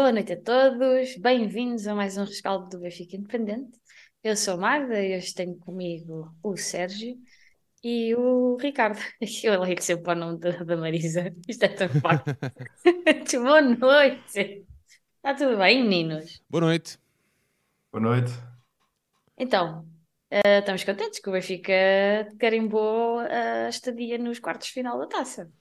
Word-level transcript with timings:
Boa 0.00 0.12
noite 0.12 0.32
a 0.32 0.40
todos, 0.40 1.14
bem-vindos 1.18 1.86
a 1.86 1.94
mais 1.94 2.16
um 2.16 2.24
rescaldo 2.24 2.70
do 2.70 2.80
Benfica 2.80 3.16
Independente. 3.16 3.78
Eu 4.24 4.34
sou 4.34 4.54
a 4.54 4.56
Magda 4.56 4.98
e 4.98 5.14
hoje 5.14 5.34
tenho 5.34 5.54
comigo 5.56 6.34
o 6.42 6.56
Sérgio 6.56 7.18
e 7.84 8.14
o 8.14 8.56
Ricardo. 8.56 8.98
Eu 9.44 9.60
leio 9.60 9.82
sempre 9.82 10.10
o 10.10 10.14
nome 10.14 10.38
da, 10.38 10.52
da 10.64 10.74
Marisa, 10.78 11.30
isto 11.46 11.62
é 11.64 11.68
tão 11.68 11.90
fácil. 12.00 12.24
Boa 13.44 13.60
noite, 13.60 14.64
está 15.16 15.34
tudo 15.34 15.58
bem, 15.58 15.82
meninos? 15.82 16.42
Boa 16.48 16.62
noite. 16.62 16.98
Boa 17.92 18.02
noite. 18.02 18.32
Então, 19.36 19.80
uh, 20.32 20.60
estamos 20.60 20.82
contentes 20.82 21.20
que 21.20 21.28
o 21.28 21.32
Benfica 21.32 21.74
carimbou 22.38 23.18
a 23.18 23.68
estadia 23.68 24.16
nos 24.16 24.38
quartos 24.38 24.68
de 24.68 24.72
final 24.72 24.98
da 24.98 25.06
taça. 25.06 25.52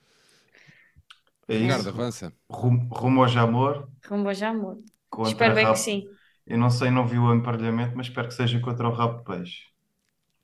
É 1.50 1.58
Ricardo, 1.58 1.90
isso. 1.90 1.90
avança. 1.90 2.34
Rumo, 2.50 2.88
rumo 2.94 3.22
ao 3.24 3.28
Jamor. 3.28 3.90
Rumo 4.10 4.28
ao 4.30 4.34
Jamor. 4.36 4.78
Contra 5.10 5.30
Espero 5.30 5.56
bem 5.56 5.68
Rabo- 5.68 5.72
que 5.72 5.80
sim. 5.80 6.18
Eu 6.48 6.58
não 6.58 6.70
sei, 6.72 6.90
não 6.92 7.08
vi 7.08 7.18
o 7.20 7.34
emparelhamento, 7.34 7.96
mas 7.98 8.08
espero 8.08 8.28
que 8.30 8.34
seja 8.36 8.60
contra 8.62 8.88
o 8.90 8.94
Rabo 8.94 9.20
de 9.20 9.24
Peixe. 9.26 9.64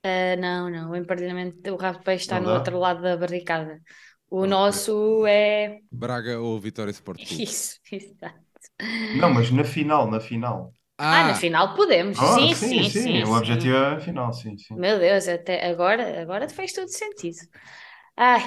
Ah, 0.03 0.35
não, 0.37 0.69
não, 0.69 0.91
o 0.91 0.95
emparelhamento, 0.95 1.73
o 1.73 1.77
rabo 1.77 1.97
de 1.99 2.03
peixe 2.05 2.23
está 2.25 2.37
Não 2.37 2.39
no 2.39 2.49
dá? 2.49 2.57
outro 2.57 2.77
lado 2.77 3.01
da 3.01 3.17
barricada. 3.17 3.81
O 4.29 4.45
Ok. 4.45 4.45
nosso 4.45 5.25
é 5.27 5.81
Braga 5.91 6.39
ou 6.39 6.59
Vitória 6.61 6.91
Sport 6.91 7.25
Clube? 7.25 7.47
isso, 7.49 7.79
exato. 7.91 8.45
Não, 9.11 9.29
mas 9.33 9.49
na 9.51 9.63
final, 9.63 10.09
na 10.09 10.19
final. 10.19 10.71
Ah, 10.97 11.23
Ah, 11.23 11.23
na 11.23 11.33
final 11.33 11.73
podemos. 11.75 12.17
Ah, 12.17 12.37
Sim, 12.37 12.53
sim, 12.55 12.83
sim, 12.83 12.89
sim. 12.89 13.23
sim, 13.23 13.25
O 13.25 13.35
sim. 13.35 13.37
objetivo 13.37 13.75
é 13.77 13.95
a 13.95 13.99
final, 13.99 14.33
sim, 14.33 14.57
sim. 14.57 14.81
Meu 14.81 14.99
Deus, 14.99 15.27
até 15.27 15.65
agora, 15.67 16.21
agora 16.21 16.49
fez 16.49 16.73
todo 16.73 16.89
sentido. 16.89 17.37
Ai, 18.17 18.41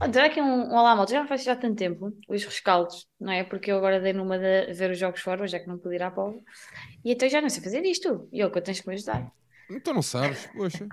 olha, 0.00 0.24
aqui 0.24 0.40
um, 0.40 0.44
um 0.70 0.74
olá, 0.74 0.94
malta. 0.96 1.12
Já 1.12 1.20
não 1.20 1.28
faz 1.28 1.44
já 1.44 1.56
tanto 1.56 1.76
tempo, 1.76 2.12
os 2.28 2.44
rescaldos, 2.44 3.06
não 3.20 3.32
é? 3.32 3.44
Porque 3.44 3.70
eu 3.70 3.78
agora 3.78 4.00
dei 4.00 4.12
numa 4.12 4.38
de 4.38 4.72
ver 4.72 4.90
os 4.90 4.98
jogos 4.98 5.20
fora, 5.20 5.46
já 5.46 5.58
que 5.58 5.66
não 5.66 5.78
pude 5.78 5.96
ir 5.96 6.02
à 6.02 6.10
prova. 6.10 6.36
E 7.04 7.12
então 7.12 7.28
já 7.28 7.40
não 7.40 7.48
sei 7.48 7.62
fazer 7.62 7.84
isto. 7.84 8.28
E 8.32 8.40
eu 8.40 8.50
que 8.50 8.58
eu 8.58 8.62
tens 8.62 8.80
que 8.80 8.88
me 8.88 8.94
ajudar. 8.94 9.30
então 9.70 9.94
não 9.94 10.02
sabes, 10.02 10.46
poxa. 10.48 10.86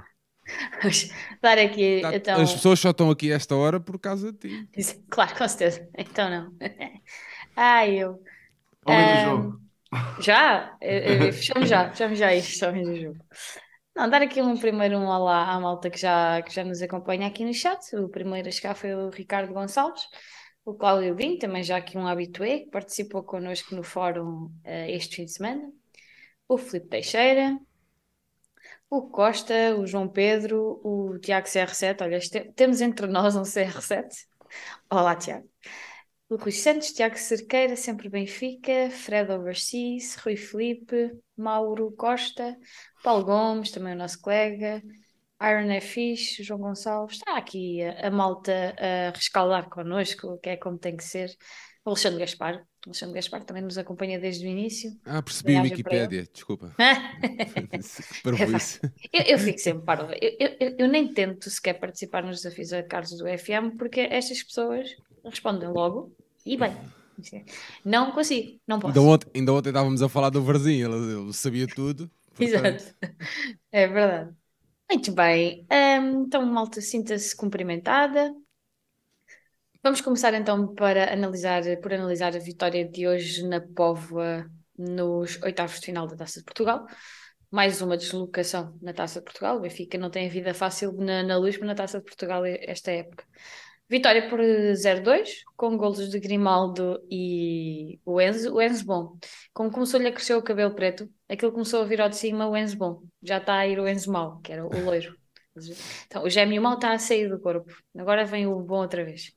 Dar 1.41 1.57
aqui, 1.57 2.01
Tá- 2.01 2.15
então. 2.15 2.41
As 2.41 2.53
pessoas 2.53 2.79
só 2.79 2.91
estão 2.91 3.09
aqui 3.09 3.31
a 3.31 3.35
esta 3.35 3.55
hora 3.55 3.79
por 3.79 3.97
causa 3.99 4.31
de 4.31 4.37
ti. 4.49 4.69
Claro, 5.09 5.35
com 5.37 5.47
certeza. 5.47 5.87
Então 5.97 6.29
não. 6.29 6.53
Ai, 7.55 7.95
eu. 7.97 8.21
Ao 8.85 8.93
meio 8.93 9.07
do 9.07 9.21
jogo. 9.21 9.61
Já? 10.21 10.77
Fechamos 11.33 11.69
já, 11.69 11.89
fechamos 11.91 12.19
já 12.19 12.33
isto, 12.33 12.51
fechamos 12.51 12.87
o 12.87 12.95
jogo. 12.95 13.19
Não, 13.95 14.09
dar 14.09 14.21
aqui 14.23 14.41
um 14.41 14.57
primeiro 14.57 14.97
um 14.97 15.05
olá 15.07 15.51
à 15.53 15.59
malta 15.59 15.89
que 15.89 15.97
já, 15.99 16.41
que 16.41 16.51
já 16.53 16.63
nos 16.63 16.81
acompanha 16.81 17.27
aqui 17.27 17.45
no 17.45 17.53
chat. 17.53 17.95
O 17.95 18.09
primeiro 18.09 18.47
a 18.47 18.51
chegar 18.51 18.75
foi 18.75 18.93
o 18.95 19.09
Ricardo 19.09 19.53
Gonçalves, 19.53 20.01
o 20.65 20.73
Cláudio 20.73 21.13
Guim, 21.15 21.37
também 21.37 21.63
já 21.63 21.77
aqui 21.77 21.97
um 21.97 22.07
habitué, 22.07 22.59
que 22.61 22.71
participou 22.71 23.23
connosco 23.23 23.75
no 23.75 23.83
fórum 23.83 24.51
eh, 24.63 24.91
este 24.91 25.17
fim 25.17 25.25
de 25.25 25.31
semana. 25.33 25.71
O 26.47 26.57
Filipe 26.57 26.89
Teixeira, 26.89 27.59
o 28.89 29.09
Costa, 29.09 29.75
o 29.77 29.85
João 29.87 30.07
Pedro, 30.07 30.79
o 30.83 31.17
Tiago 31.19 31.47
CR7. 31.47 32.03
Olha, 32.03 32.17
este- 32.17 32.51
temos 32.53 32.81
entre 32.81 33.07
nós 33.07 33.35
um 33.35 33.43
CR7. 33.45 34.25
Olá, 34.89 35.15
Tiago. 35.15 35.49
O 36.29 36.35
Rui 36.37 36.51
Santos, 36.51 36.93
Tiago 36.93 37.17
Cerqueira, 37.17 37.75
sempre 37.75 38.09
Benfica, 38.09 38.89
Fred 38.91 39.31
Overseas, 39.31 40.15
Rui 40.17 40.37
Felipe, 40.37 41.11
Mauro 41.37 41.91
Costa, 41.97 42.55
Paulo 43.03 43.25
Gomes, 43.25 43.71
também 43.71 43.93
o 43.93 43.97
nosso 43.97 44.19
colega, 44.21 44.81
Iron 45.41 45.69
é 45.71 45.81
fixe, 45.81 46.43
João 46.43 46.59
Gonçalves, 46.61 47.17
está 47.17 47.37
aqui 47.37 47.81
a, 47.83 48.07
a 48.07 48.11
malta 48.11 48.75
a 48.79 49.09
rescaldar 49.15 49.69
connosco, 49.69 50.37
que 50.39 50.49
é 50.49 50.57
como 50.57 50.77
tem 50.77 50.95
que 50.95 51.03
ser. 51.03 51.35
Alexandre 51.85 52.19
Gaspar, 52.19 52.65
Alexandre 52.85 53.15
Gaspar 53.15 53.43
também 53.43 53.61
nos 53.61 53.77
acompanha 53.77 54.17
desde 54.17 54.45
o 54.45 54.49
início. 54.49 54.91
Ah, 55.05 55.21
percebi 55.21 55.57
a. 55.57 55.61
Wikipédia, 55.63 56.23
desculpa. 56.31 56.73
Para 58.23 58.45
isso. 58.57 58.79
Eu, 59.11 59.21
eu 59.23 59.37
fico 59.39 59.59
sempre 59.59 59.83
parva. 59.85 60.13
Eu, 60.21 60.35
eu, 60.39 60.55
eu- 60.59 60.75
eu 60.79 60.87
nem 60.87 61.13
tento 61.13 61.49
sequer 61.49 61.73
participar 61.73 62.23
nos 62.23 62.41
desafios 62.41 62.71
a 62.71 62.83
Carlos 62.83 63.17
do 63.17 63.25
FM 63.27 63.75
porque 63.77 63.99
estas 64.01 64.41
pessoas 64.43 64.89
respondem 65.25 65.67
logo 65.69 66.15
e 66.45 66.55
bem. 66.57 66.73
Não 67.83 68.11
consigo, 68.11 68.59
não 68.67 68.79
posso. 68.79 68.97
Ainda 68.97 69.09
ontem, 69.09 69.27
ainda 69.35 69.53
ontem 69.53 69.69
estávamos 69.69 70.01
a 70.01 70.09
falar 70.09 70.29
do 70.29 70.43
Varzinho, 70.43 70.93
ele, 70.93 71.21
ele 71.21 71.33
sabia 71.33 71.67
tudo. 71.67 72.09
portanto, 72.35 72.83
Exato. 72.83 72.95
É 73.71 73.87
verdade. 73.87 74.35
Muito 74.89 75.11
bem. 75.11 75.65
Hum, 75.71 76.23
então, 76.25 76.45
malta, 76.45 76.79
sinta-se 76.81 77.35
cumprimentada. 77.35 78.33
Vamos 79.81 79.99
começar 80.01 80.33
então 80.33 80.73
para 80.73 81.11
analisar, 81.11 81.61
por 81.81 81.93
analisar 81.93 82.35
a 82.35 82.39
vitória 82.39 82.87
de 82.87 83.07
hoje 83.07 83.45
na 83.45 83.59
Póvoa 83.59 84.49
nos 84.77 85.41
oitavos 85.41 85.79
de 85.79 85.87
final 85.87 86.07
da 86.07 86.15
Taça 86.15 86.39
de 86.39 86.45
Portugal. 86.45 86.85
Mais 87.51 87.81
uma 87.81 87.97
deslocação 87.97 88.77
na 88.81 88.93
Taça 88.93 89.19
de 89.19 89.25
Portugal. 89.25 89.57
O 89.57 89.59
Benfica 89.59 89.97
não 89.97 90.09
tem 90.09 90.27
a 90.27 90.31
vida 90.31 90.53
fácil 90.53 90.93
na, 90.93 91.21
na 91.23 91.37
luz 91.37 91.59
na 91.59 91.75
Taça 91.75 91.99
de 91.99 92.05
Portugal 92.05 92.45
esta 92.45 92.91
época. 92.91 93.25
Vitória 93.93 94.27
por 94.27 94.39
0-2, 94.39 95.43
com 95.55 95.77
golos 95.77 96.09
de 96.09 96.19
Grimaldo 96.19 96.99
e 97.11 97.99
o 98.03 98.19
Enzo. 98.19 98.55
O 98.55 98.59
Enzo 98.59 98.83
bom. 98.87 99.19
Como 99.53 99.69
começou-lhe 99.69 100.07
a 100.07 100.11
crescer 100.11 100.33
o 100.33 100.41
cabelo 100.41 100.73
preto, 100.73 101.07
aquilo 101.29 101.51
começou 101.51 101.83
a 101.83 101.85
vir 101.85 102.01
ao 102.01 102.09
de 102.09 102.15
cima 102.15 102.47
o 102.47 102.57
Enzo 102.57 102.75
bom. 102.75 103.03
Já 103.21 103.37
está 103.37 103.57
a 103.57 103.67
ir 103.67 103.79
o 103.79 103.87
Enzo 103.87 104.11
mau, 104.11 104.39
que 104.41 104.51
era 104.51 104.65
o 104.65 104.83
loiro. 104.83 105.15
Então, 106.07 106.23
o 106.23 106.29
gêmeo 106.31 106.59
mau 106.59 106.73
está 106.73 106.93
a 106.93 106.97
sair 106.97 107.29
do 107.29 107.39
corpo. 107.39 107.71
Agora 107.95 108.25
vem 108.25 108.47
o 108.47 108.59
bom 108.61 108.81
outra 108.81 109.05
vez. 109.05 109.31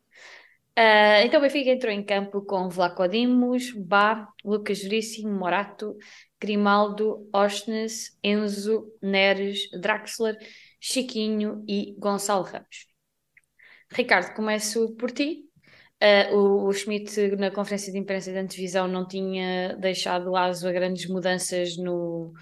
Ah, 0.75 1.23
então 1.23 1.39
o 1.39 1.43
Benfica 1.43 1.69
entrou 1.69 1.93
em 1.93 2.03
campo 2.03 2.41
com 2.41 2.71
Vlaco 2.71 3.07
Dimos, 3.07 3.71
Bá, 3.73 4.27
Lucas 4.43 4.81
Veríssimo, 4.83 5.31
Morato, 5.31 5.95
Grimaldo, 6.41 7.29
Osnes, 7.35 8.19
Enzo, 8.25 8.91
Neres, 9.03 9.69
Draxler, 9.79 10.39
Chiquinho 10.81 11.63
e 11.69 11.95
Gonçalo 11.99 12.45
Ramos. 12.45 12.96
Ricardo, 13.93 14.35
começo 14.35 14.95
por 14.97 15.11
ti. 15.11 15.45
Ah, 16.01 16.31
o, 16.35 16.67
o 16.69 16.73
Schmidt, 16.73 17.37
na 17.37 17.51
conferência 17.51 17.93
de 17.93 17.99
imprensa 17.99 18.33
de 18.33 18.39
antevisão, 18.39 18.89
não 18.89 19.07
tinha 19.07 19.77
deixado 19.77 20.37
aso 20.37 20.69
a 20.69 20.73
grandes 20.73 21.09
mudanças 21.09 21.77
no, 21.79 22.33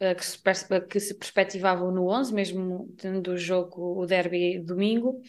ah, 0.00 0.14
que, 0.14 0.24
se, 0.26 0.38
pers- 0.42 0.68
que 0.90 1.00
se 1.00 1.14
perspectivavam 1.18 1.92
no 1.92 2.08
11, 2.08 2.34
mesmo 2.34 2.94
tendo 2.98 3.32
o 3.32 3.38
jogo, 3.38 4.00
o 4.02 4.06
derby 4.06 4.60
domingo, 4.60 5.22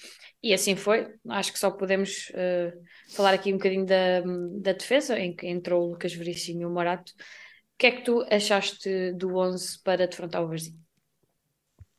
e 0.44 0.54
assim 0.54 0.76
foi. 0.76 1.08
Acho 1.30 1.54
que 1.54 1.60
só 1.60 1.72
podemos 1.72 2.32
ah, 2.36 2.74
falar 3.16 3.34
aqui 3.36 3.54
um 3.54 3.58
bocadinho 3.58 3.86
da, 3.86 4.22
da 4.62 4.74
defesa, 4.74 5.20
em 5.20 5.36
que 5.36 5.48
entrou 5.48 5.84
o 5.88 5.92
Lucas 5.92 6.14
Veríssimo 6.14 6.62
e 6.64 6.66
o 6.66 6.72
Morato. 6.72 7.12
O 7.14 7.78
que 7.80 7.88
é 7.88 7.92
que 7.92 8.04
tu 8.04 8.24
achaste 8.32 9.14
do 9.14 9.38
11 9.38 9.82
para 9.84 10.08
defrontar 10.08 10.44
o 10.44 10.50
Varzinho? 10.50 10.87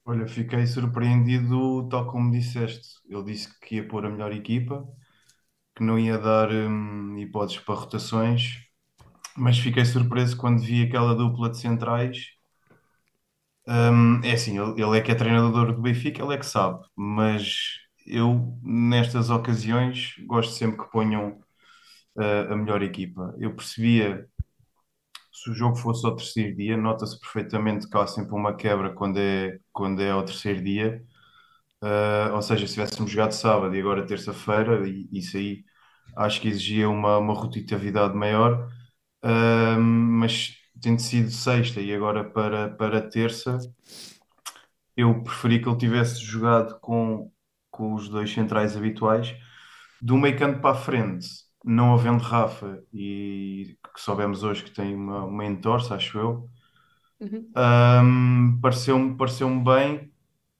Olha, 0.08 0.26
fiquei 0.26 0.66
surpreendido, 0.66 1.88
tal 1.88 2.10
como 2.10 2.32
disseste. 2.32 2.88
Ele 3.08 3.22
disse 3.24 3.48
que 3.60 3.76
ia 3.76 3.86
pôr 3.88 4.04
a 4.06 4.10
melhor 4.10 4.32
equipa, 4.32 4.84
que 5.76 5.82
não 5.84 5.98
ia 5.98 6.18
dar 6.18 6.50
hum, 6.52 7.18
hipóteses 7.18 7.60
para 7.64 7.74
rotações, 7.76 8.58
mas 9.36 9.58
fiquei 9.58 9.84
surpreso 9.84 10.36
quando 10.36 10.60
vi 10.62 10.84
aquela 10.84 11.14
dupla 11.16 11.50
de 11.50 11.58
centrais. 11.58 12.18
Hum, 13.66 14.20
é 14.24 14.32
assim, 14.32 14.58
ele, 14.58 14.82
ele 14.82 14.98
é 14.98 15.00
que 15.02 15.10
é 15.12 15.14
treinador 15.14 15.74
do 15.74 15.82
Benfica, 15.82 16.22
ele 16.22 16.34
é 16.34 16.38
que 16.38 16.46
sabe, 16.46 16.80
mas 16.96 17.54
eu, 18.06 18.58
nestas 18.62 19.28
ocasiões, 19.30 20.14
gosto 20.26 20.54
sempre 20.54 20.78
que 20.84 20.90
ponham 20.90 21.32
uh, 22.16 22.52
a 22.52 22.56
melhor 22.56 22.82
equipa. 22.82 23.34
Eu 23.38 23.54
percebia, 23.56 24.26
se 25.42 25.50
o 25.50 25.54
jogo 25.54 25.76
fosse 25.76 26.04
ao 26.04 26.16
terceiro 26.16 26.56
dia, 26.56 26.76
nota-se 26.76 27.18
perfeitamente 27.20 27.88
que 27.88 27.96
há 27.96 28.06
sempre 28.06 28.34
uma 28.34 28.54
quebra 28.56 28.92
quando 28.92 29.18
é, 29.18 29.58
quando 29.72 30.02
é 30.02 30.10
ao 30.10 30.24
terceiro 30.24 30.62
dia. 30.62 31.04
Uh, 31.82 32.34
ou 32.34 32.42
seja, 32.42 32.66
se 32.66 32.74
tivéssemos 32.74 33.10
jogado 33.10 33.32
sábado 33.32 33.74
e 33.74 33.80
agora 33.80 34.06
terça-feira, 34.06 34.82
isso 35.12 35.36
aí 35.36 35.64
acho 36.16 36.40
que 36.40 36.48
exigia 36.48 36.88
uma, 36.88 37.18
uma 37.18 37.34
rotatividade 37.34 38.16
maior. 38.16 38.68
Uh, 39.24 39.80
mas 39.80 40.56
tendo 40.80 41.00
sido 41.00 41.30
sexta 41.30 41.80
e 41.80 41.94
agora 41.94 42.24
para, 42.24 42.70
para 42.70 43.00
terça, 43.00 43.58
eu 44.96 45.22
preferi 45.22 45.62
que 45.62 45.68
ele 45.68 45.78
tivesse 45.78 46.20
jogado 46.20 46.80
com, 46.80 47.30
com 47.70 47.94
os 47.94 48.08
dois 48.08 48.32
centrais 48.32 48.76
habituais. 48.76 49.36
Do 50.02 50.16
meio 50.16 50.36
campo 50.38 50.60
para 50.60 50.72
a 50.72 50.80
frente, 50.80 51.28
não 51.64 51.94
havendo 51.94 52.22
Rafa, 52.22 52.82
e 52.92 53.77
que 53.98 54.02
soubemos 54.04 54.44
hoje 54.44 54.64
que 54.64 54.70
tem 54.72 54.94
uma, 54.94 55.24
uma 55.24 55.44
entorse, 55.46 55.92
acho 55.92 56.18
eu, 56.18 56.50
Uhum. 57.20 57.56
um, 57.56 58.58
pareceu-me 58.60 59.16
pareceu-me 59.16 59.62
bem. 59.64 60.12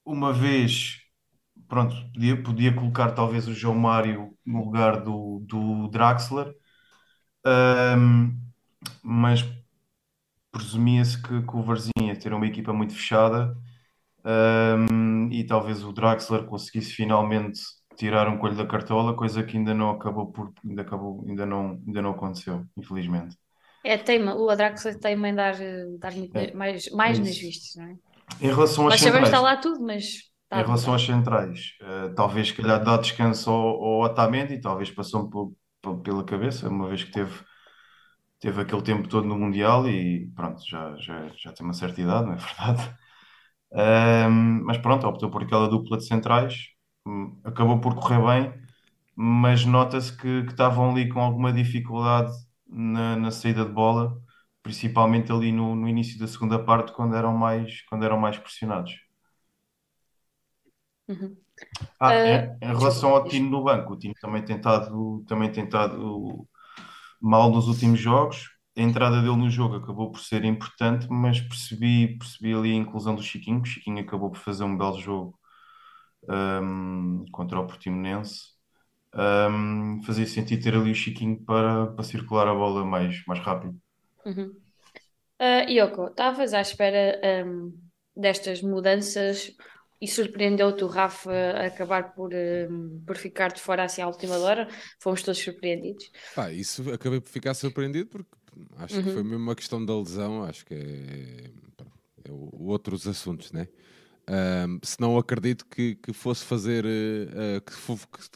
Uma 0.05 0.33
vez, 0.33 0.99
pronto, 1.69 1.95
podia, 2.15 2.43
podia 2.43 2.75
colocar 2.75 3.13
talvez 3.13 3.49
o 3.49 3.55
João 3.55 3.77
Mário 3.77 4.37
no 4.47 4.65
lugar 4.65 5.03
do, 5.03 5.41
do 5.47 5.89
Draxler, 5.91 6.55
um, 7.47 8.37
mas 9.03 9.45
presumia-se 10.51 11.21
que, 11.23 11.43
que 11.43 11.57
o 11.57 11.63
Varzinho 11.63 11.93
ia 12.07 12.19
ter 12.19 12.33
uma 12.33 12.47
equipa 12.47 12.73
muito 12.73 12.95
fechada, 12.95 13.57
um, 14.25 15.31
e 15.33 15.45
talvez 15.47 15.85
o 15.85 15.93
Draxler 15.93 16.45
conseguisse 16.47 16.93
finalmente 16.95 17.61
tirar 17.99 18.29
um 18.29 18.39
coelho 18.39 18.57
da 18.59 18.67
cartola, 18.67 19.17
coisa 19.17 19.45
que 19.45 19.57
ainda 19.59 19.75
não 19.75 19.91
acabou 19.93 20.33
por, 20.33 20.53
ainda 20.69 20.83
acabou, 20.83 21.25
ainda 21.29 21.47
não, 21.47 21.73
ainda 21.87 22.03
não 22.03 22.13
aconteceu, 22.13 22.67
infelizmente. 22.77 23.37
É 23.93 23.97
teima, 24.07 24.33
o 24.43 24.51
Adraxler 24.51 24.97
teima 25.05 25.29
em 25.29 25.35
dar, 25.35 25.57
dar 26.03 26.13
É, 26.35 26.59
mais, 26.61 26.91
é 27.05 27.11
mais 27.11 27.19
nas 27.19 27.37
isso. 27.37 27.47
vistas, 27.47 27.75
não 27.77 27.87
é? 27.93 27.97
Em 28.41 28.49
relação 28.49 28.91
Nós 28.91 29.03
sabemos 29.03 29.29
que 29.29 29.37
está 29.37 29.41
centrais, 29.41 29.49
lá 29.49 29.57
tudo, 29.59 29.81
mas 29.85 30.05
em 30.53 30.63
está 30.63 30.63
relação 30.63 30.99
está. 30.99 31.07
centrais, 31.07 31.73
eh, 31.81 32.09
talvez 32.17 32.49
se 32.49 32.55
calhar 32.55 32.83
dar 32.85 32.99
descanso 32.99 33.51
ao, 33.51 33.83
ao 33.85 34.01
Otamendi, 34.03 34.61
talvez 34.61 34.91
passou-me 34.91 35.31
po- 35.31 35.57
po- 35.83 35.99
pela 36.03 36.25
cabeça, 36.25 36.69
uma 36.69 36.89
vez 36.89 37.05
que 37.05 37.13
teve, 37.13 37.33
teve 38.41 38.61
aquele 38.63 38.83
tempo 38.83 39.09
todo 39.09 39.27
no 39.27 39.39
Mundial 39.39 39.89
e 39.89 40.29
pronto, 40.35 40.63
já, 40.69 40.97
já, 40.99 41.29
já 41.37 41.53
tem 41.53 41.65
uma 41.67 41.75
certa 41.75 42.01
idade, 42.01 42.27
não 42.27 42.35
é 42.35 42.37
verdade? 42.37 42.97
Ahm, 43.75 44.63
mas 44.65 44.79
pronto, 44.79 45.07
optou 45.07 45.31
por 45.31 45.43
aquela 45.45 45.69
dupla 45.69 45.99
de 45.99 46.07
centrais, 46.07 46.55
acabou 47.45 47.81
por 47.81 47.95
correr 47.97 48.21
bem, 48.23 48.55
mas 49.17 49.65
nota-se 49.65 50.17
que, 50.17 50.45
que 50.45 50.53
estavam 50.53 50.91
ali 50.93 51.09
com 51.09 51.21
alguma 51.21 51.53
dificuldade 51.53 52.33
na, 52.69 53.17
na 53.17 53.31
saída 53.31 53.65
de 53.65 53.73
bola, 53.73 54.21
principalmente 54.63 55.33
ali 55.33 55.53
no, 55.53 55.75
no 55.77 55.89
início 55.89 56.19
da 56.19 56.27
segunda 56.29 56.59
parte, 56.65 56.93
quando 56.93 57.17
eram 57.17 57.37
mais, 57.37 57.83
quando 57.85 58.05
eram 58.05 58.19
mais 58.19 58.39
pressionados. 58.39 58.93
Uhum. 61.09 61.37
Ah, 62.01 62.21
Ah, 62.25 62.25
em, 62.25 62.57
em 62.63 62.77
relação 62.77 63.11
ao. 63.11 63.27
Tino 63.29 63.51
no 63.51 63.65
banco, 63.65 63.95
o 63.95 63.99
Tino 63.99 64.15
também 64.21 64.45
tem 64.45 64.57
estado, 64.57 65.25
também 65.27 65.51
tem 65.51 65.65
estado 65.65 66.47
mal 67.21 67.51
nos 67.51 67.69
últimos 67.69 68.01
jogos. 68.01 68.51
A 68.77 68.83
entrada 68.83 69.23
dele 69.23 69.37
no 69.37 69.51
jogo 69.51 69.77
acabou 69.77 70.11
por 70.13 70.21
ser 70.21 70.45
importante, 70.45 71.09
mas 71.11 71.41
percebi, 71.41 72.19
percebi 72.19 72.55
ali 72.55 72.73
a 72.73 72.77
inclusão 72.77 73.15
do 73.17 73.23
Chiquinho. 73.23 73.63
O 73.63 73.65
Chiquinho 73.67 74.01
acabou 74.01 74.31
por 74.31 74.39
fazer 74.41 74.65
um 74.65 74.77
belo 74.79 75.01
jogo 75.01 75.38
ahm, 76.29 77.25
contra 77.33 77.61
o 77.61 77.67
Portimonense. 77.67 78.43
Ahm, 79.15 80.03
fazia 80.05 80.27
sentido 80.27 80.63
ter 80.65 80.75
ali 80.77 80.93
o 80.93 80.95
Chiquinho 80.95 81.45
para, 81.45 81.89
para 81.93 82.05
circular 82.05 82.49
a 82.49 82.55
bola 82.55 82.85
mais, 82.87 83.25
mais 83.27 83.41
rápido. 83.41 83.79
Uhum. 84.25 84.61
Ah, 85.39 85.63
Yoko, 85.71 86.09
estavas 86.09 86.55
à 86.55 86.61
espera, 86.63 87.21
hum, 87.47 87.73
destas 88.17 88.63
mudanças 88.63 89.53
e 90.01 90.09
surpreendeu-te 90.09 90.85
o 90.85 90.89
Rafa 90.89 91.33
a 91.33 91.67
acabar 91.67 92.15
por, 92.15 92.33
hum, 92.35 93.03
por 93.07 93.17
ficar 93.17 93.53
de 93.53 93.61
fora 93.61 93.85
assim 93.85 94.03
à 94.03 94.09
última 94.09 94.39
hora? 94.39 94.69
Fomos 95.01 95.23
todos 95.25 95.41
surpreendidos. 95.43 96.11
Pá, 96.35 96.53
isso 96.53 96.91
acabei 96.93 97.21
por 97.21 97.29
ficar 97.31 97.55
surpreendido 97.55 98.07
porque 98.09 98.31
acho 98.77 99.01
que 99.01 99.09
foi 99.09 99.23
Uhum. 99.23 99.23
mesmo 99.23 99.39
uma 99.45 99.57
questão 99.57 99.85
da 99.85 99.97
lesão, 99.97 100.45
acho 100.45 100.65
que 100.65 100.75
é, 100.75 101.51
é 102.25 102.33
o- 102.33 102.51
outros 102.67 103.07
assuntos, 103.07 103.53
né? 103.53 103.69
Ahm, 104.31 104.79
se 104.83 105.01
não 105.01 105.17
acredito 105.17 105.65
que, 105.67 105.95
que 105.97 106.13
fosse 106.13 106.45
fazer 106.45 106.85
eh, 106.85 107.61
que, 107.65 107.73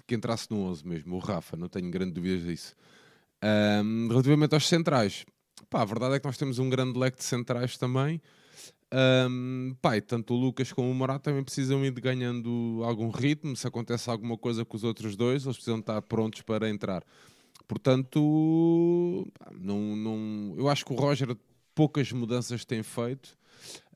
que- 0.06 0.14
entrasse 0.14 0.50
no 0.50 0.58
11 0.60 0.86
mesmo, 0.86 1.16
o 1.16 1.18
Rafa, 1.18 1.56
não 1.56 1.68
tenho 1.68 1.90
grande 1.90 2.12
dúvidas 2.12 2.44
disso. 2.46 2.74
Ahm, 3.42 4.08
relativamente 4.08 4.54
aos 4.54 4.66
centrais, 4.68 5.24
pá, 5.68 5.82
a 5.82 5.84
verdade 5.84 6.14
é 6.14 6.20
que 6.20 6.26
nós 6.26 6.38
temos 6.38 6.58
um 6.58 6.70
grande 6.70 6.98
leque 6.98 7.18
de 7.18 7.24
centrais 7.24 7.76
também. 7.76 8.20
Ahm, 8.90 9.74
pá, 9.82 10.00
tanto 10.00 10.34
o 10.34 10.36
Lucas 10.38 10.72
como 10.72 10.90
o 10.90 10.94
Morato 10.94 11.24
também 11.24 11.42
precisam 11.44 11.84
ir 11.84 11.92
ganhando 11.92 12.80
algum 12.84 13.10
ritmo. 13.10 13.56
Se 13.56 13.66
acontece 13.66 14.08
alguma 14.10 14.36
coisa 14.38 14.64
com 14.64 14.76
os 14.76 14.84
outros 14.84 15.16
dois, 15.16 15.44
eles 15.44 15.56
precisam 15.56 15.78
estar 15.80 16.00
prontos 16.02 16.42
para 16.42 16.68
entrar. 16.68 17.04
Portanto, 17.68 19.26
pá, 19.38 19.50
não, 19.58 19.96
não, 19.96 20.54
eu 20.56 20.68
acho 20.68 20.84
que 20.84 20.92
o 20.92 20.96
Roger 20.96 21.36
poucas 21.74 22.12
mudanças 22.12 22.64
tem 22.64 22.82
feito 22.82 23.36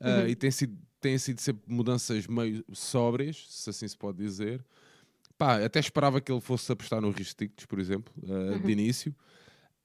ah, 0.01 0.21
Uhum. 0.23 0.27
e 0.29 0.35
tem 0.35 0.49
sido, 0.49 0.77
têm 1.09 1.17
sido 1.17 1.39
sempre 1.41 1.63
mudanças 1.67 2.27
meio 2.27 2.63
sóbrias, 2.73 3.45
se 3.49 3.69
assim 3.69 3.87
se 3.87 3.97
pode 3.97 4.17
dizer. 4.17 4.63
Pá, 5.37 5.63
até 5.63 5.79
esperava 5.79 6.21
que 6.21 6.31
ele 6.31 6.41
fosse 6.41 6.71
apostar 6.71 7.01
no 7.01 7.11
Ristics, 7.11 7.65
por 7.65 7.79
exemplo, 7.79 8.13
ah, 8.29 8.59
de 8.59 8.71
início, 8.71 9.15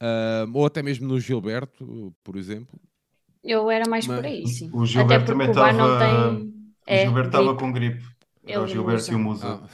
Ah, 0.01 0.47
ou 0.53 0.67
até 0.67 0.83
mesmo 0.83 1.07
no 1.09 1.21
Gilberto, 1.21 2.15
por 2.25 2.37
exemplo. 2.37 2.79
Eu 3.43 3.71
era 3.71 3.89
mais 3.89 4.07
por 4.07 4.19
Mas 4.19 4.27
aí, 4.27 4.47
sim. 4.47 4.71
O 4.73 4.81
Até 4.81 4.87
Gilberto 4.87 5.27
também 5.27 5.49
estava. 5.49 5.99
tem. 5.99 6.65
O 6.87 6.87
É, 6.87 7.05
Gilberto 7.05 7.29
estava 7.29 7.47
gripe. 7.47 7.61
com 7.61 7.73
gripe. 7.73 8.03
Era 8.47 8.63
o 8.63 8.67
Gilberto 8.67 9.13
e 9.13 9.15
o 9.15 9.19
Musa. 9.19 9.47
Ah, 9.47 9.69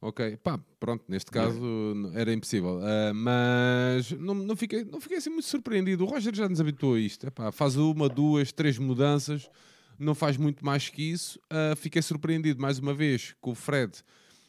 ok, 0.00 0.36
pá, 0.38 0.58
pronto, 0.80 1.04
neste 1.08 1.30
caso 1.30 1.60
n- 1.94 2.12
era 2.18 2.32
impossível. 2.32 2.80
Ah, 2.82 3.12
mas 3.14 4.12
não, 4.12 4.34
não, 4.34 4.56
fiquei, 4.56 4.84
não 4.84 5.00
fiquei 5.00 5.18
assim 5.18 5.30
muito 5.30 5.46
surpreendido. 5.46 6.04
O 6.04 6.08
Roger 6.08 6.34
já 6.34 6.48
nos 6.48 6.60
habituou 6.60 6.94
a 6.94 7.00
isto. 7.00 7.26
Epá, 7.26 7.50
faz 7.52 7.76
uma, 7.76 8.08
duas, 8.08 8.52
três 8.52 8.78
mudanças, 8.78 9.50
não 9.98 10.14
faz 10.14 10.36
muito 10.36 10.64
mais 10.64 10.88
que 10.88 11.02
isso. 11.02 11.38
Ah, 11.50 11.74
fiquei 11.76 12.00
surpreendido 12.02 12.60
mais 12.60 12.78
uma 12.78 12.94
vez 12.94 13.34
com 13.40 13.50
o 13.50 13.54
Fred 13.54 13.92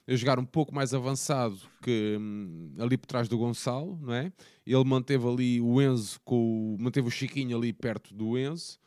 a 0.08 0.16
jogar 0.16 0.40
um 0.40 0.46
pouco 0.46 0.74
mais 0.74 0.94
avançado 0.94 1.60
que 1.84 2.18
hum, 2.20 2.74
ali 2.80 2.98
por 2.98 3.06
trás 3.08 3.28
do 3.28 3.38
Gonçalo, 3.38 4.00
não 4.02 4.14
é? 4.14 4.32
Ele 4.66 4.84
manteve 4.84 5.28
ali 5.28 5.62
o 5.62 5.82
Enzo, 5.82 6.20
com 6.26 6.74
o- 6.76 6.78
manteve 6.80 7.08
o 7.08 7.12
Chiquinho 7.12 7.56
ali 7.58 7.72
perto 7.72 8.14
do 8.14 8.38
Enzo. 8.38 8.80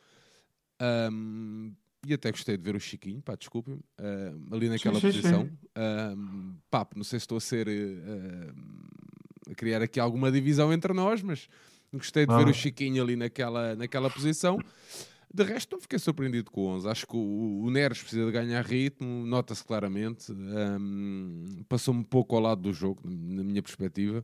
Ahm, 0.79 1.71
e 2.05 2.13
até 2.13 2.29
gostei 2.31 2.57
de 2.57 2.63
ver 2.63 2.75
o 2.75 2.79
Chiquinho, 2.79 3.21
pá, 3.21 3.35
desculpem, 3.35 3.79
ahm, 3.97 4.47
ali 4.53 4.67
naquela 4.67 4.99
sim, 4.99 5.11
sim. 5.11 5.17
posição. 5.21 5.49
Ahm, 5.75 6.55
pá, 6.69 6.85
não 6.95 7.03
sei 7.03 7.19
se 7.19 7.23
estou 7.23 7.37
a 7.37 7.41
ser 7.41 7.67
ahm, 7.69 8.51
a 9.49 9.55
criar 9.55 9.81
aqui 9.81 9.99
alguma 9.99 10.29
divisão 10.31 10.73
entre 10.73 10.91
nós, 10.93 11.21
mas 11.21 11.47
gostei 11.93 12.25
de 12.25 12.35
ver 12.35 12.47
Ah. 12.47 12.51
o 12.51 12.53
Chiquinho 12.53 13.01
ali 13.01 13.15
naquela, 13.15 13.75
naquela 13.75 14.09
posição. 14.09 14.59
De 15.33 15.43
resto, 15.43 15.71
não 15.71 15.81
fiquei 15.81 15.97
surpreendido 15.97 16.51
com 16.51 16.61
o 16.61 16.67
11. 16.67 16.87
Acho 16.87 17.07
que 17.07 17.15
o, 17.15 17.61
o 17.63 17.69
Neres 17.71 17.99
precisa 18.01 18.25
de 18.25 18.31
ganhar 18.31 18.63
ritmo, 18.63 19.25
nota-se 19.25 19.63
claramente. 19.63 20.31
Ahm, 20.31 21.63
Passou-me 21.67 22.01
um 22.01 22.03
pouco 22.03 22.35
ao 22.35 22.41
lado 22.41 22.61
do 22.61 22.71
jogo, 22.73 23.01
na 23.05 23.43
minha 23.43 23.61
perspectiva. 23.63 24.23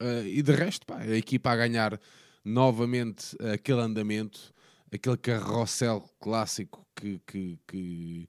Uh, 0.00 0.22
e 0.26 0.42
de 0.42 0.52
resto, 0.52 0.86
pá, 0.86 0.98
a 0.98 1.16
equipa 1.16 1.50
a 1.50 1.56
ganhar 1.56 2.00
novamente 2.44 3.36
aquele 3.52 3.80
andamento, 3.80 4.52
aquele 4.92 5.16
carrossel 5.16 6.08
clássico 6.20 6.86
que, 6.94 7.20
que- 7.26 7.58
que, 7.66 8.28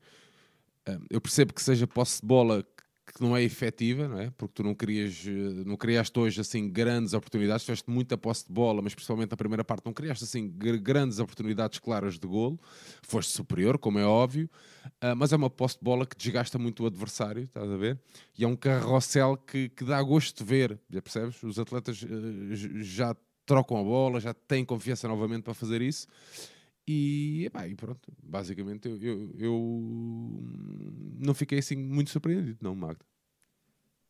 uh, 0.88 1.06
eu 1.09 1.21
percebo 1.21 1.53
que 1.53 1.61
seja 1.61 1.85
posse 1.85 2.21
de 2.21 2.27
bola 2.27 2.65
que 3.13 3.21
não 3.21 3.35
é 3.35 3.44
efetiva, 3.44 4.07
não 4.07 4.19
é? 4.19 4.29
Porque 4.31 4.53
tu 4.56 4.63
não 4.63 4.73
querias, 4.73 5.23
uh, 5.25 5.63
não 5.65 5.75
criaste 5.75 6.17
hoje 6.19 6.39
assim 6.41 6.69
grandes 6.69 7.13
oportunidades, 7.13 7.65
tiveste 7.65 7.89
muita 7.89 8.17
posse 8.17 8.45
de 8.47 8.53
bola, 8.53 8.81
mas 8.81 8.94
principalmente 8.94 9.31
na 9.31 9.38
primeira 9.38 9.63
parte 9.63 9.85
não 9.85 9.94
criaste 9.94 10.23
assim 10.23 10.47
gr- 10.50 10.77
grandes 10.77 11.19
oportunidades 11.19 11.79
claras 11.79 12.17
de 12.19 12.27
golo. 12.27 12.59
Foste 13.01 13.31
superior, 13.31 13.78
como 13.78 13.99
é 13.99 14.06
óbvio, 14.06 14.49
uh, 14.85 15.16
mas 15.16 15.33
é 15.33 15.35
uma 15.35 15.49
posse 15.49 15.78
de 15.78 15.83
bola 15.83 16.06
que 16.06 16.16
desgasta 16.16 16.57
muito 16.57 16.83
o 16.83 16.85
adversário, 16.85 17.44
estás 17.44 17.69
a 17.69 17.78
ver? 17.78 17.99
E 18.37 18.44
é 18.44 18.47
um 18.47 18.56
carrossel 18.56 19.37
que, 19.37 19.69
que 19.69 19.83
dá 19.83 20.01
gosto 20.01 20.44
de 20.44 20.49
ver, 20.49 20.80
já 20.89 21.01
percebes? 21.01 21.42
Os 21.44 21.59
atletas 21.59 22.04
eh, 22.04 22.56
já 22.83 23.16
trocam 23.45 23.78
a 23.78 23.83
bola, 23.83 24.19
já 24.19 24.33
têm 24.33 24.63
confiança 24.63 25.07
novamente 25.07 25.44
para 25.44 25.54
fazer 25.54 25.81
isso. 25.81 26.07
E, 26.95 27.45
epá, 27.47 27.67
e 27.67 27.75
pronto, 27.75 28.11
basicamente 28.23 28.87
eu, 28.89 28.97
eu, 29.01 29.31
eu 29.37 29.53
não 31.19 31.33
fiquei 31.35 31.59
assim 31.59 31.75
muito 31.75 32.09
surpreendido, 32.09 32.57
não, 32.63 32.75
Magda. 32.75 33.05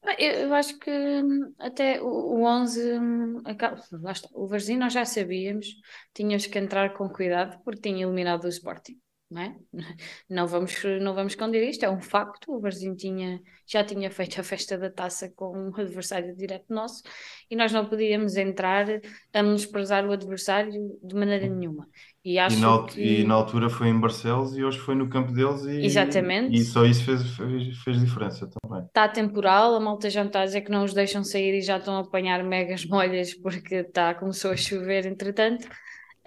Ah, 0.02 0.16
Eu, 0.20 0.54
acho 0.54 0.78
que 0.80 0.90
hum, 0.92 1.54
até 1.60 2.02
o, 2.02 2.08
o 2.08 2.44
11, 2.46 2.82
hum, 3.00 3.42
lá 3.44 4.12
está, 4.12 4.30
o 4.34 4.48
Varzinho 4.48 4.80
nós 4.80 4.94
já 4.94 5.06
sabíamos, 5.06 5.68
tínhamos 6.14 6.46
que 6.48 6.58
entrar 6.58 6.94
com 6.94 7.10
cuidado 7.10 7.62
porque 7.64 7.82
tinha 7.82 8.04
eliminado 8.06 8.46
o 8.46 8.48
Sporting, 8.50 9.00
não 9.30 9.42
é? 9.42 9.56
Não 10.30 10.48
vamos, 10.48 10.74
não 11.02 11.14
vamos 11.14 11.34
esconder 11.34 11.68
isto, 11.70 11.84
é 11.84 11.90
um 11.90 12.02
facto. 12.02 12.52
O 12.56 12.60
Varzinho 12.60 12.96
tinha, 12.96 13.40
já 13.68 13.84
tinha 13.84 14.10
feito 14.12 14.40
a 14.40 14.44
festa 14.44 14.78
da 14.78 14.90
taça 14.90 15.30
com 15.36 15.58
um 15.58 15.68
adversário 15.80 16.36
direto 16.36 16.66
nosso 16.74 17.04
e 17.50 17.56
nós 17.56 17.72
não 17.72 17.86
podíamos 17.88 18.36
entrar 18.38 18.86
a 19.34 19.44
menosprezar 19.44 20.06
o 20.06 20.12
adversário 20.12 20.72
de 21.04 21.16
maneira 21.16 21.48
nenhuma. 21.48 21.88
E 22.24 22.38
E 22.38 22.40
acho 22.40 22.60
na, 22.60 22.68
al- 22.68 22.86
que. 22.86 23.02
e 23.02 23.24
na 23.24 23.34
altura 23.36 23.70
foi 23.70 23.88
em 23.88 24.00
Barcelos 24.00 24.56
e 24.58 24.64
hoje 24.64 24.80
foi 24.80 24.96
no 24.96 25.10
campo 25.10 25.32
deles 25.32 25.64
e, 25.66 25.86
Exatamente. 25.86 26.56
e 26.56 26.64
só 26.64 26.86
isso 26.86 27.04
fez, 27.04 27.22
fez, 27.36 27.78
fez 27.84 28.00
diferença 28.00 28.50
também. 28.62 28.84
Está 28.86 29.08
temporal, 29.08 29.76
a 29.76 29.80
malta 29.80 30.10
já 30.10 30.24
está 30.26 30.42
a 30.42 30.46
dizer 30.46 30.62
que 30.62 30.72
não 30.72 30.84
os 30.84 30.94
deixam 30.94 31.24
sair 31.24 31.58
e 31.58 31.62
já 31.62 31.78
estão 31.78 31.98
a 31.98 32.02
apanhar 32.02 32.44
megas 32.44 32.86
molhas 32.86 33.34
porque 33.34 33.84
tá, 33.84 34.14
começou 34.16 34.52
a 34.52 34.58
chover 34.58 35.06
entretanto. 35.06 35.68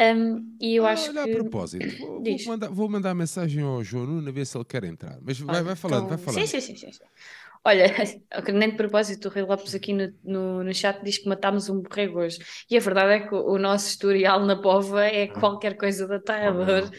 Um, 0.01 0.57
e 0.61 0.77
eu 0.77 0.87
Ah, 0.87 0.93
acho 0.93 1.11
olha, 1.11 1.25
que. 1.25 1.31
a 1.31 1.37
propósito, 1.37 1.97
vou, 1.99 2.23
vou 2.23 2.37
mandar, 2.47 2.69
vou 2.71 2.89
mandar 2.89 3.15
mensagem 3.15 3.63
ao 3.63 3.85
João 3.85 4.07
Nuno 4.07 4.33
ver 4.33 4.47
se 4.47 4.57
ele 4.57 4.65
quer 4.65 4.85
entrar. 4.85 5.19
Mas 5.23 5.39
vai, 5.39 5.57
Olha, 5.57 5.65
vai 5.65 5.77
falando, 5.77 6.05
então- 6.07 6.17
vai 6.17 6.19
falando. 6.19 6.47
Sim, 6.47 6.61
sim, 6.61 6.77
sim, 6.77 6.93
sim. 6.93 7.05
Olha, 7.65 7.85
nem 8.53 8.71
de 8.71 8.77
propósito, 8.77 9.29
o 9.29 9.31
Rei 9.31 9.45
Lopes 9.45 9.75
aqui 9.75 9.93
no, 9.93 10.13
no, 10.25 10.65
no 10.65 10.75
chat 10.75 11.01
diz 11.05 11.19
que 11.19 11.29
matámos 11.29 11.69
um 11.69 11.81
borrego 11.81 12.19
hoje. 12.21 12.39
E 12.69 12.77
a 12.77 12.81
verdade 12.81 13.13
é 13.13 13.29
que 13.29 13.35
o, 13.35 13.53
o 13.53 13.59
nosso 13.59 13.89
historial 13.89 14.45
na 14.45 14.61
Pova 14.61 15.05
é 15.05 15.29
qualquer 15.29 15.77
coisa 15.77 16.07
de 16.09 16.15
aterrador. 16.15 16.91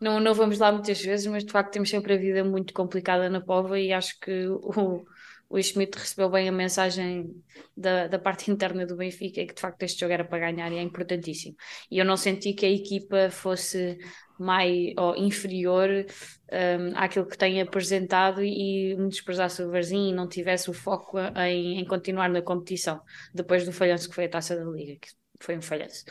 Não, 0.00 0.20
não 0.20 0.32
vamos 0.34 0.58
lá 0.58 0.70
muitas 0.70 1.00
vezes, 1.00 1.26
mas 1.26 1.44
de 1.44 1.50
facto 1.50 1.72
temos 1.72 1.90
sempre 1.90 2.14
a 2.14 2.16
vida 2.16 2.44
muito 2.44 2.72
complicada 2.72 3.28
na 3.28 3.40
Pova 3.40 3.78
e 3.80 3.92
acho 3.92 4.18
que 4.20 4.46
o, 4.48 5.04
o 5.52 5.62
Schmidt 5.62 5.98
recebeu 5.98 6.30
bem 6.30 6.48
a 6.48 6.52
mensagem 6.52 7.30
da, 7.76 8.06
da 8.06 8.18
parte 8.18 8.48
interna 8.50 8.86
do 8.86 8.96
Benfica 8.96 9.42
e 9.42 9.46
que 9.46 9.54
de 9.54 9.60
facto 9.60 9.82
este 9.82 10.00
jogo 10.00 10.14
era 10.14 10.24
para 10.24 10.50
ganhar 10.50 10.72
e 10.72 10.78
é 10.78 10.82
importantíssimo. 10.82 11.54
E 11.90 11.98
eu 11.98 12.06
não 12.06 12.16
senti 12.16 12.54
que 12.54 12.64
a 12.64 12.70
equipa 12.70 13.28
fosse 13.30 13.98
mais 14.40 14.94
ou 14.96 15.14
inferior 15.14 15.90
um, 15.90 16.96
àquilo 16.96 17.26
que 17.26 17.36
tem 17.36 17.60
apresentado 17.60 18.42
e 18.42 18.96
me 18.96 19.10
desprezasse 19.10 19.62
o 19.62 19.70
Varzinho 19.70 20.08
e 20.10 20.14
não 20.14 20.26
tivesse 20.26 20.70
o 20.70 20.72
foco 20.72 21.18
em, 21.36 21.78
em 21.80 21.84
continuar 21.84 22.30
na 22.30 22.40
competição 22.40 23.02
depois 23.34 23.66
do 23.66 23.72
falhanço 23.72 24.08
que 24.08 24.14
foi 24.14 24.24
a 24.24 24.30
taça 24.30 24.56
da 24.56 24.64
Liga. 24.64 24.98
Que 25.00 25.10
foi 25.38 25.58
um 25.58 25.62
falhanço. 25.62 26.04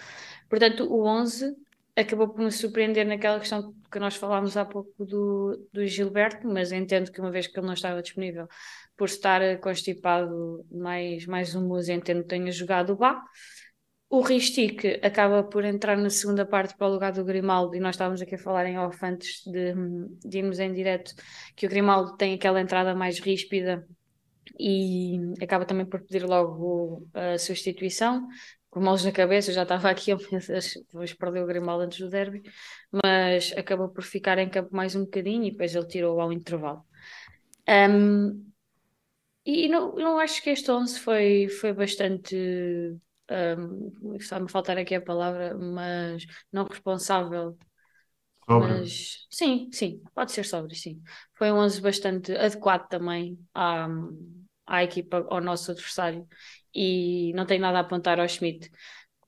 Portanto, 0.47 0.83
o 0.83 1.03
11 1.03 1.55
acabou 1.95 2.29
por 2.29 2.43
me 2.43 2.51
surpreender 2.51 3.05
naquela 3.05 3.39
questão 3.39 3.73
que 3.91 3.99
nós 3.99 4.15
falámos 4.15 4.55
há 4.55 4.65
pouco 4.65 5.05
do, 5.05 5.67
do 5.73 5.85
Gilberto, 5.85 6.47
mas 6.47 6.71
entendo 6.71 7.11
que 7.11 7.19
uma 7.19 7.31
vez 7.31 7.47
que 7.47 7.59
ele 7.59 7.67
não 7.67 7.73
estava 7.73 8.01
disponível, 8.01 8.47
por 8.97 9.05
estar 9.05 9.59
constipado 9.59 10.65
mais, 10.71 11.25
mais 11.25 11.55
um 11.55 11.67
mês, 11.71 11.89
entendo 11.89 12.23
tenha 12.23 12.51
jogado 12.51 12.93
o 12.93 12.95
Bá. 12.95 13.23
O 14.09 14.21
Ristic 14.21 14.99
acaba 15.01 15.41
por 15.41 15.63
entrar 15.63 15.97
na 15.97 16.09
segunda 16.09 16.45
parte 16.45 16.75
para 16.75 16.87
o 16.87 16.91
lugar 16.91 17.13
do 17.13 17.23
Grimaldo, 17.23 17.75
e 17.75 17.79
nós 17.79 17.95
estávamos 17.95 18.21
aqui 18.21 18.35
a 18.35 18.37
falar 18.37 18.65
em 18.65 18.77
off 18.77 18.97
antes 19.05 19.41
de, 19.45 19.73
de 20.27 20.37
irmos 20.39 20.59
em 20.59 20.73
direto, 20.73 21.13
que 21.55 21.65
o 21.65 21.69
Grimaldo 21.69 22.17
tem 22.17 22.33
aquela 22.33 22.59
entrada 22.59 22.93
mais 22.93 23.19
ríspida 23.19 23.87
e 24.59 25.17
acaba 25.41 25.65
também 25.65 25.85
por 25.85 26.01
pedir 26.01 26.25
logo 26.25 27.07
a 27.13 27.37
substituição, 27.37 28.27
com 28.71 28.79
mãos 28.79 29.03
na 29.03 29.11
cabeça, 29.11 29.51
eu 29.51 29.55
já 29.55 29.63
estava 29.63 29.89
aqui 29.89 30.11
a 30.11 30.17
pensar, 30.17 30.59
vamos 30.93 31.13
perder 31.13 31.43
o 31.43 31.45
Grimaldo 31.45 31.83
antes 31.83 31.99
do 31.99 32.09
derby, 32.09 32.41
mas 33.03 33.53
acabou 33.57 33.89
por 33.89 34.03
ficar 34.03 34.37
em 34.37 34.49
campo 34.49 34.75
mais 34.75 34.95
um 34.95 35.03
bocadinho 35.03 35.43
e 35.43 35.51
depois 35.51 35.75
ele 35.75 35.87
tirou 35.87 36.19
ao 36.19 36.31
intervalo. 36.31 36.83
Um, 37.67 38.50
e 39.45 39.67
não, 39.69 39.95
não 39.95 40.19
acho 40.19 40.41
que 40.41 40.49
este 40.51 40.71
11 40.71 40.99
foi, 40.99 41.47
foi 41.49 41.73
bastante 41.73 42.35
um, 43.29 44.15
está-me 44.15 44.45
a 44.45 44.49
faltar 44.49 44.77
aqui 44.77 44.95
a 44.95 45.01
palavra, 45.01 45.57
mas 45.57 46.25
não 46.51 46.65
responsável. 46.65 47.57
Sóbrio. 48.47 48.75
Mas 48.75 49.27
sim, 49.29 49.69
sim, 49.71 50.03
pode 50.13 50.31
ser 50.31 50.45
sóbrio, 50.45 50.75
sim. 50.75 51.01
Foi 51.35 51.51
um 51.51 51.57
11 51.57 51.81
bastante 51.81 52.33
adequado 52.35 52.87
também 52.89 53.39
à, 53.53 53.87
à 54.67 54.83
equipa, 54.83 55.25
ao 55.29 55.41
nosso 55.41 55.71
adversário, 55.71 56.27
e 56.73 57.31
não 57.33 57.45
tem 57.45 57.59
nada 57.59 57.77
a 57.77 57.81
apontar 57.81 58.19
ao 58.19 58.27
Schmidt. 58.27 58.69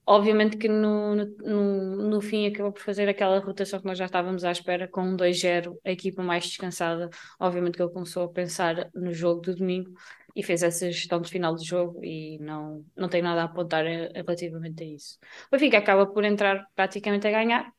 Obviamente 0.06 0.58
que 0.58 0.68
no, 0.68 1.16
no, 1.16 1.96
no 2.10 2.22
fim 2.22 2.48
acabou 2.48 2.74
por 2.74 2.82
fazer 2.82 3.08
aquela 3.08 3.40
rotação 3.40 3.80
que 3.80 3.86
nós 3.86 3.98
já 3.98 4.06
estávamos 4.06 4.44
à 4.44 4.52
espera, 4.52 4.88
com 4.88 5.02
um 5.02 5.16
2-0, 5.16 5.80
a 5.86 5.92
equipa 5.92 6.22
mais 6.22 6.46
descansada. 6.46 7.10
Obviamente 7.40 7.76
que 7.78 7.82
ele 7.84 7.92
começou 7.92 8.24
a 8.26 8.30
pensar 8.30 8.90
no 8.94 9.14
jogo 9.14 9.42
do 9.42 9.56
domingo 9.56 9.92
e 10.36 10.44
fez 10.44 10.62
essa 10.64 10.92
gestão 10.92 11.22
de 11.22 11.30
final 11.30 11.56
de 11.56 11.66
jogo 11.66 12.04
e 12.04 12.38
não, 12.40 12.86
não 12.96 13.08
tem 13.08 13.22
nada 13.22 13.42
a 13.42 13.46
apontar 13.46 13.86
relativamente 13.86 14.84
a 14.84 14.86
isso. 14.88 15.18
O 15.48 15.52
Benfica 15.52 15.78
acaba 15.78 16.06
por 16.06 16.26
entrar 16.26 16.66
praticamente 16.76 17.28
a 17.28 17.32
ganhar, 17.32 17.72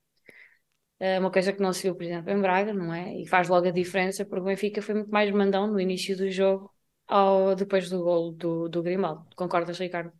é 0.98 1.18
uma 1.18 1.30
coisa 1.30 1.52
que 1.52 1.60
não 1.60 1.72
se 1.72 1.82
viu, 1.82 1.94
por 1.94 2.04
exemplo, 2.04 2.30
em 2.30 2.40
Braga, 2.40 2.72
não 2.72 2.92
é? 2.94 3.14
E 3.20 3.26
faz 3.26 3.48
logo 3.48 3.66
a 3.68 3.70
diferença, 3.70 4.24
porque 4.24 4.40
o 4.42 4.44
Benfica 4.44 4.80
foi 4.82 4.94
muito 4.94 5.10
mais 5.10 5.30
mandão 5.32 5.66
no 5.66 5.80
início 5.80 6.16
do 6.16 6.30
jogo 6.30 6.72
ao, 7.06 7.54
depois 7.54 7.90
do 7.90 8.02
gol 8.02 8.32
do, 8.32 8.68
do 8.68 8.82
Grimaldo. 8.82 9.26
Concordas, 9.36 9.78
Ricardo? 9.78 10.12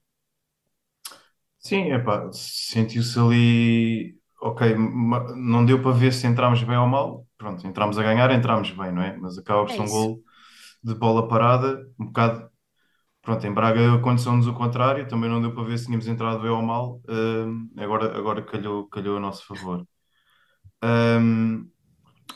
Sim, 1.67 1.93
epá, 1.93 2.31
sentiu-se 2.33 3.19
ali, 3.19 4.19
ok, 4.41 4.75
ma- 4.77 5.35
não 5.35 5.65
deu 5.65 5.81
para 5.83 5.93
ver 5.93 6.13
se 6.13 6.27
entramos 6.27 6.63
bem 6.63 6.77
ou 6.77 6.87
mal. 6.87 7.27
Pronto, 7.39 7.67
entramos 7.67 7.99
a 7.99 8.03
ganhar, 8.03 8.31
entramos 8.31 8.71
bem, 8.71 8.93
não 8.93 9.03
é? 9.03 9.17
Mas 9.17 9.39
acaba 9.39 9.63
por 9.65 9.71
É 9.71 9.75
ser 9.75 9.81
um 9.81 9.89
isso. 9.89 9.89
gol 9.89 10.21
de 10.83 10.95
bola 10.95 11.29
parada, 11.29 11.87
um 11.99 12.07
bocado. 12.07 12.51
Pronto, 13.23 13.47
em 13.47 13.53
Braga 13.55 13.95
aconteceu-nos 13.97 14.47
o 14.49 14.55
contrário, 14.55 15.09
também 15.09 15.31
não 15.31 15.41
deu 15.43 15.55
para 15.55 15.65
ver 15.65 15.79
se 15.79 15.87
tínhamos 15.87 16.09
entrado 16.09 16.41
bem 16.43 16.51
ou 16.51 16.63
mal. 16.63 17.01
Hum, 17.09 17.71
agora, 17.79 18.17
agora 18.19 18.43
calhou, 18.45 18.89
calhou 18.89 19.17
a 19.19 19.21
nosso 19.21 19.47
favor. 19.47 19.87
Hum, 20.83 21.71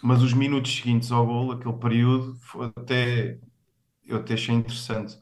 mas 0.03 0.23
os 0.23 0.33
minutos 0.35 0.75
seguintes 0.77 1.13
ao 1.13 1.27
gol, 1.27 1.53
aquele 1.53 1.79
período, 1.79 2.37
foi 2.41 2.73
até, 2.77 3.39
eu 4.07 4.19
até 4.19 4.35
achei 4.35 4.55
interessante. 4.55 5.19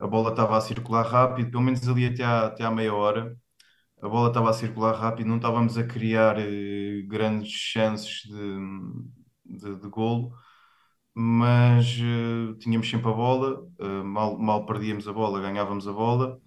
A 0.00 0.06
bola 0.06 0.30
estava 0.30 0.56
a 0.58 0.60
circular 0.62 1.06
rápido, 1.06 1.50
pelo 1.52 1.62
menos 1.64 1.88
ali 1.88 2.06
até 2.06 2.24
à, 2.24 2.46
até 2.48 2.64
à 2.64 2.70
meia 2.70 2.94
hora. 2.94 3.36
A 4.02 4.08
bola 4.08 4.28
estava 4.28 4.50
a 4.50 4.52
circular 4.52 4.92
rápido, 4.94 5.28
não 5.28 5.36
estávamos 5.36 5.78
a 5.78 5.84
criar 5.86 6.36
eh, 6.38 7.02
grandes 7.08 7.50
chances 7.52 8.22
de, 8.24 8.58
de, 9.44 9.76
de 9.80 9.88
golo, 9.88 10.32
mas 11.14 11.86
eh, 12.00 12.54
tínhamos 12.60 12.88
sempre 12.90 13.10
a 13.10 13.12
bola, 13.14 13.66
eh, 13.80 14.02
mal, 14.04 14.38
mal 14.38 14.66
perdíamos 14.66 15.08
a 15.08 15.12
bola, 15.12 15.40
ganhávamos 15.40 15.88
a 15.88 15.92
bola. 15.92 16.40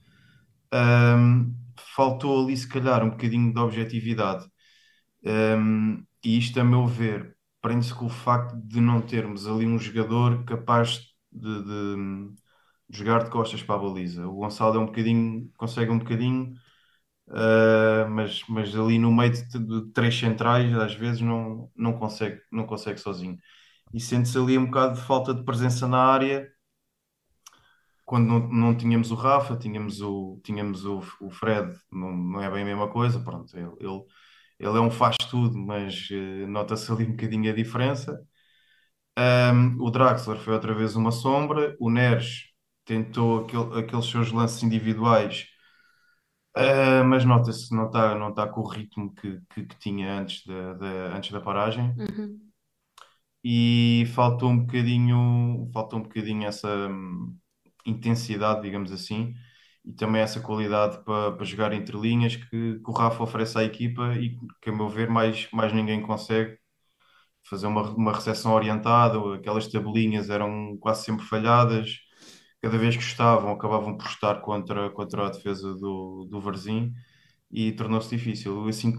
Ahm, 0.74 1.54
faltou 1.96 2.44
ali, 2.46 2.58
se 2.58 2.68
calhar, 2.70 3.04
um 3.04 3.12
bocadinho 3.12 3.54
de 3.54 3.60
objetividade. 3.60 4.48
Um, 5.24 6.04
e 6.24 6.38
isto, 6.38 6.60
a 6.60 6.64
meu 6.64 6.86
ver, 6.88 7.36
prende-se 7.62 7.94
com 7.94 8.06
o 8.06 8.10
facto 8.10 8.56
de 8.58 8.80
não 8.82 9.02
termos 9.02 9.48
ali 9.48 9.66
um 9.68 9.78
jogador 9.80 10.44
capaz 10.46 11.00
de, 11.32 11.64
de- 11.64 12.32
de 12.90 12.98
jogar 12.98 13.24
de 13.24 13.30
costas 13.32 13.62
para 13.64 13.76
a 13.76 13.80
baliza. 13.80 14.28
O 14.28 14.36
Gonçalo 14.38 14.78
é 14.78 14.80
um 14.80 14.86
bocadinho, 14.88 15.52
consegue 15.58 15.92
um 15.92 16.00
bocadinho, 16.00 16.54
uh, 17.30 18.10
mas, 18.10 18.44
mas 18.50 18.76
ali 18.76 19.00
no 19.00 19.12
meio 19.14 19.32
de, 19.32 19.60
de 19.60 19.92
três 19.94 20.18
centrais, 20.18 20.74
às 20.78 20.94
vezes 20.96 21.22
não, 21.22 21.72
não 21.76 21.94
consegue, 21.98 22.42
não 22.52 22.66
consegue 22.66 23.00
sozinho. 23.00 23.38
E 23.94 24.00
sente-se 24.02 24.38
ali 24.38 24.58
um 24.58 24.66
bocado 24.68 24.96
de 24.96 25.02
falta 25.08 25.34
de 25.34 25.44
presença 25.46 25.88
na 25.88 26.00
área. 26.00 26.50
Quando 28.06 28.28
não, 28.28 28.40
não 28.50 28.78
tínhamos 28.78 29.12
o 29.12 29.16
Rafa, 29.16 29.58
tínhamos 29.58 30.02
o, 30.02 30.40
tínhamos 30.44 30.86
o, 30.86 31.00
o 31.22 31.30
Fred, 31.30 31.76
não, 31.92 32.16
não 32.16 32.42
é 32.42 32.50
bem 32.50 32.62
a 32.64 32.66
mesma 32.66 32.90
coisa, 32.90 33.20
pronto, 33.20 33.56
ele, 33.58 33.70
ele 33.80 34.04
ele 34.62 34.78
é 34.78 34.82
um 34.82 34.92
faz-tudo, 34.92 35.58
mas 35.58 36.10
eh, 36.12 36.46
nota-se 36.48 36.92
ali 36.92 37.06
um 37.06 37.14
bocadinho 37.14 37.50
a 37.52 37.56
diferença. 37.56 38.22
Um, 39.18 39.82
o 39.84 39.90
Draxler 39.92 40.38
foi 40.38 40.54
outra 40.54 40.74
vez 40.76 40.96
uma 40.96 41.12
sombra. 41.12 41.76
O 41.80 41.90
Neres 41.90 42.44
tentou 42.86 43.46
aquele- 43.46 43.80
aqueles 43.80 44.06
seus 44.10 44.32
lances 44.32 44.62
individuais, 44.64 45.46
ah, 46.58 47.04
mas 47.04 47.26
nota-se 47.26 47.74
não 47.76 47.88
está 47.88 48.16
não 48.16 48.34
tá 48.34 48.48
com 48.48 48.62
o 48.62 48.68
ritmo 48.68 49.14
que, 49.16 49.40
que, 49.54 49.66
que 49.66 49.78
tinha 49.80 50.20
antes 50.20 50.46
da, 50.46 50.74
da- 50.74 51.16
antes 51.18 51.32
da 51.32 51.42
paragem. 51.42 51.96
Uhum. 51.98 52.52
E 53.44 54.06
faltou 54.14 54.50
um 54.50 54.60
bocadinho, 54.60 55.70
faltou 55.74 56.00
um 56.00 56.04
bocadinho 56.04 56.46
essa 56.48 56.68
hum, 56.90 57.38
intensidade, 57.86 58.62
digamos 58.62 58.92
assim, 58.92 59.34
e 59.86 59.94
também 59.94 60.22
essa 60.22 60.42
qualidade 60.42 61.04
para, 61.06 61.32
para 61.34 61.46
jogar 61.46 61.72
entre 61.74 61.98
linhas 61.98 62.36
que, 62.36 62.50
que 62.80 62.82
o 62.90 62.92
Rafa 62.92 63.24
oferece 63.24 63.58
à 63.58 63.64
equipa 63.64 64.14
e 64.16 64.38
que, 64.62 64.70
a 64.70 64.74
meu 64.74 64.90
ver, 64.90 65.10
mais, 65.10 65.50
mais 65.54 65.72
ninguém 65.74 66.02
consegue 66.02 66.58
fazer 67.50 67.68
uma, 67.68 67.84
uma 67.92 68.14
recepção 68.14 68.54
orientada, 68.54 69.20
ou 69.20 69.34
aquelas 69.36 69.68
tabelinhas 69.68 70.30
eram 70.30 70.78
quase 70.80 71.06
sempre 71.06 71.26
falhadas, 71.26 71.98
cada 72.62 72.78
vez 72.78 72.96
que 72.98 73.04
estavam, 73.04 73.52
acabavam 73.52 73.98
por 73.98 74.08
estar 74.08 74.42
contra, 74.42 74.90
contra 74.92 75.28
a 75.28 75.30
defesa 75.32 75.74
do, 75.76 76.26
do 76.30 76.42
Varzim 76.42 76.94
e 77.52 77.72
tornou-se 77.74 78.10
difícil. 78.16 78.68
Assim, 78.68 78.94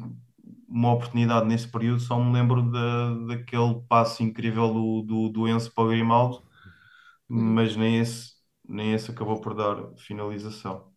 uma 0.69 0.93
oportunidade 0.95 1.47
nesse 1.47 1.69
período, 1.71 2.01
só 2.01 2.19
me 2.23 2.33
lembro 2.33 2.71
da, 2.71 3.15
daquele 3.37 3.81
passo 3.89 4.23
incrível 4.23 4.73
do, 4.73 5.03
do, 5.03 5.29
do 5.31 5.49
Enzo 5.49 5.73
para 5.75 5.85
o 5.85 5.89
Grimaldo, 5.89 6.43
mas 7.29 7.77
nem 7.77 8.01
esse, 8.01 8.33
nem 8.69 8.95
esse 8.95 9.11
acabou 9.11 9.41
por 9.41 9.55
dar 9.55 9.95
finalização. 9.99 10.93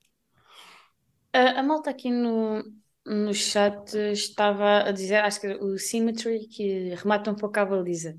A, 1.33 1.59
a 1.59 1.63
malta 1.63 1.89
aqui 1.89 2.09
no, 2.11 2.63
no 3.05 3.33
chat 3.33 3.95
estava 4.11 4.83
a 4.83 4.91
dizer, 4.91 5.17
acho 5.23 5.39
que 5.41 5.47
o 5.47 5.77
Symmetry, 5.77 6.47
que 6.47 6.93
remata 6.95 7.31
um 7.31 7.35
pouco 7.35 7.59
a 7.59 7.65
baliza. 7.65 8.17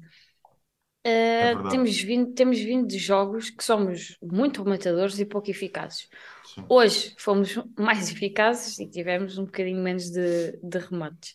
É 1.04 1.54
verdade. 1.54 1.71
temos 1.71 2.00
vindo, 2.00 2.32
temos 2.32 2.59
vindo 2.59 2.87
de 2.87 2.99
jogos 2.99 3.50
que 3.50 3.64
somos 3.64 4.16
muito 4.23 4.62
rematadores 4.62 5.18
e 5.18 5.25
pouco 5.25 5.50
eficazes. 5.50 6.09
Sim. 6.44 6.64
Hoje 6.68 7.14
fomos 7.18 7.56
mais 7.76 8.11
eficazes 8.11 8.78
e 8.78 8.87
tivemos 8.87 9.37
um 9.38 9.44
bocadinho 9.44 9.82
menos 9.82 10.11
de, 10.11 10.59
de 10.62 10.78
remates. 10.78 11.35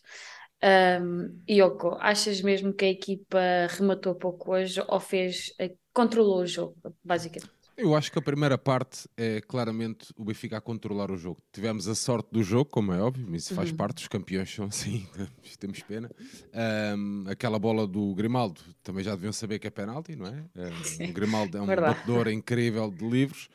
Um, 0.62 1.40
Yoko, 1.48 1.96
achas 2.00 2.40
mesmo 2.40 2.72
que 2.72 2.84
a 2.84 2.90
equipa 2.90 3.38
rematou 3.70 4.14
pouco 4.14 4.52
hoje 4.52 4.82
ou 4.88 4.98
fez, 4.98 5.52
eh, 5.58 5.74
controlou 5.92 6.40
o 6.40 6.46
jogo, 6.46 6.76
basicamente? 7.04 7.57
Eu 7.80 7.94
acho 7.94 8.10
que 8.10 8.18
a 8.18 8.22
primeira 8.22 8.58
parte 8.58 9.08
é 9.16 9.40
claramente 9.40 10.12
o 10.16 10.24
Benfica 10.24 10.56
a 10.56 10.60
controlar 10.60 11.12
o 11.12 11.16
jogo. 11.16 11.40
Tivemos 11.52 11.86
a 11.86 11.94
sorte 11.94 12.28
do 12.32 12.42
jogo, 12.42 12.64
como 12.68 12.92
é 12.92 13.00
óbvio, 13.00 13.24
mas 13.30 13.44
isso 13.44 13.54
faz 13.54 13.70
Uhum. 13.70 13.76
parte, 13.76 13.98
os 14.02 14.08
campeões 14.08 14.52
são 14.52 14.64
assim, 14.66 15.06
temos 15.60 15.80
pena. 15.84 16.10
Ahm, 16.52 17.24
aquela 17.28 17.56
bola 17.56 17.86
do 17.86 18.12
Grimaldo, 18.16 18.60
também 18.82 19.04
já 19.04 19.14
deviam 19.14 19.32
saber 19.32 19.60
que 19.60 19.68
é 19.68 19.70
penalti, 19.70 20.16
não 20.16 20.26
é? 20.26 20.44
Ahm, 20.56 20.82
o 21.08 21.12
Grimaldo 21.12 21.56
é 21.56 21.62
um 21.62 21.66
batedor 21.66 22.26
incrível 22.28 22.90
de 22.90 23.08
livros. 23.08 23.48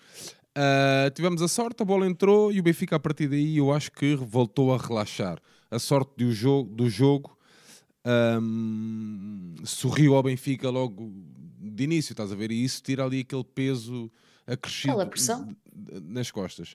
Ah, 0.56 1.12
tivemos 1.14 1.42
a 1.42 1.50
sorte, 1.50 1.84
a 1.84 1.86
bola 1.86 2.08
entrou 2.08 2.50
e 2.50 2.62
o 2.62 2.64
Benfica 2.64 2.96
a 2.96 3.00
partir 3.00 3.28
daí 3.28 3.58
eu 3.58 3.74
acho 3.74 3.92
que 3.92 4.16
voltou 4.16 4.74
a 4.74 4.78
relaxar. 4.78 5.38
A 5.70 5.80
sorte 5.80 6.14
do 6.16 6.32
jogo, 6.32 6.74
do 6.74 6.90
jogo 6.90 7.38
ahm, 8.06 9.56
sorriu 9.66 10.16
ao 10.16 10.24
Benfica 10.24 10.70
logo 10.70 11.12
de 11.74 11.84
início, 11.84 12.14
estás 12.14 12.32
a 12.32 12.36
ver? 12.36 12.52
E 12.52 12.64
isso 12.64 12.82
tira 12.82 13.04
ali 13.06 13.22
aquele 13.22 13.44
peso 13.44 14.12
acrescido 14.46 14.94
d- 15.74 16.00
nas 16.02 16.30
costas. 16.32 16.74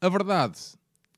A 0.00 0.08
verdade 0.08 0.58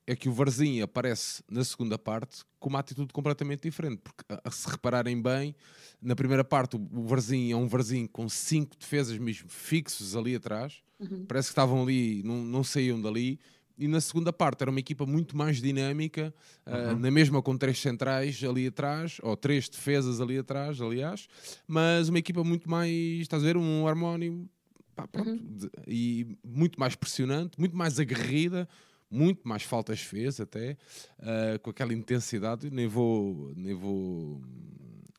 é 0.07 0.17
que 0.17 0.29
o 0.29 0.33
Varzim 0.33 0.81
aparece 0.81 1.43
na 1.51 1.63
segunda 1.65 1.99
parte 1.99 2.43
com 2.59 2.71
uma 2.71 2.79
atitude 2.79 3.13
completamente 3.13 3.63
diferente, 3.63 4.01
porque 4.03 4.25
se 4.51 4.69
repararem 4.69 5.21
bem, 5.21 5.55
na 6.01 6.17
primeira 6.17 6.43
parte 6.45 6.77
o 6.77 6.89
o 6.93 7.07
Varzim 7.07 7.51
é 7.53 7.57
um 7.57 7.67
Varzim 7.69 8.07
com 8.07 8.29
cinco 8.29 8.77
defesas 8.77 9.19
mesmo 9.19 9.49
fixos 9.49 10.17
ali 10.17 10.35
atrás, 10.35 10.83
Uhum. 11.01 11.25
parece 11.29 11.49
que 11.49 11.53
estavam 11.53 11.83
ali, 11.83 12.23
não, 12.25 12.43
não 12.43 12.65
saíam 12.65 13.01
dali, 13.01 13.39
e 13.79 13.87
na 13.89 14.01
segunda 14.01 14.33
parte 14.33 14.63
era 14.63 14.71
uma 14.71 14.81
equipa 14.81 15.07
muito 15.07 15.37
mais 15.37 15.61
dinâmica, 15.63 16.35
uh, 16.67 16.93
Uhum. 16.95 16.99
na 16.99 17.11
mesma 17.11 17.41
com 17.41 17.57
três 17.57 17.79
centrais 17.79 18.43
ali 18.43 18.67
atrás, 18.67 19.19
ou 19.23 19.37
três 19.37 19.69
defesas 19.69 20.21
ali 20.21 20.37
atrás, 20.39 20.81
aliás, 20.81 21.29
mas 21.67 22.09
uma 22.09 22.19
equipa 22.19 22.43
muito 22.43 22.69
mais, 22.69 22.93
estás 23.21 23.43
a 23.43 23.47
ver, 23.47 23.57
um 23.57 23.87
harmónio 23.87 24.49
pá, 24.97 25.07
pronto, 25.07 25.37
de- 25.41 25.71
e 25.87 26.27
muito 26.45 26.79
mais 26.81 26.97
pressionante, 26.97 27.59
muito 27.59 27.77
mais 27.77 28.01
aguerrida, 28.01 28.69
muito 29.11 29.47
mais 29.49 29.63
faltas 29.63 30.01
fez 30.01 30.41
até, 30.41 30.77
uh, 31.21 31.59
com 31.63 31.71
aquela 31.71 31.95
intensidade, 31.95 32.69
nem 32.71 32.87
vou, 32.89 33.53
nem 33.57 33.75
vou, 33.75 34.43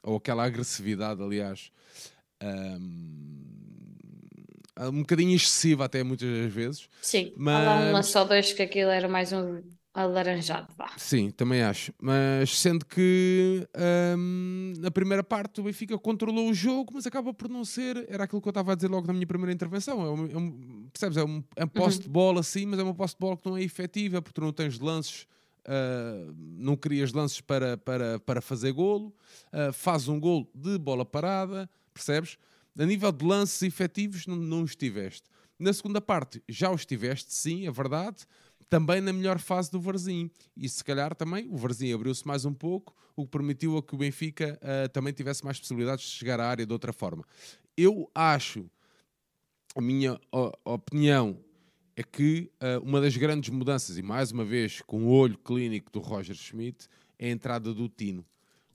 ou 0.03 0.17
aquela 0.17 0.43
agressividade, 0.45 1.21
aliás, 1.23 1.71
um, 2.43 3.58
um 4.87 4.99
bocadinho 5.01 5.35
excessiva 5.35 5.85
até 5.85 6.03
muitas 6.03 6.29
das 6.29 6.53
vezes. 6.53 6.89
Sim, 7.01 7.33
há 7.35 7.39
Mas- 7.39 7.93
lance 7.93 8.17
ou 8.17 8.25
dois 8.25 8.53
que 8.53 8.61
aquilo 8.61 8.89
era 8.91 9.07
mais 9.09 9.33
um 9.33 9.61
alaranjado, 9.93 10.67
vá. 10.77 10.89
Sim, 10.97 11.29
também 11.31 11.61
acho. 11.61 11.91
Mas 12.01 12.57
sendo 12.59 12.85
que 12.85 13.67
hum, 14.17 14.73
na 14.77 14.89
primeira 14.91 15.23
parte 15.23 15.59
o 15.59 15.63
Benfica 15.63 15.97
controlou 15.97 16.49
o 16.49 16.53
jogo, 16.53 16.93
mas 16.93 17.05
acaba 17.05 17.33
por 17.33 17.49
não 17.49 17.65
ser. 17.65 18.05
Era 18.07 18.23
aquilo 18.23 18.41
que 18.41 18.47
eu 18.47 18.51
estava 18.51 18.71
a 18.71 18.75
dizer 18.75 18.87
logo 18.87 19.07
na 19.07 19.13
minha 19.13 19.27
primeira 19.27 19.51
intervenção. 19.51 20.01
É 20.05 20.09
um, 20.11 20.31
é 20.31 20.37
um- 20.37 20.89
percebes? 20.93 21.17
É 21.17 21.23
um, 21.23 21.43
é 21.55 21.65
um 21.65 21.67
posse 21.67 21.99
de 21.99 22.07
bola, 22.07 22.43
sim, 22.43 22.65
mas 22.65 22.79
é 22.79 22.83
uma 22.83 22.93
posse 22.93 23.15
de 23.15 23.19
bola 23.19 23.35
que 23.35 23.49
não 23.49 23.57
é 23.57 23.63
efetiva, 23.63 24.21
porque 24.21 24.39
tu 24.39 24.41
não 24.45 24.53
tens 24.53 24.79
lances. 24.79 25.25
ah, 25.65 26.31
não 26.37 26.75
crias 26.77 27.11
lances 27.11 27.41
para, 27.41 27.77
para, 27.77 28.19
para 28.19 28.41
fazer 28.41 28.71
golo, 28.71 29.13
ah, 29.51 29.71
faz 29.73 30.07
um 30.07 30.19
golo 30.19 30.47
de 30.55 30.77
bola 30.77 31.03
parada, 31.05 31.69
percebes? 31.93 32.37
A 32.77 32.85
nível 32.85 33.11
de 33.11 33.25
lances 33.25 33.61
efetivos, 33.61 34.25
não, 34.25 34.35
não 34.35 34.63
estiveste. 34.63 35.29
Na 35.57 35.73
segunda 35.73 35.99
parte, 35.99 36.41
já 36.47 36.71
o 36.71 36.75
estiveste, 36.75 37.33
sim, 37.33 37.67
é 37.67 37.71
verdade, 37.71 38.25
também 38.69 39.01
na 39.01 39.11
melhor 39.11 39.39
fase 39.39 39.69
do 39.71 39.81
Varzim. 39.81 40.31
E 40.55 40.69
se 40.69 40.83
calhar 40.83 41.15
também 41.15 41.47
o 41.49 41.57
Varzim 41.57 41.91
abriu-se 41.91 42.25
mais 42.25 42.45
um 42.45 42.53
pouco, 42.53 42.95
o 43.15 43.25
que 43.25 43.31
permitiu 43.31 43.77
a 43.77 43.83
que 43.83 43.95
o 43.95 43.97
Benfica 43.97 44.57
ah, 44.61 44.87
também 44.89 45.11
tivesse 45.11 45.43
mais 45.43 45.59
possibilidades 45.59 46.05
de 46.05 46.11
chegar 46.11 46.39
à 46.39 46.47
área 46.47 46.65
de 46.65 46.71
outra 46.71 46.93
forma. 46.93 47.25
Eu 47.75 48.09
acho, 48.13 48.69
a 49.75 49.81
minha 49.81 50.19
opinião, 50.63 51.37
é 51.95 52.03
que 52.03 52.49
ah, 52.61 52.79
uma 52.81 53.01
das 53.01 53.17
grandes 53.17 53.49
mudanças, 53.49 53.97
e 53.97 54.01
mais 54.01 54.31
uma 54.31 54.45
vez 54.45 54.81
com 54.81 55.03
o 55.03 55.09
olho 55.09 55.37
clínico 55.37 55.91
do 55.91 55.99
Roger 55.99 56.35
Schmidt, 56.35 56.87
é 57.17 57.27
a 57.27 57.31
entrada 57.31 57.73
do 57.73 57.89
Tino, 57.89 58.25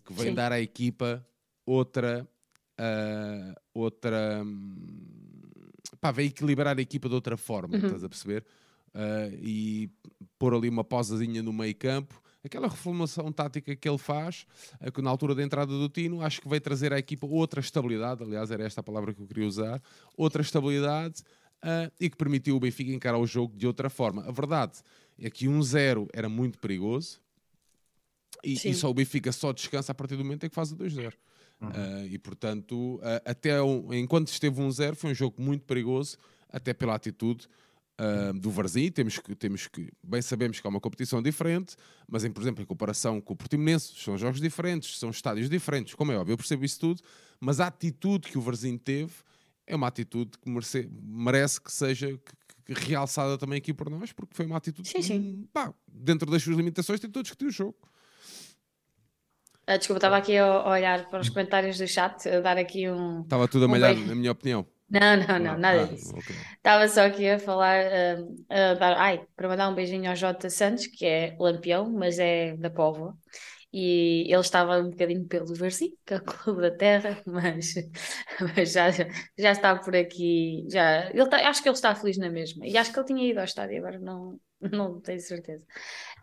que 0.05 0.13
vem 0.13 0.27
Sim. 0.27 0.35
dar 0.35 0.53
à 0.53 0.61
equipa 0.61 1.27
outra. 1.65 2.29
Ah, 2.79 3.55
outra. 3.73 4.43
hum, 4.45 4.87
pá, 6.01 6.11
vem 6.11 6.27
equilibrar 6.27 6.77
a 6.79 6.83
equipa 6.83 7.09
de 7.09 7.15
outra 7.15 7.37
forma, 7.37 7.77
Uhum. 7.77 7.85
estás 7.85 8.05
a 8.05 8.09
perceber? 8.09 8.45
Ah, 8.95 9.29
e 9.41 9.91
pôr 10.39 10.55
ali 10.55 10.69
uma 10.69 10.85
pausazinha 10.85 11.43
no 11.43 11.53
meio 11.53 11.75
campo. 11.75 12.23
Aquela 12.45 12.69
reformulação 12.69 13.33
tática 13.33 13.75
que 13.75 13.89
ele 13.89 13.97
faz, 13.99 14.47
ah, 14.81 14.91
que 14.91 15.01
na 15.01 15.09
altura 15.11 15.35
da 15.35 15.43
entrada 15.43 15.73
do 15.73 15.89
Tino, 15.89 16.21
acho 16.21 16.41
que 16.43 16.49
veio 16.49 16.61
trazer 16.61 16.93
à 16.93 16.99
equipa 16.99 17.27
outra 17.27 17.61
estabilidade. 17.61 18.23
Aliás, 18.23 18.51
era 18.51 18.65
esta 18.65 18.81
a 18.81 18.85
palavra 18.85 19.15
que 19.15 19.21
eu 19.23 19.27
queria 19.27 19.47
usar. 19.47 19.83
Outra 20.17 20.43
estabilidade 20.43 21.23
ah, 21.63 21.91
e 21.99 22.11
que 22.11 22.17
permitiu 22.17 22.55
o 22.57 22.61
Benfica 22.61 22.93
encarar 22.93 23.19
o 23.19 23.27
jogo 23.27 23.57
de 23.57 23.67
outra 23.67 23.89
forma. 23.89 24.25
A 24.27 24.31
verdade 24.31 24.81
é 25.19 25.31
que 25.31 25.49
um 25.49 25.63
0 25.63 26.07
era 26.13 26.29
muito 26.29 26.59
perigoso 26.59 27.19
e, 28.43 28.53
e 28.53 28.75
só 28.75 28.91
o 28.91 28.95
Benfica 28.95 29.33
só 29.33 29.53
descansa 29.53 29.93
a 29.93 29.95
partir 29.95 30.17
do 30.17 30.25
momento 30.25 30.45
em 30.45 30.49
que 30.49 30.55
faz 30.55 30.71
o 30.71 30.77
2-0. 30.77 31.15
Ah, 31.61 32.05
e 32.09 32.19
portanto, 32.19 33.01
ah, 33.03 33.23
até 33.25 33.63
um- 33.63 33.93
enquanto 33.95 34.29
esteve 34.29 34.61
um 34.61 34.71
0, 34.71 34.95
foi 34.97 35.11
um 35.13 35.15
jogo 35.15 35.41
muito 35.41 35.65
perigoso, 35.65 36.17
até 36.49 36.75
pela 36.75 36.95
atitude 36.95 37.47
ah, 37.97 38.33
do 38.35 38.51
Varzim. 38.51 38.91
Temos 38.91 39.19
que, 39.19 39.35
temos 39.35 39.67
que, 39.69 39.91
bem 40.03 40.21
sabemos 40.21 40.61
que 40.61 40.67
é 40.67 40.71
uma 40.71 40.81
competição 40.81 41.23
diferente, 41.23 41.77
mas 42.09 42.25
em, 42.25 42.31
por 42.33 42.43
exemplo, 42.43 42.63
em 42.63 42.67
comparação 42.67 43.21
com 43.21 43.33
o 43.33 43.37
Portimonense, 43.37 43.93
são 43.97 44.19
jogos 44.19 44.41
diferentes, 44.41 44.99
são 44.99 45.11
estádios 45.11 45.49
diferentes, 45.49 45.95
como 45.95 46.11
é 46.13 46.17
óbvio, 46.19 46.33
eu 46.33 46.37
percebo 46.37 46.65
isso 46.65 46.81
tudo, 46.81 47.01
mas 47.41 47.61
a 47.61 47.67
atitude 47.69 48.29
que 48.29 48.37
o 48.37 48.41
Varzim 48.41 48.77
teve 48.77 49.13
é 49.67 49.75
uma 49.77 49.87
atitude 49.87 50.33
que 50.39 50.51
merece, 50.51 50.89
merece 51.03 51.61
que 51.61 51.73
seja 51.73 52.09
que- 52.19 52.75
que 52.75 52.87
realçada 52.89 53.37
também 53.39 53.59
aqui 53.59 53.73
por 53.75 53.89
nós, 53.91 54.11
porque 54.13 54.35
foi 54.35 54.45
uma 54.47 54.57
atitude 54.57 54.89
Sim, 54.89 54.95
que, 54.99 55.03
sim. 55.03 55.49
pá, 55.53 55.73
dentro 55.87 56.31
das 56.31 56.43
suas 56.43 56.57
limitações, 56.57 56.99
tentou 56.99 57.23
discutir 57.23 57.47
o 57.47 57.51
jogo. 57.51 57.77
Ah, 59.67 59.77
desculpa, 59.77 59.99
estava 59.99 60.17
aqui 60.17 60.37
a 60.37 60.45
a 60.47 60.71
olhar 60.71 61.09
para 61.09 61.21
os 61.21 61.29
comentários 61.29 61.79
do 61.79 61.87
chat, 61.87 62.29
a 62.29 62.41
dar 62.41 62.59
aqui 62.59 62.89
um. 62.91 63.23
Estava 63.23 63.49
tudo 63.49 63.65
a 63.65 63.69
Um 63.69 63.71
malhar, 63.71 63.95
bem- 63.95 64.07
na 64.07 64.15
minha 64.15 64.33
opinião. 64.33 64.67
Não, 64.91 65.17
não, 65.17 65.39
não, 65.39 65.59
nada 65.59 65.83
Ah, 65.83 65.87
disso. 65.87 66.15
Estava 66.57 66.87
só 66.89 67.07
aqui 67.07 67.29
a 67.29 67.39
falar, 67.39 67.83
ah, 68.51 68.71
a 68.71 68.75
dar, 68.75 68.97
ai, 68.99 69.27
para 69.35 69.49
mandar 69.49 69.69
um 69.69 69.75
beijinho 69.75 70.09
ao 70.11 70.17
Jota 70.17 70.51
Santos, 70.51 70.87
que 70.87 71.07
é 71.07 71.37
lampião, 71.41 71.91
mas 71.91 72.19
é 72.19 72.57
da 72.57 72.71
Póvoa. 72.71 73.17
E 73.73 74.25
ele 74.33 74.41
estava 74.41 74.79
um 74.79 74.91
bocadinho 74.91 75.27
pelo 75.27 75.53
Varzim, 75.55 75.97
que 76.07 76.15
é 76.15 76.19
o 76.19 76.23
clube 76.25 76.61
da 76.63 76.71
terra, 76.71 77.21
mas, 77.27 77.75
mas 78.55 78.71
já, 78.73 78.89
já 79.37 79.51
está 79.53 79.75
por 79.77 79.97
aqui. 79.97 80.65
Já, 80.71 81.11
ele 81.11 81.27
tá- 81.29 81.49
acho 81.49 81.61
que 81.63 81.69
ele 81.69 81.75
está 81.75 81.95
feliz 81.95 82.17
na 82.19 82.31
mesma. 82.31 82.65
E 82.67 82.77
acho 82.79 82.93
que 82.93 82.99
ele 82.99 83.07
tinha 83.07 83.31
ido 83.31 83.39
ao 83.41 83.45
estádio, 83.45 83.79
agora 83.79 83.99
não, 83.99 84.39
não 84.61 85.01
tenho 85.01 85.21
certeza. 85.21 85.65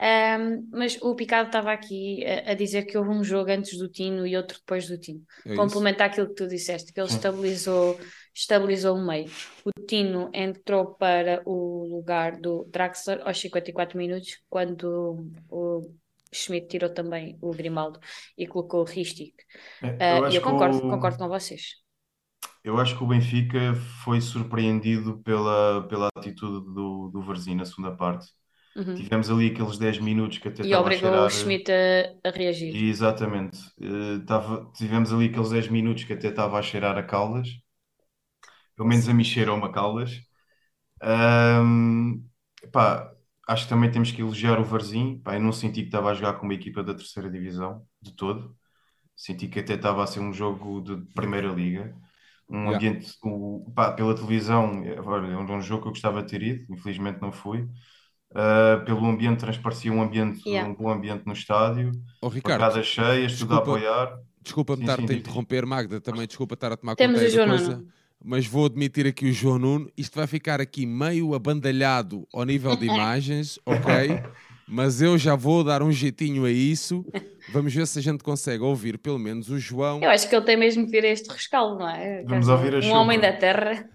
Ahm, 0.01 0.67
mas 0.71 0.97
o 1.01 1.15
Picado 1.15 1.47
estava 1.47 1.71
aqui 1.71 2.25
a, 2.25 2.51
a 2.51 2.53
dizer 2.55 2.85
que 2.85 2.97
houve 2.97 3.11
um 3.11 3.23
jogo 3.23 3.51
antes 3.51 3.77
do 3.77 3.87
Tino 3.87 4.25
e 4.25 4.35
outro 4.35 4.57
depois 4.57 4.87
do 4.87 4.97
Tino. 4.97 5.21
É. 5.45 5.55
Complementar 5.55 6.09
aquilo 6.09 6.27
que 6.29 6.35
tu 6.35 6.47
disseste, 6.47 6.91
que 6.91 6.99
ele 6.99 7.07
estabilizou, 7.07 7.99
estabilizou 8.33 8.97
o 8.97 9.05
meio. 9.05 9.29
O 9.65 9.71
Tino 9.85 10.29
entrou 10.33 10.95
para 10.95 11.43
o 11.45 11.85
lugar 11.87 12.39
do 12.39 12.65
Draxler 12.71 13.21
aos 13.27 13.39
54 13.39 13.97
minutos, 13.97 14.39
quando 14.49 15.27
o 15.49 15.81
Schmidt 16.33 16.67
tirou 16.67 16.89
também 16.93 17.37
o 17.41 17.51
Grimaldo 17.51 17.99
e 18.37 18.47
colocou 18.47 18.81
o 18.81 18.85
Ristic. 18.85 19.35
É, 19.81 20.17
eu 20.17 20.23
acho 20.23 20.37
eu 20.37 20.41
concordo, 20.41 20.77
o- 20.87 20.87
concordo 20.87 21.17
com 21.17 21.27
vocês. 21.27 21.81
Eu 22.63 22.77
acho 22.79 22.97
que 22.97 23.03
o 23.03 23.07
Benfica 23.07 23.75
foi 24.03 24.19
surpreendido 24.21 25.19
pela, 25.23 25.87
pela 25.87 26.09
atitude 26.15 26.65
do, 26.73 27.09
do 27.09 27.21
Varzim 27.21 27.55
na 27.55 27.65
segunda 27.65 27.95
parte. 27.95 28.27
Uhum. 28.75 29.09
Tivemos 29.09 29.29
ali 29.29 29.47
aqueles 29.51 29.77
10 29.77 29.99
minutos 29.99 30.37
que 30.39 30.47
até 30.49 30.63
E 30.67 30.69
estava 30.69 30.89
a 30.89 30.91
obrigou 30.91 30.91
cheirar. 30.91 31.29
o 31.29 31.29
Schmidt 31.29 31.67
a, 31.71 32.29
a 32.29 32.31
reagir. 32.31 32.75
E, 32.77 32.89
exatamente. 32.89 33.57
Eh, 33.79 34.19
tava- 34.25 34.71
tivemos 34.73 35.11
ali 35.13 35.25
aqueles 35.27 35.49
10 35.51 35.67
minutos 35.67 36.03
que 36.05 36.13
até 36.13 36.29
estava 36.29 36.57
a 36.59 36.61
cheirar 36.61 36.97
a 36.97 37.03
Caldas. 37.03 37.49
Pelo 38.75 38.87
menos 38.89 39.07
a 39.09 39.13
mim 39.13 39.23
cheirou-me 39.23 39.65
a 39.65 39.69
Caldas. 39.71 40.11
Ahm, 41.01 42.23
pá, 42.71 43.11
acho 43.47 43.65
que 43.65 43.69
também 43.69 43.91
temos 43.91 44.11
que 44.11 44.21
elogiar 44.21 44.59
o 44.59 44.65
Varzim. 44.65 45.19
Pá, 45.19 45.35
eu 45.35 45.41
não 45.41 45.51
senti 45.53 45.81
que 45.81 45.87
estava 45.87 46.11
a 46.11 46.13
jogar 46.13 46.35
com 46.35 46.45
uma 46.45 46.53
equipa 46.53 46.83
da 46.83 46.93
terceira 46.95 47.31
divisão, 47.31 47.85
de 48.01 48.15
todo. 48.15 48.55
Senti 49.15 49.47
que 49.47 49.59
até 49.59 49.75
estava 49.75 50.03
a 50.03 50.07
ser 50.07 50.19
um 50.21 50.33
jogo 50.33 50.81
de 50.81 50.97
primeira 51.15 51.49
liga. 51.49 51.95
Um 52.49 52.69
Yeah. 52.69 52.71
ambiente, 52.71 53.15
o, 53.23 53.71
pá, 53.75 53.91
pela 53.93 54.15
televisão, 54.15 54.83
é 54.85 54.99
olha, 55.01 55.27
é 55.33 55.37
um 55.37 55.61
jogo 55.61 55.83
que 55.83 55.87
eu 55.89 55.93
gostava 55.93 56.23
de 56.23 56.29
ter 56.31 56.43
ido, 56.43 56.73
infelizmente 56.73 57.21
não 57.21 57.31
fui. 57.31 57.67
Ah, 58.33 58.81
pelo 58.85 59.05
ambiente, 59.05 59.39
transparecia 59.39 59.91
um 59.91 60.01
ambiente, 60.01 60.41
Yeah. 60.47 60.69
um 60.69 60.73
bom 60.73 60.89
ambiente 60.89 61.23
no 61.25 61.33
estádio, 61.33 61.91
Ó, 62.21 62.27
Ricardo, 62.29 62.61
bancadas 62.61 62.85
cheias, 62.85 63.37
tudo 63.37 63.53
a 63.53 63.57
desculpa. 63.57 63.77
apoiar. 63.79 64.17
desculpa-me 64.41 64.81
estar-te 64.83 65.07
sim, 65.07 65.13
a 65.13 65.17
interromper, 65.17 65.65
Magda, 65.65 65.99
também 65.99 66.25
desculpa 66.25 66.53
estar 66.53 66.71
a 66.71 66.77
tomar 66.77 66.95
conta 66.95 67.11
da 67.19 67.29
João 67.29 67.49
coisa, 67.49 67.71
Nuno. 67.75 67.87
mas 68.23 68.47
vou 68.47 68.65
admitir 68.67 69.05
aqui 69.05 69.25
o 69.29 69.33
João 69.33 69.59
Nuno. 69.59 69.91
Isto 69.97 70.15
vai 70.17 70.27
ficar 70.27 70.61
aqui 70.61 70.85
meio 70.85 71.33
abandalhado 71.33 72.25
ao 72.33 72.43
nível 72.45 72.75
de 72.75 72.85
imagens, 72.87 73.59
ok? 73.65 74.23
Mas 74.67 75.01
eu 75.01 75.17
já 75.17 75.35
vou 75.35 75.63
dar 75.65 75.83
um 75.83 75.91
jeitinho 75.91 76.45
a 76.45 76.49
isso. 76.51 77.05
Vamos 77.51 77.73
ver 77.73 77.85
se 77.85 77.99
a 77.99 78.01
gente 78.01 78.23
consegue 78.23 78.63
ouvir 78.63 78.97
pelo 78.97 79.19
menos 79.19 79.49
o 79.49 79.59
João. 79.59 79.99
Eu 80.01 80.09
acho 80.09 80.29
que 80.29 80.33
ele 80.33 80.45
tem 80.45 80.55
mesmo 80.55 80.85
que 80.85 80.91
vir 80.91 81.03
a 81.03 81.09
este 81.09 81.29
rescaldo, 81.29 81.79
não 81.79 81.89
é? 81.89 82.23
Vamos 82.23 82.47
ouvir 82.47 82.75
a 82.75 82.77
um 82.77 82.81
chuva. 82.81 82.97
homem 82.99 83.19
da 83.19 83.33
terra. 83.33 83.89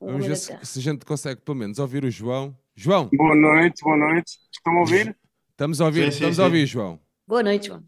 Um 0.00 0.06
Vamos 0.12 0.26
ver 0.26 0.36
se, 0.36 0.48
terra. 0.48 0.60
se 0.64 0.78
a 0.78 0.82
gente 0.82 1.04
consegue 1.04 1.40
pelo 1.40 1.56
menos 1.58 1.80
ouvir 1.80 2.04
o 2.04 2.10
João. 2.10 2.56
João, 2.76 3.08
Boa 3.12 3.34
noite, 3.36 3.82
boa 3.82 3.96
noite. 3.96 4.32
Estão 4.52 4.76
a 4.76 4.80
ouvir? 4.80 5.16
estamos 5.50 5.80
a 5.80 5.84
ouvir, 5.86 6.04
Sim, 6.06 6.10
sim, 6.10 6.14
estamos 6.16 6.36
sim. 6.36 6.42
a 6.42 6.44
ouvir, 6.44 6.66
João. 6.66 7.00
Boa 7.26 7.42
noite, 7.42 7.68
João. 7.68 7.84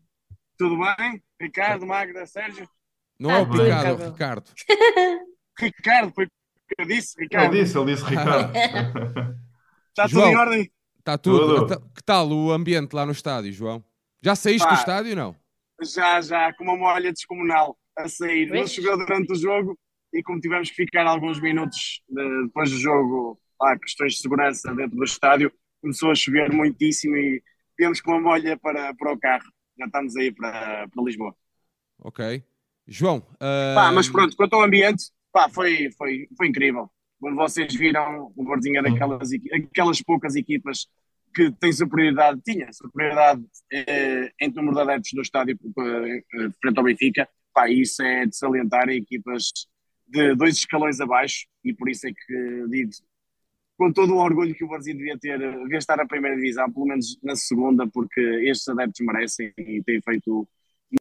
Tudo 0.56 0.78
bem? 0.78 1.22
Ricardo, 1.40 1.84
Magda, 1.86 2.24
Sérgio? 2.26 2.68
Não 3.18 3.30
Ah, 3.30 3.38
é 3.38 3.42
o 3.42 3.46
tudo 3.46 3.62
Picado, 3.64 4.02
é 4.02 4.06
o. 4.06 4.10
Ricardo. 4.12 4.50
Ricardo, 5.58 6.12
foi 6.14 6.24
o 6.26 6.28
que 6.28 6.82
eu 6.82 6.86
disse, 6.86 7.14
Ele 7.18 7.24
Ricardo. 7.24 7.52
disse, 7.52 7.78
ele 7.78 7.94
disse 7.94 8.04
Ricardo. 8.04 8.52
Está 9.88 10.04
tudo 10.08 10.08
João. 10.08 10.30
em 10.30 10.36
ordem? 10.36 10.72
Está 10.98 11.18
tudo. 11.18 11.46
Tudo. 11.56 11.64
Então, 11.64 11.90
Que 11.94 12.02
tal 12.04 12.28
o 12.30 12.52
ambiente 12.52 12.92
lá 12.92 13.04
no 13.04 13.12
estádio, 13.12 13.52
João? 13.52 13.84
Já 14.22 14.34
saíste 14.36 14.66
Pá. 14.66 14.74
do 14.74 14.78
estádio 14.78 15.16
não? 15.16 15.36
Já, 15.82 16.20
já, 16.20 16.52
com 16.54 16.64
uma 16.64 16.76
molha 16.76 17.12
descomunal 17.12 17.76
a 17.96 18.08
sair. 18.08 18.46
Não 18.50 18.66
choveu 18.66 18.96
durante 18.96 19.32
o 19.32 19.36
jogo 19.36 19.78
e 20.12 20.22
como 20.22 20.40
tivemos 20.40 20.70
que 20.70 20.76
ficar 20.76 21.06
alguns 21.06 21.40
minutos 21.40 22.02
eh, 22.16 22.42
depois 22.46 22.70
do 22.70 22.78
jogo, 22.78 23.38
lá, 23.60 23.78
questões 23.78 24.14
de 24.14 24.20
segurança 24.20 24.74
dentro 24.74 24.96
do 24.96 25.04
estádio, 25.04 25.52
começou 25.80 26.10
a 26.10 26.14
chover 26.14 26.52
muitíssimo 26.52 27.16
e 27.16 27.42
viemos 27.78 28.00
com 28.00 28.12
uma 28.12 28.20
molha 28.20 28.56
para, 28.56 28.94
para 28.94 29.12
o 29.12 29.18
carro. 29.18 29.46
Já 29.78 29.86
estamos 29.86 30.16
aí 30.16 30.32
para, 30.32 30.88
para 30.88 31.04
Lisboa. 31.04 31.34
Ok. 31.98 32.42
João, 32.86 33.20
Pá, 33.20 33.88
ahm, 33.88 33.94
mas 33.94 34.08
pronto, 34.08 34.36
quanto 34.36 34.54
ao 34.54 34.62
ambiente, 34.62 35.10
pá, 35.32 35.48
foi, 35.48 35.90
foi, 35.98 36.28
foi 36.36 36.48
incrível. 36.48 36.88
como 37.20 37.34
vocês 37.34 37.74
viram, 37.74 38.32
o 38.36 38.44
Varzim 38.44 38.76
é 38.76 38.82
daquelas 38.82 39.30
aquelas 39.52 40.00
poucas 40.02 40.36
equipas 40.36 40.86
que 41.34 41.50
têm 41.52 41.72
superioridade, 41.72 42.40
tinha 42.42 42.72
superioridade 42.72 43.44
eh, 43.72 44.32
em 44.40 44.52
número 44.52 44.76
de 44.76 44.82
adeptos 44.82 45.12
no 45.14 45.22
estádio 45.22 45.58
eh, 45.78 46.48
frente 46.62 46.78
ao 46.78 46.84
Benfica. 46.84 47.28
Pá, 47.52 47.68
isso 47.68 48.02
é 48.02 48.24
de 48.24 48.36
salientar 48.36 48.88
equipas 48.88 49.50
de 50.06 50.34
dois 50.34 50.56
escalões 50.56 51.00
abaixo 51.00 51.46
e 51.64 51.74
por 51.74 51.90
isso 51.90 52.06
é 52.06 52.12
que 52.12 52.66
digo 52.70 52.90
com 53.76 53.92
todo 53.92 54.14
o 54.14 54.18
orgulho 54.18 54.54
que 54.54 54.64
o 54.64 54.68
Varzim 54.68 54.96
devia 54.96 55.18
ter, 55.18 55.38
devia 55.38 55.78
estar 55.78 55.96
na 55.96 56.06
primeira 56.06 56.36
divisão, 56.36 56.70
pelo 56.72 56.86
menos 56.86 57.18
na 57.22 57.36
segunda, 57.36 57.86
porque 57.86 58.20
estes 58.20 58.68
adeptos 58.68 59.04
merecem 59.04 59.52
e 59.58 59.82
têm 59.82 60.00
feito 60.00 60.48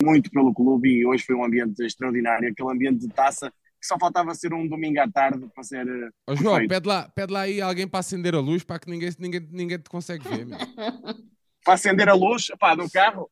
muito 0.03 0.29
pelo 0.29 0.53
clube 0.53 0.89
e 0.89 1.05
hoje 1.05 1.23
foi 1.23 1.35
um 1.35 1.43
ambiente 1.43 1.83
extraordinário, 1.83 2.49
aquele 2.49 2.71
ambiente 2.71 2.99
de 2.99 3.07
taça 3.07 3.51
que 3.79 3.88
só 3.88 3.97
faltava 3.99 4.33
ser 4.33 4.53
um 4.53 4.67
domingo 4.67 4.99
à 4.99 5.09
tarde 5.09 5.47
para 5.53 5.63
ser. 5.63 5.85
Oh, 6.27 6.35
João, 6.35 6.67
pede 6.67 6.88
lá, 6.88 7.09
pede 7.09 7.31
lá 7.31 7.41
aí 7.41 7.61
alguém 7.61 7.88
para 7.88 7.99
acender 7.99 8.35
a 8.35 8.39
luz 8.39 8.63
para 8.63 8.79
que 8.79 8.89
ninguém, 8.89 9.11
ninguém, 9.19 9.47
ninguém 9.51 9.77
te 9.77 9.89
consegue 9.89 10.27
ver. 10.27 10.47
para 11.63 11.73
acender 11.73 12.09
a 12.09 12.13
luz, 12.13 12.47
pá, 12.59 12.75
do 12.75 12.89
carro? 12.89 13.29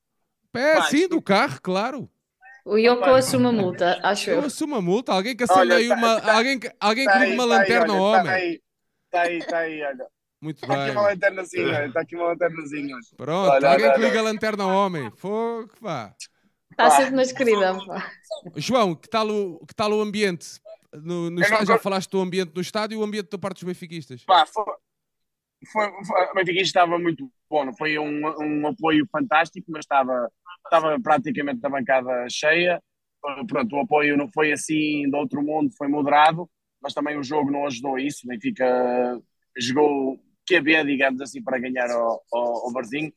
É, 0.53 0.75
pá, 0.75 0.83
sim, 0.83 1.07
do 1.07 1.21
carro, 1.21 1.59
claro. 1.61 2.09
O 2.65 2.77
Yoko 2.77 3.09
assume 3.09 3.47
a 3.47 3.51
multa, 3.51 3.99
acho 4.03 4.29
eu. 4.29 4.37
Eu 4.37 4.45
assumo 4.45 4.75
a 4.75 4.81
multa. 4.81 5.11
Alguém 5.11 5.35
que 5.35 5.43
acenda 5.43 5.75
aí 5.75 5.89
tá, 5.89 5.95
uma. 5.95 6.21
Tá, 6.21 6.37
alguém 6.37 6.59
alguém 6.79 7.05
tá 7.05 7.11
que 7.11 7.19
ligue 7.19 7.33
uma 7.33 7.43
tá 7.43 7.57
lanterna 7.57 7.93
ao 7.93 8.01
homem. 8.01 8.61
Está 9.13 9.21
aí, 9.21 9.37
está 9.37 9.57
aí, 9.59 9.83
olha. 9.83 10.07
Muito 10.41 10.61
tá 10.61 10.67
bem. 10.67 10.77
Está 10.77 10.87
aqui 10.87 10.97
uma 10.97 11.07
lanternazinha, 11.07 11.85
está 11.85 12.01
aqui 12.01 12.15
uma 12.15 12.27
lanternazinha. 12.29 12.97
Pronto, 13.15 13.51
olha, 13.51 13.69
alguém 13.69 13.85
olha, 13.85 13.93
que 13.93 14.01
liga 14.01 14.19
a 14.19 14.23
lanterna 14.23 14.63
ao 14.63 14.71
homem. 14.71 15.11
Fogo, 15.11 15.71
pá. 15.79 16.15
Está 16.71 16.89
sempre 16.89 17.11
nas 17.11 17.31
queridas, 17.31 17.85
pá. 17.85 18.11
João, 18.55 18.95
que 18.95 19.07
tal 19.07 19.29
o, 19.29 19.63
que 19.67 19.75
tal 19.75 19.91
o 19.91 20.01
ambiente? 20.01 20.59
No, 20.91 21.29
no 21.29 21.41
estádio, 21.41 21.67
já 21.67 21.77
falaste 21.77 22.09
do 22.09 22.21
ambiente 22.21 22.53
no 22.55 22.61
estádio 22.61 22.95
e 22.95 22.97
o 22.97 23.03
ambiente 23.03 23.29
da 23.29 23.37
parte 23.37 23.57
dos 23.57 23.63
benfiquistas? 23.63 24.25
Pá, 24.25 24.47
foi, 24.47 24.65
foi, 25.71 25.91
foi, 26.05 26.25
o 26.31 26.33
benfiquista 26.33 26.79
estava 26.79 26.97
muito 26.97 27.31
bom, 27.47 27.71
foi 27.77 27.99
um, 27.99 28.21
um 28.39 28.67
apoio 28.67 29.07
fantástico, 29.11 29.67
mas 29.69 29.81
estava, 29.81 30.27
estava 30.65 30.99
praticamente 30.99 31.63
a 31.63 31.69
bancada 31.69 32.27
cheia. 32.31 32.81
Pronto, 33.47 33.75
o 33.75 33.81
apoio 33.81 34.17
não 34.17 34.27
foi 34.27 34.51
assim 34.51 35.07
do 35.09 35.17
outro 35.17 35.43
mundo, 35.43 35.71
foi 35.77 35.87
moderado, 35.87 36.49
mas 36.83 36.93
também 36.93 37.17
o 37.17 37.23
jogo 37.23 37.49
não 37.49 37.65
ajudou 37.65 37.97
isso. 37.97 38.25
O 38.25 38.27
Benfica 38.27 39.21
jogou 39.57 40.19
QB, 40.45 40.83
digamos 40.83 41.21
assim, 41.21 41.41
para 41.41 41.57
ganhar 41.57 41.89
ao, 41.89 42.21
ao, 42.31 42.65
ao 42.65 42.73
Barzinho. 42.73 43.11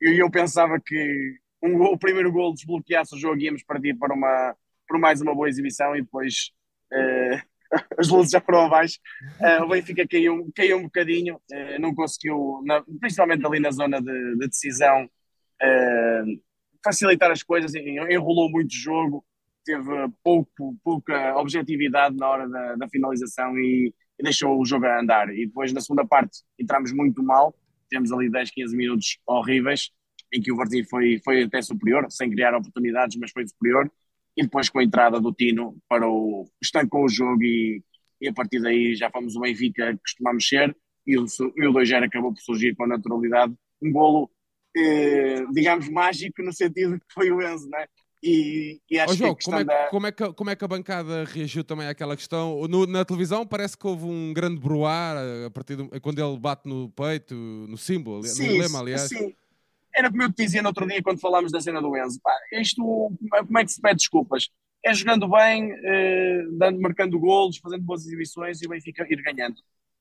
E 0.00 0.22
eu 0.22 0.30
pensava 0.30 0.78
que 0.78 1.38
um, 1.62 1.82
o 1.82 1.98
primeiro 1.98 2.30
gol 2.30 2.52
desbloqueasse 2.52 3.14
o 3.14 3.18
jogo 3.18 3.40
e 3.40 3.44
íamos 3.44 3.62
partir 3.64 3.94
para, 3.94 4.14
uma, 4.14 4.54
para 4.86 4.98
mais 4.98 5.20
uma 5.22 5.34
boa 5.34 5.48
exibição 5.48 5.96
e 5.96 6.02
depois 6.02 6.50
uh, 6.92 7.42
as 7.98 8.08
luzes 8.08 8.32
já 8.32 8.40
foram 8.40 8.66
abaixo. 8.66 8.98
Uh, 9.40 9.64
o 9.64 9.68
Benfica 9.68 10.06
caiu, 10.06 10.52
caiu 10.54 10.76
um 10.76 10.84
bocadinho, 10.84 11.36
uh, 11.36 11.80
não 11.80 11.94
conseguiu, 11.94 12.62
na, 12.64 12.84
principalmente 13.00 13.46
ali 13.46 13.58
na 13.58 13.70
zona 13.70 14.00
de, 14.00 14.36
de 14.36 14.48
decisão, 14.48 15.08
facilitar 16.84 17.30
as 17.30 17.42
coisas, 17.42 17.74
enrolou 17.74 18.50
muito 18.50 18.70
o 18.70 18.76
jogo, 18.76 19.24
teve 19.66 20.08
pouco, 20.22 20.76
pouca 20.82 21.36
objetividade 21.36 22.16
na 22.16 22.28
hora 22.28 22.48
da, 22.48 22.76
da 22.76 22.88
finalização 22.88 23.58
e, 23.58 23.92
e, 24.18 24.22
deixou 24.22 24.58
o 24.58 24.64
jogo 24.64 24.86
a 24.86 25.00
andar. 25.00 25.28
E 25.34 25.46
depois 25.46 25.72
na 25.72 25.80
segunda 25.80 26.06
parte 26.06 26.38
entramos 26.58 26.92
muito 26.92 27.22
mal, 27.22 27.54
temos 27.90 28.12
ali 28.12 28.30
10, 28.30 28.50
15 28.52 28.76
minutos 28.76 29.18
horríveis 29.26 29.90
em 30.32 30.40
que 30.40 30.52
o 30.52 30.56
Varzim 30.56 30.84
foi, 30.84 31.20
foi 31.24 31.42
até 31.42 31.60
superior, 31.60 32.06
sem 32.10 32.30
criar 32.30 32.54
oportunidades, 32.54 33.16
mas 33.16 33.32
foi 33.32 33.46
superior. 33.46 33.90
E 34.36 34.42
depois 34.42 34.68
com 34.68 34.78
a 34.78 34.84
entrada 34.84 35.20
do 35.20 35.32
Tino 35.32 35.76
para 35.88 36.08
o 36.08 36.48
estancou 36.62 37.04
o 37.04 37.08
jogo 37.08 37.42
e, 37.42 37.82
e 38.20 38.28
a 38.28 38.32
partir 38.32 38.60
daí 38.60 38.94
já 38.94 39.10
fomos 39.10 39.34
o 39.34 39.40
Benfica 39.40 39.92
que 39.92 40.00
costumamos 40.00 40.46
ser 40.46 40.76
e 41.06 41.16
o, 41.18 41.24
e 41.56 41.66
o 41.66 41.72
2-0 41.72 42.04
acabou 42.04 42.32
por 42.32 42.40
surgir 42.40 42.74
com 42.76 42.86
naturalidade. 42.86 43.54
Um 43.80 43.92
golo, 43.92 44.30
eh, 44.76 45.44
digamos, 45.52 45.88
mágico 45.88 46.42
no 46.42 46.52
sentido 46.52 46.98
que 46.98 47.06
foi 47.14 47.30
o 47.30 47.40
Enzo, 47.40 47.68
né? 47.70 47.86
E, 48.22 48.80
e 48.90 48.98
acho 48.98 49.12
oh, 49.12 49.16
João, 49.16 49.34
que 49.34 49.44
como, 49.44 49.58
é, 49.58 49.64
da... 49.64 49.88
como, 49.88 50.06
é 50.06 50.12
que, 50.12 50.32
como 50.32 50.50
é 50.50 50.56
que 50.56 50.64
a 50.64 50.68
bancada 50.68 51.24
reagiu 51.24 51.62
também 51.62 51.86
àquela 51.86 52.16
questão? 52.16 52.66
No, 52.66 52.86
na 52.86 53.04
televisão 53.04 53.46
parece 53.46 53.76
que 53.76 53.86
houve 53.86 54.04
um 54.04 54.32
grande 54.32 54.58
broar 54.58 55.16
a 55.46 55.50
partir 55.50 55.76
do, 55.76 55.88
quando 56.00 56.18
ele 56.18 56.38
bate 56.38 56.68
no 56.68 56.88
peito, 56.90 57.34
no 57.34 57.76
símbolo, 57.76 58.22
sim, 58.24 58.46
no 58.46 58.62
lema, 58.62 58.80
aliás. 58.80 59.02
Sim, 59.02 59.34
era 59.94 60.10
como 60.10 60.22
eu 60.22 60.32
te 60.32 60.44
dizia 60.44 60.62
no 60.62 60.68
outro 60.68 60.86
dia 60.86 61.02
quando 61.02 61.20
falámos 61.20 61.52
da 61.52 61.60
cena 61.60 61.80
do 61.80 61.96
Enzo. 61.96 62.20
Pá, 62.22 62.32
isto, 62.52 62.82
como 62.82 63.58
é 63.58 63.64
que 63.64 63.72
se 63.72 63.80
pede 63.80 63.96
desculpas? 63.96 64.48
É 64.84 64.92
jogando 64.92 65.28
bem, 65.28 65.72
eh, 65.72 66.42
dando, 66.52 66.80
marcando 66.80 67.18
golos, 67.18 67.58
fazendo 67.58 67.82
boas 67.82 68.04
exibições 68.06 68.60
e 68.60 68.66
o 68.66 68.68
Benfica 68.68 69.06
ir 69.08 69.22
ganhando. 69.22 69.56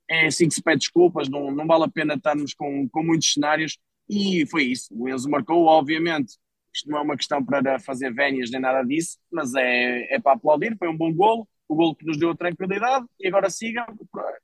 É 0.10 0.28
assim 0.28 0.47
que 0.47 0.54
se 0.54 0.62
pede 0.62 0.80
desculpas, 0.80 1.30
não, 1.30 1.49
não 1.49 1.65
vale 1.65 1.86
a 1.86 1.88
pena 1.88 2.13
estarmos 2.13 2.54
com, 2.54 2.88
com 2.89 3.04
muitos 3.04 3.34
cenários. 3.34 3.78
E 4.08 4.45
foi 4.47 4.63
isso. 4.65 4.89
O 4.91 5.10
Enzo 5.10 5.30
marcou, 5.30 5.65
obviamente. 5.65 6.34
Isto 6.75 6.89
não 6.89 6.97
é 6.97 7.01
uma 7.01 7.15
questão 7.15 7.43
para 7.43 7.79
fazer 7.79 8.13
vénias 8.13 8.51
nem 8.51 8.59
nada 8.59 8.83
disso, 8.83 9.17
mas 9.31 9.55
é, 9.55 10.15
é 10.15 10.19
para 10.19 10.33
aplaudir. 10.33 10.75
Foi 10.77 10.89
um 10.89 10.97
bom 10.97 11.13
golo, 11.13 11.47
o 11.69 11.75
golo 11.75 11.95
que 11.95 12.05
nos 12.05 12.17
deu 12.17 12.31
a 12.31 12.35
tranquilidade. 12.35 13.05
E 13.17 13.27
agora 13.27 13.49
sigam. 13.49 13.85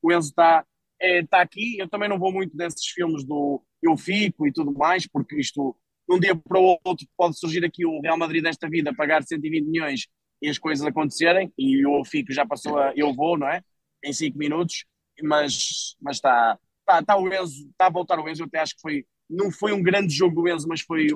O 0.01 0.11
Enzo 0.13 0.29
está 0.29 0.65
é, 0.99 1.25
tá 1.25 1.41
aqui. 1.41 1.77
Eu 1.77 1.89
também 1.89 2.07
não 2.07 2.17
vou 2.17 2.31
muito 2.31 2.55
desses 2.55 2.87
filmes 2.87 3.25
do 3.25 3.61
eu 3.81 3.97
fico 3.97 4.47
e 4.47 4.53
tudo 4.53 4.71
mais, 4.71 5.07
porque 5.07 5.39
isto, 5.39 5.75
de 6.07 6.15
um 6.15 6.19
dia 6.19 6.35
para 6.35 6.59
o 6.59 6.79
outro, 6.83 7.05
pode 7.17 7.37
surgir 7.37 7.65
aqui 7.65 7.85
o 7.85 7.99
Real 7.99 8.17
Madrid 8.17 8.43
desta 8.43 8.69
vida, 8.69 8.95
pagar 8.95 9.23
120 9.23 9.65
milhões 9.65 10.07
e 10.41 10.49
as 10.49 10.57
coisas 10.57 10.85
acontecerem, 10.85 11.51
e 11.57 11.85
eu 11.85 12.03
fico 12.05 12.31
já 12.31 12.45
passou 12.45 12.77
a 12.77 12.93
eu 12.95 13.13
vou, 13.13 13.37
não 13.37 13.47
é? 13.47 13.61
Em 14.03 14.13
5 14.13 14.37
minutos, 14.37 14.85
mas 15.23 15.95
mas 15.99 16.17
está 16.17 16.57
tá, 16.85 17.03
tá 17.03 17.17
o 17.17 17.27
Enzo, 17.33 17.67
está 17.71 17.87
a 17.87 17.89
voltar 17.89 18.19
o 18.19 18.29
Enzo, 18.29 18.43
eu 18.43 18.47
até 18.47 18.59
acho 18.59 18.75
que 18.75 18.81
foi, 18.81 19.05
não 19.29 19.51
foi 19.51 19.73
um 19.73 19.81
grande 19.81 20.13
jogo 20.13 20.41
do 20.41 20.47
Enzo, 20.47 20.67
mas 20.67 20.81
foi 20.81 21.07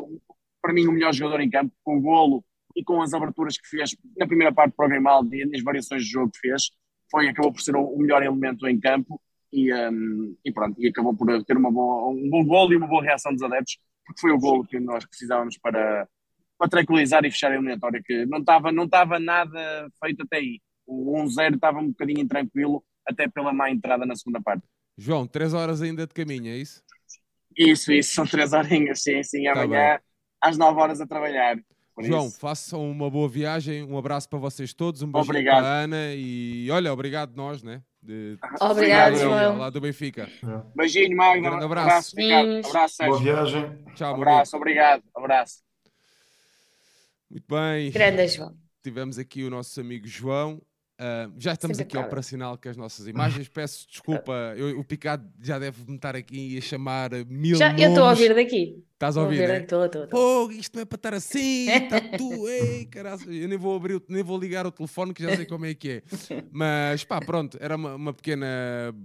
para 0.65 0.73
mim 0.73 0.87
o 0.87 0.91
melhor 0.91 1.13
jogador 1.13 1.41
em 1.41 1.49
campo, 1.49 1.71
com 1.83 1.97
o 1.97 2.01
golo 2.01 2.43
e 2.75 2.83
com 2.83 2.99
as 2.99 3.13
aberturas 3.13 3.55
que 3.55 3.67
fez 3.67 3.95
na 4.17 4.25
primeira 4.25 4.51
parte 4.51 4.73
para 4.75 4.87
o 4.87 4.89
Grimaldi 4.89 5.43
e 5.43 5.45
nas 5.45 5.61
variações 5.61 6.03
de 6.03 6.09
jogo 6.09 6.31
que 6.31 6.39
fez, 6.39 6.71
foi, 7.11 7.29
acabou 7.29 7.53
por 7.53 7.61
ser 7.61 7.75
o 7.75 7.95
melhor 7.97 8.23
elemento 8.23 8.67
em 8.67 8.79
campo 8.79 9.21
e, 9.53 9.71
um, 9.71 10.35
e 10.43 10.51
pronto, 10.51 10.75
e 10.81 10.87
acabou 10.87 11.15
por 11.15 11.43
ter 11.43 11.55
uma 11.55 11.71
boa, 11.71 12.09
um 12.09 12.27
bom 12.31 12.43
gol 12.43 12.73
e 12.73 12.77
uma 12.77 12.87
boa 12.87 13.03
reação 13.03 13.31
dos 13.31 13.43
adeptos, 13.43 13.77
porque 14.03 14.19
foi 14.19 14.31
o 14.31 14.39
gol 14.39 14.65
que 14.65 14.79
nós 14.79 15.05
precisávamos 15.05 15.55
para, 15.59 16.09
para 16.57 16.67
tranquilizar 16.67 17.23
e 17.25 17.31
fechar 17.31 17.51
a 17.51 17.55
eliminatória, 17.55 18.01
que 18.03 18.25
não 18.25 18.39
estava 18.39 18.71
não 18.71 18.85
estava 18.85 19.19
nada 19.19 19.87
feito 20.03 20.23
até 20.23 20.37
aí. 20.37 20.59
O 20.87 21.15
1-0 21.23 21.55
estava 21.55 21.77
um 21.77 21.89
bocadinho 21.89 22.21
intranquilo, 22.21 22.83
até 23.07 23.27
pela 23.29 23.53
má 23.53 23.69
entrada 23.69 24.03
na 24.03 24.15
segunda 24.15 24.41
parte. 24.41 24.63
João, 24.97 25.27
três 25.27 25.53
horas 25.53 25.83
ainda 25.83 26.07
de 26.07 26.13
caminho, 26.13 26.47
é 26.47 26.57
isso? 26.57 26.81
Isso, 27.55 27.93
isso, 27.93 28.15
são 28.15 28.25
três 28.25 28.51
horinhas, 28.51 29.03
sim, 29.03 29.21
sim, 29.21 29.43
tá 29.43 29.51
amanhã 29.51 29.97
bem. 29.97 30.14
Às 30.41 30.57
nove 30.57 30.79
horas 30.79 31.01
a 31.01 31.07
trabalhar. 31.07 31.57
João, 31.99 32.27
isso. 32.27 32.39
façam 32.39 32.89
uma 32.89 33.09
boa 33.09 33.29
viagem, 33.29 33.83
um 33.83 33.97
abraço 33.97 34.27
para 34.27 34.37
vocês 34.37 34.73
todos, 34.73 35.01
um 35.01 35.11
beijo 35.11 35.31
para 35.31 35.57
a 35.57 35.83
Ana 35.83 36.13
e 36.13 36.69
olha, 36.69 36.91
obrigado 36.91 37.35
nós, 37.35 37.63
né? 37.63 37.81
De... 38.01 38.37
Obrigado, 38.59 39.15
João. 39.15 39.57
Lá 39.57 39.69
do 39.69 39.79
Benfica. 39.79 40.29
Beijinho, 40.75 41.15
Magno. 41.15 41.49
Um 41.49 41.63
abraço. 41.63 42.15
Abraço, 42.19 42.69
abraço 42.69 42.97
Boa 43.03 43.19
viagem. 43.19 43.85
Tchau, 43.95 44.13
abraço, 44.13 44.57
obrigado. 44.57 45.03
Abraço. 45.15 45.63
Muito 47.31 47.45
bem. 47.47 47.91
Grande, 47.91 48.27
João. 48.27 48.55
Tivemos 48.83 49.17
aqui 49.17 49.43
o 49.43 49.49
nosso 49.49 49.79
amigo 49.79 50.05
João. 50.05 50.61
Uh, 50.95 51.33
já 51.37 51.51
estamos 51.51 51.75
Sempre 51.75 51.97
aqui 51.97 52.07
operacional 52.07 52.57
com 52.57 52.69
as 52.69 52.77
nossas 52.77 53.05
imagens. 53.05 53.49
Peço 53.49 53.85
desculpa, 53.87 54.53
eu, 54.55 54.79
o 54.79 54.83
Picado 54.83 55.27
já 55.41 55.59
deve 55.59 55.83
me 55.85 55.95
estar 55.97 56.15
aqui 56.15 56.57
a 56.57 56.61
chamar 56.61 57.09
mil 57.27 57.57
já, 57.57 57.69
nomes. 57.69 57.83
Eu 57.83 57.89
estou 57.89 58.05
a 58.05 58.09
ouvir 58.11 58.33
daqui. 58.33 58.83
Estás 58.93 59.17
a 59.17 59.23
ouvir? 59.23 59.49
Estou, 59.49 59.81
né? 59.81 59.85
estou. 59.87 60.07
Pô, 60.07 60.49
isto 60.51 60.75
não 60.75 60.83
é 60.83 60.85
para 60.85 60.95
estar 60.95 61.13
assim, 61.13 61.69
está 61.69 61.99
tu, 62.17 62.47
ei, 62.47 62.85
caralho. 62.85 63.29
Eu 63.29 63.49
nem 63.49 63.57
vou 63.57 63.75
abrir, 63.75 64.01
nem 64.07 64.23
vou 64.23 64.39
ligar 64.39 64.65
o 64.65 64.71
telefone 64.71 65.13
que 65.13 65.21
já 65.21 65.35
sei 65.35 65.45
como 65.45 65.65
é 65.65 65.73
que 65.73 65.89
é. 65.89 66.03
Mas 66.49 67.03
pá, 67.03 67.19
pronto, 67.19 67.57
era 67.59 67.75
uma, 67.75 67.95
uma 67.95 68.13
pequena 68.13 68.47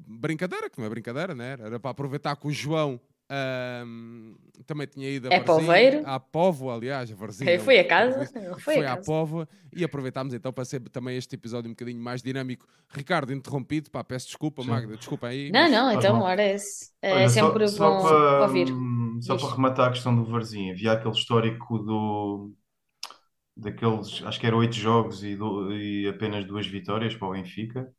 brincadeira, 0.06 0.70
que 0.70 0.78
não 0.78 0.86
é 0.86 0.90
brincadeira, 0.90 1.34
né? 1.34 1.56
Era 1.60 1.80
para 1.80 1.90
aproveitar 1.90 2.36
que 2.36 2.46
o 2.46 2.52
João 2.52 3.00
um, 3.30 4.34
também 4.66 4.88
tinha 4.88 5.08
ido 5.08 5.28
a 5.28 5.34
é 5.34 6.02
à 6.04 6.18
Povo, 6.18 6.70
aliás, 6.70 7.10
a 7.10 7.14
Varzinha. 7.14 7.60
Foi 7.60 7.78
a 7.78 7.86
casa. 7.86 8.26
Foi, 8.58 8.74
foi 8.74 8.86
à 8.86 8.96
Povo 8.96 9.46
e 9.72 9.84
aproveitámos 9.84 10.34
então 10.34 10.52
para 10.52 10.64
ser 10.64 10.80
também 10.88 11.16
este 11.16 11.36
episódio 11.36 11.68
um 11.68 11.72
bocadinho 11.72 12.02
mais 12.02 12.22
dinâmico. 12.22 12.66
Ricardo, 12.88 13.32
interrompido, 13.32 13.90
pá, 13.90 14.02
peço 14.02 14.26
desculpa, 14.26 14.62
Sim. 14.62 14.70
Magda, 14.70 14.96
desculpa 14.96 15.28
aí. 15.28 15.52
Não, 15.52 15.60
mas... 15.60 15.70
não, 15.70 15.92
então, 15.92 16.20
ora, 16.20 16.42
é, 16.42 16.56
é 17.02 17.14
Olha, 17.14 17.28
sempre 17.28 17.68
só, 17.68 17.88
bom 17.88 18.00
só 18.00 18.08
para, 18.08 18.42
ouvir. 18.42 18.68
Só 19.20 19.36
para 19.36 19.54
rematar 19.54 19.88
a 19.88 19.92
questão 19.92 20.14
do 20.14 20.24
Varzinho, 20.24 20.72
havia 20.72 20.92
aquele 20.92 21.14
histórico 21.14 21.78
do 21.78 22.52
daqueles, 23.56 24.22
acho 24.24 24.40
que 24.40 24.46
eram 24.46 24.58
oito 24.58 24.74
jogos 24.74 25.22
e, 25.22 25.36
do, 25.36 25.72
e 25.72 26.08
apenas 26.08 26.44
duas 26.46 26.66
vitórias 26.66 27.14
para 27.14 27.28
o 27.28 27.32
Benfica. 27.32 27.92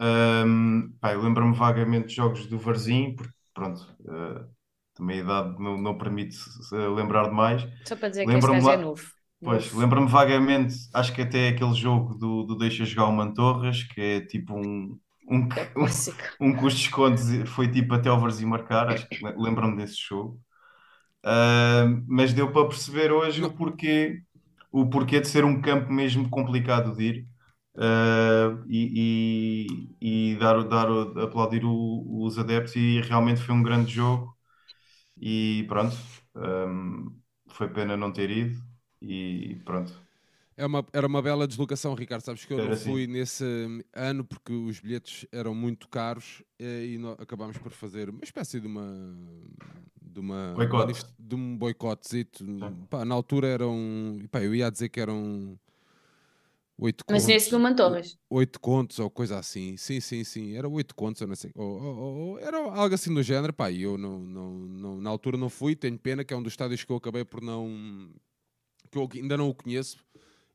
Um, 0.00 0.92
pá, 1.00 1.12
eu 1.12 1.22
lembro-me 1.22 1.54
vagamente 1.54 2.08
de 2.08 2.14
jogos 2.16 2.46
do 2.46 2.58
Varzim, 2.58 3.14
porque 3.14 3.32
pronto, 3.54 3.80
uh, 4.02 4.48
também 4.94 5.18
a 5.20 5.22
idade 5.22 5.58
não, 5.62 5.78
não 5.78 5.98
permite 5.98 6.36
lembrar 6.72 7.28
demais. 7.28 7.62
Só 7.86 7.96
para 7.96 8.08
dizer 8.08 8.26
que 8.28 8.36
este 8.36 8.50
gajo 8.50 8.70
é 8.70 8.76
novo. 8.76 9.04
Pois, 9.42 9.72
lembro-me 9.72 10.08
vagamente, 10.08 10.74
acho 10.94 11.12
que 11.14 11.22
até 11.22 11.48
aquele 11.48 11.74
jogo 11.74 12.14
do, 12.14 12.44
do 12.44 12.56
Deixa 12.58 12.84
Jogar 12.84 13.06
o 13.08 13.12
Mantorras, 13.12 13.82
que 13.84 14.00
é 14.00 14.20
tipo 14.22 14.54
um, 14.54 14.98
Um, 15.30 15.48
É 15.56 15.72
um 16.40 16.54
que 16.56 16.64
os 16.66 16.74
descontos 16.74 17.22
foi 17.50 17.70
tipo 17.70 17.94
até 17.94 18.10
o 18.10 18.18
Varzim 18.20 18.46
marcar, 18.46 18.88
acho 18.88 19.08
que 19.08 19.24
le- 19.24 19.34
lembro-me 19.38 19.76
desse 19.76 19.96
jogo. 20.08 20.38
Ah, 21.24 21.84
mas 22.06 22.32
deu 22.32 22.52
para 22.52 22.68
perceber 22.68 23.12
hoje 23.12 23.42
o 23.44 23.52
porquê, 23.54 24.22
o 24.72 24.88
porquê 24.88 25.20
de 25.20 25.28
ser 25.28 25.44
um 25.44 25.60
campo 25.60 25.92
mesmo 25.92 26.28
complicado 26.30 26.94
de 26.96 27.04
ir 27.04 27.28
ah, 27.76 28.62
e, 28.68 29.88
e, 30.00 30.32
e 30.34 30.36
dar, 30.38 30.62
dar, 30.68 30.88
aplaudir 31.22 31.64
o- 31.64 32.24
os 32.24 32.38
adeptos 32.38 32.76
e 32.76 33.00
realmente 33.02 33.40
foi 33.42 33.54
um 33.54 33.62
grande 33.62 33.92
jogo 33.92 34.36
e 35.20 35.64
pronto, 35.68 35.96
ah, 36.36 36.66
foi 37.48 37.68
pena 37.70 37.96
não 37.96 38.12
ter 38.12 38.30
ido 38.30 38.62
e 39.02 39.56
pronto. 39.64 39.92
É 40.56 40.64
uma, 40.64 40.86
era 40.92 41.06
uma 41.06 41.20
bela 41.20 41.48
deslocação, 41.48 41.94
Ricardo. 41.94 42.22
Sabes 42.22 42.44
que 42.44 42.52
eu 42.52 42.60
Era 42.62 42.72
não 42.72 42.74
assim. 42.74 43.00
fui 43.00 43.06
nesse 43.08 43.42
hum, 43.44 43.80
ano 43.92 44.24
porque 44.24 44.52
os 44.52 44.78
bilhetes 44.80 45.26
eram 45.32 45.52
muito 45.54 45.88
caros 45.88 46.42
eh, 46.58 46.86
e 46.94 46.98
nó- 46.98 47.16
acabámos 47.18 47.58
por 47.58 47.72
fazer 47.72 48.08
uma 48.08 48.22
espécie 48.22 48.60
de 48.60 48.66
uma. 48.66 48.84
de 50.00 50.20
uma. 50.20 50.62
De 51.18 51.34
um 51.34 51.56
boicotezito. 51.56 52.44
Pá, 52.88 53.04
na 53.04 53.14
altura 53.14 53.48
eram. 53.48 54.18
pá, 54.30 54.42
eu 54.42 54.54
ia 54.54 54.70
dizer 54.70 54.88
que 54.88 55.00
eram. 55.00 55.58
Oito 56.78 57.04
Mas 57.08 57.24
contos, 57.24 57.26
nesse 57.26 57.50
do 57.50 57.58
Mantorras. 57.60 58.08
oito 58.30 58.60
contos 58.60 58.98
ou 58.98 59.10
coisa 59.10 59.38
assim. 59.38 59.76
Sim, 59.76 60.00
sim, 60.00 60.24
sim. 60.24 60.56
Era 60.56 60.68
oito 60.68 60.94
contos, 60.94 61.20
eu 61.22 61.28
não 61.28 61.36
sei. 61.36 61.52
Ou, 61.54 61.82
ou- 61.82 61.96
ou- 62.32 62.38
era 62.40 62.58
algo 62.58 62.94
assim 62.94 63.14
do 63.14 63.22
género. 63.22 63.52
Pá, 63.52 63.70
e 63.70 63.82
eu 63.82 63.98
não, 63.98 64.18
não, 64.20 64.50
não, 64.54 65.00
na 65.00 65.10
altura 65.10 65.36
não 65.38 65.48
fui. 65.50 65.76
Tenho 65.76 65.98
pena 65.98 66.24
que 66.24 66.34
é 66.34 66.36
um 66.36 66.42
dos 66.42 66.52
estádios 66.52 66.84
que 66.84 66.90
eu 66.92 66.96
acabei 66.96 67.24
por 67.24 67.40
não. 67.42 68.10
que 68.90 68.98
eu 68.98 69.08
ainda 69.14 69.36
não 69.36 69.48
o 69.48 69.54
conheço. 69.54 69.98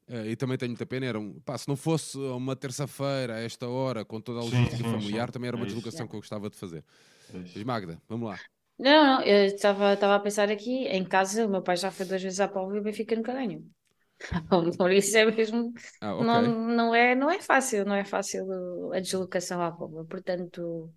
Eh, 0.08 0.32
e 0.32 0.36
também 0.36 0.58
tenho 0.58 0.72
muita 0.72 0.86
pena. 0.86 1.06
Era 1.08 1.20
um, 1.20 1.40
pá, 1.42 1.58
se 1.58 1.68
não 1.70 1.76
fosse 1.76 2.18
uma 2.18 2.56
terça-feira, 2.56 3.36
a 3.36 3.40
esta 3.42 3.68
hora, 3.68 4.06
com 4.06 4.22
toda 4.22 4.40
a 4.40 4.44
logística 4.44 4.84
familiar, 4.86 5.28
sim. 5.28 5.34
também 5.34 5.48
era 5.50 5.58
uma 5.58 5.66
É 5.66 5.70
isso. 5.74 5.76
deslocação 5.76 6.08
que 6.08 6.16
eu 6.16 6.20
gostava 6.22 6.50
de 6.50 6.58
fazer. 6.58 6.84
É 7.34 7.38
isso. 7.40 7.54
Mas 7.56 7.64
Magda, 7.64 8.02
vamos 8.10 8.30
lá. 8.30 8.42
Não, 8.80 9.04
não, 9.06 9.22
eu 9.24 9.46
estava 9.46 9.94
estava 9.94 10.16
a 10.16 10.20
pensar 10.20 10.50
aqui, 10.50 10.86
em 10.88 11.04
casa, 11.06 11.46
o 11.46 11.50
meu 11.50 11.62
pai 11.62 11.76
já 11.78 11.92
foi 11.92 12.06
duas 12.06 12.22
vezes 12.24 12.40
à 12.40 12.48
Póvoa 12.48 12.78
e 12.78 12.80
o 12.80 12.84
Benfica 12.84 13.16
nunca 13.16 13.34
ganhou. 13.34 13.64
Por 14.78 14.92
isso 14.92 15.18
é 15.18 15.26
mesmo, 15.26 15.74
Ah, 16.02 16.16
ok. 16.16 16.34
não, 16.34 16.42
não 16.68 16.96
é, 16.96 17.16
não 17.16 17.30
é 17.32 17.40
fácil, 17.42 17.86
não 17.86 17.96
é 17.96 18.04
fácil 18.06 18.46
a 18.94 19.00
deslocação 19.00 19.62
à 19.62 19.72
Póvoa. 19.72 20.06
Portanto, 20.06 20.94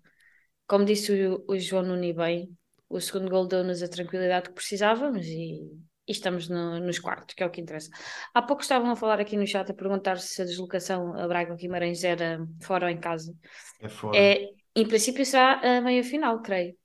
como 0.67 0.85
disse 0.85 1.11
o, 1.27 1.45
o 1.47 1.59
João 1.59 1.83
Nuni 1.83 2.13
bem, 2.13 2.55
o 2.89 2.99
segundo 3.01 3.29
gol 3.29 3.47
deu-nos 3.47 3.83
a 3.83 3.89
tranquilidade 3.89 4.49
que 4.49 4.55
precisávamos 4.55 5.25
e, 5.27 5.61
e 6.07 6.11
estamos 6.11 6.49
no- 6.49 6.79
nos 6.79 6.99
quartos, 6.99 7.35
que 7.35 7.43
é 7.43 7.45
o 7.45 7.51
que 7.51 7.61
interessa. 7.61 7.89
Há 8.33 8.41
pouco 8.41 8.61
estavam 8.63 8.91
a 8.91 8.95
falar 8.95 9.19
aqui 9.21 9.37
no 9.37 9.47
chat 9.47 9.69
a 9.71 9.73
perguntar 9.73 10.19
se 10.19 10.41
a 10.41 10.45
deslocação 10.45 11.13
a 11.19 11.27
Braga 11.27 11.51
ou 11.53 11.57
Guimarães 11.57 12.03
era 12.03 12.39
fora 12.63 12.85
ou 12.87 12.91
em 12.91 12.99
casa. 12.99 13.35
É 13.79 13.87
fora. 13.99 14.25
É, 14.25 14.51
em 14.75 14.87
princípio 14.87 15.25
será 15.25 15.77
a 15.79 15.81
meia 15.81 16.03
final, 16.03 16.41
creio. 16.41 16.75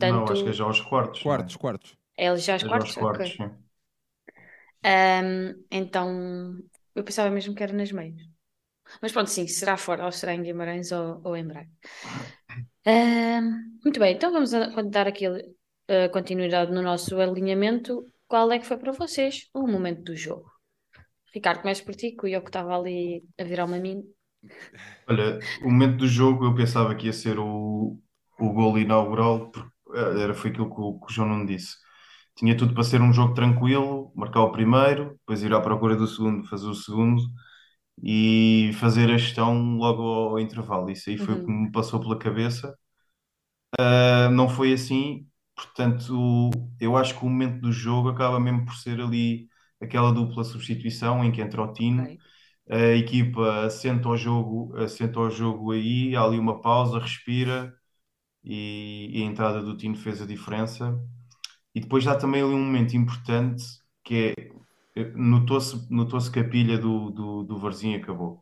Não, 0.00 0.26
Portanto, 0.26 0.32
acho 0.32 0.42
que 0.42 0.48
é 0.48 0.52
já 0.54 0.64
aos 0.64 0.80
quartos. 0.80 1.22
não 1.24 1.38
é? 1.40 1.44
Quartos, 1.44 1.54
quartos. 1.56 1.94
é 2.16 2.36
já 2.38 2.54
aos 2.54 2.62
É 2.62 2.68
já 2.68 2.80
quartos? 2.80 2.80
aos 2.80 2.94
quartos, 2.94 3.36
Ok. 3.36 3.50
Ahm, 4.86 5.64
então, 5.70 6.08
eu 6.94 7.04
pensava 7.04 7.30
mesmo 7.30 7.54
que 7.54 7.62
era 7.62 7.72
nas 7.72 7.92
meias. 7.92 8.20
Mas 9.02 9.12
pronto, 9.12 9.30
sim, 9.30 9.46
será 9.48 9.76
fora, 9.78 10.06
ou 10.06 10.12
será 10.12 10.34
em 10.34 10.42
Guimarães 10.42 10.92
ou, 10.92 11.22
ou 11.24 11.36
em 11.36 11.46
Braga. 11.46 11.70
Ahm, 12.84 13.78
muito 13.84 13.98
bem, 14.00 14.14
então 14.14 14.32
vamos 14.32 14.54
a- 14.54 14.68
dar 14.82 15.06
aqui 15.08 15.24
a 15.26 16.08
continuidade 16.10 16.72
no 16.72 16.82
nosso 16.82 17.18
alinhamento. 17.20 18.04
Qual 18.28 18.50
é 18.52 18.58
que 18.58 18.66
foi 18.66 18.76
para 18.78 18.92
vocês 18.92 19.48
o 19.54 19.66
momento 19.66 20.02
do 20.02 20.16
jogo? 20.16 20.50
Ricardo, 21.34 21.62
começo 21.62 21.84
por 21.84 21.94
ti, 21.96 22.12
que 22.16 22.28
eu 22.34 22.42
que 22.42 22.48
estava 22.50 22.76
ali 22.78 23.24
a 23.38 23.44
virar 23.44 23.66
uma 23.66 23.78
mim. 23.80 24.04
Olha, 25.08 25.38
o 25.62 25.70
momento 25.70 25.98
do 25.98 26.08
jogo 26.08 26.44
eu 26.44 26.54
pensava 26.54 26.94
que 26.94 27.06
ia 27.06 27.12
ser 27.12 27.38
o, 27.38 27.98
o 28.38 28.52
gol 28.52 28.78
inaugural, 28.78 29.50
porque 29.50 29.68
eh, 29.94 30.22
era, 30.22 30.34
foi 30.34 30.50
aquilo 30.50 30.74
que 30.74 30.80
o, 30.80 30.98
que 31.00 31.06
o 31.06 31.14
João 31.14 31.28
não 31.28 31.46
disse. 31.46 31.76
Tinha 32.36 32.56
tudo 32.56 32.74
para 32.74 32.84
ser 32.84 33.00
um 33.02 33.12
jogo 33.12 33.34
tranquilo, 33.34 34.12
marcar 34.14 34.42
o 34.42 34.52
primeiro, 34.52 35.12
depois 35.20 35.42
ir 35.42 35.52
à 35.54 35.60
procura 35.60 35.96
do 35.96 36.06
segundo, 36.06 36.46
fazer 36.48 36.66
o 36.68 36.74
segundo 36.74 37.22
e 38.02 38.72
fazer 38.80 39.10
a 39.10 39.18
gestão 39.18 39.76
logo 39.78 40.02
ao, 40.02 40.40
intervalo. 40.40 40.90
Isso 40.90 41.10
aí 41.10 41.18
foi 41.18 41.34
o 41.36 41.44
que 41.44 41.50
Uhum. 41.50 41.52
me 41.52 41.72
passou 41.72 42.00
pela 42.00 42.18
cabeça. 42.18 42.76
Ah, 43.98 44.28
não 44.30 44.48
foi 44.48 44.72
assim, 44.72 45.26
portanto, 45.54 46.50
eu 46.80 46.96
acho 46.96 47.18
que 47.18 47.24
o 47.24 47.28
momento 47.28 47.60
do 47.60 47.72
jogo 47.72 48.08
acaba 48.10 48.38
mesmo 48.40 48.64
por 48.66 48.74
ser 48.74 49.00
ali 49.00 49.48
aquela 49.80 50.12
dupla 50.12 50.44
substituição 50.44 51.24
em 51.24 51.32
que 51.32 51.40
entra 51.40 51.62
o 51.62 51.72
Tino 51.72 52.12
Ok. 52.12 52.20
a 52.70 52.76
equipa 52.96 53.66
assenta 53.66 54.08
ao 54.08 54.16
jogo, 54.16 54.76
assenta 54.78 55.18
ao 55.20 55.30
jogo 55.30 55.72
aí, 55.72 56.16
há 56.16 56.22
ali 56.24 56.38
uma 56.38 56.60
pausa, 56.62 56.98
respira 57.00 57.74
e, 58.44 59.10
e 59.20 59.22
a 59.22 59.26
entrada 59.26 59.62
do 59.62 59.76
Tino 59.76 59.96
fez 59.96 60.22
a 60.22 60.26
diferença. 60.26 60.98
E 61.76 61.80
depois 61.80 62.06
há 62.06 62.16
também 62.16 62.40
ali 62.42 62.54
um 62.54 62.64
momento 62.64 62.96
importante 62.96 63.62
que 64.02 64.34
é, 64.34 64.50
eh, 64.98 65.12
notou-se, 65.14 65.86
notou-se 65.92 66.30
que 66.30 66.40
a 66.40 66.48
pilha 66.48 66.78
do, 66.78 67.10
do, 67.10 67.42
do 67.44 67.58
Varzim 67.58 67.94
acabou. 67.94 68.40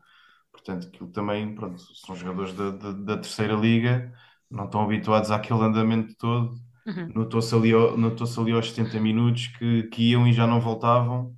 Portanto, 0.53 0.87
aquilo 0.87 1.11
também, 1.11 1.53
pronto, 1.53 1.77
são 2.05 2.15
jogadores 2.15 2.53
da, 2.53 2.71
da, 2.71 2.91
da 2.93 3.17
terceira 3.17 3.53
liga, 3.55 4.13
não 4.49 4.65
estão 4.65 4.81
habituados 4.81 5.31
àquele 5.31 5.59
andamento 5.61 6.15
todo. 6.17 6.55
Uhum. 6.87 7.11
Notou-se 7.13 7.53
ali, 7.53 7.73
notou-se 7.73 8.39
ali 8.39 8.53
aos 8.53 8.71
70 8.71 9.01
minutos 9.01 9.47
que, 9.47 9.83
que 9.89 10.11
iam 10.11 10.25
e 10.25 10.31
já 10.31 10.47
não 10.47 10.61
voltavam. 10.61 11.35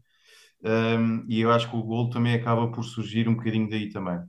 Um, 0.64 1.26
e 1.28 1.42
eu 1.42 1.52
acho 1.52 1.68
que 1.68 1.76
o 1.76 1.82
gol 1.84 2.12
também 2.12 2.36
acaba 2.36 2.72
por 2.72 2.84
surgir 2.84 3.28
um 3.28 3.36
bocadinho 3.36 3.68
daí 3.68 3.90
também. 3.90 4.20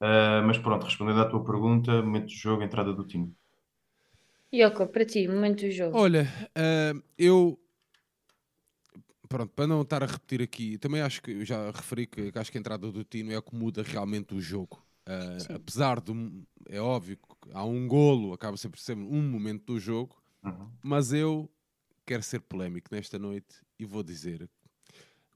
Uh, 0.00 0.46
mas 0.46 0.58
pronto, 0.58 0.84
respondendo 0.84 1.20
à 1.20 1.24
tua 1.28 1.42
pergunta, 1.44 2.00
momento 2.00 2.26
do 2.26 2.32
jogo, 2.32 2.62
entrada 2.62 2.92
do 2.92 3.04
time. 3.04 3.34
Yoko, 4.54 4.86
para 4.86 5.04
ti, 5.04 5.26
momento 5.28 5.60
do 5.66 5.70
jogo. 5.70 5.98
Olha, 5.98 6.26
ah, 6.54 6.92
eu. 7.18 7.58
Pronto, 9.28 9.52
para 9.54 9.66
não 9.66 9.82
estar 9.82 10.02
a 10.02 10.06
repetir 10.06 10.42
aqui, 10.42 10.78
também 10.78 11.00
acho 11.00 11.20
que 11.22 11.30
eu 11.32 11.44
já 11.44 11.70
referi 11.70 12.06
que, 12.06 12.30
que 12.30 12.38
acho 12.38 12.52
que 12.52 12.58
a 12.58 12.60
entrada 12.60 12.90
do 12.92 13.02
Tino 13.02 13.32
é 13.32 13.38
o 13.38 13.42
que 13.42 13.54
muda 13.56 13.82
realmente 13.82 14.34
o 14.34 14.40
jogo. 14.40 14.82
Sim. 15.38 15.54
apesar 15.54 16.00
de. 16.00 16.12
É 16.68 16.80
óbvio 16.80 17.16
que 17.18 17.50
há 17.52 17.64
um 17.64 17.86
golo, 17.86 18.32
acaba 18.32 18.56
sempre 18.56 18.80
ser 18.80 18.96
um 18.96 19.22
momento 19.22 19.64
do 19.74 19.80
jogo, 19.80 20.16
Uhum. 20.44 20.68
mas 20.82 21.12
eu 21.12 21.50
quero 22.06 22.22
ser 22.22 22.40
polémico 22.40 22.94
nesta 22.94 23.18
noite 23.18 23.56
e 23.78 23.84
vou 23.86 24.02
dizer 24.02 24.46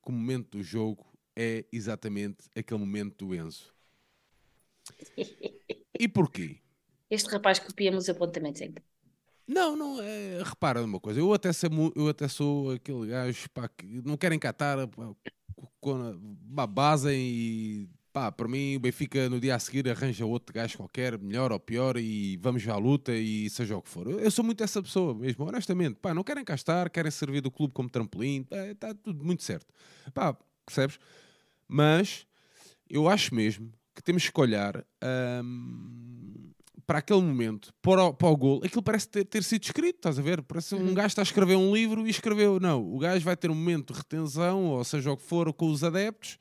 que 0.03 0.11
o 0.11 0.13
momento 0.13 0.59
do 0.59 0.63
jogo 0.63 1.07
é 1.35 1.65
exatamente 1.73 2.45
aquele 2.57 2.81
momento 2.81 3.27
do 3.27 3.35
Enzo. 3.35 3.73
E 5.99 6.07
porquê? 6.09 6.59
Este 7.11 7.31
rapaz 7.31 7.59
copia-me 7.59 7.97
os 7.97 8.09
apontamentos 8.09 8.61
em 8.61 8.73
Não, 9.49 9.75
não, 9.75 9.99
é, 10.03 10.43
repara 10.45 10.83
numa 10.83 11.01
coisa, 11.01 11.19
eu 11.19 11.33
até, 11.33 11.51
sou, 11.55 11.71
eu 11.97 12.09
até 12.09 12.29
sou 12.29 12.73
aquele 12.73 13.07
gajo 13.07 13.49
pá, 13.49 13.67
que 13.67 13.87
não 14.05 14.15
quer 14.15 14.31
encatar 14.31 14.87
pá, 14.87 15.15
e 17.11 17.89
pá, 18.13 18.31
para 18.31 18.47
mim 18.47 18.77
o 18.77 18.81
Benfica 18.81 19.31
no 19.31 19.41
dia 19.41 19.55
a 19.55 19.59
seguir 19.59 19.89
arranja 19.89 20.27
outro 20.27 20.55
gajo 20.55 20.77
qualquer, 20.77 21.19
melhor 21.19 21.51
ou 21.51 21.59
pior, 21.59 21.97
e 21.97 22.37
vamos 22.37 22.69
à 22.69 22.77
luta 22.77 23.15
e 23.15 23.49
seja 23.49 23.75
o 23.75 23.81
que 23.81 23.89
for. 23.89 24.07
Eu, 24.07 24.31
sou 24.31 24.45
muito 24.45 24.63
essa 24.63 24.83
pessoa 24.83 25.15
mesmo, 25.15 25.47
honestamente. 25.47 25.95
Pá, 25.95 26.13
não 26.13 26.23
querem 26.23 26.45
cá 26.45 26.55
estar, 26.55 26.91
querem 26.91 27.11
servir 27.11 27.41
do 27.41 27.51
clube 27.51 27.73
como 27.73 27.89
trampolim, 27.89 28.47
está 28.71 28.93
tudo 28.93 29.25
muito 29.25 29.43
certo. 29.43 29.73
Pá, 30.13 30.37
percebes? 30.67 30.99
Mas 31.67 32.27
eu 32.91 33.09
acho 33.09 33.35
mesmo 33.35 33.73
que 33.95 34.03
temos 34.03 34.29
que 34.29 34.41
olhar 34.41 34.85
hum, 35.43 36.48
para 36.89 37.01
aquele 37.01 37.21
momento, 37.21 37.71
para 37.83 38.03
o, 38.03 38.15
para 38.15 38.29
o 38.29 38.35
gol. 38.37 38.63
Aquilo 38.65 38.83
parece 38.83 39.07
ter, 39.11 39.23
ter 39.27 39.43
sido 39.45 39.63
escrito, 39.63 39.97
estás 39.97 40.19
a 40.19 40.23
ver? 40.23 40.41
Parece 40.41 40.75
um 40.75 40.79
Uhum. 40.79 40.95
gajo 40.95 41.09
está 41.09 41.21
a 41.21 41.23
escrever 41.23 41.55
um 41.55 41.75
livro 41.75 42.07
e 42.07 42.11
escreveu. 42.11 42.59
Não, 42.59 42.81
o 42.83 42.99
gajo 42.99 43.23
vai 43.23 43.37
ter 43.37 43.51
um 43.51 43.55
momento 43.55 43.93
de 43.93 43.99
retenção, 43.99 44.65
ou 44.65 44.83
seja 44.83 45.13
o 45.13 45.17
que 45.19 45.23
for, 45.23 45.53
com 45.53 45.71
os 45.71 45.85
adeptos. 45.85 46.39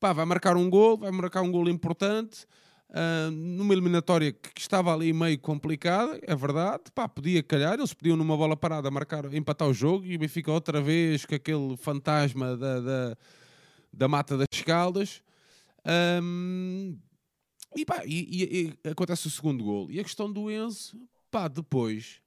Pá, 0.00 0.14
vai 0.14 0.24
marcar 0.24 0.56
um 0.56 0.70
gol, 0.70 0.96
vai 0.96 1.10
marcar 1.10 1.42
um 1.42 1.52
gol 1.52 1.68
importante. 1.68 2.46
ah, 2.92 3.28
numa 3.30 3.74
eliminatória 3.74 4.32
que, 4.32 4.54
que 4.54 4.60
estava 4.62 4.90
ali 4.94 5.12
meio 5.12 5.38
complicada, 5.38 6.18
é 6.22 6.34
verdade, 6.34 6.84
pá, 6.94 7.06
podia 7.06 7.42
calhar, 7.42 7.74
eles 7.74 7.92
podiam 7.92 8.16
numa 8.16 8.36
bola 8.38 8.56
parada 8.56 8.90
marcar, 8.90 9.32
empatar 9.34 9.68
o 9.68 9.74
jogo 9.74 10.06
e 10.06 10.16
o 10.16 10.18
Benfica 10.18 10.50
outra 10.50 10.80
vez 10.80 11.26
com 11.26 11.34
aquele 11.34 11.76
fantasma 11.76 12.56
da, 12.56 12.80
da, 12.80 13.16
da 13.92 14.08
Mata 14.08 14.36
das 14.38 14.62
Caldas. 14.64 15.22
Ahm, 15.84 16.96
e, 17.76 17.84
pá, 17.84 18.02
e, 18.04 18.20
e- 18.68 18.76
e 18.84 18.88
acontece 18.90 19.26
o 19.26 19.30
segundo 19.30 19.64
gol. 19.64 19.90
E 19.90 20.00
a 20.00 20.04
questão 20.04 20.30
do 20.32 20.50
Enzo, 20.50 21.00
pá, 21.30 21.48
depois 21.48 22.20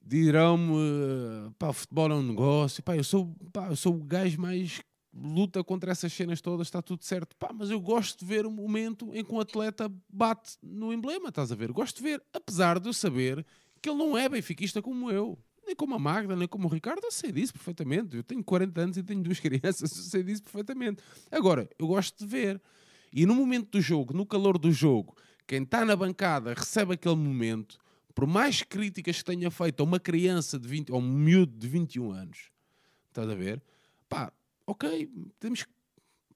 dirão-me, 0.00 1.50
pá, 1.58 1.68
o 1.68 1.72
futebol 1.72 2.10
é 2.10 2.14
um 2.14 2.22
negócio, 2.22 2.82
pá, 2.82 2.96
eu 2.96 3.04
sou, 3.04 3.34
pá, 3.52 3.68
eu 3.68 3.76
sou 3.76 3.94
o 3.94 4.02
gajo 4.04 4.40
mais 4.40 4.80
luta 5.12 5.62
contra 5.64 5.90
essas 5.90 6.12
cenas 6.12 6.40
todas, 6.40 6.66
está 6.66 6.80
tudo 6.80 7.04
certo, 7.04 7.36
pá, 7.36 7.50
mas 7.52 7.70
eu 7.70 7.80
gosto 7.80 8.20
de 8.20 8.24
ver 8.24 8.46
o 8.46 8.50
momento 8.50 9.10
em 9.14 9.24
que 9.24 9.32
um 9.32 9.40
atleta 9.40 9.90
bate 10.08 10.56
no 10.62 10.92
emblema, 10.92 11.28
estás 11.28 11.50
a 11.52 11.54
ver? 11.54 11.72
Gosto 11.72 11.96
de 11.96 12.02
ver, 12.02 12.22
apesar 12.32 12.78
de 12.78 12.88
eu 12.88 12.92
saber 12.92 13.44
que 13.82 13.88
ele 13.88 13.98
não 13.98 14.16
é 14.16 14.28
benfiquista 14.28 14.80
como 14.80 15.10
eu. 15.10 15.38
Nem 15.66 15.76
como 15.76 15.94
a 15.94 15.98
Magda, 15.98 16.34
nem 16.34 16.48
como 16.48 16.66
o 16.66 16.70
Ricardo, 16.70 17.04
eu 17.04 17.12
sei 17.12 17.30
disso 17.30 17.52
perfeitamente. 17.52 18.16
Eu 18.16 18.22
tenho 18.22 18.42
40 18.42 18.80
anos 18.80 18.96
e 18.96 19.02
tenho 19.02 19.22
duas 19.22 19.38
crianças, 19.40 19.94
eu 19.94 20.02
sei 20.04 20.22
disso 20.22 20.42
perfeitamente. 20.42 21.02
Agora, 21.30 21.68
eu 21.78 21.86
gosto 21.86 22.16
de 22.18 22.26
ver. 22.26 22.62
E 23.12 23.26
no 23.26 23.34
momento 23.34 23.70
do 23.70 23.80
jogo, 23.80 24.14
no 24.14 24.26
calor 24.26 24.58
do 24.58 24.70
jogo, 24.70 25.16
quem 25.46 25.62
está 25.62 25.84
na 25.84 25.96
bancada 25.96 26.54
recebe 26.54 26.94
aquele 26.94 27.16
momento, 27.16 27.78
por 28.14 28.26
mais 28.26 28.62
críticas 28.62 29.18
que 29.18 29.24
tenha 29.24 29.50
feito 29.50 29.80
a 29.80 29.84
uma 29.84 30.00
criança 30.00 30.58
de 30.58 30.68
20, 30.68 30.92
ou 30.92 30.98
um 31.00 31.08
miúdo 31.08 31.56
de 31.56 31.68
21 31.68 32.12
anos, 32.12 32.50
estás 33.08 33.28
a 33.28 33.34
ver? 33.34 33.62
Pá, 34.08 34.32
ok, 34.66 35.10
temos 35.38 35.62
que 35.62 35.70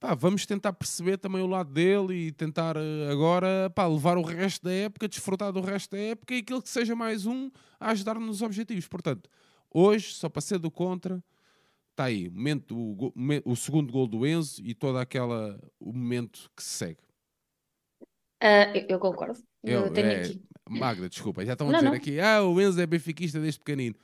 pá, 0.02 0.14
vamos 0.14 0.44
tentar 0.44 0.72
perceber 0.72 1.16
também 1.16 1.40
o 1.40 1.46
lado 1.46 1.72
dele 1.72 2.26
e 2.26 2.32
tentar 2.32 2.76
eh, 2.76 3.08
agora 3.08 3.70
pá, 3.70 3.86
levar 3.86 4.18
o 4.18 4.22
resto 4.22 4.64
da 4.64 4.72
época, 4.72 5.06
desfrutar 5.06 5.52
do 5.52 5.60
resto 5.60 5.92
da 5.92 5.98
época 5.98 6.34
e 6.34 6.38
aquilo 6.38 6.60
que 6.60 6.68
seja 6.68 6.96
mais 6.96 7.24
um 7.24 7.48
a 7.78 7.90
ajudar-nos 7.90 8.26
nos 8.26 8.42
objetivos. 8.42 8.88
Portanto, 8.88 9.30
hoje, 9.70 10.12
só 10.14 10.28
para 10.28 10.42
ser 10.42 10.58
do 10.58 10.72
contra, 10.72 11.22
está 11.92 12.04
aí 12.04 12.28
o, 12.28 12.32
momento, 12.32 12.76
o, 12.76 13.12
o, 13.44 13.56
segundo 13.56 13.92
gol 13.92 14.06
do 14.06 14.26
Enzo 14.26 14.60
e 14.64 14.74
todo 14.74 14.98
aquela, 14.98 15.58
o 15.78 15.92
momento 15.92 16.50
que 16.56 16.62
se 16.62 16.70
segue. 16.70 17.00
Uh, 18.42 18.74
eu, 18.74 18.86
eu, 18.88 18.98
concordo. 18.98 19.38
Eu, 19.62 19.86
eu 19.86 19.92
tenho 19.92 20.08
é, 20.08 20.22
aqui. 20.22 20.42
Magda, 20.68 21.08
desculpa, 21.08 21.44
já 21.44 21.52
estão 21.52 21.68
a 21.68 21.72
dizer 21.72 21.84
não. 21.84 21.92
aqui, 21.92 22.18
ah, 22.18 22.42
o 22.42 22.60
Enzo 22.60 22.80
é 22.80 22.86
benfiquista 22.86 23.38
desde 23.38 23.60
pequenino. 23.60 23.94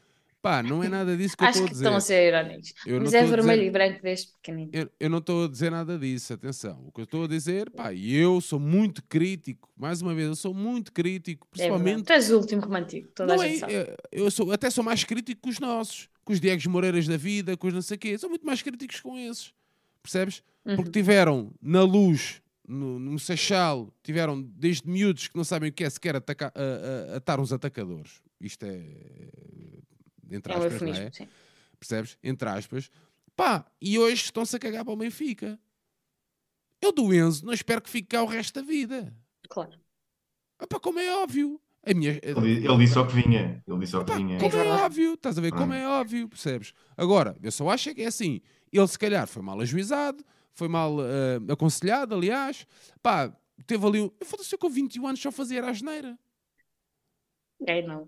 Pá, 0.40 0.62
não 0.62 0.84
é 0.84 0.88
nada 0.88 1.16
disso 1.16 1.36
que 1.36 1.42
eu 1.42 1.48
estou 1.48 1.66
a 1.66 1.68
dizer. 1.68 1.74
Acho 1.74 1.82
que 1.82 1.84
estão 1.84 1.96
a 1.96 2.00
ser 2.00 2.28
irónicos. 2.28 2.72
Eu 2.86 3.00
Mas 3.00 3.12
é 3.12 3.24
vermelho 3.24 3.58
dizer... 3.58 3.66
e 3.66 3.70
branco 3.70 4.02
desde 4.02 4.32
pequenino. 4.32 4.70
Eu, 4.72 4.90
eu 5.00 5.10
não 5.10 5.18
estou 5.18 5.44
a 5.44 5.48
dizer 5.48 5.70
nada 5.70 5.98
disso, 5.98 6.32
atenção. 6.32 6.84
O 6.86 6.92
que 6.92 7.00
eu 7.00 7.04
estou 7.04 7.24
a 7.24 7.26
dizer, 7.26 7.68
pá, 7.70 7.92
eu 7.92 8.40
sou 8.40 8.60
muito 8.60 9.02
crítico, 9.02 9.68
mais 9.76 10.00
uma 10.00 10.14
vez, 10.14 10.28
eu 10.28 10.36
sou 10.36 10.54
muito 10.54 10.92
crítico, 10.92 11.44
é 11.48 11.50
principalmente... 11.50 12.02
É 12.02 12.04
tu 12.04 12.12
és 12.12 12.30
o 12.30 12.38
último 12.38 12.62
romantico, 12.62 13.08
toda 13.14 13.34
não 13.34 13.42
a 13.42 13.48
gente 13.48 13.56
é, 13.56 13.58
sabe. 13.58 13.74
É, 13.74 13.96
eu 14.12 14.30
sou, 14.30 14.52
até 14.52 14.70
sou 14.70 14.84
mais 14.84 15.02
crítico 15.02 15.42
que 15.42 15.50
os 15.50 15.58
nossos, 15.58 16.08
com 16.28 16.34
os 16.34 16.40
Diegos 16.40 16.66
Moreiras 16.66 17.08
da 17.08 17.16
vida, 17.16 17.56
com 17.56 17.68
os 17.68 17.72
não 17.72 17.80
sei 17.80 17.96
o 17.96 17.98
quê. 17.98 18.18
Sou 18.18 18.28
muito 18.28 18.44
mais 18.44 18.60
críticos 18.60 19.00
com 19.00 19.16
esses, 19.16 19.54
percebes? 20.02 20.42
Uhum. 20.62 20.76
Porque 20.76 20.90
tiveram 20.90 21.50
na 21.58 21.82
luz, 21.82 22.42
no, 22.68 22.98
no 22.98 23.18
Seixal, 23.18 23.90
tiveram 24.02 24.42
desde 24.42 24.86
miúdos 24.86 25.26
que 25.26 25.34
não 25.34 25.42
sabem 25.42 25.70
o 25.70 25.72
que 25.72 25.84
é 25.84 25.88
sequer 25.88 26.16
atacar, 26.16 26.50
uh, 26.50 27.12
uh, 27.12 27.16
atar 27.16 27.40
uns 27.40 27.50
atacadores. 27.50 28.20
Isto 28.38 28.66
é 28.66 28.78
entre 30.30 30.52
aspas, 30.52 30.82
é 30.82 30.84
não 30.84 30.92
é? 30.92 31.10
Sim. 31.10 31.28
Percebes? 31.80 32.18
Entre 32.22 32.46
aspas. 32.46 32.90
Pá, 33.34 33.64
e 33.80 33.98
hoje 33.98 34.24
estão-se 34.24 34.54
a 34.54 34.58
cagar 34.58 34.84
para 34.84 34.92
o 34.92 34.96
Benfica. 34.98 35.58
Eu 36.78 36.92
do 36.92 37.14
Enzo 37.14 37.46
não 37.46 37.54
espero 37.54 37.80
que 37.80 37.88
fique 37.88 38.08
cá 38.08 38.22
o 38.22 38.26
resto 38.26 38.60
da 38.60 38.66
vida. 38.66 39.16
Claro. 39.48 39.80
Pá, 40.68 40.78
como 40.78 40.98
é 40.98 41.22
óbvio. 41.22 41.58
A 41.88 41.94
minha... 41.94 42.20
ele, 42.22 42.66
ele 42.66 42.76
disse 42.76 42.92
só 42.92 43.04
que 43.04 43.14
vinha. 43.14 43.62
Ele 43.66 43.78
disse 43.78 43.92
só 43.92 44.04
que 44.04 44.12
vinha. 44.14 44.38
Como 44.38 44.56
é, 44.56 44.66
é 44.66 44.72
óbvio, 44.72 45.14
estás 45.14 45.38
a 45.38 45.40
ver? 45.40 45.52
Como 45.52 45.72
é 45.72 45.88
óbvio, 45.88 46.28
percebes? 46.28 46.74
Agora, 46.96 47.34
eu 47.42 47.50
só 47.50 47.70
acho 47.70 47.94
que 47.94 48.02
é 48.02 48.06
assim. 48.06 48.42
Ele 48.70 48.86
se 48.86 48.98
calhar 48.98 49.26
foi 49.26 49.42
mal 49.42 49.58
ajuizado, 49.58 50.22
foi 50.52 50.68
mal 50.68 50.98
uh, 50.98 51.52
aconselhado, 51.52 52.14
aliás. 52.14 52.66
Pá, 53.02 53.32
teve 53.66 53.86
ali. 53.86 54.02
Um... 54.02 54.10
Foda-se, 54.22 54.54
eu 54.54 54.58
com 54.58 54.68
21 54.68 55.06
anos 55.06 55.22
só 55.22 55.32
fazia 55.32 55.64
a 55.64 55.70
asneira. 55.70 56.18
É, 57.66 57.80
não. 57.80 58.06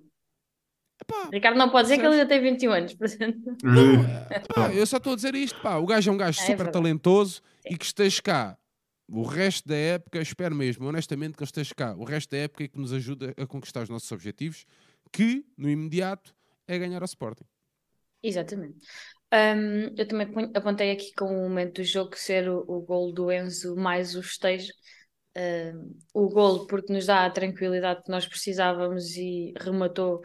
Epá, 1.01 1.31
Ricardo 1.33 1.57
não 1.57 1.71
pode 1.71 1.89
dizer 1.89 1.99
que 1.99 2.07
ele 2.07 2.19
já 2.19 2.27
tem 2.27 2.43
21 2.43 2.73
anos, 2.73 2.95
portanto. 2.95 3.57
Não, 3.65 4.67
eu 4.77 4.87
só 4.87 4.99
estou 4.99 5.15
a 5.15 5.17
dizer 5.17 5.35
isto, 5.35 5.59
pá. 5.63 5.77
O 5.77 5.87
gajo 5.87 6.11
é 6.11 6.13
um 6.13 6.19
gajo 6.19 6.39
é, 6.39 6.45
super 6.45 6.67
é 6.67 6.71
talentoso 6.71 7.37
Sim. 7.67 7.75
e 7.75 7.79
que 7.79 7.87
esteja 7.87 8.21
cá 8.21 8.59
o 9.11 9.23
resto 9.23 9.69
da 9.69 9.77
época, 9.77 10.21
espero 10.21 10.55
mesmo, 10.55 10.87
honestamente, 10.87 11.37
que 11.37 11.43
ele 11.43 11.49
esteja 11.49 11.75
cá 11.75 11.95
o 11.97 12.05
resto 12.05 12.31
da 12.31 12.39
época 12.39 12.65
e 12.65 12.69
que 12.69 12.79
nos 12.79 12.93
ajude 12.93 13.35
a 13.37 13.47
conquistar 13.47 13.83
os 13.83 13.89
nossos 13.89 14.11
objetivos, 14.13 14.65
que 15.13 15.45
no 15.57 15.69
imediato 15.69 16.35
é 16.67 16.79
ganhar 16.79 17.03
ao 17.03 17.07
Sporting. 17.07 17.45
Exatamente. 18.23 18.79
Um, 19.33 19.95
eu 19.97 20.07
também 20.07 20.51
apontei 20.55 20.91
aqui 20.91 21.13
com 21.15 21.25
o 21.25 21.49
momento 21.49 21.77
do 21.77 21.85
jogo 21.85 22.17
ser 22.17 22.49
o, 22.49 22.59
o 22.67 22.81
gol 22.81 23.13
do 23.13 23.31
Enzo 23.33 23.77
mais 23.77 24.15
o 24.15 24.21
estejo. 24.21 24.73
Um, 25.37 25.97
o 26.13 26.29
gol 26.29 26.67
porque 26.67 26.93
nos 26.93 27.07
dá 27.07 27.25
a 27.25 27.31
tranquilidade 27.31 28.03
que 28.03 28.11
nós 28.11 28.27
precisávamos 28.27 29.17
e 29.17 29.55
rematou 29.59 30.23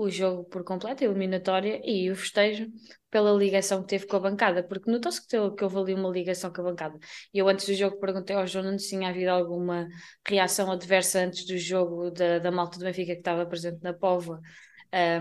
o 0.00 0.10
jogo 0.10 0.44
por 0.44 0.64
completo, 0.64 1.04
a 1.04 1.06
eliminatória, 1.06 1.80
e 1.84 2.10
o 2.10 2.16
festejo 2.16 2.66
pela 3.10 3.32
ligação 3.32 3.82
que 3.82 3.88
teve 3.88 4.06
com 4.06 4.16
a 4.16 4.20
bancada, 4.20 4.62
porque 4.62 4.90
notou-se 4.90 5.20
que, 5.20 5.36
que 5.50 5.64
houve 5.64 5.76
ali 5.78 5.94
uma 5.94 6.08
ligação 6.08 6.52
com 6.52 6.62
a 6.62 6.64
bancada. 6.64 6.98
E 7.34 7.38
eu 7.38 7.48
antes 7.48 7.66
do 7.66 7.74
jogo 7.74 7.98
perguntei 7.98 8.34
ao 8.34 8.46
João 8.46 8.78
se 8.78 8.88
tinha 8.88 9.10
havido 9.10 9.30
alguma 9.30 9.86
reação 10.26 10.70
adversa 10.70 11.20
antes 11.20 11.44
do 11.46 11.58
jogo 11.58 12.10
da, 12.10 12.38
da 12.38 12.50
malta 12.50 12.78
do 12.78 12.84
Benfica 12.84 13.12
que 13.12 13.18
estava 13.20 13.44
presente 13.46 13.82
na 13.82 13.92
Póvoa 13.92 14.40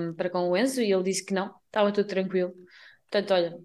um, 0.02 0.14
para 0.14 0.30
com 0.30 0.50
o 0.50 0.56
Enzo, 0.58 0.82
e 0.82 0.92
ele 0.92 1.04
disse 1.04 1.26
que 1.26 1.34
não, 1.34 1.54
estava 1.66 1.92
tudo 1.92 2.08
tranquilo. 2.08 2.54
Portanto, 3.10 3.34
olha, 3.34 3.58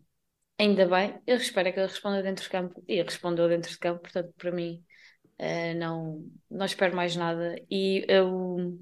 ainda 0.59 0.87
bem, 0.89 1.21
eu 1.27 1.37
espero 1.37 1.73
que 1.73 1.79
ele 1.79 1.87
responda 1.87 2.23
dentro 2.23 2.45
de 2.45 2.51
campo, 2.51 2.83
e 2.89 3.03
respondeu 3.03 3.49
dentro 3.49 3.71
de 3.71 3.79
campo, 3.79 4.01
portanto, 4.03 4.33
para 4.37 4.51
mim, 4.51 4.83
uh, 5.39 5.79
não, 5.79 6.29
não 6.51 6.67
espero 6.67 6.97
mais 6.97 7.15
nada. 7.17 7.55
E 7.71 8.05
eu 8.09 8.77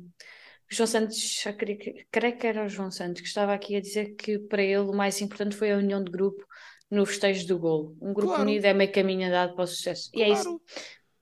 João 0.74 0.86
Santos, 0.86 1.44
creio 1.58 1.78
que, 1.78 2.06
creio 2.10 2.36
que 2.36 2.46
era 2.46 2.64
o 2.64 2.68
João 2.68 2.90
Santos, 2.90 3.20
que 3.20 3.28
estava 3.28 3.52
aqui 3.52 3.76
a 3.76 3.80
dizer 3.80 4.14
que 4.14 4.38
para 4.38 4.62
ele 4.62 4.78
o 4.78 4.92
mais 4.92 5.20
importante 5.20 5.56
foi 5.56 5.72
a 5.72 5.76
união 5.76 6.02
de 6.02 6.10
grupo 6.10 6.44
no 6.90 7.06
festejo 7.06 7.46
do 7.46 7.58
golo. 7.58 7.96
Um 8.00 8.12
grupo 8.12 8.34
claro. 8.34 8.42
unido 8.42 8.64
é 8.64 8.74
meio 8.74 8.92
caminho 8.92 9.26
andado 9.26 9.54
para 9.54 9.64
o 9.64 9.66
sucesso. 9.66 10.10
Claro. 10.12 10.28
E 10.28 10.30
é 10.30 10.34
isso. 10.34 10.60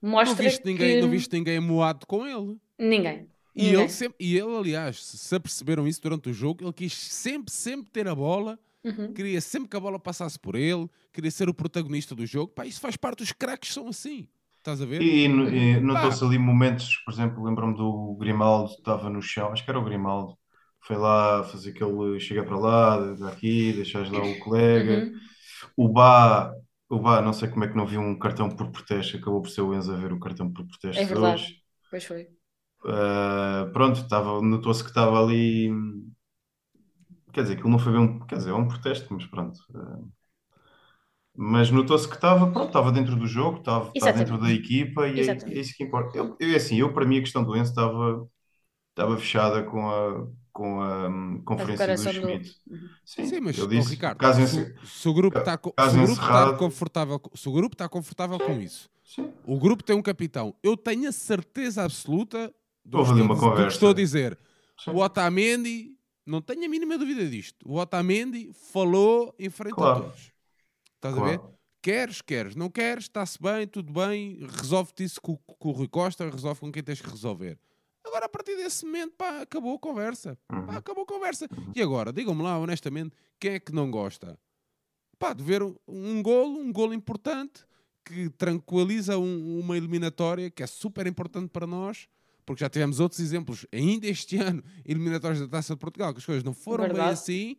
Mostra 0.01 0.35
não 0.35 0.49
viste, 0.49 0.61
que... 0.61 0.67
ninguém, 0.69 1.01
não 1.01 1.09
viste 1.09 1.33
ninguém 1.33 1.59
moado 1.59 2.05
com 2.07 2.25
ele. 2.25 2.57
Ninguém. 2.77 3.27
E 3.55 3.63
ninguém. 3.63 3.79
ele, 3.81 3.89
sempre, 3.89 4.15
e 4.19 4.37
ele, 4.37 4.55
aliás, 4.55 5.03
se 5.03 5.35
aperceberam 5.35 5.87
isso 5.87 6.01
durante 6.01 6.29
o 6.29 6.33
jogo, 6.33 6.63
ele 6.63 6.73
quis 6.73 6.93
sempre, 6.93 7.53
sempre 7.53 7.87
ter 7.91 8.07
a 8.07 8.15
bola, 8.15 8.59
uhum. 8.83 9.13
queria 9.13 9.39
sempre 9.41 9.69
que 9.69 9.77
a 9.77 9.79
bola 9.79 9.99
passasse 9.99 10.39
por 10.39 10.55
ele, 10.55 10.89
queria 11.11 11.29
ser 11.29 11.49
o 11.49 11.53
protagonista 11.53 12.15
do 12.15 12.25
jogo. 12.25 12.51
Pá, 12.53 12.65
isso 12.65 12.79
faz 12.79 12.95
parte, 12.95 13.23
os 13.23 13.31
craques 13.31 13.73
são 13.73 13.87
assim. 13.87 14.27
Estás 14.61 14.79
a 14.79 14.85
ver? 14.85 15.01
E, 15.01 15.25
e 15.25 15.79
notou-se 15.79 16.23
ali 16.23 16.37
momentos, 16.37 16.95
por 17.03 17.11
exemplo, 17.11 17.43
lembro-me 17.43 17.75
do 17.75 18.15
Grimaldo, 18.19 18.69
estava 18.69 19.09
no 19.09 19.19
chão, 19.19 19.51
acho 19.51 19.63
que 19.63 19.69
era 19.71 19.79
o 19.79 19.83
Grimaldo, 19.83 20.37
foi 20.81 20.97
lá 20.97 21.43
fazer 21.43 21.71
aquele 21.71 22.19
chega 22.19 22.43
para 22.43 22.59
lá, 22.59 22.97
daqui, 23.15 23.73
deixas 23.73 24.11
lá 24.11 24.21
o 24.21 24.37
colega. 24.37 25.05
Uhum. 25.05 25.13
O 25.75 25.89
Bá, 25.89 26.53
o 26.87 26.99
Bá, 26.99 27.23
não 27.23 27.33
sei 27.33 27.49
como 27.49 27.63
é 27.63 27.69
que 27.69 27.75
não 27.75 27.87
viu 27.87 27.99
um 28.01 28.17
cartão 28.19 28.49
por 28.49 28.69
protesto, 28.71 29.17
acabou 29.17 29.41
por 29.41 29.49
ser 29.49 29.61
o 29.61 29.73
Enzo 29.73 29.93
a 29.93 29.97
ver 29.97 30.13
o 30.13 30.19
cartão 30.19 30.51
por 30.51 30.63
protesto 30.67 31.01
é 31.01 31.05
verdade. 31.05 31.41
hoje. 31.41 31.55
Pois 31.89 32.05
foi. 32.05 32.27
Uh, 32.83 33.71
pronto, 33.73 34.05
notou-se 34.43 34.83
que 34.83 34.89
estava 34.89 35.23
ali. 35.23 35.71
Quer 37.33 37.41
dizer, 37.41 37.53
aquilo 37.53 37.69
não 37.69 37.79
foi 37.79 37.93
bem 37.93 38.01
um. 38.01 38.19
Quer 38.27 38.35
dizer, 38.35 38.51
é 38.51 38.53
um 38.53 38.67
protesto, 38.67 39.11
mas 39.11 39.25
pronto. 39.25 39.57
Uh, 39.71 40.11
mas 41.35 41.71
notou-se 41.71 42.07
que 42.07 42.15
estava, 42.15 42.51
pronto, 42.51 42.67
estava 42.67 42.91
dentro 42.91 43.15
do 43.15 43.25
jogo, 43.25 43.59
estava, 43.59 43.91
estava 43.95 44.17
dentro 44.17 44.37
da 44.37 44.51
equipa 44.51 45.07
e 45.07 45.21
é, 45.21 45.31
é, 45.31 45.59
isso 45.59 45.75
que 45.75 45.83
importa. 45.83 46.17
Eu, 46.17 46.35
eu, 46.39 46.55
assim, 46.55 46.75
eu, 46.77 46.93
para 46.93 47.05
mim, 47.05 47.17
a 47.17 47.21
questão 47.21 47.43
do 47.43 47.55
Enzo 47.55 47.69
estava, 47.69 48.27
estava 48.89 49.17
fechada 49.17 49.63
com 49.63 49.89
a, 49.89 50.27
com 50.51 50.81
a 50.81 51.07
um, 51.07 51.41
conferência 51.43 51.95
do 51.95 52.13
Schmidt. 52.13 52.55
Do... 52.67 52.75
Uhum. 52.75 52.89
Sim, 53.05 53.25
Sim, 53.25 53.39
mas, 53.39 53.55
disse, 53.55 53.87
oh, 53.87 53.91
Ricardo, 53.91 54.17
caso 54.17 54.45
se, 54.45 54.75
se, 54.83 55.09
o 55.09 55.13
grupo 55.13 55.37
está, 55.39 55.53
se 55.53 55.97
o 55.97 56.03
grupo 56.03 56.21
está 56.21 56.53
confortável, 56.57 57.21
se 57.33 57.49
o 57.49 57.51
grupo 57.53 57.75
está 57.75 57.89
confortável 57.89 58.37
Sim. 58.37 58.45
com 58.45 58.61
isso, 58.61 58.89
Sim. 59.03 59.31
o 59.45 59.57
grupo 59.57 59.83
tem 59.83 59.95
um 59.95 60.01
capitão, 60.01 60.53
eu 60.61 60.75
tenho 60.75 61.07
a 61.07 61.11
certeza 61.13 61.83
absoluta 61.83 62.53
do, 62.83 62.97
Houve 62.97 63.13
que, 63.13 63.21
uma 63.21 63.35
do 63.35 63.55
que 63.55 63.61
estou 63.71 63.91
a 63.91 63.93
dizer. 63.93 64.37
Sim. 64.77 64.91
O 64.91 64.97
Otamendi, 64.97 65.91
não 66.25 66.41
tenho 66.41 66.65
a 66.65 66.69
mínima 66.69 66.97
dúvida 66.97 67.25
disto, 67.29 67.57
o 67.65 67.77
Otamendi 67.77 68.51
falou 68.71 69.33
em 69.39 69.49
frente 69.49 69.75
claro. 69.75 69.99
a 69.99 70.01
todos. 70.03 70.30
Estás 71.01 71.15
claro. 71.15 71.27
a 71.27 71.31
ver? 71.31 71.41
Queres, 71.81 72.21
queres. 72.21 72.55
Não 72.55 72.69
queres, 72.69 73.05
está-se 73.05 73.41
bem, 73.41 73.67
tudo 73.67 73.91
bem. 73.91 74.37
Resolve-te 74.61 75.03
isso 75.03 75.19
com, 75.19 75.35
com, 75.35 75.69
o 75.69 75.71
Rui 75.71 75.87
Costa, 75.87 76.29
resolve 76.29 76.59
com 76.59 76.71
quem 76.71 76.83
tens 76.83 77.01
que 77.01 77.09
resolver. 77.09 77.57
Agora, 78.05 78.27
a 78.27 78.29
partir 78.29 78.55
desse 78.55 78.85
momento, 78.85 79.15
pá, 79.17 79.41
acabou 79.41 79.75
a 79.75 79.79
conversa. 79.79 80.37
Uhum. 80.51 80.67
Pá, 80.67 80.77
acabou 80.77 81.03
a 81.03 81.07
conversa. 81.07 81.47
Uhum. 81.51 81.71
E 81.75 81.81
agora, 81.81 82.13
digam-me 82.13 82.43
lá, 82.43 82.59
honestamente, 82.59 83.15
quem 83.39 83.53
é 83.53 83.59
que 83.59 83.73
não 83.73 83.89
gosta? 83.89 84.37
Pá, 85.17 85.33
de 85.33 85.43
ver 85.43 85.63
um, 85.63 85.75
um 85.87 86.21
golo, 86.21 86.59
um 86.59 86.71
golo 86.71 86.93
importante, 86.93 87.65
que 88.05 88.29
tranquiliza 88.29 89.17
um, 89.17 89.59
uma 89.59 89.75
eliminatória, 89.75 90.51
que 90.51 90.61
é 90.61 90.67
super 90.67 91.07
importante 91.07 91.49
para 91.49 91.65
nós, 91.65 92.07
porque 92.45 92.63
já 92.63 92.69
tivemos 92.69 92.99
outros 92.99 93.19
exemplos, 93.19 93.65
ainda 93.71 94.05
este 94.05 94.37
ano, 94.41 94.63
eliminatórias 94.85 95.39
da 95.39 95.47
Taça 95.47 95.73
de 95.73 95.79
Portugal, 95.79 96.13
que 96.13 96.19
as 96.19 96.25
coisas 96.25 96.43
não 96.43 96.53
foram 96.53 96.83
Verdade. 96.83 97.05
bem 97.05 97.13
assim, 97.13 97.57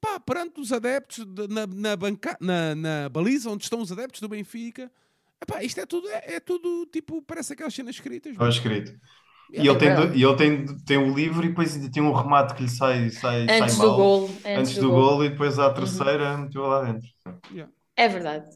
pá, 0.00 0.20
perante 0.20 0.60
os 0.60 0.72
adeptos 0.72 1.24
de, 1.24 1.48
na, 1.48 1.66
na, 1.66 1.96
banca, 1.96 2.36
na, 2.40 2.74
na, 2.74 3.08
baliza 3.08 3.50
onde 3.50 3.64
estão 3.64 3.80
os 3.80 3.92
adeptos 3.92 4.20
do 4.20 4.28
Benfica. 4.28 4.90
Epá, 5.40 5.62
isto 5.62 5.80
é 5.80 5.86
tudo, 5.86 6.08
é, 6.08 6.34
é 6.34 6.40
tudo 6.40 6.86
tipo, 6.86 7.22
parece 7.22 7.52
aquelas 7.52 7.74
cenas 7.74 7.94
escritas. 7.94 8.32
Está 8.32 8.48
escrito. 8.48 8.98
E 9.50 9.66
ele, 9.66 9.78
tem, 9.78 9.88
e 10.14 10.22
ele 10.22 10.36
tem, 10.36 10.66
tem 10.84 10.98
o 10.98 11.14
livro 11.14 11.42
e 11.44 11.48
depois 11.48 11.74
ainda 11.74 11.90
tem 11.90 12.02
um 12.02 12.12
remate 12.12 12.54
que 12.54 12.62
lhe 12.64 12.68
sai, 12.68 13.08
sai, 13.08 13.46
antes 13.48 13.74
sai 13.74 13.86
do 13.86 13.96
Gol, 13.96 14.24
antes, 14.24 14.46
antes 14.46 14.74
do, 14.74 14.80
do 14.82 14.90
gol. 14.90 15.00
gol 15.00 15.24
e 15.24 15.30
depois 15.30 15.58
à 15.58 15.68
uhum. 15.68 15.74
terceira 15.74 16.32
uhum. 16.32 16.42
meteu 16.42 16.62
lá 16.62 16.84
dentro. 16.84 17.08
Yeah. 17.50 17.72
É 17.96 18.06
verdade. 18.06 18.46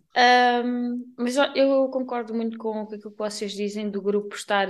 Um, 0.64 1.14
mas 1.18 1.34
eu 1.56 1.88
concordo 1.88 2.34
muito 2.34 2.58
com 2.58 2.82
o 2.82 2.86
que 2.86 3.08
vocês 3.16 3.52
dizem 3.52 3.90
do 3.90 4.02
grupo 4.02 4.36
estar 4.36 4.68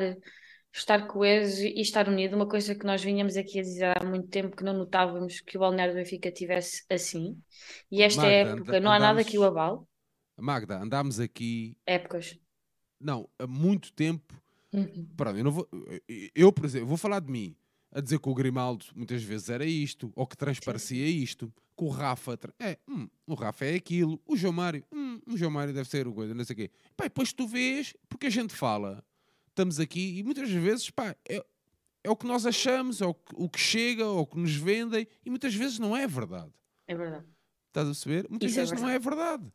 estar 0.73 1.07
coeso 1.07 1.65
e 1.65 1.81
estar 1.81 2.09
unido, 2.09 2.35
uma 2.35 2.49
coisa 2.49 2.75
que 2.75 2.87
nós 2.87 3.03
vinhamos 3.03 3.37
aqui 3.37 3.61
a 3.61 3.63
dizer 3.63 3.97
há 3.97 4.05
muito 4.05 4.29
tempo 4.29 4.57
que 4.57 4.65
não 4.65 4.73
notávamos 4.73 5.41
que 5.41 5.57
o 5.57 5.61
Balneário 5.61 5.95
do 5.95 5.99
Benfica 5.99 6.31
tivesse 6.31 6.85
assim. 6.91 7.39
E 7.91 8.03
esta 8.03 8.23
Magda, 8.23 8.35
época 8.35 8.81
não 8.81 8.91
há 8.91 8.99
nada 8.99 9.23
que 9.23 9.39
o 9.39 9.45
abale. 9.45 9.81
Magda, 10.37 10.79
andámos 10.79 11.21
aqui 11.21 11.77
épocas 11.87 12.39
não, 13.03 13.29
há 13.39 13.47
muito 13.47 13.93
tempo. 13.93 14.41
Uhum. 14.73 15.07
Pronto, 15.17 15.37
eu, 15.37 15.45
não 15.45 15.51
vou, 15.51 15.69
eu, 16.35 16.53
por 16.53 16.65
exemplo, 16.65 16.87
vou 16.87 16.97
falar 16.97 17.21
de 17.21 17.31
mim 17.31 17.55
a 17.91 18.01
dizer 18.01 18.19
que 18.19 18.29
o 18.29 18.35
Grimaldo 18.35 18.87
muitas 18.95 19.23
vezes 19.23 19.51
era 19.51 19.67
isto, 19.67 20.11
ou 20.17 20.27
que 20.27 20.37
transparecia 20.37 21.07
isto, 21.07 21.53
que 21.77 21.85
o 21.85 21.89
Rafa 21.89 22.39
é, 22.59 22.79
hum, 22.89 23.07
o 23.27 23.35
Rafa 23.35 23.67
é 23.67 23.75
aquilo, 23.75 24.19
o 24.27 24.35
João 24.35 24.55
Mário, 24.55 24.83
hum, 24.91 25.21
o 25.27 25.37
João 25.37 25.51
Mário 25.51 25.75
deve 25.75 25.89
ser 25.91 26.07
o 26.09 26.15
coisa, 26.15 26.33
não 26.33 26.45
sei 26.45 26.55
o 26.55 26.57
quê. 26.57 26.71
E 26.99 27.03
depois 27.03 27.35
tu 27.35 27.47
vês, 27.47 27.95
porque 28.09 28.27
a 28.27 28.31
gente 28.31 28.55
fala, 28.55 29.05
estamos 29.53 29.79
aqui 29.79 30.19
e 30.19 30.23
muitas 30.23 30.51
vezes, 30.51 30.91
pá, 30.91 31.15
é, 31.29 31.45
é 32.03 32.11
o 32.11 32.17
que 32.17 32.27
nós 32.27 32.45
achamos, 32.47 33.01
é 33.01 33.07
o 33.07 33.15
que, 33.15 33.35
o 33.35 33.49
que 33.49 33.61
chega, 33.61 34.07
ou 34.07 34.21
o 34.21 34.27
que 34.27 34.39
nos 34.39 34.55
vendem, 34.55 35.07
e 35.25 35.31
muitas 35.31 35.55
vezes 35.55 35.79
não 35.79 35.97
é 35.97 36.07
verdade. 36.07 36.51
É 36.87 36.95
verdade. 36.95 37.27
Estás 37.69 37.87
a 37.87 37.91
perceber? 37.91 38.27
Muitas 38.29 38.51
Isso 38.51 38.61
é 38.61 38.63
vezes 38.65 38.81
não 38.81 38.89
é 38.89 38.99
verdade. 38.99 39.53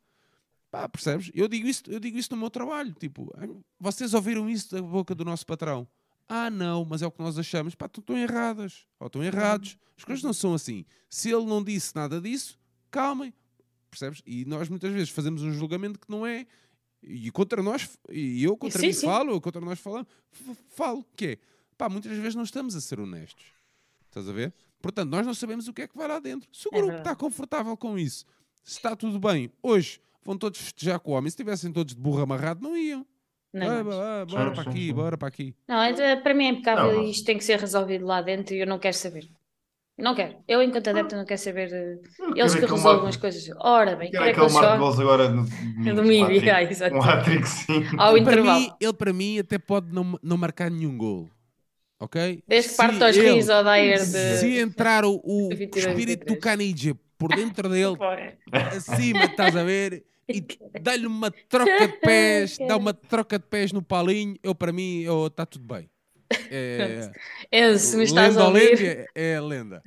Pá, 0.72 0.88
percebes? 0.88 1.32
Eu 1.34 1.48
digo, 1.48 1.68
isso, 1.68 1.84
eu 1.88 2.00
digo 2.00 2.18
isso 2.18 2.32
no 2.32 2.38
meu 2.38 2.50
trabalho. 2.50 2.94
Tipo, 2.94 3.34
"Ah, 3.38 3.48
vocês 3.80 4.14
ouviram 4.14 4.50
isso 4.50 4.76
da 4.76 4.82
boca 4.82 5.14
do 5.16 5.24
nosso 5.24 5.46
patrão? 5.46 5.88
Ah, 6.28 6.50
não, 6.50 6.84
mas 6.84 7.02
é 7.02 7.08
o 7.08 7.12
que 7.12 7.22
nós 7.22 7.38
achamos. 7.38 7.74
Pá, 7.74 7.86
estão 7.86 8.18
erradas. 8.18 8.86
Ou 9.00 9.08
estão 9.08 9.24
errados. 9.24 9.78
As 9.98 10.04
coisas 10.04 10.24
não 10.24 10.34
são 10.34 10.54
assim. 10.54 10.84
Se 11.10 11.32
ele 11.32 11.46
não 11.46 11.64
disse 11.64 11.96
nada 11.96 12.20
disso, 12.20 12.60
calmem. 12.92 13.34
Percebes? 13.90 14.22
E 14.26 14.44
nós 14.46 14.68
muitas 14.68 14.92
vezes 14.92 15.10
fazemos 15.10 15.42
um 15.42 15.54
julgamento 15.54 16.00
que 16.00 16.10
não 16.10 16.26
é. 16.28 16.46
E 17.04 17.30
contra 17.32 17.62
nós, 17.62 17.98
e 18.10 18.44
eu 18.44 18.58
contra 18.58 18.80
Sim, 18.80 18.88
mim 18.88 18.94
sim. 18.94 19.06
falo, 19.06 19.32
eu 19.32 19.42
contra 19.42 19.62
nós 19.62 19.80
falamos, 19.80 20.08
falo, 20.70 21.06
que 21.16 21.26
é, 21.26 21.38
pá, 21.78 21.88
muitas 21.88 22.12
vezes 22.18 22.36
não 22.36 22.44
estamos 22.44 22.76
a 22.76 22.82
ser 22.82 23.00
honestos. 23.00 23.46
Estás 24.08 24.28
a 24.28 24.34
ver? 24.34 24.54
Portanto, 24.82 25.10
nós 25.10 25.26
não 25.26 25.34
sabemos 25.34 25.68
o 25.68 25.74
que 25.74 25.84
é 25.84 25.88
que 25.88 25.96
vai 25.98 26.08
lá 26.08 26.20
dentro. 26.20 26.50
Se 26.52 26.68
o 26.68 26.72
É 26.74 26.78
grupo 26.82 26.98
está 26.98 27.16
confortável 27.16 27.76
com 27.78 27.98
isso, 27.98 28.26
se 28.64 28.78
está 28.78 28.96
tudo 28.96 29.20
bem, 29.20 29.52
hoje 29.62 30.00
vão 30.24 30.38
todos 30.38 30.60
festejar 30.60 31.00
com 31.00 31.12
o 31.12 31.14
homem. 31.14 31.30
Se 31.30 31.36
estivessem 31.36 31.72
todos 31.72 31.94
de 31.96 32.02
burro 32.02 32.22
amarrado, 32.22 32.62
não 32.62 32.76
iam. 32.76 33.06
Não, 33.54 33.62
é 33.64 33.68
Ah, 33.80 34.22
ah, 34.22 34.26
bora 34.26 34.50
Sim, 34.50 34.56
para 34.62 34.70
aqui, 34.72 34.88
sim. 34.88 34.94
bora 34.94 35.18
para 35.18 35.28
aqui. 35.28 35.56
Não, 35.68 35.82
é- 35.82 36.16
para 36.18 36.34
mim 36.34 36.46
é 36.46 36.50
impecável 36.50 36.94
Não, 36.96 37.04
e 37.04 37.12
isto 37.12 37.26
tem 37.26 37.38
que 37.38 37.44
ser 37.44 37.60
resolvido 37.60 38.06
lá 38.06 38.22
dentro 38.22 38.54
e 38.54 38.60
eu 38.60 38.68
não 38.68 38.78
quero 38.78 38.96
saber. 38.98 39.28
Não 39.98 40.14
quero. 40.14 40.36
Eu, 40.48 40.62
enquanto 40.62 40.90
adepto, 40.90 41.16
não 41.16 41.26
quero 41.26 41.40
saber. 41.42 41.74
eh, 41.74 41.98
Eles 42.36 42.54
que 42.54 42.62
resolvem 42.66 43.10
as 43.10 43.18
coisas. 43.18 43.44
Ora 43.60 43.96
bem, 43.96 44.12
Quero 44.12 44.26
quero 44.26 44.30
é 44.30 44.34
que 44.34 44.40
aquele 44.56 44.66
eles 44.68 44.80
gols 44.80 45.00
agora 45.00 45.30
no 45.30 45.44
domingo. 45.96 45.96
domingo, 45.96 46.96
um 46.96 47.02
hat-trick. 47.02 47.42
Um 47.44 47.46
sim. 47.46 47.84
Ao 47.98 48.16
Ele 48.16 48.24
para, 48.26 48.34
intervalo. 48.36 48.60
mim, 48.60 48.72
ele 48.80 48.94
para 48.94 49.14
mim 49.14 49.40
até 49.40 49.58
pode 49.58 49.92
não, 49.92 50.20
não 50.22 50.38
marcar 50.38 50.70
nenhum 50.70 50.96
gol. 50.98 51.28
Ok? 52.00 52.44
Desde 52.48 52.70
que 52.70 52.76
parte 52.76 53.04
aos 53.04 53.18
ele- 53.18 53.32
rios 53.32 53.50
ao 53.50 53.64
Dyer 53.64 53.98
de. 53.98 54.38
Se 54.38 54.60
entrar 54.60 55.04
o, 55.04 55.20
o 55.24 55.50
22, 55.50 55.88
espírito 55.88 56.20
do 56.28 56.34
23. 56.36 56.40
Canidia 56.44 56.96
por 57.18 57.36
dentro 57.36 57.68
dele, 57.68 57.96
acima, 58.52 59.24
estás 59.26 59.56
a 59.56 59.64
ver? 59.64 60.04
E 60.30 60.46
dá-lhe 60.80 61.08
uma 61.08 61.32
troca 61.50 61.88
de 61.88 61.94
pés, 62.00 62.58
dá 62.68 62.78
uma 62.78 62.94
troca 62.94 63.40
de 63.40 63.46
pés 63.46 63.72
no 63.72 63.82
palinho, 63.82 64.36
eu 64.44 64.54
para 64.54 64.72
mim 64.72 65.06
está 65.26 65.44
tudo 65.46 65.66
bem. 65.74 65.90
É, 66.52 67.12
Enzo, 67.52 67.80
se 67.80 67.98
me 67.98 68.04
estás 68.04 68.36
lenda 68.36 68.42
a 68.44 68.48
ou 68.48 68.54
ouvir. 68.54 68.80
lenda 68.80 69.06
é 69.16 69.36
a 69.36 69.42
lenda. 69.42 69.84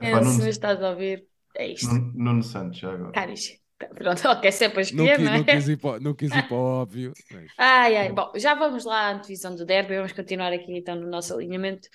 Epá, 0.00 0.18
Enzo, 0.20 0.30
se 0.30 0.32
Nuno- 0.32 0.44
me 0.44 0.50
estás 0.50 0.82
a 0.82 0.90
ouvir. 0.90 1.26
É 1.56 1.66
isto. 1.68 1.88
Nuno 2.14 2.42
Santos, 2.42 2.78
já 2.78 2.92
agora. 2.92 3.12
Caris. 3.12 3.58
Pronto, 3.78 4.20
ok, 4.28 4.52
se 4.52 4.64
é 4.64 4.68
para 4.68 4.76
Não, 4.76 4.82
escolher, 4.82 5.16
quis, 5.16 5.24
não 5.24 5.32
é? 5.32 5.38
não, 5.38 5.44
quis 5.44 5.68
ir 5.68 5.76
para, 5.76 6.00
não 6.00 6.14
quis 6.14 6.34
ir 6.34 6.48
para 6.48 6.56
o 6.56 6.60
óbvio. 6.82 7.12
mas- 7.32 7.52
Ai, 7.58 7.96
ai. 7.96 8.12
Bom, 8.12 8.32
já 8.36 8.54
vamos 8.54 8.84
lá 8.84 9.08
à 9.08 9.12
antevisão 9.12 9.54
do 9.54 9.64
derby. 9.64 9.96
Vamos 9.96 10.12
continuar 10.12 10.52
aqui 10.52 10.76
então 10.76 10.96
no 10.96 11.08
nosso 11.08 11.34
alinhamento. 11.34 11.88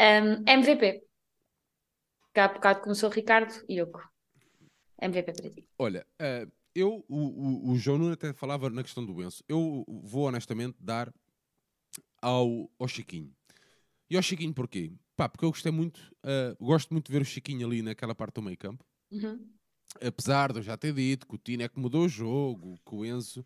Um, 0.00 0.42
MVP. 0.46 1.02
Cá 2.32 2.44
há 2.44 2.48
bocado 2.48 2.80
começou 2.82 3.08
o 3.10 3.12
Ricardo 3.12 3.52
e 3.68 3.80
Yoko. 3.80 4.00
MVP 5.02 5.32
para 5.32 5.50
ti. 5.50 5.66
Olha, 5.78 6.06
eh, 6.18 6.46
eu, 6.74 7.04
o, 7.08 7.16
o, 7.18 7.70
o 7.72 7.76
João 7.76 7.98
Nuno 7.98 8.12
até 8.12 8.32
falava 8.32 8.68
na 8.70 8.82
questão 8.82 9.04
do 9.04 9.20
Enzo. 9.22 9.42
Eu 9.48 9.84
vou 9.88 10.26
honestamente 10.28 10.76
dar 10.78 11.12
ao, 12.20 12.70
ao 12.78 12.88
Chiquinho. 12.88 13.32
E 14.08 14.16
ao 14.16 14.22
Chiquinho 14.22 14.52
porquê? 14.52 14.92
Pá, 15.16 15.28
porque 15.28 15.44
eu 15.44 15.50
gostei 15.50 15.70
muito, 15.70 16.00
eh, 16.22 16.56
gosto 16.60 16.90
muito 16.92 17.06
de 17.06 17.12
ver 17.12 17.22
o 17.22 17.24
Chiquinho 17.24 17.66
ali 17.66 17.82
naquela 17.82 18.14
parte 18.14 18.34
do 18.34 18.42
meio 18.42 18.56
campo. 18.56 18.84
Uhum. 19.10 19.46
Apesar 20.00 20.52
de 20.52 20.60
eu 20.60 20.62
já 20.62 20.76
ter 20.76 20.94
dito 20.94 21.26
que 21.26 21.34
o 21.34 21.38
Tino 21.38 21.62
é 21.62 21.68
que 21.68 21.78
mudou 21.78 22.04
o 22.04 22.08
jogo, 22.08 22.78
que 22.86 22.94
o 22.94 23.04
Enzo 23.04 23.44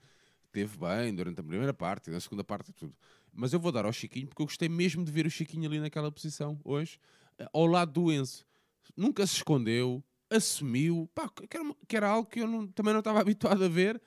teve 0.52 0.78
bem 0.78 1.14
durante 1.14 1.40
a 1.40 1.42
primeira 1.42 1.74
parte, 1.74 2.10
na 2.10 2.20
segunda 2.20 2.44
parte 2.44 2.70
e 2.70 2.72
tudo. 2.72 2.94
Mas 3.32 3.52
eu 3.52 3.58
vou 3.58 3.72
dar 3.72 3.84
ao 3.84 3.92
Chiquinho 3.92 4.28
porque 4.28 4.40
eu 4.40 4.46
gostei 4.46 4.68
mesmo 4.68 5.04
de 5.04 5.10
ver 5.10 5.26
o 5.26 5.30
Chiquinho 5.30 5.68
ali 5.68 5.80
naquela 5.80 6.12
posição 6.12 6.60
hoje, 6.64 6.98
eh, 7.38 7.48
ao 7.52 7.66
lado 7.66 7.92
do 7.92 8.12
Enzo. 8.12 8.44
Nunca 8.96 9.26
se 9.26 9.34
escondeu, 9.34 10.02
assumiu, 10.35 11.09
pá, 11.14 11.28
que, 11.28 11.57
era, 11.57 11.74
que 11.89 11.97
era 11.97 12.09
algo 12.09 12.28
que 12.28 12.41
eu 12.41 12.47
não- 12.49 12.66
também 12.68 12.93
não 12.93 13.01
estava 13.01 13.20
habituado 13.22 13.64
a 13.64 13.68
ver 13.68 14.01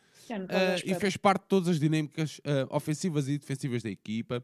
eh, 0.49 0.81
e 0.85 0.95
fez 0.95 1.17
parte 1.17 1.41
de 1.43 1.47
todas 1.49 1.69
as 1.69 1.79
dinâmicas 1.79 2.41
eh, 2.43 2.65
ofensivas 2.69 3.27
e 3.27 3.37
defensivas 3.37 3.83
da 3.83 3.89
equipa. 3.89 4.43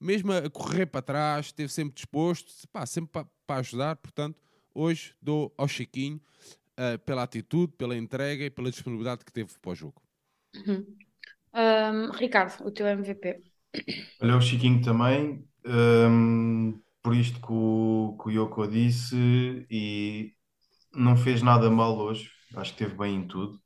Mesmo 0.00 0.32
a 0.32 0.48
correr 0.50 0.86
para 0.86 1.02
trás, 1.02 1.46
esteve 1.46 1.70
sempre 1.72 1.94
disposto, 1.94 2.52
pá, 2.68 2.86
sempre 2.86 3.10
pa- 3.12 3.28
para 3.46 3.60
ajudar. 3.60 3.96
Portanto, 3.96 4.40
hoje 4.74 5.14
dou 5.20 5.52
ao 5.58 5.68
Chiquinho 5.68 6.20
eh, 6.76 6.98
pela 6.98 7.22
atitude, 7.24 7.72
pela 7.78 7.96
entrega 7.96 8.44
e 8.44 8.50
pela 8.50 8.70
disponibilidade 8.70 9.24
que 9.24 9.32
teve 9.32 9.52
para 9.60 9.72
o 9.72 9.74
jogo. 9.74 10.02
Uhum. 10.54 10.96
Um, 11.54 12.10
Ricardo, 12.12 12.64
o 12.66 12.72
teu 12.72 12.86
MVP. 12.88 13.42
Olha, 14.20 14.36
o 14.36 14.40
Chiquinho 14.40 14.82
também, 14.82 15.44
hum, 15.64 16.80
por 17.02 17.14
isto 17.14 17.40
que 17.40 17.52
o, 17.52 18.16
que 18.22 18.28
o 18.28 18.30
Yoko 18.30 18.66
disse, 18.68 19.16
e 19.70 20.34
não 20.94 21.16
fez 21.16 21.42
nada 21.42 21.70
mal 21.70 21.96
hoje, 21.98 22.30
acho 22.56 22.74
que 22.74 22.82
esteve 22.84 22.98
bem 22.98 23.16
em 23.16 23.26
tudo. 23.28 23.60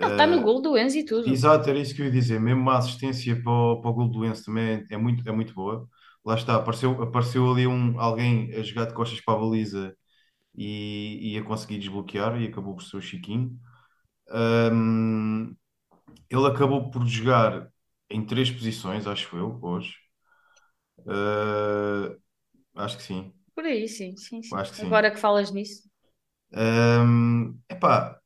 Não, 0.00 0.08
está 0.08 0.26
no 0.26 0.40
Eh, 0.40 0.42
gol 0.42 0.62
do 0.62 0.76
Enzo 0.78 0.96
e 0.98 1.04
tudo. 1.04 1.28
Exato, 1.28 1.68
era 1.70 1.78
isso 1.80 1.94
que 1.94 2.02
eu 2.02 2.06
ia 2.06 2.12
dizer. 2.12 2.40
Mesmo 2.40 2.70
a 2.70 2.78
assistência 2.78 3.40
para 3.42 3.50
o, 3.52 3.80
para 3.82 3.90
o 3.90 3.94
gol 3.94 4.08
do 4.10 4.24
Enzo 4.24 4.44
também 4.46 4.86
é, 4.90 4.94
é 4.94 4.96
muito, 4.98 5.28
é 5.28 5.32
muito 5.32 5.54
boa. 5.54 5.88
Lá 6.24 6.34
está, 6.36 6.56
apareceu, 6.56 7.02
apareceu 7.02 7.50
ali 7.50 7.66
um, 7.66 8.00
alguém 8.00 8.52
a 8.54 8.62
jogar 8.62 8.86
de 8.86 8.94
costas 8.94 9.20
para 9.20 9.34
a 9.34 9.38
baliza 9.38 9.96
e, 10.56 11.34
e 11.34 11.38
a 11.38 11.44
conseguir 11.44 11.78
desbloquear, 11.78 12.40
e 12.42 12.48
acabou 12.48 12.74
por 12.76 12.82
ser 12.84 12.96
o 12.98 13.02
Chiquinho. 13.02 13.58
Hum, 14.72 15.54
ele 16.30 16.46
acabou 16.46 16.90
por 16.90 17.06
jogar 17.06 17.68
em 18.10 18.24
três 18.26 18.50
posições, 18.50 19.06
acho 19.06 19.36
eu, 19.36 19.58
hoje. 19.62 19.94
Uh, 20.98 22.18
acho 22.76 22.96
que 22.98 23.02
sim. 23.04 23.34
Por 23.54 23.64
aí, 23.64 23.88
sim, 23.88 24.16
sim, 24.16 24.40
sim. 24.42 24.60
Acho 24.60 24.72
que 24.72 24.76
sim. 24.78 24.94
Agora 24.94 25.10
que 25.10 25.18
falas 25.18 25.50
nisso. 25.50 25.85
Hum, 26.52 27.60
epá, 27.68 28.20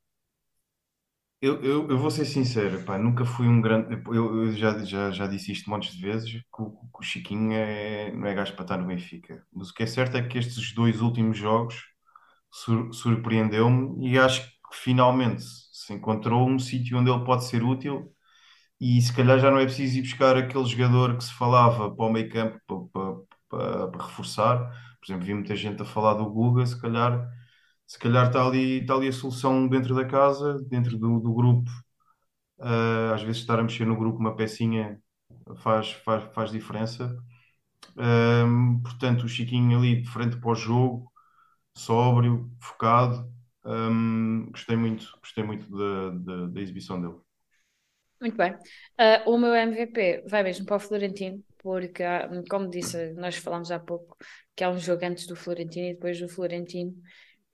eu, 1.41 1.63
eu, 1.63 1.89
eu 1.91 1.99
vou 1.99 2.11
ser 2.11 2.27
sincero, 2.27 2.81
epá, 2.81 2.99
nunca 2.99 3.25
fui 3.25 3.49
um 3.49 3.61
grande. 3.63 3.95
Eu, 4.09 4.45
eu 4.47 4.53
já, 4.53 4.79
já, 4.85 5.11
já 5.11 5.27
disse 5.27 5.53
isto 5.53 5.71
montes 5.71 5.95
de 5.95 6.03
vezes: 6.03 6.31
que 6.33 6.63
o, 6.63 6.71
que 6.73 7.01
o 7.01 7.03
Chiquinho 7.03 7.53
é, 7.53 8.13
não 8.13 8.27
é 8.27 8.35
gajo 8.35 8.53
para 8.55 8.63
estar 8.65 8.77
no 8.79 8.87
Benfica. 8.87 9.43
Mas 9.53 9.71
o 9.71 9.75
que 9.75 9.83
é 9.83 9.87
certo 9.87 10.17
é 10.17 10.23
que 10.27 10.37
estes 10.39 10.75
dois 10.75 11.01
últimos 11.01 11.39
jogos 11.39 11.83
sur- 12.51 12.93
surpreendeu-me 12.95 14.09
e 14.11 14.19
acho 14.19 14.43
que 14.51 14.77
finalmente 14.77 15.43
se 15.45 15.95
encontrou 15.95 16.49
um 16.49 16.59
sítio 16.59 16.99
onde 16.99 17.11
ele 17.11 17.25
pode 17.25 17.45
ser 17.47 17.63
útil. 17.65 18.13
E 18.81 19.01
se 19.03 19.13
calhar 19.15 19.39
já 19.39 19.51
não 19.51 19.59
é 19.59 19.65
preciso 19.67 19.99
ir 19.99 20.03
buscar 20.03 20.37
aquele 20.37 20.65
jogador 20.67 21.17
que 21.17 21.25
se 21.25 21.33
falava 21.35 21.95
para 21.95 22.05
o 22.07 22.13
meio 22.13 22.31
campo 22.31 22.59
para, 22.67 22.79
para, 22.89 23.17
para- 23.49 23.89
para 23.89 24.07
reforçar. 24.07 24.59
Por 25.01 25.07
exemplo, 25.07 25.27
vi 25.27 25.35
muita 25.35 25.57
gente 25.57 25.83
a 25.83 25.85
falar 25.85 26.15
do 26.15 26.27
Guga, 26.31 26.65
se 26.67 26.81
calhar 26.81 27.29
se 27.91 27.99
calhar 27.99 28.29
está 28.29 28.47
ali, 28.47 28.81
está 28.81 28.95
ali 28.95 29.09
a 29.09 29.13
solução 29.13 29.67
dentro 29.69 29.95
da 29.95 30.05
casa, 30.07 30.61
dentro 30.69 30.97
do, 30.99 31.19
do 31.21 31.35
grupo. 31.35 31.71
Ah, 32.59 33.15
às 33.15 33.23
vezes 33.23 33.39
estar 33.43 33.59
a 33.59 33.63
mexer 33.63 33.87
no 33.87 33.97
grupo 33.97 34.19
uma 34.19 34.37
pecinha 34.37 35.01
faz, 35.59 35.93
faz, 35.93 36.25
faz 36.35 36.51
diferença. 36.53 37.17
Portanto, 38.83 39.25
o 39.25 39.29
Chiquinho 39.29 39.79
ali 39.79 40.03
de 40.03 40.09
frente 40.11 40.37
para 40.39 40.51
o 40.51 40.55
jogo, 40.55 41.11
sóbrio, 41.77 42.51
focado. 42.61 43.31
Ahm, 43.65 44.51
gostei 44.53 44.77
muito, 44.77 45.07
gostei 45.21 45.45
muito 45.45 45.69
da, 45.71 46.11
da, 46.11 46.47
da 46.49 46.61
exibição 46.61 47.01
dele. 47.01 47.17
Muito 48.21 48.37
bem. 48.37 48.55
Ah, 48.99 49.23
o 49.27 49.39
meu 49.39 49.55
MVP 49.55 50.25
vai 50.29 50.43
mesmo 50.43 50.67
para 50.67 50.77
o 50.77 50.81
Florentino, 50.81 51.43
porque, 51.59 52.03
ah, 52.03 52.29
como 52.51 52.69
disse, 52.69 53.13
nós 53.15 53.37
falámos 53.37 53.71
há 53.71 53.79
pouco 53.81 54.17
que 54.55 54.63
há 54.63 54.69
um 54.71 54.79
jogo 54.79 55.05
antes 55.07 55.27
do 55.27 55.35
Florentino 55.35 55.87
e 55.89 55.95
depois 55.95 56.21
do 56.21 56.29
Florentino, 56.29 56.93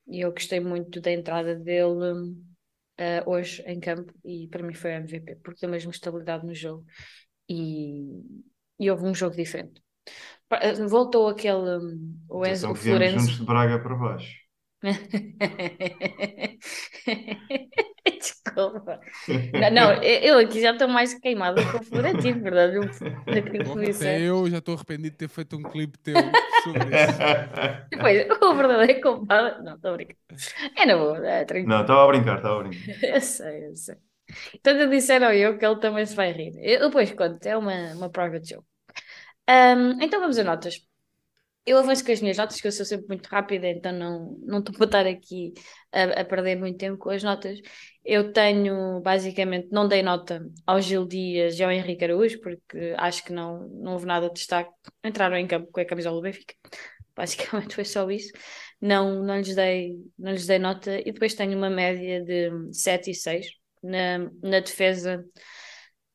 e 0.07 0.20
eu 0.20 0.32
gostei 0.32 0.61
muito 0.61 1.00
da 1.00 1.11
entrada 1.12 1.54
dele 1.54 2.36
ah, 2.98 3.22
hoje 3.26 3.62
em 3.66 3.80
campo, 3.80 4.12
e 4.24 4.48
para 4.48 4.62
mim 4.62 4.74
foi 4.74 4.92
o 4.92 4.94
MVP, 4.94 5.36
porque 5.36 5.61
deu 5.61 5.70
mesmo 5.70 5.90
estabilidade 5.90 6.46
no 6.46 6.54
jogo 6.54 6.84
e, 7.48 8.22
e 8.78 8.90
houve 8.90 9.04
um 9.04 9.14
jogo 9.14 9.36
diferente. 9.36 9.82
Ah, 10.50 10.72
Voltou 10.88 11.28
aquele, 11.28 11.78
hum, 11.78 12.18
o 12.28 12.44
Enzo, 12.46 12.66
Atenção 12.66 12.70
o 12.70 12.74
que 12.74 12.80
viemos 12.80 12.98
Florenzo. 12.98 13.11
juntos 13.11 13.36
de 13.38 13.44
Braga 13.46 13.78
para 13.82 13.94
baixo. 13.96 14.36
Desculpa. 18.47 19.01
Não, 19.53 19.70
não, 19.70 20.03
eu 20.03 20.38
aqui 20.38 20.61
já 20.61 20.72
estou 20.72 20.88
mais 20.88 21.14
queimada 21.14 21.64
com 21.66 21.78
o 21.78 21.82
Florentino, 21.82 22.42
verdade? 22.42 22.78
Até 23.97 24.20
eu 24.20 24.49
já 24.49 24.59
estou 24.59 24.74
arrependido 24.74 25.11
de 25.11 25.16
ter 25.16 25.28
feito 25.28 25.57
um 25.57 25.62
clipe 25.62 25.99
teu 25.99 26.14
sobre 26.62 26.94
isso. 26.94 27.26
Depois, 27.90 28.26
o 28.42 28.55
verdadeiro 28.55 29.01
culpado. 29.01 29.62
Não, 29.64 29.74
estou 29.74 29.92
a 29.92 29.94
brincar. 29.94 30.16
É 30.76 30.86
na 30.86 30.97
boa, 30.97 31.26
é 31.26 31.44
tranquilo. 31.44 31.68
Não, 31.68 31.80
estava 31.82 32.05
a 32.05 32.07
brincar, 32.09 32.36
estava 32.36 32.61
a 32.61 32.62
brincar. 32.64 33.03
Eu 33.03 33.20
sei, 33.20 33.66
eu 33.66 33.76
sei. 33.76 33.97
Tanto 34.62 34.90
disseram 34.90 35.32
eu 35.32 35.57
que 35.59 35.64
ele 35.64 35.80
também 35.80 36.05
se 36.07 36.14
vai 36.16 36.32
rir. 36.32 36.55
Eu 36.59 36.88
depois 36.88 37.12
conto, 37.12 37.44
é 37.47 37.57
uma, 37.57 37.94
uma 37.94 38.11
prova 38.11 38.40
de 38.40 38.51
jogo. 38.51 38.66
Um, 39.49 40.03
então 40.03 40.20
vamos 40.20 40.38
a 40.38 40.44
notas. 40.44 40.80
Eu 41.66 41.78
avanço 41.78 42.04
com 42.04 42.12
as 42.12 42.20
minhas 42.20 42.36
notas, 42.36 42.60
que 42.60 42.66
eu 42.68 42.72
sou 42.72 42.86
sempre 42.86 43.08
muito 43.08 43.26
rápida, 43.26 43.68
então 43.68 43.92
não, 43.92 44.38
não 44.46 44.60
estou 44.60 44.72
para 44.72 44.84
estar 44.84 45.06
aqui 45.06 45.52
a, 45.92 46.20
a, 46.20 46.24
perder 46.24 46.56
muito 46.56 46.78
tempo 46.78 46.96
com 46.96 47.10
as 47.10 47.24
notas. 47.24 47.58
Eu 48.04 48.32
tenho, 48.32 49.00
basicamente, 49.00 49.68
não 49.72 49.88
dei 49.88 50.00
nota 50.00 50.46
ao 50.64 50.80
Gil 50.80 51.04
Dias 51.04 51.58
e 51.58 51.64
ao 51.64 51.72
Henrique 51.72 52.04
Araújo, 52.04 52.40
porque 52.40 52.94
acho 52.96 53.24
que 53.24 53.32
não, 53.32 53.68
não 53.68 53.94
houve 53.94 54.06
nada 54.06 54.28
de 54.28 54.34
destaque. 54.34 54.70
Entraram 55.04 55.36
em 55.36 55.46
campo 55.48 55.68
com 55.72 55.80
a 55.80 55.84
camisola 55.84 56.14
do 56.16 56.22
Benfica. 56.22 56.54
Basicamente 57.16 57.74
foi 57.74 57.84
só 57.84 58.08
isso. 58.10 58.32
Não, 58.80 59.22
não, 59.24 59.38
lhes 59.38 59.56
dei, 59.56 59.96
não 60.16 60.30
lhes 60.30 60.46
dei 60.46 60.60
nota. 60.60 61.00
E 61.00 61.12
depois 61.12 61.34
tenho 61.34 61.58
uma 61.58 61.70
média 61.70 62.22
de 62.22 62.50
7 62.72 63.10
e 63.10 63.14
6. 63.14 63.46
Na, 63.82 64.18
na 64.40 64.60
defesa 64.60 65.24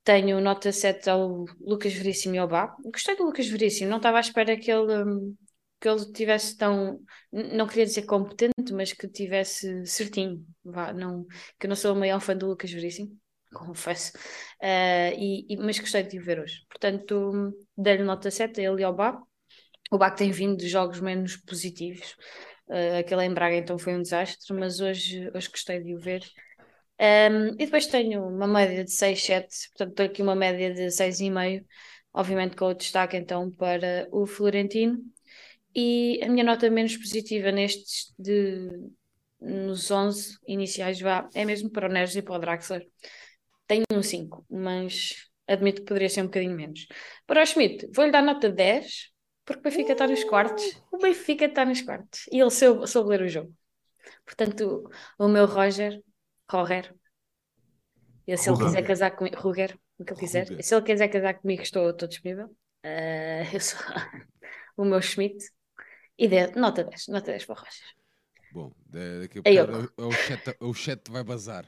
tenho 0.04 0.42
nota 0.42 0.72
7 0.72 1.10
ao 1.10 1.46
Lucas 1.60 1.94
Veríssimo 1.94 2.36
e 2.36 2.38
ao 2.38 2.48
Bá. 2.48 2.76
Gostei 2.84 3.16
do 3.16 3.26
Lucas 3.26 3.48
Veríssimo, 3.48 3.90
não 3.90 3.98
estava 3.98 4.18
à 4.18 4.22
espera 4.22 4.58
que 4.58 4.72
ele, 4.72 5.04
hum, 5.04 5.36
que 5.80 5.88
ele 5.88 6.12
tivesse 6.14 6.58
tão. 6.58 7.00
Não 7.32 7.68
queria 7.68 7.86
dizer 7.86 8.04
competente, 8.04 8.74
mas 8.74 8.94
que 8.94 9.08
tivesse 9.08 9.86
certinho. 9.86 10.46
Vá, 10.64 10.94
não, 10.94 11.26
que 11.60 11.66
eu 11.66 11.70
não 11.70 11.76
sou 11.76 11.94
o 11.94 12.00
maior 12.00 12.20
fã 12.20 12.36
do 12.36 12.48
Lucas 12.48 12.72
Veríssimo, 12.72 13.18
confesso. 13.54 14.12
Uh, 14.62 15.14
e, 15.18 15.54
e, 15.54 15.58
mas 15.58 15.80
gostei 15.80 16.04
de 16.04 16.20
o 16.20 16.24
ver 16.24 16.40
hoje. 16.40 16.66
Portanto, 16.70 17.54
dei-lhe 17.78 18.04
nota 18.04 18.32
7 18.32 18.62
a 18.62 18.72
ele 18.72 18.82
e 18.82 18.84
ao 18.84 18.96
Bá. 18.96 19.20
O 19.92 19.98
Bá 19.98 20.10
tem 20.10 20.32
vindo 20.32 20.58
de 20.58 20.68
jogos 20.68 21.00
menos 21.00 21.36
positivos. 21.38 22.16
Uh, 22.68 23.00
aquele 23.00 23.26
em 23.26 23.34
Braga 23.34 23.56
então 23.56 23.78
foi 23.78 23.94
um 23.94 24.02
desastre, 24.02 24.56
mas 24.56 24.80
hoje, 24.80 25.30
hoje 25.36 25.50
gostei 25.50 25.82
de 25.84 25.94
o 25.94 26.00
ver. 26.00 26.24
Um, 27.02 27.54
e 27.54 27.66
depois 27.66 27.88
tenho 27.88 28.24
uma 28.28 28.48
média 28.48 28.84
de 28.84 28.92
6, 28.92 29.24
7, 29.24 29.70
portanto 29.70 29.90
estou 29.90 30.06
aqui 30.06 30.22
uma 30.22 30.36
média 30.36 30.72
de 30.72 30.92
6,5, 30.92 31.66
obviamente 32.14 32.56
com 32.56 32.66
o 32.66 32.76
destaque 32.76 33.18
então 33.18 33.50
para 33.50 34.08
o 34.12 34.28
Florentino. 34.28 35.00
E 35.74 36.20
a 36.24 36.30
minha 36.30 36.44
nota 36.44 36.70
menos 36.70 36.96
positiva 36.96 37.52
nestes 37.52 38.14
de 38.20 38.70
nos 39.40 39.90
11 39.90 40.38
iniciais 40.48 41.00
vá, 41.02 41.28
é 41.34 41.44
mesmo 41.44 41.72
para 41.72 41.90
o 41.90 41.92
Neres 41.92 42.16
e 42.16 42.22
para 42.22 42.36
o 42.36 42.40
Draxler. 42.40 42.88
Tenho 43.66 43.84
um 43.92 44.04
5, 44.04 44.46
mas 44.48 45.28
admito 45.48 45.82
que 45.82 45.88
poderia 45.88 46.10
ser 46.10 46.22
um 46.22 46.26
bocadinho 46.26 46.56
menos. 46.56 46.86
Para 47.26 47.42
o 47.42 47.46
Schmidt, 47.46 47.90
vou-lhe 47.96 48.12
dar 48.12 48.22
nota 48.22 48.48
10, 48.48 49.10
porque 49.44 49.60
o 49.60 49.64
Benfica 49.64 49.94
está 49.94 50.08
nos 50.08 50.24
quartos. 50.24 50.64
O 50.92 50.98
Benfica 51.00 51.46
está 51.46 51.66
nos 51.66 51.82
quartos. 51.82 52.28
E 52.32 52.40
ele 52.40 52.52
soube, 52.52 52.88
soube 52.88 53.10
ler 53.10 53.24
o 53.24 53.28
jogo. 53.28 53.52
Portanto, 54.26 54.90
o 55.18 55.28
meu 55.28 55.46
Roger, 55.48 56.00
Roger, 56.52 56.94
e 58.28 58.38
se 58.38 58.50
ele 58.50 58.58
quiser 58.58 58.84
casar 58.84 59.12
comigo, 59.12 59.36
Ruger, 59.38 59.78
o 59.98 60.06
que 60.06 60.14
ele 60.14 60.20
quiser. 60.20 60.48
Ruger. 60.48 60.64
Se 60.64 60.76
ele 60.76 60.86
quiser 60.86 61.08
casar 61.08 61.34
comigo, 61.36 61.62
estou, 61.62 61.90
estou 61.90 62.08
disponível. 62.08 62.46
Uh, 62.86 63.44
eu 63.54 63.60
sou 63.60 63.80
o 64.78 64.86
meu 64.86 65.02
Schmidt. 65.02 65.44
E 66.18 66.28
de, 66.28 66.48
nota 66.56 66.84
10, 66.84 67.08
nota 67.08 67.32
10 67.32 67.46
para 67.46 67.56
o 67.56 67.58
Roger. 67.58 67.86
Bom, 68.54 68.72
daqui 68.86 69.40
a 69.40 69.66
pouco 69.66 69.94
o, 70.02 70.08
o, 70.08 70.12
chat, 70.12 70.56
o 70.60 70.74
chat 70.74 71.12
vai 71.12 71.24
bazar. 71.24 71.66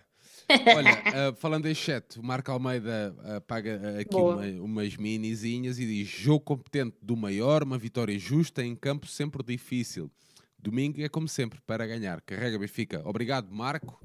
Olha, 0.75 1.31
uh, 1.31 1.35
falando 1.35 1.67
em 1.67 1.73
chat, 1.73 2.19
o 2.19 2.23
Marco 2.23 2.51
Almeida 2.51 3.15
uh, 3.19 3.41
paga 3.41 3.99
aqui 3.99 4.15
uma, 4.15 4.45
umas 4.61 4.95
minizinhas 4.97 5.79
e 5.79 5.85
diz: 5.85 6.07
jogo 6.07 6.41
competente 6.41 6.97
do 7.01 7.15
maior, 7.15 7.63
uma 7.63 7.77
vitória 7.77 8.17
justa 8.19 8.63
em 8.63 8.75
campo 8.75 9.07
sempre 9.07 9.41
difícil. 9.43 10.11
Domingo 10.59 11.01
é 11.01 11.09
como 11.09 11.27
sempre 11.27 11.59
para 11.65 11.87
ganhar. 11.87 12.21
Carrega 12.21 12.59
Benfica. 12.59 13.01
Obrigado, 13.05 13.49
Marco. 13.51 13.99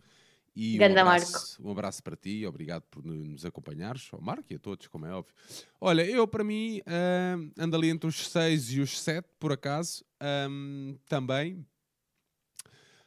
E 0.61 0.77
um 0.77 0.85
abraço, 0.85 1.63
um 1.63 1.71
abraço, 1.71 2.03
para 2.03 2.17
ti, 2.17 2.45
obrigado 2.45 2.83
por 2.91 3.05
nos 3.05 3.45
acompanhares, 3.45 4.09
ao 4.11 4.21
Marco 4.21 4.53
e 4.53 4.57
a 4.57 4.59
todos, 4.59 4.89
como 4.89 5.07
é 5.07 5.13
óbvio. 5.13 5.33
Olha, 5.81 6.05
eu 6.05 6.27
para 6.27 6.43
mim 6.43 6.81
uh, 6.81 7.53
ando 7.57 7.77
ali 7.77 7.91
entre 7.91 8.09
os 8.09 8.29
6 8.29 8.73
e 8.73 8.81
os 8.81 9.01
7, 9.01 9.25
por 9.39 9.53
acaso, 9.53 10.05
um, 10.51 10.99
também. 11.07 11.65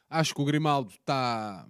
Acho 0.09 0.33
que 0.33 0.41
o 0.41 0.45
Grimaldo 0.45 0.93
está. 0.93 1.67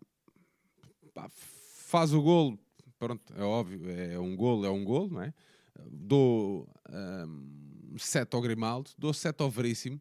Faz 1.32 2.14
o 2.14 2.22
golo, 2.22 2.60
pronto, 3.00 3.34
é 3.36 3.42
óbvio, 3.42 3.90
é 3.90 4.20
um 4.20 4.36
golo, 4.36 4.68
é 4.68 4.70
um 4.70 4.86
golo, 4.86 5.10
não 5.10 5.24
é? 5.24 5.34
Dou 5.90 6.70
um, 6.92 7.98
7 7.98 8.36
ao 8.36 8.42
Grimaldo, 8.42 8.92
dou 9.00 9.16
7 9.16 9.42
ao 9.42 9.50
Veríssimo. 9.50 10.00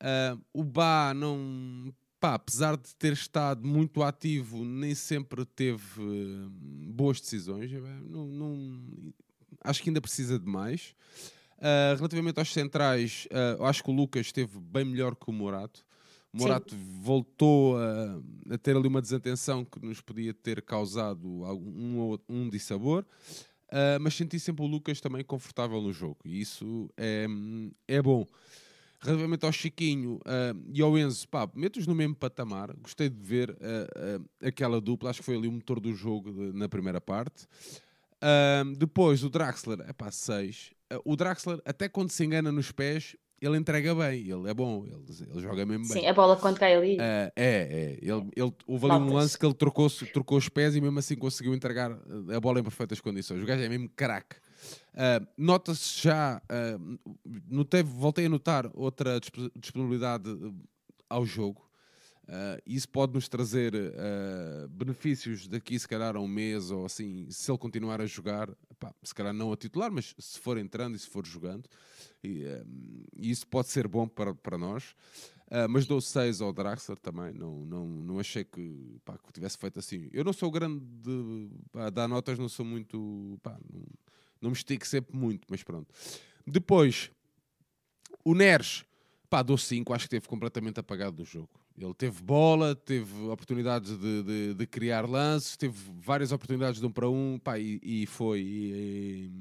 Uh, 0.00 0.42
o 0.54 0.64
Bá 0.64 1.12
não 1.14 1.92
pá, 2.22 2.34
apesar 2.34 2.76
de 2.76 2.94
ter 2.94 3.12
estado 3.12 3.66
muito 3.66 4.00
ativo, 4.00 4.64
nem 4.64 4.94
sempre 4.94 5.44
teve 5.44 6.00
uh, 6.00 6.48
boas 6.48 7.20
decisões. 7.20 7.72
Não, 8.08 8.28
não, 8.28 9.12
acho 9.60 9.82
que 9.82 9.90
ainda 9.90 10.00
precisa 10.00 10.38
de 10.38 10.46
mais. 10.46 10.94
Uh, 11.58 11.96
relativamente 11.96 12.38
aos 12.38 12.52
centrais, 12.52 13.26
uh, 13.32 13.64
acho 13.64 13.82
que 13.82 13.90
o 13.90 13.92
Lucas 13.92 14.26
esteve 14.26 14.56
bem 14.60 14.84
melhor 14.84 15.16
que 15.16 15.28
o 15.28 15.32
Morato. 15.32 15.84
O 16.32 16.38
Morato 16.38 16.76
Sim. 16.76 17.00
voltou 17.00 17.76
a, 17.76 18.54
a, 18.54 18.58
ter 18.58 18.76
ali 18.76 18.86
uma 18.86 19.02
desatenção 19.02 19.64
que 19.64 19.84
nos 19.84 20.00
podia 20.00 20.32
ter 20.32 20.62
causado 20.62 21.44
algum, 21.44 22.12
um, 22.12 22.18
um 22.28 22.48
dissabor. 22.48 23.04
Uh, 23.66 23.98
mas 24.00 24.14
senti 24.14 24.38
sempre 24.38 24.64
o 24.64 24.68
Lucas 24.68 25.00
também 25.00 25.24
confortável 25.24 25.80
no 25.82 25.92
jogo 25.92 26.18
e 26.24 26.40
isso 26.40 26.88
é, 26.96 27.26
é 27.88 28.00
bom. 28.00 28.24
Relativamente 29.02 29.44
ao 29.44 29.52
Chiquinho 29.52 30.14
uh, 30.16 30.70
e 30.72 30.80
ao 30.80 30.96
Enzo, 30.96 31.28
pá, 31.28 31.48
meto-os 31.54 31.86
no 31.86 31.94
mesmo 31.94 32.14
patamar. 32.14 32.72
Gostei 32.80 33.08
de 33.08 33.20
ver 33.20 33.50
uh, 33.50 34.20
uh, 34.20 34.46
aquela 34.46 34.80
dupla, 34.80 35.10
acho 35.10 35.18
que 35.18 35.24
foi 35.24 35.36
ali 35.36 35.48
o 35.48 35.52
motor 35.52 35.80
do 35.80 35.92
jogo 35.92 36.32
de, 36.32 36.56
na 36.56 36.68
primeira 36.68 37.00
parte. 37.00 37.46
depois 38.76 39.24
o 39.24 39.28
Draxler, 39.28 39.80
é 39.88 39.92
pá, 39.92 40.10
6. 40.10 40.70
o 41.04 41.16
Draxler, 41.16 41.60
até 41.64 41.88
quando 41.88 42.10
se 42.10 42.24
engana 42.24 42.52
nos 42.52 42.70
pés, 42.70 43.16
ele 43.40 43.58
entrega 43.58 43.92
bem, 43.92 44.20
ele 44.20 44.48
é 44.48 44.54
bom, 44.54 44.84
ele, 44.86 45.02
ele 45.28 45.40
joga 45.40 45.66
mesmo 45.66 45.88
bem. 45.88 46.02
Sim, 46.02 46.06
a 46.06 46.14
bola 46.14 46.36
quando 46.36 46.60
cai 46.60 46.76
ali. 46.76 46.96
Uh, 46.96 47.00
é, 47.00 47.32
é. 47.36 47.98
Ele, 48.00 48.30
ele, 48.36 48.54
houve 48.68 48.88
ali 48.88 49.02
um 49.02 49.12
lance 49.12 49.36
que 49.36 49.44
ele 49.44 49.54
trocou, 49.54 49.90
trocou 50.12 50.38
os 50.38 50.48
pés 50.48 50.76
e 50.76 50.80
mesmo 50.80 50.96
assim 51.00 51.16
conseguiu 51.16 51.52
entregar 51.52 51.90
a 51.90 52.40
bola 52.40 52.60
em 52.60 52.62
perfeitas 52.62 53.00
condições. 53.00 53.42
O 53.42 53.46
gajo 53.46 53.62
é 53.62 53.68
mesmo 53.68 53.88
craque. 53.96 54.36
Uh, 54.94 55.26
Nota-se 55.36 56.02
já, 56.02 56.40
uh, 56.44 56.98
notei, 57.48 57.82
voltei 57.82 58.26
a 58.26 58.28
notar 58.28 58.70
outra 58.74 59.18
disponibilidade 59.56 60.30
ao 61.08 61.24
jogo. 61.24 61.62
Uh, 62.28 62.62
isso 62.64 62.88
pode 62.88 63.12
nos 63.12 63.28
trazer 63.28 63.74
uh, 63.74 64.68
benefícios 64.68 65.48
daqui, 65.48 65.78
se 65.78 65.88
calhar, 65.88 66.16
a 66.16 66.20
um 66.20 66.28
mês 66.28 66.70
ou 66.70 66.86
assim, 66.86 67.26
se 67.28 67.50
ele 67.50 67.58
continuar 67.58 68.00
a 68.00 68.06
jogar, 68.06 68.48
pá, 68.78 68.94
se 69.02 69.14
calhar 69.14 69.34
não 69.34 69.52
a 69.52 69.56
titular, 69.56 69.90
mas 69.90 70.14
se 70.18 70.38
for 70.38 70.56
entrando 70.56 70.94
e 70.94 70.98
se 70.98 71.08
for 71.08 71.26
jogando, 71.26 71.68
e, 72.22 72.44
uh, 72.44 72.66
isso 73.16 73.46
pode 73.46 73.68
ser 73.68 73.88
bom 73.88 74.06
para, 74.06 74.34
para 74.34 74.56
nós. 74.56 74.94
mas 75.68 75.84
dou 75.84 76.00
6 76.00 76.40
ao 76.40 76.52
Draxler 76.52 76.96
também, 76.98 77.34
não, 77.34 77.66
não, 77.66 77.86
não 77.86 78.20
achei 78.20 78.44
que, 78.44 79.00
pá, 79.04 79.18
que 79.18 79.32
tivesse 79.32 79.58
feito 79.58 79.78
assim. 79.80 80.08
Eu 80.12 80.24
não 80.24 80.32
sou 80.32 80.50
grande 80.50 80.80
de 80.80 81.50
pá, 81.72 81.90
dar 81.90 82.06
notas, 82.06 82.38
não 82.38 82.48
sou 82.48 82.64
muito, 82.64 83.38
pá, 83.42 83.58
não, 83.70 83.82
não 84.42 84.50
me 84.50 84.56
estico 84.56 84.86
sempre 84.86 85.16
muito, 85.16 85.46
mas 85.48 85.62
pronto. 85.62 85.88
Depois, 86.46 87.10
o 88.24 88.34
Neres, 88.34 88.84
pá, 89.30 89.42
dou 89.42 89.56
5, 89.56 89.92
acho 89.94 90.08
que 90.08 90.16
esteve 90.16 90.28
completamente 90.28 90.80
apagado 90.80 91.16
do 91.16 91.24
jogo 91.24 91.48
ele 91.78 91.94
teve 91.94 92.22
bola, 92.22 92.74
teve 92.74 93.22
oportunidades 93.28 93.96
de, 93.98 94.22
de, 94.22 94.54
de, 94.54 94.66
criar 94.66 95.08
lances, 95.08 95.56
teve 95.56 95.76
várias 96.00 96.32
oportunidades 96.32 96.80
de 96.80 96.86
um 96.86 96.92
para 96.92 97.08
um, 97.08 97.38
pá, 97.38 97.58
e, 97.58 97.80
e 97.82 98.06
foi. 98.06 98.40
E, 98.40 98.72
e, 98.74 99.32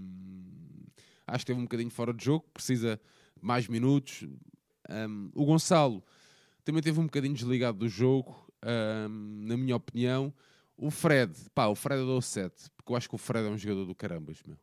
acho 1.27 1.39
que 1.39 1.47
teve 1.47 1.59
um 1.59 1.63
bocadinho 1.63 1.89
fora 1.89 2.13
de 2.13 2.23
jogo, 2.23 2.45
precisa 2.53 2.99
mais 3.41 3.67
minutos. 3.67 4.27
Um, 4.89 5.29
o 5.33 5.45
Gonçalo 5.45 6.03
também 6.63 6.81
teve 6.81 6.99
um 6.99 7.05
bocadinho 7.05 7.33
desligado 7.33 7.77
do 7.77 7.89
jogo, 7.89 8.35
um, 8.63 9.45
na 9.47 9.57
minha 9.57 9.75
opinião. 9.75 10.33
O 10.77 10.89
Fred, 10.89 11.33
pá, 11.53 11.67
o 11.67 11.75
Fred 11.75 12.03
deu 12.03 12.21
7, 12.21 12.69
porque 12.75 12.91
eu 12.91 12.95
acho 12.95 13.07
que 13.07 13.15
o 13.15 13.17
Fred 13.17 13.47
é 13.47 13.51
um 13.51 13.57
jogador 13.57 13.85
do 13.85 13.93
carambas, 13.93 14.41
meu. 14.45 14.57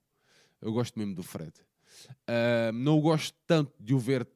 Eu 0.60 0.72
gosto 0.72 0.98
mesmo 0.98 1.14
do 1.14 1.22
Fred. 1.22 1.52
Uh, 2.28 2.72
não 2.72 3.00
gosto 3.00 3.34
tanto 3.46 3.72
de 3.80 3.94
o 3.94 3.98
ver 3.98 4.26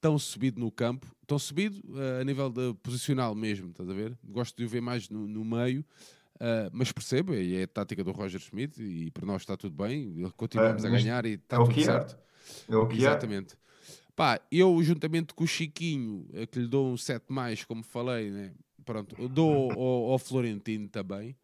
tão 0.00 0.18
subido 0.18 0.58
no 0.58 0.70
campo, 0.70 1.06
tão 1.26 1.38
subido 1.38 1.80
uh, 1.94 2.20
a 2.20 2.24
nível 2.24 2.50
de 2.50 2.74
posicional 2.82 3.34
mesmo, 3.34 3.70
estás 3.70 3.88
a 3.88 3.92
ver? 3.92 4.18
Gosto 4.24 4.56
de 4.56 4.64
o 4.64 4.68
ver 4.68 4.80
mais 4.80 5.08
no, 5.08 5.26
no 5.28 5.44
meio, 5.44 5.84
uh, 6.36 6.70
mas 6.72 6.90
percebo, 6.90 7.34
e 7.34 7.56
é 7.56 7.62
a 7.62 7.68
tática 7.68 8.02
do 8.02 8.10
Roger 8.10 8.40
Schmidt, 8.40 8.82
e 8.82 9.10
para 9.10 9.24
nós 9.26 9.42
está 9.42 9.56
tudo 9.56 9.76
bem, 9.76 10.28
continuamos 10.36 10.84
a 10.84 10.88
ganhar 10.88 11.24
e 11.24 11.34
está 11.34 11.56
é 11.56 11.64
tudo 11.64 11.82
certo. 11.82 12.18
É 12.68 12.76
o 12.76 12.86
que 12.86 12.96
Exatamente. 12.96 13.54
É. 13.54 13.56
Pá, 14.14 14.40
eu 14.50 14.82
juntamente 14.82 15.32
com 15.32 15.44
o 15.44 15.46
Chiquinho, 15.46 16.26
que 16.50 16.58
lhe 16.58 16.66
dou 16.66 16.92
um 16.92 16.96
7 16.96 17.32
mais, 17.32 17.64
como 17.64 17.82
falei, 17.82 18.30
né? 18.30 18.52
Pronto, 18.84 19.28
dou 19.28 19.70
ao, 19.72 20.12
ao 20.12 20.18
Florentino 20.18 20.88
também. 20.88 21.36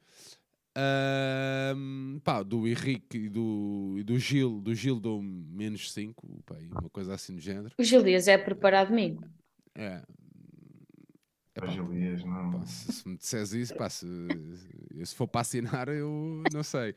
Um, 1.77 2.21
pá, 2.23 2.43
do 2.43 2.67
Henrique 2.69 3.19
e 3.19 3.29
do, 3.29 3.97
e 3.99 4.03
do 4.05 4.17
Gil, 4.19 4.61
do 4.61 4.73
Gil 4.75 5.01
dou 5.01 5.21
menos 5.21 5.93
5, 5.93 6.25
uma 6.81 6.89
coisa 6.91 7.15
assim 7.15 7.35
do 7.35 7.41
género. 7.41 7.75
O 7.77 7.83
Gil 7.83 8.03
Dias 8.03 8.29
é 8.29 8.39
preparado 8.39 8.93
amigo. 8.93 9.25
É. 9.75 10.03
Epá, 11.55 11.67
Jorge 11.67 11.93
Elias, 11.97 12.25
não. 12.25 12.53
pá, 12.53 12.67
se, 12.67 12.93
se 12.93 13.09
me 13.09 13.17
disseres 13.17 13.53
isso, 13.53 13.75
pá, 13.75 13.91
se, 13.91 14.07
se 15.05 15.15
for 15.15 15.27
para 15.27 15.41
assinar, 15.41 15.89
eu 15.89 16.45
não 16.53 16.63
sei. 16.63 16.95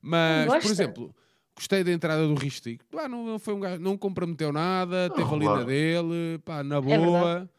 Mas, 0.00 0.46
por 0.46 0.52
Gosta? 0.54 0.70
exemplo, 0.70 1.14
gostei 1.54 1.84
da 1.84 1.92
entrada 1.92 2.26
do 2.26 2.34
Ristico. 2.34 2.84
Pá, 2.90 3.06
não, 3.06 3.24
não 3.26 3.38
foi 3.38 3.52
um 3.52 3.60
gajo, 3.60 3.82
não 3.82 3.98
comprometeu 3.98 4.50
nada, 4.52 5.10
teve 5.10 5.28
ali 5.28 5.44
na 5.44 5.50
claro. 5.52 5.66
dele, 5.66 6.38
pá, 6.42 6.62
na 6.64 6.76
É 6.76 6.80
boa. 6.80 7.50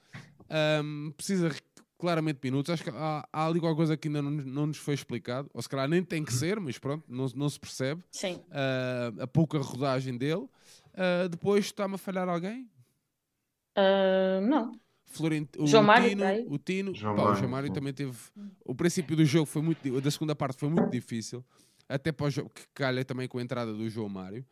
Ahm, 0.49 1.11
precisa 1.11 1.49
re- 1.49 1.61
claramente 2.01 2.39
minutos. 2.43 2.73
Acho 2.73 2.83
que 2.83 2.89
há, 2.89 3.27
há 3.31 3.45
ali 3.45 3.59
qualquer 3.59 3.77
coisa 3.77 3.95
que 3.95 4.07
ainda 4.07 4.21
não, 4.21 4.31
não 4.31 4.67
nos 4.67 4.77
foi 4.77 4.95
explicado. 4.95 5.49
Ou 5.53 5.61
se 5.61 5.69
calhar 5.69 5.87
nem 5.87 6.03
tem 6.03 6.25
que 6.25 6.33
ser, 6.33 6.59
mas 6.59 6.77
pronto, 6.79 7.05
não, 7.07 7.27
não 7.35 7.47
se 7.47 7.59
percebe. 7.59 8.03
Sim. 8.11 8.41
Ah, 8.49 9.13
a 9.19 9.27
pouca 9.27 9.59
rodagem 9.59 10.17
dele. 10.17 10.47
Ah, 10.95 11.27
depois 11.29 11.65
está-me 11.65 11.95
a 11.95 11.97
falhar 11.97 12.27
alguém? 12.27 12.67
Ah, 13.75 14.41
não. 14.41 14.71
Florent... 15.05 15.49
O, 15.57 15.67
João 15.67 15.83
Mário 15.83 16.09
Tino, 16.09 16.21
tá 16.21 16.27
aí? 16.29 16.45
o 16.47 16.57
Tino, 16.57 16.95
João 16.95 17.15
pá, 17.15 17.21
o 17.21 17.25
Mário, 17.25 17.39
João 17.39 17.51
Mário 17.51 17.73
também 17.73 17.93
teve. 17.93 18.17
O 18.65 18.73
princípio 18.73 19.15
do 19.15 19.25
jogo 19.25 19.45
foi 19.45 19.61
muito. 19.61 20.01
Da 20.01 20.09
segunda 20.09 20.35
parte 20.35 20.59
foi 20.59 20.69
muito 20.69 20.89
difícil. 20.89 21.43
Até 21.87 22.11
para 22.11 22.27
o 22.27 22.29
jogo 22.29 22.49
que 22.49 22.63
calha 22.73 23.03
também 23.03 23.27
com 23.27 23.37
a 23.37 23.41
entrada 23.41 23.73
do 23.73 23.89
João 23.89 24.09
Mário. 24.09 24.45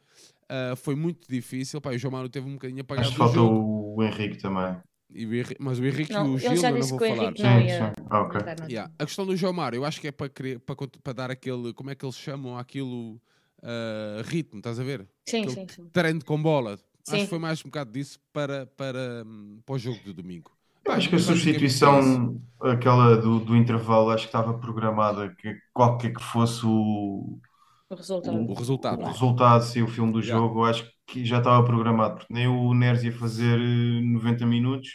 Ah, 0.50 0.76
foi 0.76 0.96
muito 0.96 1.28
difícil. 1.30 1.80
Pá, 1.80 1.92
o 1.92 1.98
João 1.98 2.12
Mário 2.12 2.30
teve 2.30 2.48
um 2.48 2.54
bocadinho 2.54 2.82
apagado 2.82 3.08
Acho 3.08 3.18
que 3.18 3.34
jogo. 3.34 3.96
o 3.96 4.04
Henrique 4.04 4.38
também. 4.38 4.78
E 5.12 5.26
o 5.26 5.34
Henrique- 5.34 5.58
mas 5.60 5.80
o 5.80 5.86
Henrique 5.86 6.14
Não, 6.14 6.26
e 6.26 6.30
o 6.30 6.34
ele 6.34 6.40
Gil 6.40 6.56
já 6.58 6.68
eu 6.68 6.72
não 6.74 6.80
disse 6.80 6.90
vou 6.92 7.00
que 7.00 7.06
o 7.06 7.08
falar. 7.10 7.24
Henrique 7.24 7.44
não 7.44 7.62
ia. 7.62 7.88
sim. 7.96 8.04
Ah, 8.10 8.22
ok. 8.22 8.40
entrar 8.42 8.60
no- 8.60 8.70
Yeah. 8.70 8.94
A 9.00 9.06
questão 9.06 9.26
do 9.26 9.36
João 9.36 9.54
Mário, 9.54 9.78
eu 9.78 9.86
acho 9.86 10.00
que 10.00 10.08
é 10.08 10.12
para, 10.12 10.30
criar- 10.30 10.60
para, 10.60 10.76
para 11.04 11.14
dar 11.14 11.32
aquele. 11.32 11.74
Como 11.74 11.90
é 11.90 11.96
que 11.96 12.06
eles 12.06 12.16
chamam 12.18 12.58
aquilo? 12.58 13.20
ah, 13.62 14.22
ritmo, 14.26 14.60
estás 14.60 14.80
a 14.80 14.84
ver? 14.84 15.06
Sim, 15.28 15.42
Aquele 15.42 15.52
sim, 15.54 15.68
sim. 15.68 15.90
treino 15.92 16.24
com 16.24 16.42
bola. 16.42 16.74
Acho 16.74 16.84
Sim. 17.18 17.24
que 17.24 17.28
foi 17.28 17.40
mais 17.40 17.60
um 17.60 17.70
bocado 17.70 17.92
disso 17.92 18.20
para, 18.32 18.68
para, 18.68 19.26
para 19.66 19.76
o 19.76 19.78
jogo 19.80 20.00
de 20.06 20.14
domingo. 20.14 20.52
Eu 20.86 20.94
acho 20.94 21.10
que 21.10 21.16
a 21.16 21.18
o 21.18 21.22
é 21.22 21.24
substituição, 21.24 22.40
aquela 22.62 23.18
do, 23.18 23.40
do 23.40 23.56
intervalo, 23.56 24.12
acho 24.12 24.24
que 24.24 24.28
estava 24.30 24.54
programada 24.58 25.36
que 25.36 25.56
qualquer 25.74 26.14
que 26.14 26.24
fosse 26.24 26.66
o, 26.66 27.40
O 27.90 27.96
resultado. 27.96 28.38
O 28.38 28.54
resultado. 28.54 29.02
o 29.02 29.06
resultado, 29.08 29.64
se 29.66 29.82
o 29.82 29.88
filme 29.88 30.12
do 30.14 30.20
Yeah. 30.22 30.40
jogo, 30.40 30.64
acho 30.66 30.84
que 30.86 30.92
já 31.16 31.40
estava 31.40 31.64
programado, 31.66 32.18
porque 32.18 32.34
nem 32.34 32.48
o 32.48 32.74
Neres 32.74 33.04
ia 33.04 33.12
fazer 33.12 33.60
eh, 33.60 34.02
90 34.02 34.46
minutos 34.46 34.90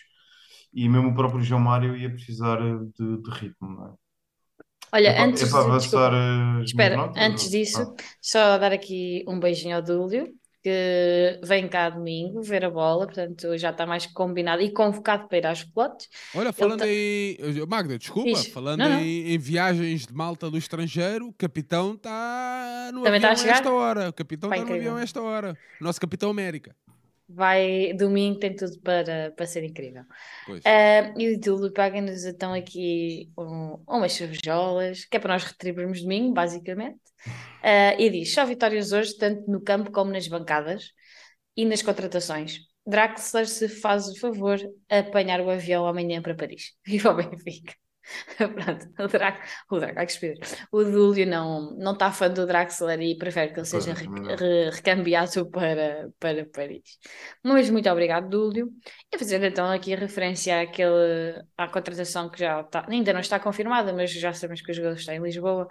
e 0.73 0.89
mesmo 0.89 1.11
o 1.11 1.15
próprio 1.15 1.43
João 1.43 1.61
Mário 1.61 1.97
ia 1.97 2.11
precisar 2.11 2.61
eh, 2.61 2.79
de, 2.99 3.23
de 3.23 3.31
ritmo, 3.31 3.69
não 3.69 3.87
é? 3.89 3.95
Olha, 4.93 5.09
É 5.09 5.13
para, 5.13 5.25
antes 5.25 5.43
é 5.43 5.47
para 5.51 5.61
avançar 5.61 6.13
minhas 6.13 6.65
espera, 6.65 7.11
antes 7.17 7.51
disso, 7.51 7.95
só 8.21 8.59
dar 8.59 8.73
aqui 8.73 9.25
um 9.29 9.41
beijinho 9.41 9.77
ao 9.77 9.83
Dúlio, 9.83 10.33
que 10.65 11.39
vem 11.43 11.69
cá 11.69 11.91
domingo 11.91 12.41
ver 12.43 12.65
a 12.65 12.71
bola, 12.71 13.05
portanto 13.05 13.57
já 13.59 13.69
está 13.71 13.85
mais 13.85 14.07
combinado 14.07 14.63
e 14.63 14.71
convocado 14.71 15.29
para 15.29 15.37
ir 15.37 15.47
às 15.47 15.63
pelotas. 15.63 16.09
Olha, 16.35 16.55
falando 16.55 16.79
tá- 16.79 16.89
em. 16.89 17.37
Magda, 17.69 17.99
desculpa, 17.99 18.31
Diz. 18.31 18.47
falando 18.47 18.79
Não, 18.79 18.89
não. 18.89 19.01
Em, 19.01 19.35
em 19.35 19.39
viagens 19.39 20.07
de 20.07 20.15
malta 20.15 20.51
do 20.51 20.57
estrangeiro, 20.57 21.29
o 21.29 21.33
capitão 21.35 21.93
está 21.93 22.91
no 22.95 23.03
Também 23.03 23.17
está 23.19 23.29
avião 23.29 23.29
a 23.29 23.33
a 23.33 23.37
chegar? 23.37 23.55
esta 23.57 23.71
hora. 23.73 24.09
O 24.09 24.13
capitão 24.15 24.51
está 24.51 24.65
no 24.65 24.75
avião 24.75 24.97
a 24.97 25.03
esta 25.03 25.21
hora. 25.21 25.59
Nosso 25.79 26.01
capitão 26.01 26.31
América. 26.31 26.75
Vai, 27.29 27.93
domingo 27.95 28.39
tem 28.39 28.55
tudo 28.55 28.79
para, 28.81 29.33
para 29.33 29.47
ser 29.47 29.65
incrível. 29.65 30.05
Ah, 30.65 31.15
e 31.19 31.35
o 31.35 31.41
Dúlio 31.41 31.73
paga-nos 31.73 32.25
então 32.25 32.53
aqui 32.55 33.33
um- 33.39 33.83
umas 33.89 34.13
cervejolas, 34.15 35.05
que 35.07 35.17
é 35.17 35.21
para 35.21 35.35
nós 35.35 35.45
retribuirmos 35.45 36.03
domingo, 36.03 36.33
basicamente. 36.35 37.01
Ah, 37.63 37.95
e 37.99 38.11
diz: 38.11 38.33
só 38.35 38.45
vitórias 38.47 38.93
hoje, 38.93 39.17
tanto 39.19 39.51
no 39.51 39.63
campo 39.63 39.91
como 39.93 40.13
nas 40.13 40.29
bancadas 40.29 40.93
e 41.57 41.65
nas 41.65 41.83
contratações. 41.83 42.59
Draxler, 42.87 43.49
se 43.49 43.69
faz 43.69 44.09
o 44.09 44.19
favor, 44.21 44.59
apanhar 44.91 45.41
o 45.41 45.51
avião 45.51 45.87
amanhã 45.87 46.23
para 46.23 46.35
Paris. 46.37 46.75
Viva 46.87 47.11
o 47.11 47.15
Benfica. 47.17 47.75
Pronto, 48.37 48.87
o 48.99 49.09
Drax, 49.09 49.51
o 49.71 49.79
Drax, 49.79 49.97
ai, 49.97 50.07
que 50.07 50.13
estupidez. 50.13 50.67
o 50.71 50.85
Dúlio 50.85 51.27
não 51.27 51.77
não 51.77 51.93
está 51.93 52.13
fã 52.13 52.29
do 52.31 52.47
Draxler 52.47 53.01
e 53.01 53.17
prefere 53.19 53.53
que 53.53 53.61
ele 53.61 53.67
seja 53.67 53.95
re- 53.95 54.07
re- 54.37 54.71
recambiado 54.71 55.47
para, 55.51 56.11
para 56.19 56.47
Paris. 56.47 56.99
Mas 57.43 57.71
muito 57.71 57.89
obrigado, 57.89 58.29
Dúlio. 58.29 58.71
E 59.13 59.19
fazer 59.19 59.43
então 59.43 59.71
aqui 59.71 59.95
referência 59.95 60.61
àquele, 60.63 61.43
à 61.57 61.69
contratação 61.69 62.29
que 62.31 62.41
já 62.41 62.61
está, 62.61 62.87
ainda 62.89 63.13
não 63.13 63.21
está 63.21 63.41
confirmada, 63.41 63.93
mas 63.93 64.11
já 64.13 64.33
sabemos 64.33 64.63
que 64.63 64.71
o 64.71 64.75
jogador 64.75 64.97
está 64.97 65.15
em 65.15 65.23
Lisboa. 65.23 65.69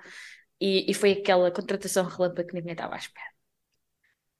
E, 0.60 0.90
e 0.90 0.94
foi 0.94 1.12
aquela 1.14 1.52
contratação 1.52 2.06
relâmpago 2.06 2.48
que 2.50 2.56
ninguém 2.56 2.74
estava 2.74 2.96
à 2.96 2.98
espera. 2.98 3.33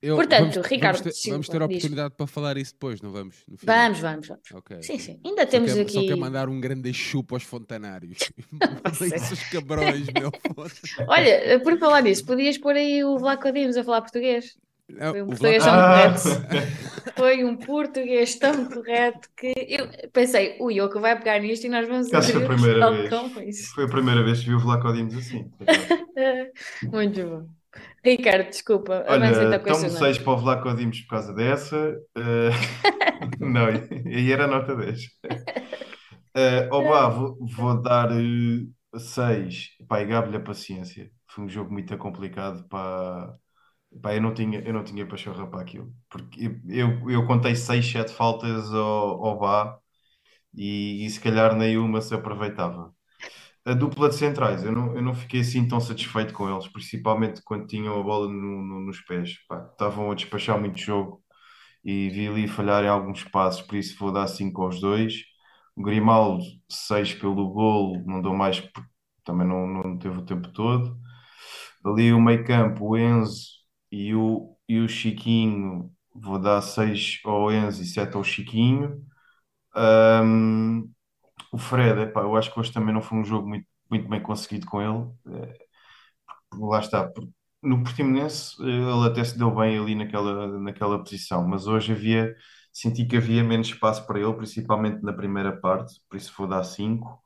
Eu- 0.04 0.16
portanto, 0.16 0.54
vamos, 0.54 0.68
Ricardo 0.68 0.98
vamos 1.00 1.22
ter, 1.22 1.32
vamos 1.32 1.48
ter 1.50 1.56
a 1.62 1.68
diz. 1.68 1.78
oportunidade 1.78 2.16
para 2.16 2.28
falar 2.28 2.58
isso 2.58 2.74
depois, 2.74 3.02
não 3.02 3.12
vamos? 3.12 3.38
No 3.48 3.58
final? 3.58 3.76
Vamos, 3.76 4.00
vamos, 4.00 4.28
vamos. 4.28 4.52
Ok, 4.54 4.84
Sim, 4.84 5.00
sim. 5.00 5.22
Ainda 5.24 5.44
Só 5.44 5.48
temos 5.52 5.72
quer, 5.72 5.82
aqui. 5.82 5.94
só 5.94 6.02
quer 6.02 6.18
mandar 6.18 6.50
um 6.50 6.60
grande 6.60 6.94
chupo 6.94 7.36
aos 7.36 7.44
fontanários. 7.44 8.18
Esses 9.02 9.50
cabrões, 9.50 10.08
meu. 10.10 10.32
Olha, 11.08 11.60
por 11.62 11.78
falar 11.80 12.02
nisso, 12.02 12.26
podias 12.26 12.58
pôr 12.58 12.76
aí 12.76 13.04
o 13.04 13.18
Vlaco 13.18 13.52
Dimos 13.52 13.78
a 13.78 13.84
falar 13.84 14.02
português. 14.02 14.58
Não, 14.90 15.12
Foi 15.12 15.22
um 15.22 15.28
português 15.28 15.64
Vlaco- 15.64 15.78
tão 15.78 15.80
Ah! 15.80 16.14
correto. 16.14 16.74
Foi 17.16 17.44
um 17.46 17.56
português 17.58 18.36
tão 18.36 18.66
correto 18.70 19.30
que 19.38 19.54
eu 19.70 19.88
pensei, 20.12 20.58
o 20.60 20.70
Yoko 20.70 21.00
vai 21.00 21.18
pegar 21.18 21.40
nisto 21.40 21.66
e 21.66 21.70
nós 21.70 21.88
vamos 21.88 22.14
Acho 22.14 22.32
foi 22.32 22.42
a 22.42 22.46
o 22.46 22.48
primeira 22.48 22.92
vez. 22.92 23.68
Foi 23.74 23.84
a 23.86 23.88
primeira 23.88 24.24
vez 24.24 24.40
que 24.42 24.46
vi 24.48 24.56
o 24.56 24.60
Vlaco 24.60 24.92
Dimos 24.94 25.16
assim. 25.16 25.50
Muito 26.92 27.24
bom. 27.24 27.63
Ricardo, 28.04 28.50
desculpa, 28.50 29.06
Olha, 29.08 29.28
então 29.56 29.62
esse 29.66 29.90
6 29.90 30.18
para 30.18 30.34
o 30.34 30.38
Vlaco 30.38 30.74
Dimos 30.76 31.02
por 31.02 31.10
causa 31.10 31.34
dessa. 31.34 31.96
eh, 32.18 32.50
não, 33.40 33.68
aí 33.68 34.32
era 34.32 34.48
nota 34.48 34.76
10. 34.76 35.02
Uh, 36.36 36.68
Oba, 36.74 37.10
vou, 37.10 37.38
vou 37.48 37.82
dar 37.82 38.10
6. 38.98 39.70
Pá, 39.88 40.02
e 40.02 40.06
gabe-lhe 40.06 40.38
a 40.38 40.40
paciência. 40.40 41.12
Foi 41.28 41.44
um 41.46 41.50
jogo 41.50 41.72
muito 41.72 41.98
complicado. 41.98 42.68
Pá, 42.68 43.34
pá, 44.02 44.16
eu, 44.16 44.22
não 44.22 44.34
tinha, 44.34 44.60
eu 44.62 44.74
não 44.74 44.84
tinha 44.84 45.08
pachorra 45.08 45.48
para 45.50 45.62
aquilo. 45.62 45.94
Porque 46.10 46.46
eu, 46.46 46.60
eu, 46.70 47.12
eu 47.12 47.28
contei 47.28 47.56
6, 47.56 47.86
7 47.92 48.14
faltas 48.14 48.74
ao, 48.74 49.26
ao 49.26 49.40
Bá 49.40 49.80
e, 50.56 51.06
e 51.06 51.10
se 51.10 51.20
calhar 51.20 51.56
nenhuma 51.56 52.02
se 52.02 52.14
aproveitava. 52.16 52.94
A 53.66 53.74
dupla 53.74 54.10
de 54.10 54.16
centrais, 54.16 54.64
eu 54.64 54.72
não, 54.74 54.94
eu 54.96 55.02
não 55.02 55.14
fiquei 55.16 55.40
assim 55.42 55.66
tão 55.68 55.80
satisfeito 55.80 56.34
com 56.34 56.50
eles, 56.54 56.68
principalmente 56.68 57.42
quando 57.44 57.66
tinham 57.68 57.98
a 58.00 58.04
bola 58.04 58.28
no- 58.28 58.62
no- 58.64 58.82
nos 58.82 59.00
pés. 59.02 59.38
Pá, 59.48 59.66
estavam 59.72 60.12
a 60.12 60.16
despachar 60.16 60.60
muito 60.60 60.80
jogo 60.80 61.24
e 61.86 62.10
vi 62.10 62.28
ali 62.28 62.48
falhar 62.48 62.84
em 62.86 62.90
alguns 62.90 63.24
passos, 63.26 63.62
por 63.64 63.76
isso 63.78 63.98
vou 64.00 64.12
dar 64.14 64.28
5 64.28 64.64
aos 64.64 64.82
dois. 64.82 65.16
O 65.76 65.84
Grimaldo, 65.84 66.44
6 66.70 67.14
pelo 67.16 67.36
golo, 67.54 68.04
não 68.08 68.22
dou 68.22 68.36
mais 68.36 68.62
também 69.26 69.48
não, 69.48 69.68
não 69.68 69.98
teve 70.00 70.18
o 70.20 70.26
tempo 70.26 70.52
todo. 70.54 70.98
Ali 71.86 72.14
o 72.14 72.22
meio 72.22 72.46
campo, 72.46 72.86
o 72.92 72.98
Enzo 72.98 73.48
e 73.92 74.14
o, 74.16 74.56
e 74.70 74.80
o 74.80 74.88
Chiquinho, 74.90 75.92
vou 76.14 76.40
dar 76.40 76.62
6 76.62 77.20
ao 77.26 77.52
Enzo 77.52 77.82
e 77.84 77.86
7 77.86 78.16
ao 78.18 78.24
Chiquinho. 78.24 79.02
Ahm, 79.76 80.90
o 81.52 81.58
Fred, 81.58 82.02
epá, 82.02 82.22
eu 82.22 82.36
acho 82.36 82.52
que 82.54 82.60
hoje 82.60 82.72
também 82.74 82.94
não 82.94 83.02
foi 83.02 83.18
um 83.20 83.26
jogo 83.26 83.48
muito, 83.48 83.68
muito 83.90 84.10
bem 84.10 84.22
conseguido 84.22 84.66
com 84.68 84.82
ele. 84.82 85.12
Eh, 85.38 85.66
lá 86.60 86.80
está. 86.80 87.08
por- 87.10 87.28
No 87.64 87.84
Portimonense, 87.84 88.56
eh, 88.62 88.66
ele 88.68 89.08
até 89.08 89.24
se 89.24 89.38
deu 89.38 89.52
bem 89.56 89.78
ali 89.80 89.96
naquela, 89.96 90.48
naquela 90.60 91.00
posição, 91.00 91.48
mas 91.48 91.68
hoje 91.68 91.94
havia, 91.94 92.36
senti 92.74 93.06
que 93.06 93.18
havia 93.18 93.44
menos 93.44 93.68
espaço 93.70 94.06
para 94.08 94.20
ele, 94.20 94.34
principalmente 94.36 95.02
na 95.04 95.14
primeira 95.14 95.56
parte, 95.62 95.94
por 96.10 96.18
isso 96.18 96.34
vou 96.38 96.48
dar 96.48 96.64
5. 96.66 97.22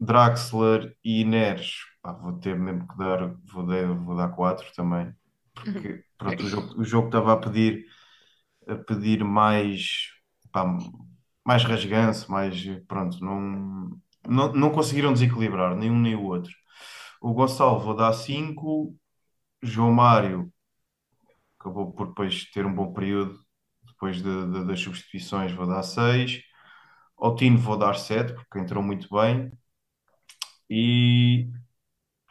Draxler 0.00 0.94
e 1.04 1.24
Neres, 1.24 1.72
pá, 2.02 2.12
vou 2.12 2.34
ter 2.38 2.58
mesmo 2.58 2.86
que 2.86 2.96
dar, 2.98 3.34
vou 3.52 3.66
dar, 3.66 3.86
vou 3.94 4.16
dar 4.16 4.28
4 4.28 4.66
também, 4.74 5.12
porque 5.54 6.04
pronto, 6.18 6.44
o 6.44 6.48
jogo, 6.48 6.80
o 6.80 6.84
jogo 6.84 7.06
estava 7.08 7.32
a 7.32 7.36
pedir, 7.38 7.86
a 8.68 8.76
pedir 8.76 9.24
mais, 9.24 10.08
pá, 10.52 10.64
mais 11.46 11.64
rasganço, 11.64 12.30
mais, 12.30 12.56
pronto, 12.88 13.18
não, 13.24 13.90
não, 14.28 14.52
não 14.54 14.70
conseguiram 14.72 15.12
desequilibrar, 15.12 15.76
nem 15.76 15.90
um 15.90 16.00
nem 16.00 16.14
o 16.16 16.24
outro. 16.24 16.52
O 17.20 17.32
Gonçalo 17.34 17.80
vou 17.80 17.96
dar 17.96 18.12
5, 18.14 18.96
João 19.62 19.92
Mário 19.92 20.52
acabou 21.58 21.92
por 21.92 22.08
depois 22.08 22.44
ter 22.50 22.64
um 22.66 22.74
bom 22.74 22.92
período, 22.92 23.38
depois 23.86 24.22
de- 24.22 24.46
de- 24.52 24.64
das 24.66 24.80
substituições 24.80 25.52
vou 25.52 25.66
dar 25.66 25.82
6, 25.82 26.40
ao 27.18 27.34
Tino 27.36 27.58
vou 27.58 27.78
dar 27.78 27.94
7, 27.96 28.34
porque 28.34 28.58
entrou 28.58 28.82
muito 28.82 29.08
bem, 29.10 29.50
e 30.70 31.48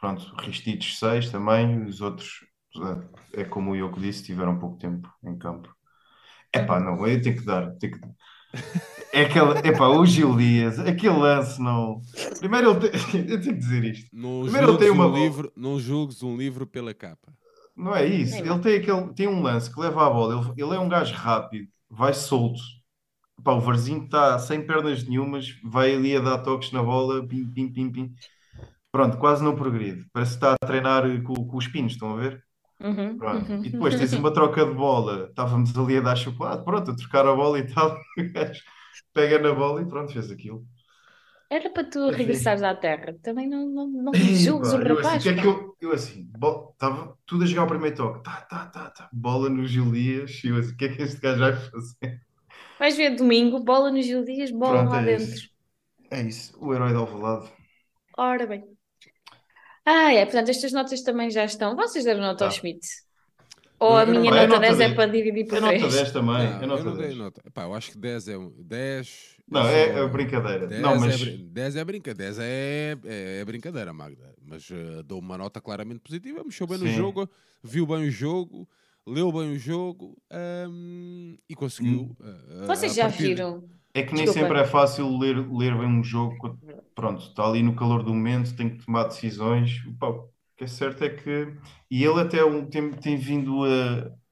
pronto, 0.00 0.34
Ristites 0.42 0.98
6 0.98 1.30
também, 1.30 1.84
os 1.86 2.00
outros, 2.02 2.30
é 3.34 3.44
como 3.44 3.72
o 3.72 3.76
Yoko 3.76 4.00
disse, 4.00 4.24
tiveram 4.24 4.58
pouco 4.58 4.78
tempo 4.78 5.08
em 5.24 5.36
campo. 5.38 5.74
Epá, 6.54 6.80
não, 6.80 7.06
eu 7.06 7.22
tenho 7.22 7.36
que 7.38 7.44
dar, 7.46 7.72
tenho 7.78 8.00
que... 8.00 8.08
É 9.12 9.22
aquela, 9.22 9.58
epá, 9.66 9.88
o 9.88 10.04
Gil 10.04 10.36
Dias, 10.36 10.78
aquele 10.78 11.16
lance 11.16 11.60
não. 11.60 12.02
Primeiro 12.38 12.70
ele 12.72 12.90
tem, 12.90 13.20
eu 13.30 13.40
tenho 13.40 13.54
que 13.54 13.60
dizer 13.60 13.84
isto. 13.84 14.10
Não 14.12 14.42
Primeiro 14.42 14.68
ele 14.68 14.78
tem 14.78 14.88
julgues, 14.88 14.90
uma 14.90 15.06
um 15.06 15.10
bola. 15.10 15.24
livro, 15.24 15.52
não 15.56 15.80
julgues 15.80 16.22
um 16.22 16.36
livro 16.36 16.66
pela 16.66 16.92
capa. 16.92 17.32
Não 17.74 17.94
é 17.94 18.06
isso. 18.06 18.44
Ele 18.44 18.58
tem, 18.60 18.76
aquele, 18.76 19.14
tem 19.14 19.28
um 19.28 19.42
lance 19.42 19.72
que 19.72 19.80
leva 19.80 20.06
a 20.06 20.10
bola. 20.10 20.34
Ele, 20.34 20.62
ele 20.62 20.74
é 20.74 20.78
um 20.80 20.88
gajo 20.88 21.14
rápido, 21.14 21.68
vai 21.90 22.12
solto 22.14 22.60
Pá, 23.44 23.52
o 23.52 23.60
Varzinho 23.60 24.04
está 24.04 24.38
sem 24.38 24.66
pernas 24.66 25.04
nenhumas, 25.04 25.58
vai 25.62 25.94
ali 25.94 26.16
a 26.16 26.20
dar 26.20 26.38
toques 26.38 26.72
na 26.72 26.82
bola, 26.82 27.26
pim, 27.26 27.46
pim, 27.52 27.72
pim, 27.72 27.92
pim. 27.92 28.14
Pronto, 28.90 29.18
quase 29.18 29.44
não 29.44 29.54
progride. 29.54 30.06
Parece 30.12 30.32
que 30.32 30.36
está 30.38 30.54
a 30.54 30.66
treinar 30.66 31.04
com, 31.22 31.34
com 31.46 31.56
os 31.56 31.68
pinos, 31.68 31.92
estão 31.92 32.14
a 32.14 32.16
ver? 32.16 32.44
Uhum, 32.78 33.18
uhum. 33.18 33.64
E 33.64 33.70
depois 33.70 33.94
tens 33.96 34.12
uma 34.12 34.32
troca 34.32 34.64
de 34.64 34.74
bola, 34.74 35.26
estávamos 35.28 35.76
ali 35.76 35.96
a 35.96 36.00
dar 36.00 36.16
chocolate, 36.16 36.64
pronto, 36.64 36.90
a 36.90 36.96
trocar 36.96 37.26
a 37.26 37.34
bola 37.34 37.58
e 37.58 37.66
tal. 37.72 37.96
O 38.18 38.32
gajo 38.32 38.62
pega 39.14 39.38
na 39.38 39.52
bola 39.54 39.82
e 39.82 39.86
pronto, 39.86 40.12
fez 40.12 40.30
aquilo. 40.30 40.66
Era 41.48 41.70
para 41.70 41.88
tu 41.88 42.10
Enfim. 42.10 42.16
regressares 42.18 42.62
à 42.62 42.74
Terra. 42.74 43.14
Também 43.22 43.48
não, 43.48 43.68
não, 43.68 43.86
não 43.88 44.12
julgues 44.14 44.72
o 44.72 44.76
assim, 44.76 44.88
rapaz. 44.88 45.20
o 45.20 45.22
que 45.22 45.28
é 45.28 45.40
que 45.40 45.46
eu, 45.46 45.76
eu 45.80 45.92
assim, 45.92 46.28
estava 46.72 47.16
tudo 47.24 47.44
a 47.44 47.46
jogar 47.46 47.64
o 47.64 47.68
primeiro 47.68 47.96
toque, 47.96 48.22
tá, 48.24 48.40
tá, 48.42 48.66
tá, 48.66 48.90
tá, 48.90 49.08
bola 49.12 49.48
no 49.48 49.64
Gil 49.66 49.90
Dias, 49.92 50.42
e 50.44 50.48
eu 50.48 50.56
assim, 50.56 50.72
o 50.72 50.76
que 50.76 50.84
é 50.86 50.88
que 50.94 51.02
este 51.02 51.20
gajo 51.20 51.40
vai 51.40 51.52
fazer? 51.56 52.26
Vais 52.78 52.96
ver 52.96 53.14
domingo, 53.16 53.60
bola 53.60 53.90
nos 53.90 54.06
Gil 54.06 54.24
Dias, 54.24 54.50
bola 54.50 54.82
Pronto, 54.82 54.82
lá 54.82 55.00
é 55.00 55.02
dentro. 55.02 55.14
isso. 55.14 55.50
É 56.10 56.22
isso, 56.22 56.56
o 56.60 56.74
herói 56.74 56.90
de 56.90 56.96
Alvalade. 56.96 57.50
Ora 58.18 58.46
bem. 58.46 58.75
Ah, 59.86 60.12
é, 60.12 60.24
portanto, 60.24 60.48
estas 60.48 60.72
notas 60.72 61.00
também 61.02 61.30
já 61.30 61.44
estão. 61.44 61.76
Vocês 61.76 62.04
deram 62.04 62.20
nota 62.20 62.44
ao 62.44 62.50
Tá. 62.50 62.56
Schmidt? 62.56 62.86
Ou 63.78 63.94
a 63.96 64.02
Eu- 64.02 64.08
eu 64.08 64.14
não- 64.14 64.20
minha 64.22 64.32
é 64.32 64.34
nota 64.34 64.46
nota 64.48 64.60
10 64.60 64.74
é 64.74 64.78
10. 64.86 64.94
para 64.96 65.06
dividir 65.12 65.46
por 65.46 65.58
É 65.58 65.60
nota 65.60 65.76
3? 65.78 65.94
10 65.94 66.10
também, 66.12 66.32
Não, 66.34 66.60
é 66.60 66.62
eu 66.64 66.66
nota 66.66 66.84
não 66.84 66.92
dei 66.96 67.02
10. 67.06 67.16
nota. 67.18 67.42
Pá, 67.52 67.62
eu 67.64 67.74
acho 67.74 67.90
que 67.92 67.98
10 67.98 68.26
é 68.28 68.36
um. 68.38 68.50
10. 68.58 69.36
Não, 69.48 69.60
eu 69.60 69.66
é, 69.68 69.92
sou- 69.94 70.02
é 70.04 70.08
brincadeira. 70.08 70.66
10 70.66 70.80
Não, 70.80 70.94
é, 70.94 70.98
mas 70.98 71.20
brin- 71.20 71.48
10 71.52 71.76
é 71.76 71.84
brincadeira, 71.84 72.32
10 72.32 72.38
é, 72.40 72.96
é, 73.04 73.40
é 73.40 73.44
brincadeira, 73.44 73.92
Magda. 73.92 74.34
Mas 74.42 74.68
eh, 74.70 75.02
dou 75.04 75.20
uma 75.20 75.38
nota 75.38 75.60
claramente 75.60 76.00
positiva, 76.00 76.42
mexeu 76.42 76.66
bem 76.66 76.78
no 76.78 76.86
Sim. 76.86 76.94
jogo, 76.94 77.28
viu 77.62 77.86
bem 77.86 78.08
o 78.08 78.10
jogo, 78.10 78.66
leu 79.06 79.30
bem 79.30 79.52
o 79.52 79.58
jogo 79.58 80.16
ahm, 80.30 81.36
e 81.48 81.54
conseguiu. 81.54 82.16
eh, 82.24 82.62
a- 82.64 82.66
Vocês 82.66 82.92
a 82.92 82.94
já 82.94 83.02
partir- 83.08 83.24
viram? 83.24 83.62
É 84.00 84.02
que 84.04 84.14
nem 84.14 84.24
Desculpa. 84.24 84.32
sempre 84.38 84.58
é 84.60 84.64
fácil 84.66 85.18
ler, 85.18 85.36
ler 85.50 85.76
bem 85.78 85.86
um 85.88 86.02
jogo. 86.04 86.58
Pronto, 86.94 87.22
está 87.22 87.44
ali 87.46 87.62
no 87.62 87.74
calor 87.76 88.02
do 88.02 88.14
momento, 88.14 88.56
tem 88.56 88.70
que 88.76 88.84
tomar 88.84 89.04
decisões. 89.04 89.72
Pá, 89.98 90.08
o 90.08 90.28
que 90.56 90.64
é 90.64 90.66
certo 90.66 91.04
é 91.04 91.10
que. 91.10 91.54
E 91.90 92.04
ele 92.04 92.20
até 92.20 92.44
um- 92.44 92.66
tem, 92.68 92.90
tem 92.92 93.16
vindo 93.16 93.64
a, 93.64 94.30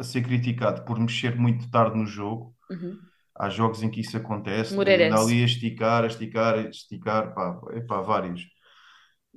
a 0.00 0.02
ser 0.04 0.22
criticado 0.22 0.84
por 0.84 0.98
mexer 0.98 1.36
muito 1.36 1.70
tarde 1.70 1.96
no 1.98 2.06
jogo. 2.06 2.54
Uhum. 2.70 2.98
Há 3.34 3.50
jogos 3.50 3.82
em 3.82 3.90
que 3.90 4.00
isso 4.00 4.16
acontece, 4.16 4.74
Moreirense. 4.74 5.14
andar 5.14 5.22
ali 5.22 5.42
a 5.42 5.46
esticar, 5.46 6.04
a 6.04 6.06
esticar, 6.08 6.54
a 6.56 6.62
esticar, 6.70 7.34
pá, 7.34 7.60
epá, 7.74 8.00
vários. 8.00 8.46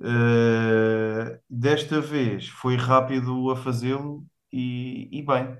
Eh, 0.02 1.40
desta 1.48 2.00
vez 2.00 2.48
foi 2.48 2.76
rápido 2.76 3.50
a 3.50 3.56
fazê-lo 3.56 4.26
e, 4.52 5.08
e 5.12 5.22
bem, 5.22 5.56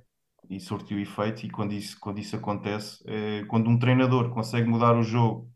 e 0.51 0.61
surtiu 0.61 1.01
efeito. 1.01 1.47
E 1.47 1.51
quando 1.51 1.73
isso, 1.75 1.99
quando 2.01 2.19
isso 2.21 2.37
acontece, 2.37 3.03
eh, 3.07 3.45
quando 3.49 3.71
um 3.71 3.79
treinador 3.79 4.31
consegue 4.35 4.69
mudar 4.69 4.97
o 4.97 5.03
jogo 5.05 5.51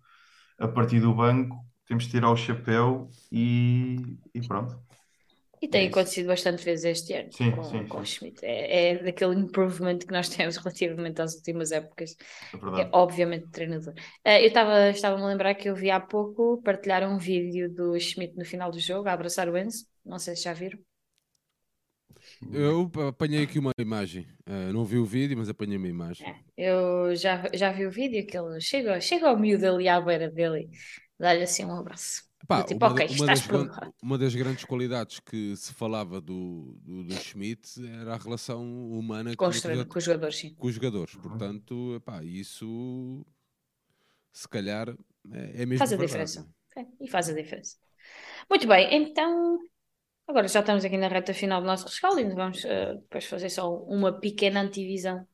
a 0.59 0.69
partir 0.69 1.01
do 1.01 1.15
banco, 1.15 1.57
temos 1.87 2.05
de 2.07 2.11
tirar 2.13 2.31
o 2.31 2.37
chapéu 2.37 3.11
e, 3.33 4.19
e 4.35 4.43
pronto. 4.43 4.79
E 5.63 5.69
tem 5.69 5.87
É 5.87 5.89
acontecido 5.89 6.27
bastante 6.29 6.63
vezes 6.65 6.85
este 6.85 7.15
ano 7.15 7.31
Sim, 7.31 7.51
com, 7.51 7.63
sim, 7.63 7.87
com 7.89 7.99
o 8.01 8.05
sim. 8.05 8.07
Schmidt. 8.07 8.45
É, 8.45 8.91
é 8.91 9.03
daquele 9.03 9.35
improvement 9.39 9.99
que 9.99 10.13
nós 10.13 10.29
temos 10.29 10.57
relativamente 10.59 11.23
às 11.23 11.35
últimas 11.35 11.73
épocas. 11.73 12.17
É 12.53 12.59
É 12.77 12.89
obviamente 12.93 13.49
treinador. 13.51 13.95
Eh, 14.25 14.43
eu 14.43 14.49
estava 14.49 14.91
estava-me 14.91 15.23
a 15.25 15.27
lembrar 15.29 15.55
que 15.55 15.69
eu 15.69 15.75
vi 15.77 15.91
há 15.91 16.01
pouco 16.01 16.61
partilhar 16.63 17.03
um 17.09 17.19
vídeo 17.19 17.73
do 17.73 17.99
Schmidt 17.99 18.37
no 18.37 18.45
final 18.45 18.71
do 18.71 18.79
jogo, 18.81 19.09
a 19.09 19.13
abraçar 19.13 19.49
o 19.49 19.57
Enzo. 19.57 19.87
Não 20.05 20.19
sei 20.19 20.37
se 20.37 20.43
já 20.45 20.53
viram. 20.53 20.79
Eu 22.53 22.91
apanhei 23.09 23.45
aqui 23.45 23.59
uma 23.59 23.73
imagem. 23.79 24.27
Eh, 24.47 24.73
não 24.73 24.85
vi 24.85 24.99
o 24.99 25.05
vídeo, 25.05 25.37
mas 25.37 25.49
apanhei 25.49 25.77
uma 25.77 25.89
imagem. 25.89 26.27
É, 26.27 26.37
eu 26.57 27.15
já, 27.17 27.43
já 27.55 27.73
vi 27.73 27.87
o 27.87 27.91
vídeo 27.91 28.27
que 28.27 28.37
ele 28.37 28.61
chega, 28.61 29.01
chega 29.01 29.29
ao 29.29 29.39
miúdo 29.39 29.67
ali 29.67 29.89
à 29.89 30.01
beira 30.01 30.31
dele 30.31 30.69
dá-lhe 31.19 31.43
assim 31.43 31.65
um 31.65 31.77
abraço. 31.77 32.23
Pá, 32.47 32.63
tipo, 32.63 32.85
uma, 32.85 32.93
uma 32.93 33.27
das, 33.27 33.49
uma 34.03 34.19
das 34.19 34.35
grandes 34.35 34.65
qualidades 34.65 35.19
que 35.19 35.57
se 35.57 35.73
falava 35.73 36.21
do, 36.21 36.79
do, 36.83 37.05
do 37.05 37.15
Schmidt 37.15 37.63
era 38.01 38.15
a 38.15 38.19
relação 38.19 38.63
humana 38.91 39.31
Com 39.31 39.47
com 39.47 39.99
os 39.99 40.05
jogadores, 40.05 40.37
sim. 40.37 40.55
com 40.55 40.67
os 40.67 40.75
jogadores. 40.75 41.15
Portanto, 41.17 42.03
isso 42.23 43.25
se 44.33 44.47
calhar 44.49 44.91
é, 45.33 45.63
é 45.63 45.67
mesmo 45.67 45.79
Faz 45.79 45.93
a 45.93 45.97
verdade. 45.97 46.31
diferença. 46.31 46.55
É, 46.77 46.85
e 47.01 47.09
faz 47.09 47.31
a 47.31 47.33
diferença. 47.33 47.77
Muito 48.51 48.67
bem, 48.69 48.95
então 48.95 49.59
agora 50.27 50.49
já 50.49 50.61
estamos 50.61 50.85
aqui 50.85 50.97
na 50.97 51.09
reta 51.09 51.35
final 51.35 51.61
do 51.61 51.67
nosso 51.67 51.87
rescaldo 51.87 52.21
e 52.21 52.25
vamos 52.35 52.65
eh, 52.65 52.95
depois 52.95 53.25
fazer 53.25 53.51
só 53.51 53.75
uma 53.75 54.13
pequena 54.13 54.61
antivisão 54.61 55.27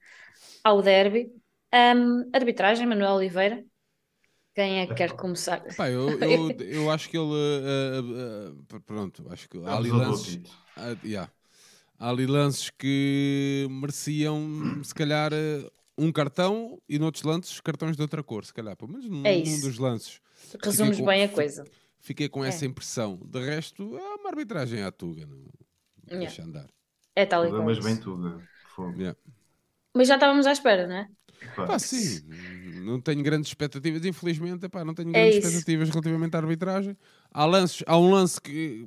ao 0.65 0.83
derby. 0.83 1.31
Ahm, 1.73 2.29
arbitragem, 2.33 2.87
Manuel 2.87 3.15
Oliveira. 3.15 3.65
Quem 4.55 4.81
é 4.81 4.87
que 4.87 4.95
quer 4.95 5.13
começar? 5.13 5.65
Epá, 5.67 5.89
eu, 5.91 6.09
eu, 6.21 6.51
eu 6.61 6.91
acho 6.91 7.09
que 7.09 7.17
ele 7.17 7.33
eh, 7.33 8.01
eh, 8.75 8.79
pronto, 8.85 9.25
acho 9.31 9.49
que 9.49 9.59
há 9.59 9.77
ali 9.77 9.91
lances, 9.91 10.39
há, 10.77 11.07
yeah. 11.07 11.31
Há 11.99 12.09
ali 12.09 12.27
lances 12.27 12.71
que 12.71 13.67
mereciam 13.71 14.83
se 14.83 14.95
calhar 14.95 15.33
um 15.99 16.11
cartão 16.11 16.81
e 16.89 16.99
noutros 16.99 17.23
lances 17.25 17.61
cartões 17.61 17.95
de 17.97 18.03
outra 18.03 18.23
cor, 18.23 18.45
se 18.45 18.55
calhar, 18.55 18.75
pelo 18.75 18.91
menos 18.91 19.07
num, 19.09 19.21
É 19.23 19.35
num 19.37 19.61
dos 19.61 19.79
lances. 19.79 20.21
Resumes 20.65 20.99
bem 21.01 21.25
a 21.25 21.29
coisa. 21.29 21.65
Fiquei 22.01 22.29
com 22.29 22.45
essa 22.45 22.65
É. 22.65 22.69
impressão. 22.69 23.19
De 23.25 23.41
resto, 23.45 23.97
é 23.97 24.15
uma 24.17 24.31
arbitragem 24.31 24.83
à 24.83 24.91
tuga. 24.91 25.27
Não, 25.27 25.39
Yeah. 26.09 26.27
Deixa 26.27 26.43
andar. 26.43 26.67
É 27.15 27.25
tal 27.25 27.45
e 27.45 27.49
Tuga, 27.49 27.59
qual 27.61 27.67
mas 27.69 27.79
bem 27.85 27.97
tudo. 27.97 28.43
Fogo. 28.75 28.99
Yeah. 28.99 29.17
Mas 29.95 30.09
já 30.09 30.15
estávamos 30.15 30.47
à 30.47 30.53
espera, 30.53 30.87
não 30.89 30.97
é? 30.97 31.09
Pá, 31.57 31.67
Pá, 31.67 31.79
sim, 31.79 32.21
não 32.85 33.01
tenho 33.01 33.23
grandes 33.23 33.49
expectativas, 33.49 34.05
infelizmente, 34.05 34.67
epá, 34.67 34.85
não 34.85 34.93
tenho 34.93 35.09
É 35.11 35.13
grandes 35.13 35.37
isso. 35.39 35.47
expectativas 35.49 35.89
relativamente 35.89 36.35
à 36.35 36.39
arbitragem. 36.39 36.97
Há, 37.33 37.45
lances, 37.47 37.83
há 37.87 37.97
um 37.97 38.11
lance 38.11 38.41
que, 38.41 38.87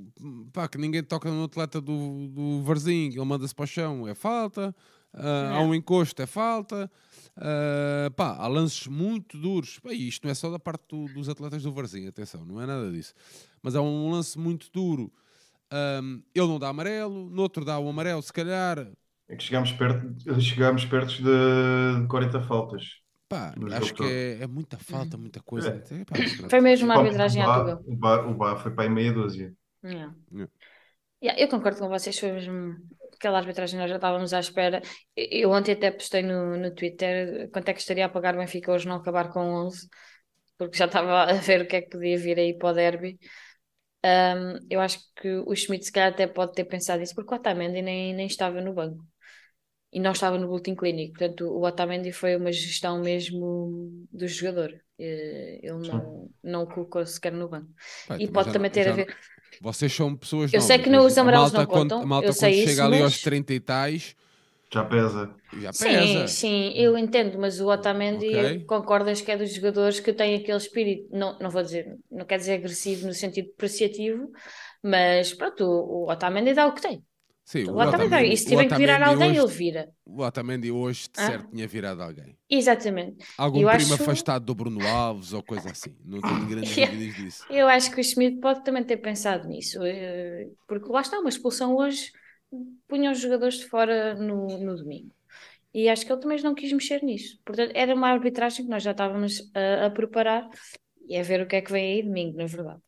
pá, 0.51 0.67
que 0.67 0.77
ninguém 0.77 1.01
toca 1.03 1.29
no 1.31 1.45
atleta 1.45 1.81
do, 1.81 2.27
do 2.27 2.61
Varzinho, 2.63 3.13
ele 3.13 3.25
manda-se 3.25 3.55
para 3.55 3.63
o 3.63 3.67
chão, 3.67 4.07
é 4.07 4.13
falta. 4.13 4.75
Ah, 5.13 5.57
há 5.57 5.61
É. 5.61 5.65
um 5.65 5.73
encosto, 5.73 6.21
é 6.21 6.25
falta. 6.25 6.91
Ah, 7.35 8.11
pá, 8.15 8.35
há 8.37 8.47
lances 8.47 8.87
muito 8.87 9.37
duros. 9.37 9.79
Pá, 9.79 9.91
e 9.93 10.07
isto 10.07 10.23
não 10.23 10.31
é 10.31 10.35
só 10.35 10.49
da 10.51 10.59
parte 10.59 10.83
do- 10.89 11.05
dos 11.13 11.29
atletas 11.29 11.63
do 11.63 11.71
Varzinho, 11.71 12.09
atenção, 12.09 12.45
não 12.45 12.61
é 12.61 12.65
nada 12.65 12.91
disso. 12.91 13.13
Mas 13.61 13.75
há 13.75 13.81
um 13.81 14.11
lance 14.11 14.37
muito 14.37 14.69
duro. 14.71 15.11
Ahm, 15.71 16.21
ele 16.35 16.47
não 16.47 16.59
dá 16.59 16.69
amarelo, 16.69 17.29
no 17.29 17.41
outro 17.41 17.65
dá 17.65 17.79
o 17.79 17.89
amarelo, 17.89 18.21
se 18.21 18.31
calhar. 18.31 18.87
É 19.27 19.35
que 19.35 19.43
chegámos 19.43 19.71
perto, 19.71 20.41
chegámos 20.41 20.85
perto 20.85 21.13
de, 21.15 22.01
de 22.01 22.07
40 22.07 22.41
faltas. 22.41 23.01
Pá, 23.27 23.53
acho 23.71 23.93
que 23.95 24.03
é, 24.03 24.43
é 24.43 24.47
muita 24.47 24.77
falta, 24.77 25.17
muita 25.17 25.39
coisa. 25.41 25.83
É. 25.91 26.01
Epá, 26.01 26.15
pronto. 26.15 26.49
Foi 26.49 26.61
mesmo 26.61 26.85
uma 26.85 26.95
Pá, 26.95 26.99
arbitragem 27.01 27.43
o 27.43 27.49
à. 27.49 27.75
O 27.75 27.95
Bá, 27.95 28.21
o 28.27 28.33
Bá 28.35 28.55
foi 28.57 28.71
para 28.71 28.83
aí 28.83 28.89
meia 28.89 29.11
dúzia. 29.11 29.53
Yeah. 29.83 30.13
Yeah. 30.31 30.51
Yeah, 31.23 31.41
eu 31.41 31.47
concordo 31.47 31.79
com 31.79 31.89
vocês, 31.89 32.19
foi 32.19 32.31
mesmo 32.33 32.77
aquela 33.23 33.37
arbitragem 33.39 33.79
nós 33.79 33.89
já 33.89 33.95
estávamos 33.95 34.33
à 34.33 34.39
espera. 34.39 34.81
Eu 35.15 35.51
ontem 35.51 35.71
até 35.73 35.91
postei 35.91 36.21
no, 36.21 36.57
no 36.57 36.75
Twitter 36.75 37.49
quanto 37.51 37.69
é 37.69 37.73
que 37.73 37.79
estaria 37.79 38.05
a 38.05 38.09
pagar 38.09 38.35
o 38.35 38.37
Benfica 38.39 38.71
hoje 38.73 38.87
não 38.87 38.97
acabar 38.97 39.31
com 39.31 39.39
11, 39.39 39.87
porque 40.57 40.77
já 40.77 40.85
estava 40.85 41.23
a 41.23 41.33
ver 41.33 41.61
o 41.61 41.67
que 41.67 41.77
é 41.77 41.81
que 41.81 41.89
podia 41.89 42.17
vir 42.17 42.37
aí 42.37 42.57
para 42.57 42.69
o 42.69 42.73
derby. 42.73 43.17
Um, 44.05 44.59
eu 44.69 44.81
acho 44.81 44.99
que 45.15 45.29
o 45.47 45.55
Schmidt 45.55 45.85
se 45.85 45.91
calhar 45.93 46.11
até 46.11 46.27
pode 46.27 46.53
ter 46.53 46.65
pensado 46.65 47.01
isso, 47.01 47.15
porque 47.15 47.33
o 47.33 47.37
Otamendi 47.37 47.81
nem, 47.81 48.13
nem 48.13 48.27
estava 48.27 48.59
no 48.59 48.73
banco 48.73 49.05
e 49.93 49.99
não 49.99 50.11
estava 50.11 50.37
no 50.37 50.47
boletim 50.47 50.75
clínico. 50.75 51.17
Portanto, 51.17 51.45
o 51.47 51.65
Otamendi 51.65 52.11
foi 52.11 52.35
uma 52.35 52.51
gestão 52.51 52.99
mesmo 52.99 54.05
do 54.11 54.27
jogador. 54.27 54.73
Eh, 54.99 55.59
Ele 55.63 55.87
não, 55.87 56.29
não 56.43 56.63
o 56.63 56.67
colocou 56.67 57.05
sequer 57.05 57.31
no 57.31 57.47
banco. 57.47 57.71
Pá, 58.05 58.17
E 58.19 58.27
pode 58.27 58.51
também 58.51 58.71
ter 58.71 58.83
já 58.83 58.91
a 58.91 58.95
ver. 58.95 59.17
Vocês 59.63 59.93
são 59.93 60.15
pessoas 60.15 60.51
Eu 60.53 60.61
sei 60.61 60.77
novas, 60.77 60.83
que 60.85 60.89
não- 60.91 61.03
mas 61.03 61.11
os 61.13 61.17
amarelos 61.17 61.53
malta 61.53 61.57
não 61.59 61.65
quando, 61.65 61.95
contam, 61.95 62.01
a 62.01 62.05
malta 62.05 62.27
eu 62.27 62.33
quando 62.33 62.39
sei 62.39 62.53
chega 62.53 62.71
isso, 62.71 62.83
ali 62.83 63.01
aos 63.01 63.13
mas- 63.13 63.21
30 63.21 63.53
e 63.53 63.59
tais, 63.59 64.15
Já 64.73 64.83
pesa. 64.85 65.35
já 65.61 65.71
Sim, 65.71 65.85
pesa. 65.85 66.27
sim, 66.27 66.73
eu 66.75 66.97
entendo, 66.97 67.37
mas 67.39 67.59
o 67.61 67.67
Otamendi, 67.69 68.25
Ok. 68.27 68.65
concordas 68.65 69.21
que 69.21 69.31
é 69.31 69.37
dos 69.37 69.53
jogadores 69.53 69.99
que 69.99 70.11
tem 70.13 70.35
aquele 70.35 70.57
espírito, 70.57 71.07
não, 71.15 71.37
não 71.39 71.49
vou 71.51 71.61
dizer, 71.63 71.95
não 72.11 72.25
quer 72.25 72.37
dizer 72.39 72.53
agressivo 72.55 73.05
no 73.07 73.13
sentido 73.13 73.47
depreciativo, 73.49 74.31
mas 74.83 75.33
pronto, 75.33 75.63
o, 75.63 76.05
o 76.07 76.11
Otamendi 76.11 76.53
dá 76.53 76.67
o 76.67 76.73
que 76.73 76.81
tem. 76.81 77.03
Sim, 77.45 77.65
O 77.69 77.75
Otamendi 77.77 78.09
dá, 78.09 78.23
e 78.23 78.37
se 78.37 78.45
tiver 78.45 78.67
que 78.67 78.75
virar 78.75 78.95
Otamendi 79.01 79.23
alguém, 79.23 79.31
hoje, 79.31 79.39
ele 79.39 79.57
vira. 79.57 79.89
O 80.05 80.21
Otamendi 80.21 80.71
hoje 80.71 81.03
de 81.03 81.09
Ah. 81.21 81.27
certo 81.27 81.49
tinha 81.51 81.67
virado 81.67 82.01
alguém. 82.01 82.37
Exatamente. 82.49 83.25
Algum 83.37 83.59
Eu 83.61 83.69
primo 83.69 83.93
acho- 83.93 84.01
afastado 84.03 84.45
do 84.45 84.55
Bruno 84.55 84.87
Alves 84.87 85.33
ou 85.33 85.43
coisa 85.43 85.69
assim. 85.71 85.95
Não 86.05 86.21
tenho 86.21 86.45
grandes 86.47 86.73
dúvidas 86.75 87.15
disso. 87.15 87.45
Eu 87.49 87.67
acho 87.67 87.91
que 87.93 87.99
o 87.99 88.03
Schmidt 88.03 88.39
pode 88.39 88.63
também 88.63 88.83
ter 88.83 88.97
pensado 88.97 89.47
nisso, 89.47 89.79
eh, 89.83 90.47
porque 90.67 90.89
lá 90.89 91.01
está, 91.01 91.19
uma 91.19 91.29
expulsão 91.29 91.75
hoje 91.75 92.11
punha 92.87 93.11
os 93.11 93.19
jogadores 93.19 93.55
de 93.59 93.65
fora 93.65 94.13
no, 94.15 94.47
no 94.59 94.75
domingo. 94.75 95.11
E 95.73 95.89
acho 95.89 96.05
que 96.05 96.11
ele 96.13 96.21
também 96.21 96.41
não 96.43 96.53
quis 96.53 96.71
mexer 96.71 97.03
nisso. 97.03 97.39
Portanto, 97.43 97.71
era 97.75 97.93
uma 97.95 98.09
arbitragem 98.09 98.63
que 98.63 98.71
nós 98.71 98.83
já 98.83 98.91
estávamos 98.91 99.41
a, 99.55 99.87
a 99.87 99.89
preparar 99.89 100.47
e 101.09 101.17
a 101.17 101.23
ver 101.23 101.41
o 101.41 101.47
que 101.47 101.55
é 101.55 101.61
que 101.61 101.71
vem 101.71 101.93
aí 101.95 102.03
domingo, 102.03 102.37
na 102.37 102.45
verdade. 102.45 102.79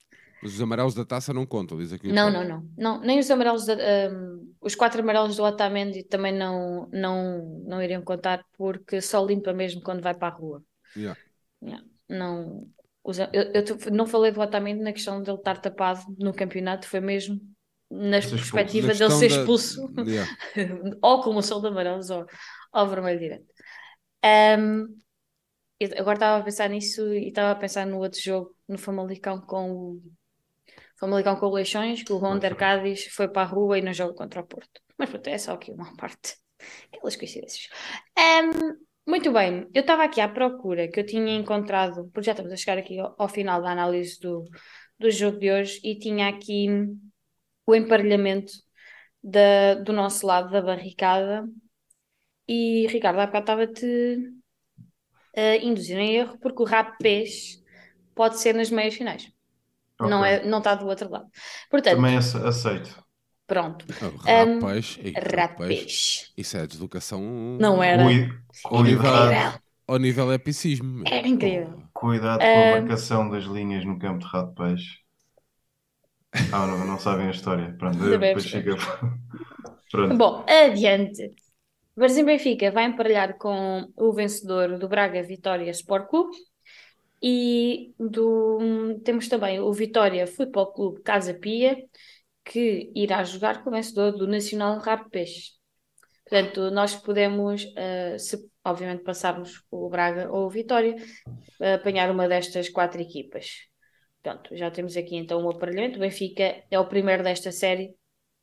Mas 0.46 0.54
os 0.54 0.62
amarelos 0.62 0.94
da 0.94 1.04
taça 1.04 1.34
não 1.34 1.44
contam, 1.44 1.76
diz 1.76 1.92
aqui 1.92 2.12
Não, 2.14 2.32
não, 2.32 2.48
não, 2.48 2.70
não. 2.78 3.02
Nem 3.02 3.18
os 3.18 3.32
amarelos, 3.32 3.66
da- 3.66 3.76
um, 4.12 4.54
os 4.62 4.76
quatro 4.76 5.02
amarelos 5.02 5.38
do 5.38 5.44
Otamendi 5.44 6.04
também 6.04 6.32
não, 6.32 6.88
não, 6.94 7.64
não 7.66 7.82
iriam 7.82 8.04
contar 8.04 8.46
porque 8.56 9.02
só 9.02 9.26
limpa 9.26 9.52
mesmo 9.54 9.82
quando 9.82 10.04
vai 10.04 10.14
para 10.14 10.28
a 10.28 10.38
rua. 10.38 10.64
Yeah. 10.96 11.20
Yeah, 11.64 11.84
Não, 12.08 12.68
usa- 13.04 13.30
eu, 13.34 13.44
eu 13.54 13.92
não 13.92 14.06
falei 14.06 14.32
do 14.32 14.40
Otamendi 14.40 14.84
na 14.84 14.94
questão 14.94 15.20
dele 15.24 15.38
estar 15.38 15.58
tapado 15.60 16.02
no 16.20 16.32
campeonato, 16.32 16.88
foi 16.88 17.00
mesmo 17.00 17.42
na 17.90 18.20
expulso. 18.20 18.44
perspectiva 18.52 18.94
dele 18.94 19.12
ser 19.12 19.30
da- 19.30 19.36
expulso, 19.38 19.82
Yeah. 20.06 20.32
ou 21.02 21.24
com 21.24 21.36
o 21.36 21.42
sol 21.42 21.60
de 21.60 21.70
amarelos 21.70 22.12
ou 22.12 22.24
ao 22.72 22.88
vermelho 22.88 23.20
direto. 23.20 23.46
Eu 25.80 25.90
agora 26.00 26.16
estava 26.16 26.38
a 26.42 26.44
pensar 26.44 26.70
nisso 26.70 27.14
e 27.14 27.28
estava 27.28 27.52
a 27.52 27.56
pensar 27.56 27.86
no 27.86 27.98
outro 28.00 28.20
jogo, 28.22 28.56
no 28.68 28.78
Famalicão 28.78 29.42
com 29.42 29.72
o 29.72 30.02
Famalicão 31.00 31.36
com 31.36 31.48
o 31.48 31.54
Leixões, 31.54 32.04
que 32.04 32.14
o 32.14 32.18
Ronder. 32.18 32.56
Cádiz 32.56 33.06
foi 33.08 33.28
para 33.28 33.44
a 33.44 33.46
rua 33.46 33.78
e 33.78 33.82
não 33.82 33.94
joga 33.94 34.14
contra 34.14 34.42
o 34.42 34.48
Porto. 34.48 34.82
Mas 34.98 35.10
pronto, 35.10 35.28
é 35.28 35.38
só 35.38 35.54
aqui 35.54 35.72
uma 35.72 35.96
parte. 35.96 36.36
Aquelas 36.92 37.16
coincidências. 37.16 37.70
Ahm, 38.18 38.78
muito 39.08 39.32
bem, 39.32 39.68
eu 39.74 39.82
estava 39.82 40.04
aqui 40.04 40.22
à 40.22 40.28
procura 40.28 40.88
que 40.88 41.00
eu 41.00 41.06
tinha 41.06 41.36
encontrado, 41.36 42.10
porque 42.14 42.26
já 42.26 42.32
estamos 42.32 42.52
a 42.52 42.56
chegar 42.56 42.78
aqui 42.78 42.98
ao, 43.00 43.14
ao 43.18 43.30
final 43.30 43.62
da 43.62 43.72
análise 43.72 44.20
do, 44.20 44.44
do 44.98 45.12
jogo 45.12 45.38
de 45.38 45.52
hoje, 45.52 45.80
e 45.84 46.00
tinha 46.00 46.30
aqui 46.30 46.68
o 47.66 47.76
emparelhamento 47.76 48.54
da, 49.24 49.76
do 49.76 49.92
nosso 49.94 50.26
lado 50.26 50.50
da 50.52 50.62
barricada. 50.62 51.46
E 52.48 52.88
Ricardo, 52.88 53.20
há 53.20 53.26
bocado 53.26 53.44
estava-te 53.44 54.18
a 55.36 55.58
induzir 55.58 55.98
em 55.98 56.16
erro, 56.16 56.40
porque 56.40 56.62
o 56.62 56.66
rapaz 56.66 57.62
pode 58.14 58.40
ser 58.40 58.56
nas 58.56 58.70
meias 58.70 58.96
finais. 58.96 59.35
Não, 60.00 60.20
Ok. 60.22 60.32
é, 60.32 60.46
não 60.46 60.58
está 60.60 60.76
do 60.76 60.86
outro 60.88 61.10
lado. 61.10 61.28
Portanto, 61.70 61.96
Também 61.96 62.18
ace- 62.18 62.38
aceito. 62.38 63.04
pronto. 63.48 63.86
Oh, 64.02 64.30
Um, 64.30 64.56
rapaz, 64.60 64.98
ei, 65.02 65.14
rapaz, 65.14 66.32
isso 66.38 66.58
é 66.58 66.68
deslocação 66.68 67.22
Não 67.60 67.82
era. 67.82 68.04
Cui- 68.04 68.30
Cuidado, 68.64 69.62
ao 69.88 69.98
nível 69.98 70.34
epicismo. 70.34 70.88
meu. 70.88 71.04
Era 71.08 71.28
incrível. 71.28 71.82
cuidado 71.94 72.40
com 72.40 72.46
Ah. 72.46 72.78
a 72.78 72.82
marcação 72.82 73.30
das 73.30 73.44
linhas 73.46 73.86
no 73.86 73.98
campo 73.98 74.20
de 74.20 74.26
rato 74.26 74.50
de 74.50 74.56
peixe. 74.56 74.98
Ah, 76.52 76.68
não, 76.68 76.86
não 76.86 77.00
sabem 77.00 77.28
a 77.28 77.32
história. 77.32 77.74
Pronto, 77.78 77.98
depois 77.98 78.46
fica. 78.46 78.76
Pronto. 79.92 80.18
Bom, 80.18 80.46
adiante. 80.50 81.34
Varzim 81.96 82.26
Benfica 82.26 82.72
vai 82.72 82.86
emparelhar 82.86 83.38
com 83.38 83.88
o 83.96 84.12
vencedor 84.12 84.78
do 84.78 84.90
Braga 84.90 85.24
Vitória 85.24 85.70
Sport 85.72 86.10
Clube 86.10 86.36
e 87.28 87.92
do, 87.98 89.00
temos 89.04 89.28
também 89.28 89.60
o 89.60 89.74
Vitória 89.74 90.28
Futebol 90.28 90.72
Clube 90.72 91.02
Casa 91.02 91.34
Pia 91.34 91.76
que 92.44 92.92
irá 92.94 93.24
jogar 93.24 93.64
com 93.64 93.72
o 93.72 93.74
vencedor 93.74 94.12
do 94.12 94.28
Nacional 94.28 94.78
Rabo 94.78 95.10
Peixe. 95.10 95.54
Portanto, 96.24 96.70
nós 96.70 96.96
podemos, 96.96 97.66
eh, 97.76 98.20
se 98.20 98.48
obviamente 98.64 99.04
passarmos 99.04 99.64
o 99.72 99.90
Braga 99.90 100.32
ou 100.32 100.46
o 100.46 100.50
Vitória, 100.52 100.96
eh, 101.60 101.74
apanhar 101.74 102.12
uma 102.12 102.28
destas 102.28 102.70
quatro 102.70 103.02
equipas. 103.02 103.68
Pronto, 104.22 104.56
já 104.56 104.70
temos 104.70 104.96
aqui 104.96 105.16
então 105.16 105.44
o 105.44 105.50
aparelhamento. 105.50 105.98
O 105.98 106.02
Benfica 106.02 106.64
é 106.70 106.80
o 106.80 106.88
primeiro 106.88 107.24
desta 107.24 107.52
série. 107.52 107.96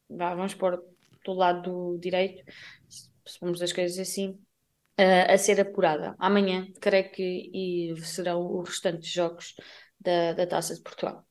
Vá, 0.09 0.35
vamos 0.35 0.55
pôr 0.55 0.83
do 1.25 1.33
lado 1.33 1.63
do 1.95 1.99
direito, 2.01 2.43
se 2.89 3.39
formos 3.39 3.63
as 3.63 3.73
coisas 3.73 3.97
assim, 3.97 4.37
eh, 4.97 5.33
a 5.33 5.39
ser 5.39 5.61
apurada. 5.61 6.15
Amanhã, 6.19 6.67
creio 6.81 7.11
que 7.11 7.51
e 7.55 7.95
serão 8.03 8.61
os 8.61 8.69
restantes 8.69 9.11
jogos 9.11 9.55
da, 9.99 10.33
da 10.35 10.47
Taça 10.47 10.75
de 10.75 10.83
Portugal. 10.83 11.27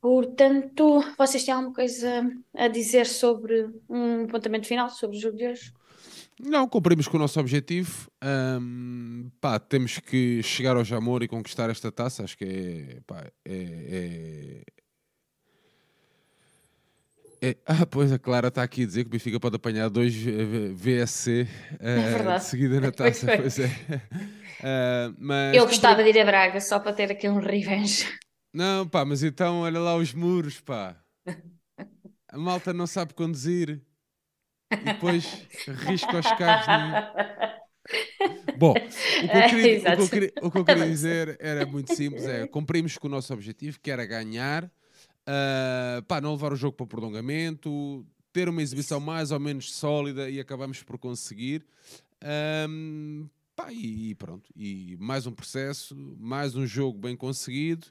Portanto, 0.00 1.02
vocês 1.18 1.44
têm 1.44 1.52
alguma 1.52 1.74
coisa 1.74 2.22
a 2.54 2.68
dizer 2.68 3.06
sobre 3.06 3.68
um 3.88 4.24
apontamento 4.24 4.66
final 4.66 4.88
sobre 4.88 5.18
o 5.18 5.20
jogo 5.20 5.36
de 5.36 5.46
hoje? 5.46 5.72
Não, 6.42 6.66
cumprimos 6.66 7.06
com 7.06 7.18
o 7.18 7.20
nosso 7.20 7.38
objetivo. 7.38 8.10
Ahm, 8.22 9.28
pá, 9.40 9.58
temos 9.58 9.98
que 9.98 10.42
chegar 10.42 10.74
ao 10.74 10.84
Jamor 10.84 11.22
e 11.22 11.28
conquistar 11.28 11.68
esta 11.68 11.92
taça. 11.92 12.24
Acho 12.24 12.38
que 12.38 12.44
é. 12.44 13.00
Pá, 13.06 13.30
é, 13.44 14.62
é- 17.40 17.50
é- 17.50 17.56
Ah, 17.66 17.86
pois 17.86 18.12
a 18.12 18.18
Clara 18.18 18.48
está 18.48 18.62
aqui 18.62 18.82
a 18.82 18.86
dizer 18.86 19.02
que 19.04 19.08
o 19.08 19.10
Benfica 19.12 19.40
pode 19.40 19.56
apanhar 19.56 19.88
dois 19.88 20.14
VSC 20.14 21.46
eh, 21.80 21.96
de 21.96 22.10
verdade. 22.10 22.44
seguida 22.44 22.80
na 22.80 22.90
taça. 22.92 23.26
Pois 23.36 23.58
é. 23.58 23.70
Ah, 24.62 25.12
mas 25.18 25.56
Eu 25.56 25.66
gostava 25.66 26.02
de 26.02 26.10
ir 26.10 26.18
a 26.20 26.24
Braga 26.24 26.60
só 26.60 26.78
para 26.78 26.92
ter 26.92 27.10
aqui 27.10 27.28
um 27.28 27.38
revenge. 27.38 28.06
Não, 28.52 28.86
pá, 28.88 29.04
mas 29.04 29.22
então 29.22 29.60
olha 29.60 29.78
lá 29.78 29.96
os 29.96 30.12
muros, 30.12 30.60
pá. 30.60 30.96
A 32.28 32.38
malta 32.38 32.72
não 32.72 32.86
sabe 32.86 33.14
conduzir. 33.14 33.80
E 34.72 34.76
depois 34.76 35.24
risca 35.86 36.18
os 36.18 36.26
carros. 36.32 36.66
no- 36.66 37.60
Bom, 38.56 38.72
o 38.72 39.28
que 39.28 39.36
eu 39.36 39.48
queria, 39.48 39.94
o 39.94 39.96
que 39.96 40.08
queria- 40.10 40.32
o 40.42 40.50
que 40.50 40.58
eu 40.58 40.64
queria 40.64 40.86
dizer 40.86 41.36
era 41.40 41.66
muito 41.66 41.94
simples: 41.94 42.24
é 42.26 42.46
cumprimos 42.46 42.96
com 42.98 43.08
o 43.08 43.10
nosso 43.10 43.32
objetivo, 43.32 43.80
que 43.80 43.90
era 43.90 44.04
ganhar, 44.06 44.70
ah, 45.32 46.02
pá, 46.08 46.20
não 46.20 46.32
levar 46.32 46.52
o 46.52 46.56
jogo 46.56 46.76
para 46.76 46.84
o 46.84 46.88
prolongamento, 46.88 48.04
ter 48.32 48.48
uma 48.48 48.60
exibição 48.60 48.98
mais 48.98 49.30
ou 49.30 49.38
menos 49.38 49.72
sólida 49.72 50.28
e 50.28 50.40
acabamos 50.40 50.82
por 50.82 50.98
conseguir. 50.98 51.64
Ahm, 52.20 53.28
pá, 53.54 53.72
e, 53.72 54.10
e 54.10 54.14
pronto, 54.16 54.50
e 54.56 54.96
mais 54.98 55.28
um 55.28 55.32
processo, 55.32 55.94
mais 56.18 56.56
um 56.56 56.66
jogo 56.66 56.98
bem 56.98 57.16
conseguido 57.16 57.86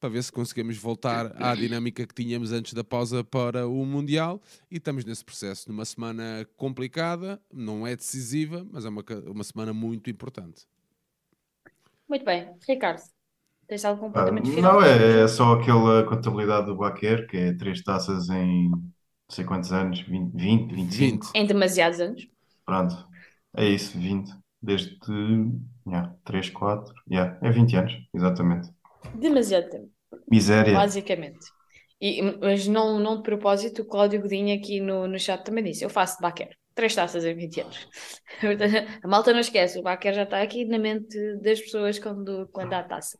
para 0.00 0.08
ver 0.08 0.24
se 0.24 0.32
conseguimos 0.32 0.76
voltar 0.76 1.32
à 1.40 1.54
dinâmica 1.54 2.04
que 2.04 2.12
tínhamos 2.12 2.50
antes 2.50 2.72
da 2.72 2.82
pausa 2.82 3.22
para 3.22 3.68
o 3.68 3.86
Mundial 3.86 4.42
e 4.68 4.78
estamos 4.78 5.04
nesse 5.04 5.24
processo 5.24 5.70
numa 5.70 5.84
semana 5.84 6.44
complicada, 6.56 7.40
não 7.52 7.86
é 7.86 7.94
decisiva, 7.94 8.66
mas 8.68 8.84
é 8.84 8.88
uma, 8.88 9.04
uma 9.26 9.44
semana 9.44 9.72
muito 9.72 10.10
importante. 10.10 10.66
Muito 12.08 12.24
bem, 12.24 12.52
Ricardo, 12.68 13.02
tens 13.66 13.84
algum 13.84 14.06
Ah, 14.14 14.30
apontamento 14.30 14.50
final? 14.50 14.78
não, 14.80 14.82
é, 14.82 15.22
é 15.24 15.28
só 15.28 15.54
aquela 15.54 16.04
contabilidade 16.06 16.66
do 16.66 16.76
Baquer, 16.76 17.26
que 17.28 17.36
é 17.36 17.54
três 17.54 17.82
taças 17.82 18.28
em 18.28 18.68
não 18.70 18.92
sei 19.30 19.44
quantos 19.44 19.72
anos, 19.72 20.00
20, 20.02 20.34
20 20.34 20.74
25. 20.74 21.26
20. 21.26 21.30
Em 21.34 21.46
demasiados 21.46 22.00
anos. 22.00 22.28
Pronto, 22.64 22.94
é 23.56 23.66
isso, 23.68 23.98
20. 23.98 24.32
Desde 24.60 24.96
yeah, 25.86 26.14
3, 26.24 26.50
4, 26.50 26.94
yeah, 27.10 27.38
é 27.42 27.50
20 27.50 27.76
anos, 27.76 27.92
exatamente. 28.14 28.70
Demasiado 29.12 29.68
tempo, 29.70 29.90
Miséria. 30.28 30.80
basicamente. 30.80 31.52
E, 32.00 32.22
mas 32.22 32.66
não, 32.68 32.98
não 33.00 33.16
de 33.18 33.22
propósito, 33.24 33.82
o 33.82 33.86
Cláudio 33.86 34.22
Godinho 34.22 34.56
aqui 34.58 34.80
no, 34.80 35.06
no 35.08 35.18
chat 35.18 35.44
também 35.44 35.64
disse: 35.64 35.84
Eu 35.84 35.90
faço 35.90 36.16
de 36.16 36.22
Baquer, 36.22 36.56
três 36.74 36.94
taças 36.94 37.24
em 37.24 37.34
20 37.34 37.60
anos. 37.60 37.88
A 39.02 39.08
malta 39.08 39.32
não 39.32 39.40
esquece, 39.40 39.78
o 39.78 39.82
Baquer 39.82 40.14
já 40.14 40.22
está 40.24 40.42
aqui 40.42 40.64
na 40.64 40.78
mente 40.78 41.16
das 41.42 41.60
pessoas 41.60 41.98
quando, 41.98 42.48
quando 42.52 42.72
há 42.72 42.82
taça. 42.82 43.18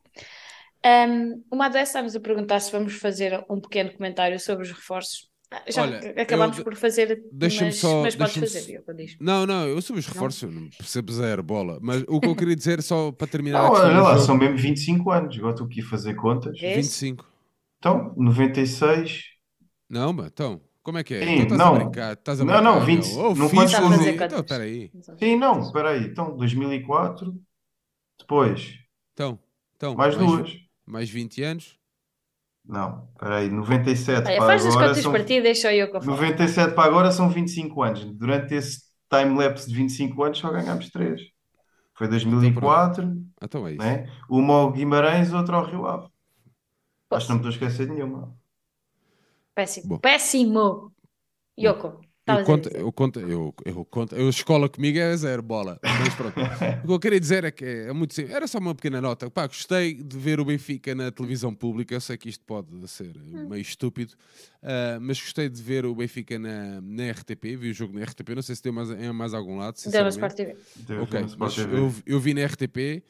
Um, 0.85 1.41
o 1.49 1.55
Madé 1.55 1.81
está-nos 1.83 2.15
a 2.15 2.19
perguntar 2.19 2.59
se 2.59 2.71
vamos 2.71 2.93
fazer 2.95 3.43
um 3.49 3.59
pequeno 3.61 3.91
comentário 3.93 4.39
sobre 4.39 4.63
os 4.65 4.71
reforços. 4.71 5.29
Ah, 5.49 5.63
Já 5.69 5.83
Olha, 5.83 5.97
ac- 5.99 6.19
acabámos 6.19 6.57
eu- 6.57 6.63
por 6.63 6.75
fazer, 6.75 7.23
deixa-me 7.31 7.67
mas, 7.67 7.77
só- 7.77 8.01
mas 8.01 8.15
podes 8.15 8.33
fazer, 8.37 8.57
s- 8.57 8.67
Diogo, 8.67 8.93
diz. 8.93 9.15
Não, 9.19 9.45
não, 9.45 9.67
eu 9.67 9.79
sobre 9.81 9.99
os 9.99 10.07
reforços 10.07 10.41
eu 10.43 10.51
não 10.51 10.67
percebo 10.71 11.13
zero 11.13 11.43
bola, 11.43 11.77
mas 11.81 12.03
o 12.07 12.19
que 12.19 12.27
eu 12.27 12.35
queria 12.35 12.55
dizer 12.55 12.81
só 12.81 13.11
para 13.11 13.27
terminar 13.27 13.61
Não, 13.63 13.71
olha 13.71 14.01
lá, 14.01 14.17
são 14.17 14.35
mesmo 14.35 14.57
25 14.57 15.11
anos. 15.11 15.37
Agora 15.37 15.51
estou 15.53 15.67
aqui 15.67 15.81
a 15.81 15.85
fazer 15.85 16.15
contas. 16.15 16.59
Vês? 16.59 16.75
25. 16.87 17.25
Então, 17.77 18.13
96. 18.17 19.25
Não, 19.89 20.11
mas 20.11 20.27
então, 20.27 20.59
como 20.83 20.97
é 20.97 21.03
que 21.03 21.13
é? 21.15 21.25
Sim, 21.25 21.35
então 21.41 21.57
não. 21.57 21.73
brincar, 21.75 22.17
Não, 22.45 22.61
brincar, 22.61 22.61
não, 22.61 22.79
20 22.85 23.07
meu. 23.07 23.19
Ou 23.19 23.35
não 23.35 23.49
fiz 23.49 23.71
fazer 23.71 24.15
Então, 24.15 24.27
contas. 24.27 24.39
espera 24.39 24.63
aí. 24.63 24.91
Sim, 25.19 25.35
não, 25.37 25.59
espera 25.61 25.89
aí. 25.91 26.05
Então, 26.05 26.35
2004. 26.35 27.33
Depois, 28.19 28.77
Então, 29.13 29.39
então, 29.75 29.95
mais 29.95 30.15
duas. 30.17 30.51
mais 30.85 31.09
20 31.09 31.41
anos. 31.43 31.77
Não, 32.65 33.07
espera 33.13 33.37
aí. 33.37 33.49
97 33.49 34.27
Olha, 34.27 34.37
para 34.37 34.45
faz 34.47 34.65
as 34.65 34.73
agora 34.73 34.87
contas 34.87 35.03
são... 35.03 35.11
para 35.11 35.23
ti 35.25 35.41
deixa 35.41 35.73
eu 35.73 35.89
que 35.89 35.97
eu 35.97 36.01
falo. 36.01 36.11
97 36.11 36.73
para 36.75 36.85
agora 36.89 37.11
são 37.11 37.29
25 37.29 37.83
anos. 37.83 38.05
Durante 38.15 38.53
esse 38.55 38.83
time-lapse 39.09 39.67
de 39.69 39.75
25 39.75 40.23
anos 40.23 40.37
só 40.37 40.49
ganhámos 40.51 40.89
3. 40.89 41.21
Foi 41.95 42.07
2004, 42.07 43.03
Então 43.41 43.67
é 43.67 43.73
isso. 43.73 43.81
né? 43.81 44.09
uma 44.29 44.53
ao 44.55 44.71
Guimarães, 44.71 45.33
outra 45.33 45.57
ao 45.57 45.65
Rio 45.65 45.85
Ave. 45.85 46.05
Acho 46.05 46.11
Posso? 47.09 47.27
que 47.27 47.33
não 47.33 47.39
me 47.41 47.49
estou 47.49 47.65
a 47.65 47.67
esquecer 47.67 47.87
de 47.87 47.93
nenhuma. 47.93 48.35
Péssimo. 49.55 49.87
Bom. 49.87 49.97
Péssimo! 49.99 50.91
Yoko, 51.59 51.87
Eu 51.87 52.01
estavas 52.19 52.41
a 52.41 52.45
conto, 52.45 52.69
eu 52.69 52.91
conto, 52.91 53.19
eu, 53.19 53.53
eu 53.63 53.85
conto, 53.85 54.15
eu 54.15 54.27
escola 54.27 54.67
comigo 54.67 54.97
é 54.97 55.15
zero 55.15 55.43
bola. 55.43 55.79
Mas 55.83 56.15
pronto. 56.15 56.33
o 56.83 56.87
que 56.87 56.93
eu 56.93 56.99
queria 56.99 57.19
dizer 57.19 57.43
é 57.43 57.51
que 57.51 57.63
é 57.63 57.93
muito 57.93 58.15
simples. 58.15 58.33
Era 58.33 58.47
só 58.47 58.57
uma 58.57 58.73
pequena 58.73 58.99
nota. 58.99 59.29
Pá, 59.29 59.45
gostei 59.45 59.93
de 59.93 60.17
ver 60.17 60.39
o 60.39 60.45
Benfica 60.45 60.95
na 60.95 61.11
televisão 61.11 61.53
pública. 61.53 61.93
Eu 61.93 62.01
sei 62.01 62.17
que 62.17 62.29
isto 62.29 62.43
pode 62.43 62.87
ser 62.87 63.15
meio 63.15 63.61
estúpido, 63.61 64.15
ah, 64.63 64.97
mas 64.99 65.19
gostei 65.19 65.47
de 65.47 65.61
ver 65.61 65.85
o 65.85 65.93
Benfica 65.93 66.39
na, 66.39 66.81
na 66.81 67.11
RTP. 67.11 67.55
Vi 67.55 67.69
o 67.69 67.73
jogo 67.73 67.93
na 67.93 68.03
RTP. 68.03 68.29
Não 68.33 68.41
sei 68.41 68.55
se 68.55 68.61
tem 68.63 68.71
mais, 68.71 68.89
em 68.89 69.11
mais 69.11 69.33
algum 69.35 69.57
lado. 69.57 69.75
Deu 69.75 69.83
Sinceramente. 69.83 70.13
Sport 70.13 70.35
TV. 70.35 70.55
Teve 70.87 71.01
Ok, 71.01 71.19
no 71.19 71.27
Sport 71.27 71.57
mas 71.57 71.71
eu, 71.71 71.93
eu 72.05 72.19
vi 72.19 72.33
na 72.33 72.43
RTP. 72.45 73.03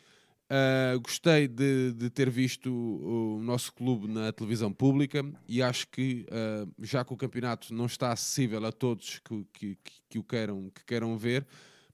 Ah, 0.50 0.98
gostei 0.98 1.48
de, 1.48 1.94
de 1.94 2.10
ter 2.10 2.30
visto 2.30 2.72
o, 2.72 3.40
nosso 3.42 3.74
clube 3.74 4.08
na 4.08 4.32
televisão 4.32 4.72
pública 4.72 5.24
e 5.48 5.62
acho 5.62 5.88
que 5.88 6.26
ah, 6.32 6.68
já 6.82 7.04
que 7.04 7.14
o 7.14 7.18
campeonato 7.18 7.74
não 7.74 7.86
está 7.86 8.12
acessível 8.12 8.66
a 8.66 8.72
todos 8.72 9.20
que, 9.20 9.46
que, 9.54 9.78
que- 10.10 10.20
o 10.20 10.24
queiram, 10.24 10.70
que 10.70 10.84
queiram 10.86 11.18
ver, 11.18 11.46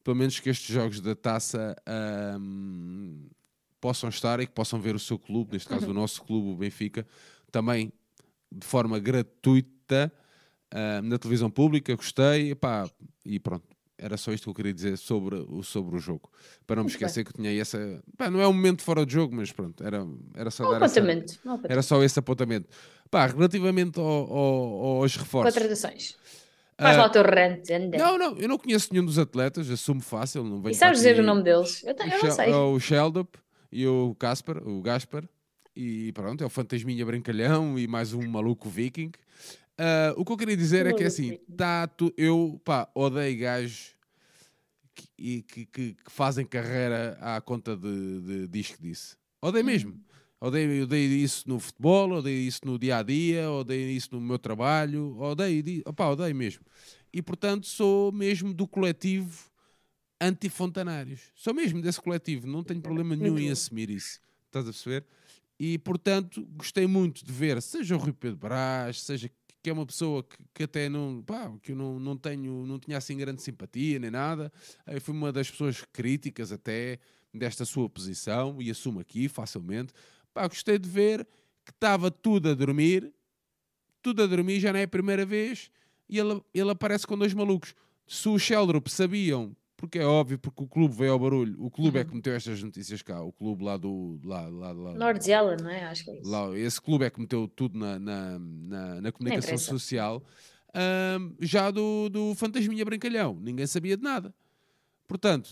pelo 0.03 0.15
menos 0.17 0.39
que 0.39 0.49
estes 0.49 0.73
jogos 0.73 0.99
da 0.99 1.15
taça 1.15 1.75
ahm, 1.85 3.27
possam 3.79 4.09
estar 4.09 4.39
e 4.39 4.47
que 4.47 4.53
possam 4.53 4.79
ver 4.81 4.95
o 4.95 4.99
seu 4.99 5.17
clube, 5.17 5.53
neste 5.53 5.69
caso 5.69 5.89
o 5.89 5.93
nosso 5.93 6.21
clube, 6.23 6.49
o 6.49 6.55
Benfica, 6.57 7.07
também 7.51 7.93
de 8.51 8.65
forma 8.65 8.99
gratuita 8.99 10.11
ahm, 10.71 11.07
na 11.07 11.17
televisão 11.17 11.49
pública. 11.49 11.95
Gostei, 11.95 12.51
epá, 12.51 12.89
e 13.25 13.39
pronto. 13.39 13.68
Era 14.01 14.15
só 14.15 14.31
isto 14.31 14.45
que 14.45 14.49
eu 14.49 14.53
queria 14.53 14.73
dizer 14.73 14.97
sobre 14.97 15.35
o, 15.35 15.61
sobre 15.61 15.95
o 15.95 15.99
jogo. 15.99 16.29
Para 16.65 16.77
não 16.77 16.83
me 16.83 16.87
bem. 16.89 16.95
esquecer 16.95 17.25
que 17.25 17.33
tinha 17.33 17.51
essa. 17.61 18.01
pá, 18.17 18.29
não 18.31 18.39
é 18.39 18.47
um 18.47 18.53
momento 18.53 18.81
fora 18.81 19.05
de 19.05 19.13
jogo, 19.13 19.35
mas 19.35 19.51
pronto, 19.51 19.83
era, 19.83 20.07
era 20.33 20.49
só 20.49 20.63
dar 20.71 20.81
essa- 20.83 20.99
Apontamento. 20.99 21.33
Um 21.45 21.49
apontamento. 21.49 21.71
era 21.71 21.81
só 21.81 22.01
esse 22.03 22.17
apontamento. 22.17 22.69
Pá, 23.11 23.27
relativamente 23.27 23.99
ao- 23.99 24.05
ao- 24.05 24.85
aos 25.01 25.15
reforços. 25.17 25.53
Contratações. 25.53 26.15
Faz 26.79 26.95
ah, 26.95 27.01
lá 27.01 27.07
o 27.07 27.09
teu 27.09 27.23
rant, 27.23 27.69
anda. 27.71 27.97
não, 27.97 28.17
não, 28.17 28.37
eu 28.37 28.47
não 28.47 28.57
conheço 28.57 28.87
nenhum 28.93 29.03
dos 29.05 29.19
atletas, 29.19 29.69
assumo 29.69 29.99
fácil. 29.99 30.45
Não 30.45 30.61
venho 30.61 30.71
e 30.71 30.75
sabes 30.75 30.99
dizer 30.99 31.19
o 31.19 31.23
nome 31.23 31.43
deles? 31.43 31.83
Eu, 31.83 31.89
eu 31.93 32.23
não 32.23 32.31
sei. 32.31 32.51
é 32.51 32.55
o 32.55 32.79
Sheldop 32.79 33.37
e 33.69 33.85
o 33.85 34.15
Gaspar, 34.17 34.65
o 34.65 34.81
Gaspar. 34.81 35.25
E 35.75 36.11
pronto, 36.13 36.41
é 36.41 36.47
o 36.47 36.49
Fantasminha 36.49 37.05
Brincalhão 37.05 37.77
e 37.77 37.85
mais 37.87 38.13
um 38.13 38.25
maluco 38.27 38.69
viking. 38.69 39.11
Ah, 39.79 40.13
o 40.17 40.25
que 40.25 40.31
eu 40.33 40.37
queria 40.37 40.57
dizer 40.57 40.85
é 40.85 40.89
que 40.93 41.03
Maluco 41.03 41.07
assim, 41.07 41.39
tu, 41.95 42.13
eu 42.17 42.59
pá, 42.65 42.89
odeio 42.93 43.39
gajos 43.39 43.95
que, 44.93 45.41
que, 45.43 45.65
que- 45.65 45.93
que 45.93 46.11
fazem 46.11 46.45
carreira 46.45 47.17
à 47.21 47.39
conta 47.39 47.77
de, 47.77 48.47
de 48.47 48.63
que 48.63 48.81
disse. 48.81 49.15
Odeio 49.41 49.63
mesmo. 49.63 49.97
Odeio, 50.41 50.83
odeio 50.83 51.11
isso 51.13 51.47
no 51.47 51.59
futebol, 51.59 52.11
odeio 52.11 52.39
isso 52.47 52.61
no 52.65 52.77
dia 52.77 52.97
a 52.97 53.03
dia, 53.03 53.49
odeio 53.51 53.89
isso 53.89 54.09
no 54.13 54.21
meu 54.21 54.37
trabalho, 54.39 55.17
odeio, 55.17 55.81
opá, 55.85 56.09
odeio 56.09 56.35
mesmo. 56.35 56.63
E 57.13 57.21
portanto 57.21 57.65
sou 57.65 58.11
mesmo 58.11 58.53
do 58.53 58.67
coletivo 58.67 59.49
anti-fontanários. 60.21 61.21
Sou 61.35 61.53
mesmo 61.53 61.81
desse 61.81 62.01
coletivo, 62.01 62.47
não 62.47 62.63
tenho 62.63 62.81
problema 62.81 63.15
nenhum 63.15 63.37
em 63.39 63.45
bom. 63.47 63.51
assumir 63.51 63.89
isso. 63.89 64.19
Estás 64.45 64.65
a 64.65 64.71
perceber? 64.71 65.05
E 65.59 65.77
portanto 65.77 66.45
gostei 66.55 66.87
muito 66.87 67.23
de 67.25 67.31
ver, 67.31 67.61
seja 67.61 67.95
o 67.95 67.99
Rui 67.99 68.13
Pedro 68.13 68.37
Brás, 68.37 69.01
seja 69.01 69.29
que 69.61 69.69
é 69.69 69.73
uma 69.73 69.85
pessoa 69.85 70.23
que, 70.23 70.37
que 70.53 70.63
até 70.63 70.87
não, 70.87 71.21
pá, 71.21 71.51
que 71.61 71.71
eu 71.71 71.75
não, 71.75 71.99
não 71.99 72.17
tenho, 72.17 72.65
não 72.65 72.79
tinha 72.79 72.97
assim 72.97 73.17
grande 73.17 73.41
simpatia 73.41 73.99
nem 73.99 74.09
nada. 74.09 74.51
Eu 74.87 75.01
fui 75.01 75.13
uma 75.13 75.31
das 75.31 75.49
pessoas 75.49 75.83
críticas 75.91 76.51
até 76.51 76.99
desta 77.33 77.65
sua 77.65 77.89
posição 77.89 78.61
e 78.61 78.71
assumo 78.71 78.99
aqui 78.99 79.27
facilmente. 79.27 79.93
Pá, 80.33 80.47
gostei 80.47 80.79
de 80.79 80.89
ver 80.89 81.27
que 81.65 81.71
estava 81.71 82.09
tudo 82.09 82.49
a 82.49 82.53
dormir, 82.53 83.13
tudo 84.01 84.23
a 84.23 84.27
dormir, 84.27 84.59
já 84.59 84.71
não 84.71 84.79
é 84.79 84.83
a 84.83 84.87
primeira 84.87 85.25
vez, 85.25 85.69
e 86.07 86.17
ele, 86.17 86.41
ele 86.53 86.71
aparece 86.71 87.05
com 87.05 87.17
dois 87.17 87.33
malucos. 87.33 87.75
Se 88.07 88.27
o 88.27 88.39
Sheldrop 88.39 88.87
sabiam, 88.87 89.55
porque 89.79 89.97
é 89.97 90.05
óbvio, 90.05 90.37
porque 90.37 90.61
o 90.61 90.67
clube 90.67 90.93
veio 90.93 91.13
ao 91.13 91.19
barulho, 91.19 91.55
o 91.57 91.71
clube 91.71 91.99
é 91.99 92.03
que 92.03 92.13
meteu 92.13 92.33
estas 92.33 92.61
notícias 92.61 93.01
cá, 93.01 93.21
o 93.21 93.31
clube 93.31 93.63
lá 93.63 93.77
do. 93.77 94.19
Lá, 94.25 94.45
lá, 94.49 94.73
lá, 94.73 94.93
Nordzela, 94.93 95.55
não 95.55 95.69
é? 95.69 95.85
Acho 95.85 96.03
que 96.03 96.11
é 96.11 96.19
isso. 96.19 96.29
lá, 96.29 96.59
esse 96.59 96.81
clube 96.81 97.05
é 97.05 97.09
que 97.09 97.17
meteu 97.17 97.47
tudo 97.47 97.79
na, 97.79 97.97
na, 97.97 98.39
na, 98.39 99.01
na 99.01 99.11
comunicação 99.13 99.53
imprensa. 99.53 99.71
social, 99.71 100.21
ahm, 100.73 101.33
já 101.39 101.71
do, 101.71 102.09
do 102.09 102.35
Fantasminha 102.35 102.83
Brincalhão. 102.83 103.39
Ninguém 103.39 103.65
sabia 103.65 103.95
de 103.95 104.03
nada. 104.03 104.35
Portanto, 105.07 105.49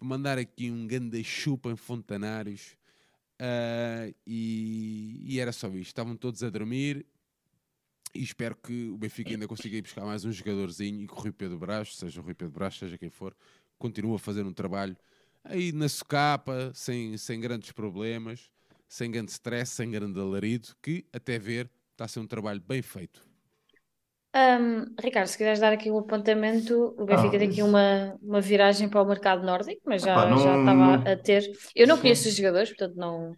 mandar 0.00 0.38
aqui 0.38 0.70
um 0.70 0.86
ganda 0.86 1.22
chupa 1.22 1.70
em 1.70 1.76
Fontanários. 1.76 2.78
ah, 3.38 4.10
e, 4.26 5.22
e 5.26 5.38
era 5.38 5.52
só 5.52 5.68
isto. 5.68 5.88
Estavam 5.88 6.16
todos 6.16 6.42
a 6.42 6.48
dormir. 6.48 7.04
E 8.14 8.22
espero 8.22 8.56
que 8.56 8.88
o 8.90 8.96
Benfica 8.96 9.30
ainda 9.32 9.46
consiga 9.46 9.76
ir 9.76 9.82
buscar 9.82 10.04
mais 10.04 10.24
um 10.24 10.32
jogadorzinho 10.32 11.02
e 11.02 11.06
que 11.06 11.12
o 11.12 11.16
Rui 11.16 11.32
Pedro 11.32 11.58
Brás, 11.58 11.94
seja 11.96 12.20
o 12.20 12.24
Rui 12.24 12.34
Pedro 12.34 12.52
Brás, 12.54 12.76
seja 12.76 12.96
quem 12.98 13.10
for, 13.10 13.34
continue 13.78 14.16
a 14.16 14.18
fazer 14.18 14.44
um 14.44 14.52
trabalho 14.52 14.96
aí 15.44 15.72
na 15.72 15.88
socapa, 15.88 16.72
sem, 16.74 17.16
sem 17.16 17.40
grandes 17.40 17.70
problemas, 17.72 18.50
sem 18.88 19.10
grande 19.10 19.30
stress, 19.30 19.72
sem 19.72 19.90
grande 19.90 20.18
alarido, 20.18 20.68
que 20.82 21.04
até 21.12 21.38
ver 21.38 21.70
está 21.92 22.04
a 22.06 22.08
ser 22.08 22.20
um 22.20 22.26
trabalho 22.26 22.60
bem 22.66 22.80
feito. 22.82 23.26
Ahm, 24.34 24.94
Ricardo, 25.00 25.26
se 25.26 25.38
quiseres 25.38 25.58
dar 25.58 25.72
aqui 25.72 25.90
um 25.90 25.98
apontamento, 25.98 26.94
o 26.98 27.04
Benfica 27.06 27.36
Ah, 27.36 27.40
tem 27.40 27.48
aqui 27.48 27.62
uma, 27.62 28.14
uma 28.22 28.40
viragem 28.40 28.88
para 28.88 29.02
o 29.02 29.06
mercado 29.06 29.44
nórdico, 29.44 29.80
mas 29.86 30.02
já, 30.02 30.12
Epá, 30.12 30.30
não- 30.30 30.38
já 30.38 30.58
estava 30.60 30.94
a 31.12 31.16
ter. 31.16 31.50
Eu 31.74 31.86
não 31.86 31.98
conheço 31.98 32.28
os 32.28 32.34
jogadores, 32.36 32.68
portanto 32.68 32.94
não, 32.96 33.36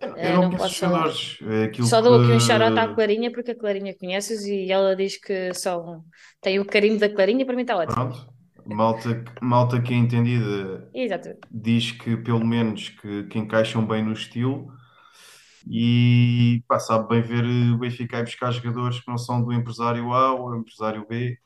Eu 0.00 0.16
eh, 0.16 0.32
não 0.32 0.42
não 0.42 0.50
posso 0.50 0.66
os 0.66 0.76
falar. 0.78 1.08
jogadores. 1.08 1.38
É 1.42 1.64
aquilo 1.64 1.86
Só 1.86 2.00
dou 2.00 2.14
aqui 2.16 2.32
um 2.32 2.38
que- 2.38 2.40
shout-out 2.40 2.78
à 2.78 2.88
Clarinha, 2.94 3.30
porque 3.32 3.50
a 3.52 3.58
Clarinha 3.58 3.94
conheces 3.98 4.44
e 4.46 4.70
ela 4.70 4.96
diz 4.96 5.16
que 5.18 5.52
são, 5.54 6.04
tem 6.40 6.58
o 6.58 6.64
carimbo 6.64 6.98
da 6.98 7.08
Clarinha, 7.08 7.44
para 7.44 7.54
mim 7.54 7.62
está 7.62 7.76
ótimo. 7.76 7.94
Pronto. 7.94 8.40
Malta, 8.66 9.24
malta 9.40 9.80
que 9.80 9.92
é 9.92 9.96
entendida 9.96 10.88
Exato. 10.94 11.30
diz 11.50 11.92
que 11.92 12.16
pelo 12.18 12.44
menos 12.46 12.90
que, 12.90 13.24
que 13.24 13.38
encaixam 13.38 13.84
bem 13.86 14.04
no 14.04 14.12
estilo 14.12 14.68
e 15.66 16.62
pá, 16.68 16.78
sabe 16.78 17.08
bem 17.08 17.22
ver 17.22 17.44
o 17.74 17.78
Benfica 17.78 18.18
ir 18.18 18.24
buscar 18.24 18.50
jogadores 18.52 19.00
que 19.00 19.08
não 19.08 19.18
são 19.18 19.42
do 19.42 19.52
empresário 19.52 20.12
A 20.12 20.34
ou 20.34 20.56
empresário 20.56 21.06
B 21.08 21.36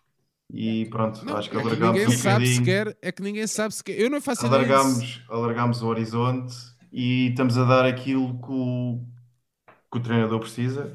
e 0.53 0.87
pronto, 0.91 1.25
Não, 1.25 1.37
acho 1.37 1.51
que 1.51 1.57
é 1.57 1.61
que 1.61 1.67
alargámos 1.67 2.01
ninguém 2.01 2.15
um 2.15 2.19
sabe 2.19 2.47
bocadinho, 2.47 2.57
sequer, 2.57 2.99
é 3.03 3.13
que 3.13 3.23
ninguém 3.23 3.47
sabe 3.47 3.75
sequer. 3.75 3.99
Eu 4.01 4.11
não 4.11 4.21
faço 4.21 4.47
alargámos, 4.47 5.23
alargámos 5.29 5.83
o 5.83 5.87
horizonte 5.89 6.55
e 6.95 7.31
estamos 7.31 7.59
a 7.59 7.65
dar 7.67 7.87
aquilo 7.87 8.41
que 8.41 8.53
o, 8.53 9.01
que 9.93 9.99
o 9.99 10.03
treinador 10.03 10.41
precisa 10.41 10.93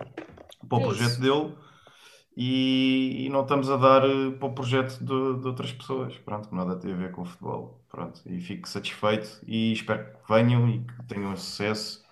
para 0.69 0.79
o 0.79 0.81
É 0.81 0.83
projeto 0.83 1.19
isso. 1.19 1.21
dele 1.21 1.55
e, 2.37 3.25
e 3.25 3.29
não 3.29 3.43
estamos 3.43 3.69
a 3.69 3.77
dar 3.77 4.03
eh, 4.05 4.31
para 4.39 4.47
o 4.47 4.53
projeto 4.55 4.99
de, 4.99 5.41
de 5.41 5.47
outras 5.47 5.73
pessoas. 5.73 6.17
Pronto, 6.19 6.49
que 6.49 6.55
nada 6.55 6.79
tem 6.79 6.93
a 6.93 6.97
ver 6.97 7.11
com 7.11 7.23
o 7.23 7.25
futebol. 7.25 7.83
Pronto, 7.89 8.21
e 8.27 8.39
fico 8.41 8.67
satisfeito 8.69 9.41
e 9.47 9.73
espero 9.73 10.05
que 10.19 10.33
venham 10.33 10.69
e 10.69 10.85
que 10.85 11.03
tenham 11.07 11.35
sucesso 11.37 12.03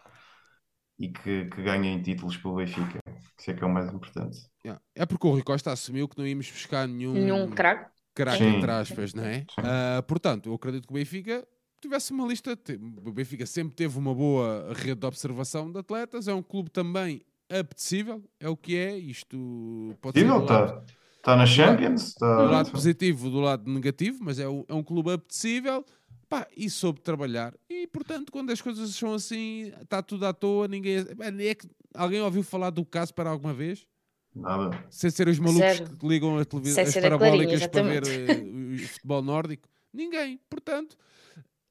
e 0.99 1.09
que, 1.09 1.45
que 1.45 1.61
ganhem 1.63 2.01
títulos 2.01 2.38
pelo 2.38 2.55
Benfica. 2.55 2.99
Isso 3.39 3.51
é 3.51 3.53
que 3.53 3.63
é 3.63 3.67
o 3.67 3.69
mais 3.69 3.91
importante. 3.93 4.38
Yeah. 4.65 4.81
É 4.95 5.05
porque 5.05 5.27
o 5.27 5.31
Rui 5.31 5.43
Costa 5.43 5.71
assumiu 5.71 6.07
que 6.07 6.17
não 6.17 6.27
íamos 6.27 6.49
buscar 6.51 6.88
nenhum 6.88 7.13
Nenhum 7.13 7.49
craque. 7.51 7.91
craque, 8.13 8.43
entre 8.43 8.71
aspas, 8.71 9.13
não 9.13 9.23
é? 9.23 9.45
Ah, 9.61 10.03
portanto, 10.07 10.49
eu 10.49 10.55
acredito 10.55 10.88
que 10.88 10.93
o 10.93 10.95
Benfica 10.95 11.47
tivesse 11.82 12.11
uma 12.11 12.28
lista. 12.28 12.57
O 13.05 13.11
Benfica 13.11 13.45
sempre 13.45 13.75
teve 13.75 13.97
uma 13.97 14.13
boa 14.13 14.73
rede 14.73 14.99
de 14.99 15.05
observação 15.05 15.71
de 15.71 15.80
atletas. 15.80 16.28
É 16.28 16.34
um 16.34 16.43
clube 16.43 16.69
também 16.69 17.21
apetecível, 17.49 18.23
é 18.39 18.49
o 18.49 18.57
que 18.57 18.75
é. 18.75 18.97
Isto 18.97 19.95
pode 20.01 20.19
ser 20.19 20.25
do 20.25 20.34
lado, 20.34 20.43
está 20.43 20.84
tá 21.21 21.36
na 21.36 21.45
Champions, 21.45 22.15
do 22.15 22.25
lado 22.25 22.67
está. 22.67 22.71
positivo, 22.71 23.30
do 23.30 23.39
lado 23.39 23.71
negativo, 23.71 24.19
mas 24.21 24.39
é 24.39 24.47
um, 24.47 24.63
é 24.67 24.73
um 24.73 24.84
clube 24.84 25.11
apetecível. 25.11 25.86
Pá, 26.30 26.45
e 26.57 26.69
soube 26.69 26.99
trabalhar. 26.99 27.53
E, 27.69 27.88
portanto, 27.88 28.34
quando 28.34 28.51
as 28.51 28.59
coisas 28.59 28.93
são 28.93 29.13
assim, 29.13 29.71
está 29.82 30.03
tudo 30.03 30.25
à 30.25 30.34
toa, 30.34 30.67
ninguém... 30.67 30.97
É 31.39 31.55
que 31.55 31.69
alguém 31.93 32.19
ouviu 32.19 32.43
falar 32.43 32.69
do 32.69 32.84
caso 32.84 33.13
para 33.13 33.30
alguma 33.30 33.53
vez? 33.53 33.88
Nada. 34.36 34.78
Sem 34.89 35.09
ser 35.09 35.28
os 35.28 35.39
malucos 35.39 35.78
Zero. 35.78 35.97
que 35.97 36.07
ligam 36.07 36.38
a 36.38 36.43
televisão, 36.43 36.84
as 36.84 36.89
ser 36.89 36.99
a 36.99 37.17
Clarinha, 37.17 37.47
parabólicas 37.47 37.67
para 37.67 37.82
ver 37.84 38.03
eh, 38.05 38.84
o 38.84 38.88
futebol 38.88 39.21
nórdico? 39.21 39.69
Ninguém. 39.93 40.39
Portanto, 40.49 40.97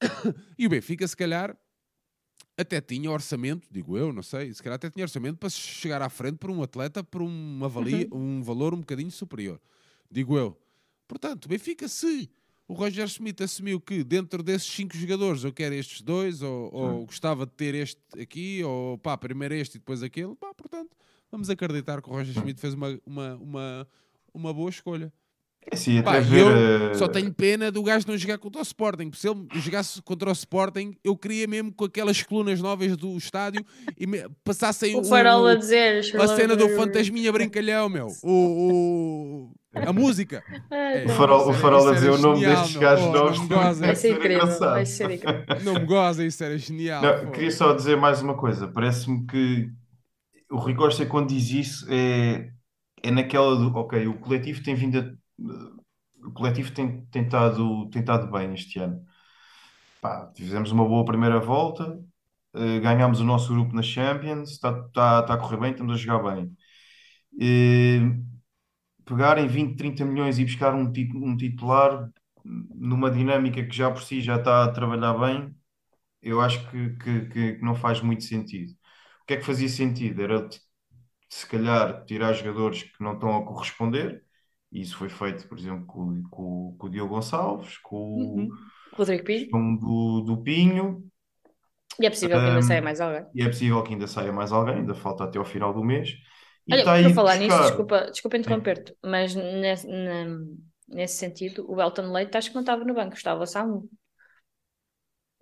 e 0.59 0.67
o 0.67 0.71
Benfica, 0.71 1.07
se 1.07 1.17
calhar, 1.17 1.57
até 2.57 2.81
tinha 2.81 3.11
orçamento, 3.11 3.67
digo 3.71 3.97
eu, 3.99 4.13
não 4.13 4.23
sei, 4.23 4.53
se 4.53 4.63
calhar 4.63 4.77
até 4.77 4.89
tinha 4.91 5.05
orçamento 5.05 5.39
para 5.39 5.49
chegar 5.51 6.01
à 6.03 6.09
frente 6.09 6.39
por 6.39 6.51
um 6.51 6.63
atleta 6.63 7.05
por 7.05 7.23
uma 7.23 7.69
valia, 7.69 8.09
Uhum. 8.11 8.39
um 8.39 8.43
valor 8.43 8.73
um 8.75 8.81
bocadinho 8.81 9.11
superior. 9.11 9.61
Digo 10.11 10.37
eu. 10.39 10.59
Portanto, 11.07 11.45
o 11.45 11.49
Benfica, 11.49 11.87
se 11.89 12.31
o 12.69 12.75
Roger 12.75 13.07
Smith 13.07 13.41
assumiu 13.41 13.81
que 13.81 14.03
dentro 14.03 14.43
desses 14.43 14.69
cinco 14.69 14.97
jogadores 14.97 15.45
eu 15.45 15.53
quero 15.53 15.75
estes 15.75 16.01
dois, 16.03 16.43
ou, 16.43 16.75
ou 16.75 17.07
gostava 17.07 17.47
de 17.47 17.53
ter 17.53 17.75
este 17.75 18.01
aqui, 18.21 18.63
ou 18.65 18.99
pá, 18.99 19.17
primeiro 19.17 19.55
este 19.55 19.77
e 19.77 19.79
depois 19.79 20.03
aquele, 20.03 20.35
pá, 20.35 20.53
portanto, 20.55 20.97
vamos 21.31 21.49
acreditar 21.51 22.01
que 22.03 22.09
o 22.09 22.13
Roger 22.13 22.37
Smith 22.37 22.59
fez 22.59 22.75
uma, 22.75 22.99
uma, 23.05 23.37
uma, 23.37 23.89
uma 24.35 24.53
boa 24.55 24.71
escolha. 24.71 25.13
É 25.71 25.75
assim, 25.75 26.01
Pá, 26.01 26.19
eu 26.21 26.49
eh, 26.91 26.95
só 26.95 27.09
tenho 27.09 27.33
pena 27.35 27.73
do 27.73 27.83
gajo 27.83 28.07
não 28.07 28.17
jogar 28.17 28.39
contra 28.39 28.61
o 28.61 28.63
Sporting, 28.63 29.11
porque 29.11 29.21
se 29.21 29.29
ele 29.29 29.47
jogasse 29.57 30.01
contra 30.03 30.29
o 30.29 30.33
Sporting, 30.33 30.95
eu 31.03 31.17
queria 31.17 31.47
mesmo 31.49 31.73
com 31.73 31.85
aquelas 31.85 32.23
colunas 32.23 32.61
novas 32.61 32.97
do 32.97 33.17
estádio 33.17 33.65
e 33.99 34.07
me- 34.07 34.29
passassem 34.45 34.95
O 34.95 35.03
farol 35.03 35.47
a 35.47 35.55
dizer. 35.57 36.05
a 36.21 36.29
cena 36.29 36.55
do 36.55 36.69
fantasminha 36.71 37.33
brincalhão, 37.33 37.89
meu. 37.89 38.07
O, 38.23 38.31
o- 38.31 39.55
a 39.75 39.93
música. 39.93 40.43
Ai, 40.71 41.03
É, 41.03 41.05
O 41.05 41.09
farol, 41.11 41.49
o 41.49 41.51
Isso 41.51 41.61
farol 41.61 41.89
a 41.89 41.93
dizer 41.95 42.11
o 42.11 42.19
nome 42.19 42.41
genial, 42.41 42.57
destes 42.63 42.77
gajos 42.77 43.07
Oh, 43.07 43.13
novos 43.13 43.39
não 43.39 43.49
goza. 43.49 43.87
Vai 43.87 43.97
ser 43.97 44.11
incrível, 44.13 44.37
engraçado. 44.37 44.73
vai 44.73 44.87
ser 44.87 45.11
incrível. 45.11 45.45
Não 45.65 45.75
me 45.75 45.85
goza, 45.85 46.25
isso 46.25 46.45
era 46.45 46.57
genial. 46.57 47.03
Não, 47.03 47.31
queria 47.33 47.51
só 47.51 47.73
dizer 47.73 47.97
mais 47.97 48.23
uma 48.23 48.37
coisa. 48.37 48.69
Parece-me 48.69 49.27
que 49.27 49.69
o 50.51 50.57
Rui 50.59 50.75
Costa, 50.75 51.05
quando 51.05 51.29
diz 51.29 51.51
isso, 51.51 51.87
é, 51.91 52.51
é 53.03 53.11
naquela 53.11 53.57
do. 53.57 53.77
Ok, 53.77 54.07
o 54.07 54.15
coletivo 54.15 54.63
tem 54.63 54.75
vindo 54.75 54.99
a. 54.99 55.26
O 55.39 56.33
coletivo 56.33 56.73
tem, 56.73 57.05
tem, 57.07 57.23
estado, 57.25 58.31
bem 58.31 58.55
este 58.55 58.79
ano. 58.81 59.05
Pá, 60.01 60.33
fizemos 60.37 60.71
uma 60.73 60.87
boa 60.87 61.05
primeira 61.05 61.41
volta, 61.41 61.99
eh, 62.55 62.81
ganhámos 62.81 63.21
o 63.21 63.25
nosso 63.25 63.53
grupo 63.53 63.75
na 63.75 63.83
Champions, 63.83 64.51
está 64.53 64.71
está 64.89 65.35
a 65.35 65.39
correr 65.39 65.59
bem, 65.59 65.73
estamos 65.73 65.95
a 65.95 65.97
jogar 65.99 66.35
bem. 66.35 66.57
Eh, 67.41 68.01
pegarem 69.05 69.49
20, 69.49 69.77
30 69.77 70.05
milhões 70.05 70.39
e 70.39 70.45
buscar 70.45 70.75
um, 70.75 70.93
um 71.17 71.37
titular, 71.37 72.11
numa 72.45 73.11
dinâmica 73.11 73.65
que 73.65 73.75
já 73.77 73.91
por 73.91 74.03
si 74.03 74.21
já 74.21 74.37
está 74.37 74.65
a 74.65 74.73
trabalhar 74.73 75.15
bem, 75.15 75.55
eu 76.23 76.41
acho 76.43 76.69
que, 76.71 76.91
que, 76.99 77.27
que 77.57 77.63
não 77.65 77.75
faz 77.77 78.01
muito 78.03 78.25
sentido. 78.25 78.73
O 79.23 79.27
que 79.27 79.35
é 79.35 79.39
que 79.39 79.45
fazia 79.47 79.69
sentido? 79.71 80.23
Era 80.23 80.49
se 81.31 81.47
calhar 81.49 82.05
tirar 82.07 82.35
jogadores 82.35 82.85
que 82.85 83.03
não 83.05 83.15
estão 83.15 83.37
a 83.37 83.47
corresponder, 83.47 84.26
e 84.79 84.83
isso 84.83 84.97
foi 84.97 85.09
feito, 85.09 85.49
por 85.49 85.59
exemplo, 85.59 85.87
com, 85.87 86.23
com, 86.31 86.77
com 86.79 86.87
o 86.87 86.91
Diogo 86.91 87.15
Gonçalves, 87.15 87.79
com 87.79 87.97
Uhum. 88.15 88.49
o 88.93 88.97
Rodrigo 88.97 89.25
Pinho. 89.25 89.51
com 89.51 89.77
do, 89.77 90.21
do 90.23 90.43
Pinho, 90.43 91.11
E 92.01 92.07
é 92.07 92.11
possível 92.11 92.41
que 92.43 92.49
ainda 92.49 92.61
Um, 92.61 92.63
saia 92.63 92.83
mais 92.83 93.01
alguém. 93.01 93.27
e 93.35 93.43
é 93.43 93.47
possível 93.49 93.83
que 93.85 93.93
ainda 93.95 94.07
saia 94.09 94.33
mais 94.33 94.53
alguém, 94.53 94.77
ainda 94.77 94.95
falta 94.95 95.25
até 95.25 95.39
ao 95.39 95.45
final 95.45 95.73
do 95.75 95.85
mês. 95.85 96.11
E 96.67 96.73
Olha, 96.73 96.81
está 96.81 96.93
por 96.99 97.11
aí 97.11 97.15
falar 97.15 97.37
nisso, 97.37 97.57
buscar. 97.59 97.63
desculpa, 97.63 98.11
desculpa 98.11 98.37
interromper-te, 98.37 98.97
mas 99.05 99.35
nesse, 99.35 99.87
nesse 100.89 101.17
sentido, 101.17 101.65
o 101.71 101.81
Elton 101.81 102.11
Leite 102.13 102.37
acho 102.37 102.49
que 102.51 102.55
não 102.57 102.63
estava 102.63 102.85
no 102.85 102.95
banco, 102.95 103.15
estava 103.17 103.43
o 103.43 103.47
Samu. 103.47 103.89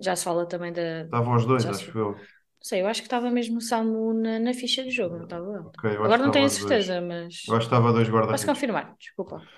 Já 0.01 0.17
se 0.17 0.25
fala 0.25 0.47
também 0.49 0.73
da. 0.73 1.05
Estavam 1.05 1.35
os 1.37 1.47
dois, 1.47 1.65
acho 1.67 1.93
se- 1.93 1.99
eu. 1.99 2.17
Não 2.65 2.69
sei, 2.71 2.81
eu 2.83 2.87
acho 2.89 3.03
que 3.03 3.07
estava 3.07 3.31
mesmo 3.31 3.59
o 3.59 3.61
Samu 3.61 4.15
na, 4.15 4.39
na 4.41 4.55
ficha 4.55 4.83
de 4.83 4.91
jogo, 4.91 5.17
não 5.17 5.25
estava 5.25 5.45
o 5.47 5.55
Elton. 5.57 5.79
Ok, 5.79 5.85
eu 5.97 6.05
acho 6.05 6.17
Agora 6.17 6.23
não 6.23 6.31
tenho 6.31 6.47
a 6.47 6.49
os 6.49 6.59
dois. 6.59 6.89
certeza, 6.89 7.01
mas 7.01 7.35
Eu 7.47 7.55
acho 7.57 7.69
que 7.69 7.75
estava 7.75 7.93
dois 7.93 8.09
posso 8.29 8.47
guarda-redes. 8.47 8.47
confirmar, 8.47 8.97
desculpa. 8.99 9.49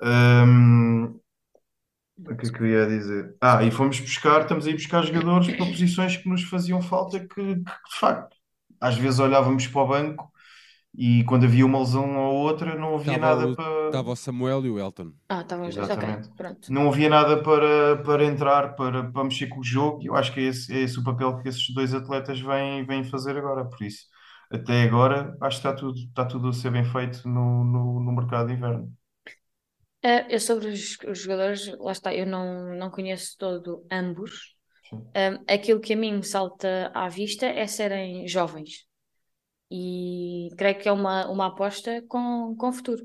Hum, 0.00 1.20
o 2.18 2.36
que 2.36 2.46
é 2.46 2.50
eu 2.62 2.66
ia 2.66 2.86
dizer? 2.86 3.36
Ah, 3.40 3.62
e 3.62 3.70
fomos 3.70 4.00
buscar, 4.00 4.42
estamos 4.42 4.66
aí 4.66 4.72
a 4.72 4.76
buscar 4.76 5.02
jogadores 5.02 5.48
para 5.50 5.66
posições 5.66 6.16
que 6.16 6.28
nos 6.28 6.42
faziam 6.44 6.80
falta, 6.82 7.20
que, 7.20 7.26
que, 7.28 7.54
de 7.56 7.96
facto, 7.98 8.36
às 8.80 8.96
vezes 8.96 9.20
olhávamos 9.20 9.66
para 9.66 9.80
o 9.82 9.88
banco 9.88 10.32
e 10.96 11.24
quando 11.24 11.44
havia 11.44 11.66
uma 11.66 11.78
lesão 11.80 12.16
ou 12.16 12.36
outra 12.36 12.74
não 12.74 12.94
havia 12.96 13.14
Estava 13.14 13.18
nada 13.18 13.46
o, 13.52 13.56
para. 13.56 13.86
estava 13.86 14.10
o 14.10 14.16
Samuel 14.16 14.64
e 14.66 14.70
o 14.70 14.78
Elton. 14.78 15.12
Ah, 15.28 15.40
estavam 15.42 15.68
os 15.68 15.74
dois, 15.74 15.90
ok, 15.90 16.08
Exatamente. 16.08 16.28
pronto. 16.36 16.72
Não 16.72 16.88
havia 16.88 17.08
nada 17.08 17.42
para, 17.42 17.96
para 18.02 18.24
entrar, 18.24 18.74
para, 18.76 19.10
para 19.10 19.24
mexer 19.24 19.48
com 19.48 19.60
o 19.60 19.64
jogo, 19.64 20.02
e 20.02 20.06
eu 20.06 20.14
acho 20.16 20.32
que 20.32 20.40
é 20.40 20.44
esse, 20.44 20.72
é 20.72 20.80
esse 20.80 20.98
o 20.98 21.04
papel 21.04 21.36
que 21.42 21.48
esses 21.48 21.68
dois 21.74 21.92
atletas 21.94 22.40
vêm, 22.40 22.84
vêm 22.86 23.04
fazer 23.04 23.36
agora. 23.36 23.64
Por 23.68 23.82
isso, 23.84 24.06
até 24.50 24.82
agora, 24.82 25.36
acho 25.40 25.60
que 25.60 25.68
está 25.68 25.72
tudo, 25.78 25.98
está 25.98 26.24
tudo 26.24 26.48
a 26.48 26.52
ser 26.52 26.70
bem 26.70 26.84
feito 26.84 27.28
no, 27.28 27.64
no, 27.64 28.00
no 28.00 28.12
mercado 28.12 28.48
de 28.48 28.54
inverno. 28.54 28.92
Eh, 30.02 30.26
eu 30.34 30.40
sobre 30.40 30.68
os, 30.68 30.96
os 31.08 31.18
jogadores, 31.20 31.66
lá 31.78 31.92
está, 31.92 32.14
eu 32.14 32.26
não, 32.26 32.74
não 32.76 32.90
conheço 32.90 33.36
todo 33.38 33.84
ambos. 33.90 34.54
Um, 34.92 35.44
aquilo 35.48 35.80
que 35.80 35.94
a 35.94 35.96
mim 35.96 36.12
me 36.14 36.24
salta 36.24 36.90
à 36.94 37.08
vista 37.08 37.46
é 37.46 37.66
serem 37.66 38.28
jovens. 38.28 38.86
E 39.70 40.48
creio 40.56 40.78
que 40.78 40.88
é 40.88 40.92
uma, 40.92 41.28
uma 41.30 41.46
aposta 41.46 42.02
com, 42.08 42.54
com 42.56 42.72
futuro. 42.72 43.04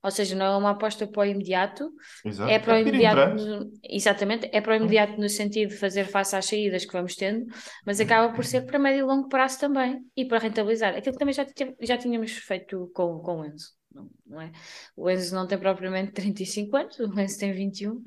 Ou 0.00 0.10
seja, 0.12 0.36
não 0.36 0.46
é 0.46 0.56
uma 0.56 0.70
aposta 0.70 1.06
para 1.08 1.22
o 1.22 1.24
imediato, 1.24 1.90
Exato. 2.24 2.48
é 2.50 2.58
para 2.60 2.74
o 2.74 2.76
É 2.76 2.80
imediato, 2.82 3.34
no- 3.34 3.72
exatamente, 3.82 4.48
é 4.52 4.60
para 4.60 4.72
o 4.72 4.76
imediato 4.76 5.20
no 5.20 5.28
sentido 5.28 5.70
de 5.70 5.76
fazer 5.76 6.04
face 6.04 6.36
às 6.36 6.46
saídas 6.46 6.84
que 6.86 6.92
vamos 6.92 7.16
tendo, 7.16 7.46
mas 7.84 8.00
acaba 8.00 8.32
por 8.32 8.44
ser 8.44 8.62
para 8.64 8.78
médio 8.78 9.00
e 9.00 9.02
longo 9.02 9.28
prazo 9.28 9.58
também 9.58 10.00
e 10.16 10.24
para 10.24 10.38
rentabilizar. 10.38 10.94
Aquilo 10.96 11.14
que 11.14 11.18
também 11.18 11.34
já, 11.34 11.44
já 11.80 11.98
tínhamos 11.98 12.30
feito 12.30 12.90
com, 12.94 13.18
com 13.18 13.40
o 13.40 13.44
Enzo, 13.44 13.72
não, 13.92 14.08
não 14.24 14.40
é? 14.40 14.52
O 14.96 15.10
Enzo 15.10 15.34
não 15.34 15.48
tem 15.48 15.58
propriamente 15.58 16.12
35 16.12 16.76
anos, 16.76 16.96
o 17.00 17.20
Enzo 17.20 17.38
tem 17.38 17.52
21, 17.52 18.00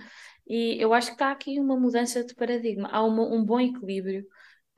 e 0.47 0.81
eu 0.81 0.93
acho 0.93 1.07
que 1.07 1.13
está 1.15 1.29
aqui 1.29 1.59
uma 1.59 1.77
mudança 1.77 2.23
de 2.23 2.33
paradigma. 2.35 2.87
Há 2.89 3.03
uma- 3.03 3.27
um 3.27 3.43
bom 3.43 3.59
equilíbrio 3.59 4.25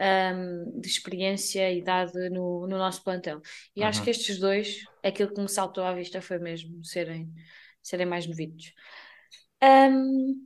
hum, 0.02 0.80
de 0.82 0.88
experiência 0.88 1.72
e 1.72 1.80
idade 1.80 2.14
no, 2.30 2.68
no 2.68 2.78
nosso 2.78 3.04
plantel. 3.04 3.41
E 3.76 3.84
acho 3.84 4.02
Uhum. 4.02 4.04
que 4.04 4.10
estes 4.10 4.39
dois, 4.39 4.89
aquilo 5.04 5.34
que 5.34 5.41
me 5.41 5.50
saltou 5.50 5.84
à 5.84 5.94
vista 5.94 6.22
foi 6.22 6.39
mesmo 6.39 6.84
serem, 6.86 7.32
serem 7.82 8.06
mais 8.06 8.28
novitos. 8.28 8.74
Hum, 9.62 10.46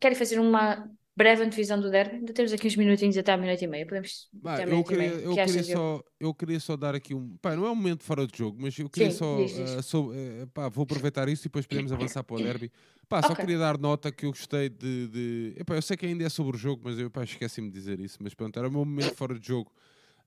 quero 0.00 0.16
fazer 0.16 0.38
uma 0.40 0.88
breve 1.22 1.44
antevisão 1.44 1.80
do 1.80 1.90
derby. 1.90 2.16
Ainda 2.16 2.32
temos 2.32 2.52
aqui 2.52 2.66
uns 2.66 2.76
minutinhos 2.76 3.16
até 3.16 3.32
à 3.32 3.36
meia-noite 3.36 3.64
e 3.64 3.68
meia. 3.68 3.84
Podemos 3.84 4.28
à 4.44 4.62
eu 4.62 4.82
queria, 4.82 4.98
meia. 4.98 5.20
Eu, 5.20 5.34
que 5.34 5.44
queria 5.44 5.62
só, 5.64 6.04
eu 6.18 6.34
queria 6.34 6.60
só 6.60 6.76
dar 6.76 6.94
aqui 6.94 7.14
um. 7.14 7.36
Pá, 7.36 7.54
não 7.54 7.66
é 7.66 7.70
um 7.70 7.74
momento 7.74 8.02
fora 8.02 8.26
de 8.26 8.36
jogo, 8.36 8.56
mas 8.60 8.78
eu 8.78 8.88
queria 8.88 9.10
Sim, 9.10 9.18
só. 9.18 9.36
diz, 9.36 9.54
diz. 9.54 9.86
só, 9.86 10.08
eh, 10.12 10.46
pá, 10.54 10.68
vou 10.68 10.84
aproveitar 10.84 11.28
isso 11.28 11.42
e 11.42 11.48
depois 11.48 11.66
podemos 11.66 11.92
avançar 11.92 12.24
para 12.24 12.36
o 12.36 12.40
derby. 12.40 12.72
Pá, 13.08 13.20
só 13.22 13.32
Ok. 13.32 13.44
queria 13.44 13.58
dar 13.58 13.76
nota 13.78 14.10
que 14.10 14.24
eu 14.24 14.30
gostei 14.30 14.68
de. 14.68 15.08
de... 15.08 15.54
Epá, 15.58 15.74
eu 15.74 15.82
sei 15.82 15.96
que 15.96 16.06
ainda 16.06 16.24
é 16.24 16.28
sobre 16.28 16.56
o 16.56 16.58
jogo, 16.58 16.82
mas 16.84 16.98
eu 16.98 17.10
esqueci-me 17.22 17.68
de 17.68 17.74
dizer 17.74 18.00
isso. 18.00 18.18
Mas 18.20 18.32
pronto, 18.32 18.58
era 18.58 18.68
o 18.68 18.70
meu 18.70 18.84
momento 18.84 19.14
fora 19.14 19.38
de 19.38 19.46
jogo. 19.46 19.70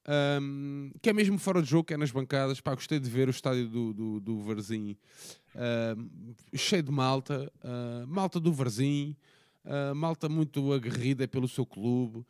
Ahm, 0.05 0.91
que 1.01 1.09
é 1.09 1.13
mesmo 1.13 1.39
fora 1.39 1.61
de 1.61 1.69
jogo, 1.69 1.85
que 1.85 1.93
é 1.93 1.97
nas 1.97 2.11
bancadas. 2.11 2.61
Pá, 2.61 2.75
gostei 2.75 2.99
de 2.99 3.09
ver 3.09 3.27
o 3.27 3.31
estádio 3.31 3.67
do, 3.67 3.93
do, 3.93 4.19
do 4.19 4.39
Varzim 4.41 4.95
cheio 6.55 6.83
de 6.83 6.91
malta, 6.91 7.51
ah, 7.63 8.05
malta 8.07 8.39
do 8.39 8.51
Varzim, 8.51 9.15
ah, 9.65 9.93
malta 9.93 10.27
muito 10.27 10.73
aguerrida 10.73 11.27
pelo 11.27 11.47
seu 11.47 11.65
clube. 11.65 12.25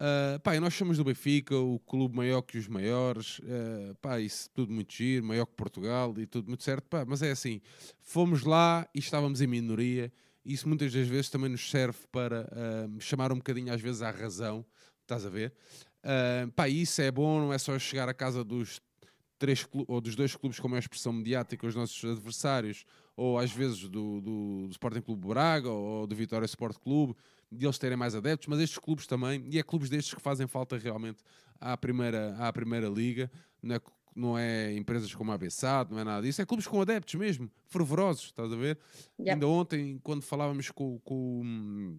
Uh, 0.00 0.38
pá, 0.44 0.58
nós 0.60 0.74
somos 0.74 0.96
do 0.96 1.02
Benfica, 1.02 1.56
o 1.56 1.80
clube 1.80 2.16
maior 2.16 2.40
que 2.42 2.56
os 2.56 2.68
maiores, 2.68 3.40
uh, 3.40 3.96
pá, 4.00 4.20
isso 4.20 4.48
tudo 4.54 4.72
muito 4.72 4.94
giro, 4.94 5.26
maior 5.26 5.44
que 5.44 5.54
Portugal 5.54 6.14
e 6.18 6.24
tudo 6.24 6.46
muito 6.46 6.62
certo, 6.62 6.84
pá, 6.84 7.04
mas 7.04 7.20
é 7.20 7.32
assim, 7.32 7.60
fomos 8.00 8.44
lá 8.44 8.88
e 8.94 9.00
estávamos 9.00 9.40
em 9.40 9.48
minoria, 9.48 10.12
isso 10.44 10.68
muitas 10.68 10.92
das 10.92 11.08
vezes 11.08 11.28
também 11.28 11.50
nos 11.50 11.68
serve 11.68 11.98
para 12.12 12.42
uh, 12.42 13.00
chamar 13.00 13.32
um 13.32 13.38
bocadinho 13.38 13.74
às 13.74 13.80
vezes 13.80 14.00
à 14.00 14.12
razão, 14.12 14.64
estás 15.02 15.26
a 15.26 15.28
ver? 15.28 15.52
Uh, 16.04 16.48
pá, 16.52 16.68
isso 16.68 17.02
é 17.02 17.10
bom, 17.10 17.40
não 17.40 17.52
é 17.52 17.58
só 17.58 17.76
chegar 17.76 18.08
à 18.08 18.14
casa 18.14 18.44
dos 18.44 18.80
três 19.38 19.66
ou 19.86 20.00
dos 20.00 20.16
dois 20.16 20.34
clubes 20.34 20.58
com 20.58 20.68
maior 20.68 20.80
expressão 20.80 21.12
mediática, 21.12 21.66
os 21.66 21.74
nossos 21.74 22.04
adversários, 22.04 22.84
ou 23.16 23.38
às 23.38 23.50
vezes 23.52 23.88
do, 23.88 24.20
do, 24.20 24.66
do 24.66 24.70
Sporting 24.70 25.00
Clube 25.00 25.28
Braga 25.28 25.70
ou 25.70 26.06
do 26.06 26.14
Vitória 26.14 26.46
Sport 26.46 26.76
Clube, 26.78 27.14
de 27.50 27.64
eles 27.64 27.78
terem 27.78 27.96
mais 27.96 28.14
adeptos, 28.14 28.48
mas 28.48 28.60
estes 28.60 28.78
clubes 28.78 29.06
também, 29.06 29.44
e 29.50 29.58
é 29.58 29.62
clubes 29.62 29.88
destes 29.88 30.14
que 30.14 30.20
fazem 30.20 30.46
falta 30.46 30.76
realmente 30.76 31.22
à 31.60 31.76
primeira, 31.76 32.36
à 32.38 32.52
primeira 32.52 32.88
liga, 32.88 33.30
não 33.62 33.74
é, 33.74 33.80
não 34.14 34.38
é 34.38 34.74
empresas 34.74 35.14
como 35.14 35.32
a 35.32 35.38
Bessade, 35.38 35.92
não 35.92 35.98
é 35.98 36.04
nada 36.04 36.22
disso, 36.22 36.42
é 36.42 36.46
clubes 36.46 36.66
com 36.66 36.80
adeptos 36.80 37.14
mesmo, 37.14 37.50
fervorosos, 37.66 38.24
estás 38.24 38.52
a 38.52 38.56
ver? 38.56 38.78
Yep. 39.18 39.30
Ainda 39.30 39.46
ontem, 39.46 39.98
quando 40.02 40.22
falávamos 40.22 40.70
com, 40.70 40.98
com, 41.00 41.98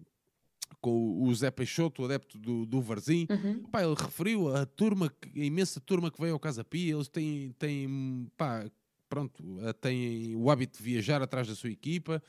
com 0.80 1.22
o 1.22 1.34
Zé 1.34 1.50
Peixoto, 1.50 2.02
o 2.02 2.04
adepto 2.04 2.38
do, 2.38 2.64
do 2.66 2.80
Varzim, 2.80 3.26
Uhum. 3.30 3.62
Pá, 3.64 3.82
ele 3.82 3.94
referiu 3.94 4.54
a 4.54 4.64
turma, 4.66 5.12
a 5.22 5.38
imensa 5.38 5.80
turma 5.80 6.10
que 6.10 6.20
veio 6.20 6.34
ao 6.34 6.40
Casa 6.40 6.64
Pia, 6.64 6.94
eles 6.94 7.08
têm, 7.08 7.52
têm, 7.58 8.30
pá, 8.36 8.66
pronto, 9.08 9.42
têm 9.80 10.34
o 10.36 10.50
hábito 10.50 10.78
de 10.78 10.84
viajar 10.84 11.20
atrás 11.22 11.48
da 11.48 11.54
sua 11.54 11.70
equipa. 11.70 12.22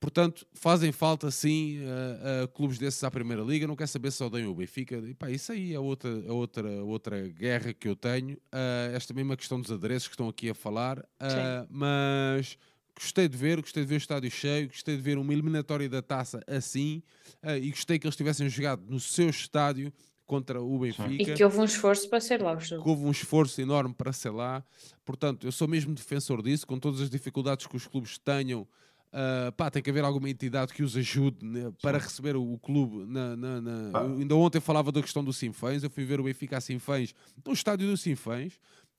Portanto, 0.00 0.46
fazem 0.52 0.92
falta 0.92 1.28
sim 1.30 1.80
a, 1.84 2.44
a 2.44 2.48
clubes 2.48 2.78
desses 2.78 3.02
à 3.02 3.10
Primeira 3.10 3.42
Liga. 3.42 3.66
Não 3.66 3.74
quer 3.74 3.88
saber 3.88 4.12
se 4.12 4.22
odeiam 4.22 4.50
o 4.50 4.54
Benfica. 4.54 4.96
E, 4.96 5.12
pá, 5.12 5.28
isso 5.28 5.50
aí 5.50 5.74
é 5.74 5.80
outra, 5.80 6.08
é 6.24 6.30
outra, 6.30 6.84
outra 6.84 7.28
guerra 7.28 7.72
que 7.74 7.88
eu 7.88 7.96
tenho. 7.96 8.38
Ah, 8.52 8.90
esta 8.94 9.12
mesma 9.12 9.36
questão 9.36 9.60
dos 9.60 9.72
adereços 9.72 10.06
que 10.06 10.14
estão 10.14 10.28
aqui 10.28 10.48
a 10.48 10.54
falar. 10.54 11.04
Ah, 11.18 11.66
mas 11.68 12.56
gostei 12.98 13.28
de 13.28 13.36
ver, 13.36 13.60
gostei 13.60 13.82
de 13.82 13.88
ver 13.88 13.94
o 13.94 13.98
estádio 13.98 14.30
cheio, 14.30 14.68
gostei 14.68 14.96
de 14.96 15.02
ver 15.02 15.18
uma 15.18 15.32
eliminatória 15.32 15.88
da 15.88 16.02
taça 16.02 16.40
assim. 16.46 17.02
ah, 17.42 17.56
e 17.56 17.70
gostei 17.70 17.98
que 17.98 18.06
eles 18.06 18.16
tivessem 18.16 18.48
jogado 18.48 18.82
no 18.88 18.98
seu 19.00 19.28
estádio 19.30 19.92
contra 20.26 20.60
o 20.62 20.76
E 20.84 20.92
Benfica 20.92 21.34
que 21.34 21.42
houve 21.44 21.58
um 21.58 21.64
esforço 21.64 22.08
para 22.10 22.20
ser 22.20 22.42
lá 22.42 22.54
o 22.54 22.60
jogo. 22.60 22.82
que 22.82 22.88
houve 22.88 23.04
um 23.04 23.10
esforço 23.10 23.60
enorme 23.60 23.94
para 23.94 24.12
ser 24.12 24.30
lá. 24.30 24.62
Portanto, 25.04 25.46
eu 25.46 25.52
sou 25.52 25.66
mesmo 25.66 25.94
defensor 25.94 26.42
disso, 26.42 26.66
com 26.66 26.78
todas 26.78 27.00
as 27.00 27.08
dificuldades 27.08 27.66
que 27.66 27.76
os 27.76 27.86
clubes 27.86 28.18
tenham. 28.18 28.66
ah, 29.10 29.50
pá, 29.56 29.70
tem 29.70 29.82
que 29.82 29.88
haver 29.88 30.04
alguma 30.04 30.28
entidade 30.28 30.74
que 30.74 30.82
os 30.82 30.94
ajude 30.94 31.38
né, 31.42 31.72
para 31.80 31.96
receber 31.96 32.36
o, 32.36 32.52
o 32.52 32.58
clube. 32.58 33.06
Na, 33.10 33.34
na- 33.36 33.60
na- 33.62 34.00
ainda 34.18 34.34
ontem 34.36 34.60
falava 34.60 34.92
da 34.92 35.00
questão 35.00 35.24
do 35.24 35.32
Sinfãs. 35.32 35.82
Eu 35.82 35.88
fui 35.88 36.04
ver 36.04 36.20
o 36.20 36.24
Benfica 36.24 36.58
a 36.58 36.60
Sinfãs, 36.60 37.14
no 37.42 37.52
estádio 37.54 37.86
do 37.88 37.96
Sinfãs, 37.96 38.52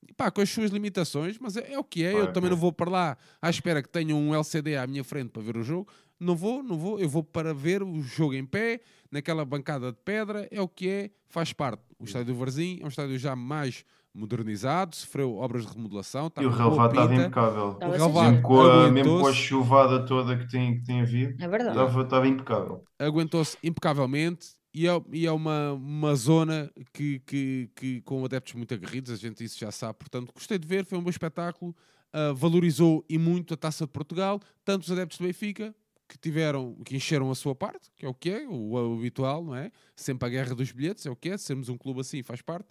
e 0.08 0.12
pá, 0.12 0.30
com 0.30 0.40
as 0.40 0.50
suas 0.50 0.70
limitações, 0.70 1.38
mas 1.38 1.56
é, 1.56 1.72
é 1.72 1.78
o 1.78 1.84
que 1.84 2.04
é. 2.04 2.12
Eu 2.12 2.32
também 2.32 2.48
é. 2.48 2.50
não 2.50 2.56
vou 2.56 2.72
para 2.72 2.90
lá 2.90 3.16
à 3.40 3.50
espera 3.50 3.82
que 3.82 3.88
tenha 3.88 4.14
um 4.14 4.34
LCD 4.34 4.76
à 4.76 4.86
minha 4.86 5.04
frente 5.04 5.30
para 5.30 5.42
ver 5.42 5.56
o 5.56 5.62
jogo. 5.62 5.88
Não 6.18 6.36
vou, 6.36 6.62
não 6.62 6.76
vou. 6.76 6.98
Eu 6.98 7.08
vou 7.08 7.22
para 7.24 7.54
ver 7.54 7.82
o 7.82 8.02
jogo 8.02 8.34
em 8.34 8.44
pé, 8.44 8.80
naquela 9.10 9.44
bancada 9.44 9.90
de 9.92 9.98
pedra. 10.04 10.46
É 10.50 10.60
o 10.60 10.68
que 10.68 10.88
é, 10.88 11.10
faz 11.28 11.52
parte. 11.52 11.82
O 11.98 12.04
estádio 12.04 12.34
do 12.34 12.38
Varzim 12.38 12.78
é 12.80 12.84
um 12.84 12.88
estádio 12.88 13.18
já 13.18 13.34
mais 13.34 13.84
modernizado, 14.12 14.96
sofreu 14.96 15.36
obras 15.36 15.64
de 15.64 15.72
remodelação. 15.72 16.26
está 16.26 16.42
E 16.42 16.46
o 16.46 16.50
relevado 16.50 16.90
estava 16.90 17.14
impecável. 17.14 17.78
O 17.80 17.90
relevado 17.90 18.30
Mesmo 18.32 18.42
com, 18.42 18.60
a, 18.60 18.90
mesmo 18.90 19.20
com 19.20 19.26
a 19.26 19.32
chuvada 19.32 20.04
toda 20.04 20.36
que 20.36 20.48
tem, 20.50 20.78
que 20.80 20.84
tem 20.84 21.00
havido, 21.00 21.42
É 21.42 21.48
verdade. 21.48 21.70
estava, 21.78 22.02
estava 22.02 22.28
impecável. 22.28 22.84
aguentou-se 22.98 23.56
impecavelmente 23.62 24.48
e 24.72 24.86
é, 24.86 25.02
e 25.12 25.26
é 25.26 25.32
uma, 25.32 25.72
uma 25.72 26.14
zona 26.14 26.70
que, 26.92 27.20
que, 27.20 27.70
que 27.74 28.00
com 28.02 28.24
adeptos 28.24 28.54
muito 28.54 28.72
aguerridos, 28.72 29.10
a 29.10 29.16
gente 29.16 29.42
isso 29.42 29.58
já 29.58 29.70
sabe, 29.70 29.98
portanto 29.98 30.32
gostei 30.32 30.58
de 30.58 30.66
ver, 30.66 30.84
foi 30.84 30.98
um 30.98 31.02
bom 31.02 31.10
espetáculo, 31.10 31.74
ah, 32.12 32.32
valorizou 32.32 33.04
e 33.08 33.18
muito 33.18 33.54
a 33.54 33.56
Taça 33.56 33.84
de 33.86 33.92
Portugal, 33.92 34.40
tanto 34.64 34.82
os 34.82 34.90
adeptos 34.90 35.18
do 35.18 35.24
Benfica 35.24 35.74
que 36.08 36.18
tiveram, 36.18 36.74
que 36.84 36.96
encheram 36.96 37.30
a 37.30 37.34
sua 37.36 37.54
parte, 37.54 37.88
que 37.96 38.04
é 38.04 38.08
o 38.08 38.14
que 38.14 38.30
é, 38.30 38.48
o, 38.48 38.72
o 38.72 38.98
habitual, 38.98 39.44
não 39.44 39.54
é? 39.54 39.70
Sempre 39.94 40.26
a 40.26 40.30
guerra 40.30 40.54
dos 40.56 40.72
bilhetes, 40.72 41.06
é 41.06 41.10
o 41.10 41.14
que 41.14 41.30
é, 41.30 41.38
sermos 41.38 41.68
um 41.68 41.78
clube 41.78 42.00
assim 42.00 42.22
faz 42.22 42.42
parte, 42.42 42.68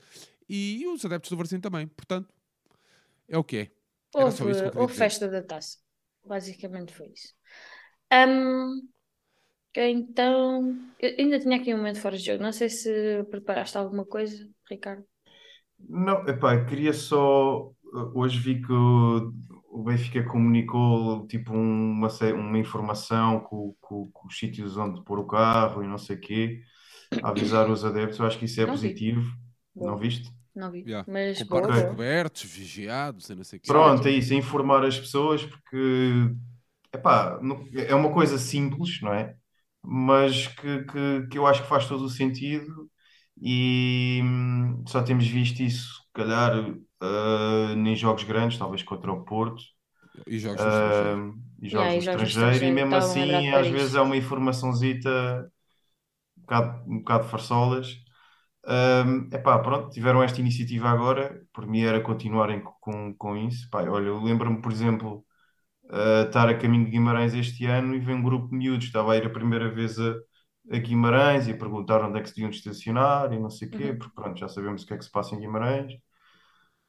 e 0.47 0.85
os 0.87 1.05
adeptos 1.05 1.29
do 1.29 1.37
Varzim 1.37 1.59
também, 1.59 1.87
portanto, 1.87 2.33
é 3.27 3.37
o 3.37 3.43
que 3.43 3.57
é. 3.57 3.71
Era 4.13 4.25
Houve, 4.25 4.71
que 4.71 4.77
houve 4.77 4.93
festa 4.93 5.29
da 5.29 5.41
taça. 5.41 5.77
Basicamente 6.25 6.93
foi 6.93 7.07
isso. 7.07 7.33
Um, 8.11 8.89
então, 9.75 10.75
eu 10.99 11.15
ainda 11.19 11.39
tinha 11.39 11.57
aqui 11.57 11.73
um 11.73 11.77
momento 11.77 12.01
fora 12.01 12.17
de 12.17 12.25
jogo. 12.25 12.43
Não 12.43 12.51
sei 12.51 12.69
se 12.69 13.23
preparaste 13.29 13.77
alguma 13.77 14.05
coisa, 14.05 14.47
Ricardo. 14.69 15.03
Não, 15.87 16.27
epá, 16.27 16.65
queria 16.65 16.93
só. 16.93 17.71
Hoje 18.13 18.39
vi 18.39 18.61
que 18.61 18.71
o 18.71 19.83
Benfica 19.83 20.23
comunicou 20.23 21.25
tipo 21.27 21.53
uma, 21.53 22.07
uma 22.35 22.57
informação 22.57 23.39
com, 23.39 23.75
com, 23.79 24.09
com 24.11 24.27
os 24.27 24.37
sítios 24.37 24.77
onde 24.77 25.03
pôr 25.03 25.19
o 25.19 25.27
carro 25.27 25.83
e 25.83 25.87
não 25.87 25.97
sei 25.97 26.15
o 26.15 26.19
quê, 26.19 26.61
a 27.23 27.29
avisar 27.29 27.69
os 27.69 27.85
adeptos. 27.85 28.19
Eu 28.19 28.25
acho 28.25 28.37
que 28.37 28.45
isso 28.45 28.61
é 28.61 28.65
Não 28.65 28.73
vi. 28.75 28.81
positivo. 28.81 29.31
Boa. 29.73 29.91
Não 29.91 29.97
viste? 29.97 30.29
Não 30.55 30.71
vi. 30.71 30.81
Yeah. 30.81 31.05
Mas 31.11 31.41
Com 31.43 31.61
parques 31.61 31.83
cobertos, 31.83 32.43
vigiados 32.43 33.29
e 33.29 33.35
não 33.35 33.43
sei 33.43 33.57
o 33.57 33.61
quê. 33.61 33.67
Pronto, 33.67 34.07
é 34.07 34.11
isso, 34.11 34.33
é 34.33 34.35
informar 34.35 34.83
as 34.83 34.99
pessoas 34.99 35.45
porque 35.45 36.31
epá, 36.93 37.39
é 37.73 37.95
uma 37.95 38.11
coisa 38.11 38.37
simples, 38.37 38.99
não 39.01 39.13
é? 39.13 39.35
Mas 39.83 40.47
que, 40.47 40.83
que, 40.85 41.27
que 41.31 41.37
eu 41.37 41.47
acho 41.47 41.63
que 41.63 41.69
faz 41.69 41.87
todo 41.87 42.03
o 42.05 42.09
sentido 42.09 42.89
e 43.41 44.21
hum, 44.23 44.83
só 44.87 45.01
temos 45.03 45.27
visto 45.27 45.61
isso, 45.63 45.93
se 46.03 46.11
calhar, 46.13 46.53
ah, 47.01 47.73
em 47.75 47.95
jogos 47.95 48.23
grandes, 48.23 48.57
talvez 48.59 48.83
contra 48.83 49.11
o 49.11 49.23
Porto. 49.25 49.63
E 50.27 50.39
jogos 50.39 50.63
ah, 50.67 51.15
e 51.61 51.69
Yeah, 51.71 51.93
jogos 51.93 51.95
e 51.95 51.97
no 51.97 52.01
jogos 52.11 52.35
no 52.35 52.51
estrangeiro, 52.51 52.65
e 52.65 52.71
mesmo 52.71 52.95
assim, 52.97 53.49
às 53.49 53.67
vezes 53.69 53.95
é 53.95 54.01
uma 54.01 54.17
informaçãozita 54.17 55.51
um 56.37 56.41
bocado, 56.41 56.83
um 56.91 56.97
bocado 56.99 57.23
farsolas. 57.29 57.87
Um, 58.67 59.29
epá, 59.33 59.59
pronto, 59.59 59.89
tiveram 59.91 60.23
esta 60.23 60.41
iniciativa 60.41 60.89
agora, 60.89 61.41
por 61.53 61.65
mim 61.67 61.81
era 61.83 62.01
continuarem 62.01 62.61
co- 62.61 62.75
com, 62.81 63.13
com 63.15 63.37
isso. 63.37 63.69
Pá, 63.71 63.83
olha, 63.89 64.07
eu 64.07 64.21
lembro-me, 64.23 64.61
por 64.61 64.71
exemplo, 64.71 65.25
uh, 65.89 66.27
estar 66.27 66.49
a 66.49 66.57
caminho 66.57 66.85
de 66.85 66.91
Guimarães 66.91 67.33
este 67.33 67.65
ano 67.65 67.95
e 67.95 67.99
ver 67.99 68.13
um 68.15 68.23
grupo 68.23 68.49
de 68.49 68.55
miúdos, 68.57 68.85
estava 68.87 69.13
a 69.13 69.17
ir 69.17 69.25
a 69.25 69.29
primeira 69.29 69.69
vez 69.71 69.99
a, 69.99 70.15
a 70.71 70.77
Guimarães 70.79 71.47
e 71.47 71.51
a 71.51 71.57
perguntar 71.57 72.03
onde 72.03 72.19
é 72.19 72.21
que 72.21 72.29
se 72.29 72.35
deviam 72.35 72.49
estacionar 72.51 73.33
e 73.33 73.39
não 73.39 73.49
sei 73.49 73.67
o 73.69 73.71
quê, 73.71 73.93
Uhum. 73.93 73.97
porque 73.97 74.13
pronto, 74.15 74.39
já 74.39 74.47
sabemos 74.49 74.83
o 74.83 74.87
que 74.87 74.93
é 74.93 74.97
que 74.97 75.05
se 75.05 75.11
passa 75.11 75.35
em 75.35 75.39
Guimarães. 75.39 75.93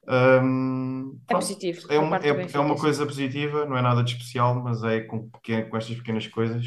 Um, 0.07 1.19
É 1.27 1.33
pronto, 1.33 1.35
positivo, 1.35 1.87
é, 1.89 1.99
um- 1.99 2.15
é, 2.15 2.49
é 2.53 2.59
uma 2.59 2.77
coisa 2.77 3.05
positiva, 3.05 3.65
não 3.65 3.77
é 3.77 3.81
nada 3.81 4.03
de 4.03 4.11
especial, 4.13 4.55
mas 4.63 4.83
é 4.83 5.01
com, 5.01 5.29
pequen- 5.29 5.69
com 5.69 5.77
estas 5.77 5.95
pequenas 5.95 6.27
coisas 6.27 6.65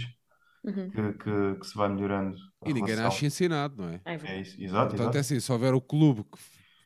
Uhum. 0.65 0.93
que, 0.93 1.13
que, 1.15 1.57
que 1.61 1.67
se 1.67 1.77
vai 1.77 1.89
melhorando 1.89 2.37
E 2.65 2.73
ninguém 2.73 2.97
nasce 2.97 3.27
ensinado, 3.27 3.77
não 3.83 3.89
é? 3.91 4.01
É 4.05 4.15
É 4.23 4.41
isso, 4.41 4.61
exato, 4.63 4.97
Portanto, 4.97 5.17
exato. 5.17 5.19
é 5.19 5.21
assim, 5.21 5.41
se 5.41 5.53
houver 5.53 5.75
o 5.75 5.81
clube 5.81 6.25
que, 6.25 6.39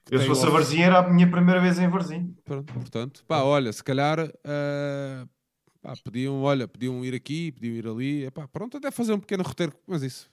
que 0.06 0.12
Eu, 0.12 0.20
se 0.20 0.26
fosse 0.26 0.46
a 0.46 0.50
Varzim, 0.50 0.80
era 0.82 0.98
a 0.98 1.08
minha 1.10 1.30
primeira 1.30 1.60
vez 1.60 1.78
em 1.78 1.88
Varzim. 1.88 2.36
Pronto, 2.44 2.72
portanto, 2.74 3.24
pá, 3.26 3.42
olha, 3.42 3.72
se 3.72 3.84
calhar 3.84 4.18
ah, 4.44 5.26
pá, 5.82 5.96
podiam, 5.96 6.42
olha, 6.42 6.66
podiam 6.68 7.04
ir 7.04 7.14
aqui, 7.14 7.52
podiam 7.52 7.74
ir 7.74 7.86
ali, 7.86 8.24
epá, 8.26 8.46
pronto, 8.48 8.76
até 8.76 8.90
fazer 8.90 9.12
um 9.12 9.20
pequeno 9.20 9.42
roteiro, 9.42 9.72
mas 9.86 10.02
isso 10.02 10.30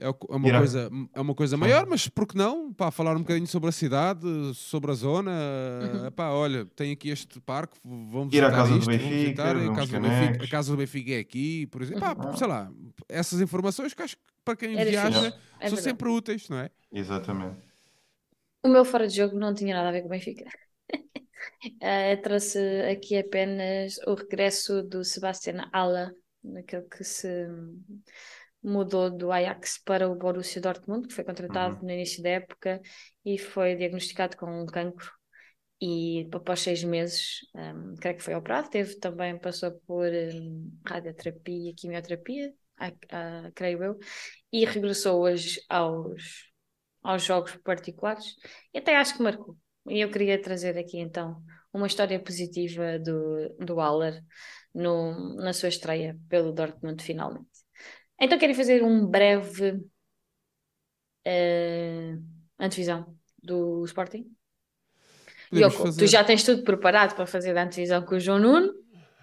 é, 0.00 0.06
é 0.06 0.10
uma, 0.36 0.50
coisa, 0.58 0.90
é 1.12 1.20
uma 1.20 1.34
coisa 1.34 1.56
maior, 1.56 1.84
mas 1.86 2.06
por 2.06 2.24
que 2.26 2.36
não? 2.36 2.72
Pá, 2.72 2.90
falar 2.90 3.16
um 3.16 3.20
bocadinho 3.20 3.48
sobre 3.48 3.68
a 3.68 3.72
cidade, 3.72 4.24
sobre 4.54 4.92
a 4.92 4.94
zona, 4.94 5.30
Uhum. 5.30 6.06
epá, 6.06 6.30
olha, 6.30 6.64
tem 6.66 6.92
aqui 6.92 7.08
este 7.10 7.40
parque, 7.40 7.76
vamos 7.84 8.32
Ir 8.32 8.44
à 8.44 8.48
visitar 8.48 8.50
casa 8.50 8.70
do 8.70 8.78
isto, 8.78 8.86
vamos 8.90 9.02
Benfica, 9.02 9.14
visitar, 9.14 9.56
a 9.56 9.74
casa 9.74 9.92
do 9.92 10.00
Benfica, 10.00 10.44
a 10.44 10.48
casa 10.48 10.70
do 10.72 10.76
Benfica 10.76 11.12
é 11.12 11.18
aqui, 11.18 11.66
por 11.66 11.82
exemplo, 11.82 12.00
pá, 12.00 12.14
Uhum. 12.28 12.36
sei 12.36 12.46
lá, 12.46 12.70
essas 13.08 13.40
informações 13.40 13.92
que 13.92 14.02
acho 14.02 14.16
que 14.16 14.22
para 14.44 14.56
quem 14.56 14.76
Era 14.76 14.88
viaja 14.88 15.20
fixe. 15.20 15.36
É 15.60 15.68
são 15.68 15.78
sempre 15.78 16.08
úteis, 16.08 16.48
não 16.48 16.58
é? 16.58 16.70
Exatamente. 16.92 17.58
O 18.62 18.68
meu 18.68 18.84
fora 18.84 19.06
de 19.08 19.16
jogo 19.16 19.36
não 19.38 19.52
tinha 19.54 19.74
nada 19.74 19.88
a 19.88 19.92
ver 19.92 20.02
com 20.02 20.06
o 20.06 20.10
Benfica. 20.10 20.44
Eh, 21.80 22.16
trouxe 22.16 22.58
aqui 22.90 23.16
apenas 23.16 23.98
o 24.06 24.14
regresso 24.14 24.82
do 24.82 25.04
Sebastian 25.04 25.68
Haller, 25.72 26.14
naquele 26.42 26.82
que 26.82 27.04
se 27.04 27.46
mudou 28.62 29.10
do 29.10 29.30
Ajax 29.30 29.80
para 29.84 30.08
o 30.08 30.14
Borussia 30.14 30.60
Dortmund, 30.60 31.08
que 31.08 31.14
foi 31.14 31.24
contratado 31.24 31.76
Uhum. 31.76 31.82
no 31.82 31.90
início 31.90 32.22
da 32.22 32.30
época 32.30 32.80
e 33.24 33.38
foi 33.38 33.76
diagnosticado 33.76 34.36
com 34.36 34.62
um 34.62 34.66
cancro. 34.66 35.10
E 35.80 36.28
após 36.32 36.60
seis 36.60 36.82
meses, 36.82 37.38
um, 37.54 37.94
creio 37.94 38.16
que 38.16 38.22
foi 38.22 38.34
operado, 38.34 38.68
teve 38.68 38.96
também, 38.98 39.38
passou 39.38 39.70
por 39.86 40.06
um, 40.06 40.72
radioterapia 40.84 41.70
e 41.70 41.74
quimioterapia, 41.74 42.52
ah, 42.78 42.92
ah, 43.10 43.50
creio 43.54 43.84
eu, 43.84 43.98
e 44.52 44.64
regressou 44.64 45.20
hoje 45.20 45.60
aos, 45.68 46.50
aos 47.00 47.22
jogos 47.22 47.56
particulares 47.58 48.34
e 48.74 48.78
até 48.78 48.96
acho 48.96 49.16
que 49.16 49.22
marcou. 49.22 49.56
E 49.90 50.00
eu 50.00 50.10
queria 50.10 50.40
trazer 50.40 50.76
aqui 50.78 50.98
então 50.98 51.42
uma 51.72 51.86
história 51.86 52.18
positiva 52.18 52.98
do, 52.98 53.48
do 53.58 53.80
Haller 53.80 54.22
no, 54.74 55.36
na 55.36 55.52
sua 55.52 55.68
estreia 55.68 56.18
pelo 56.28 56.52
Dortmund 56.52 57.02
finalmente. 57.02 57.46
Então 58.20 58.38
quero 58.38 58.54
fazer 58.54 58.82
um 58.82 59.06
breve 59.06 59.80
eh, 61.24 62.16
antevisão 62.58 63.16
do 63.42 63.84
Sporting. 63.84 64.26
Podemos 65.50 65.72
Yoko, 65.74 65.86
fazer- 65.86 65.98
tu 66.00 66.06
já 66.06 66.24
tens 66.24 66.42
tudo 66.42 66.62
preparado 66.62 67.14
para 67.14 67.26
fazer 67.26 67.56
a 67.56 67.62
antevisão 67.64 68.02
com 68.02 68.16
o 68.16 68.20
João 68.20 68.38
Nuno, 68.38 68.72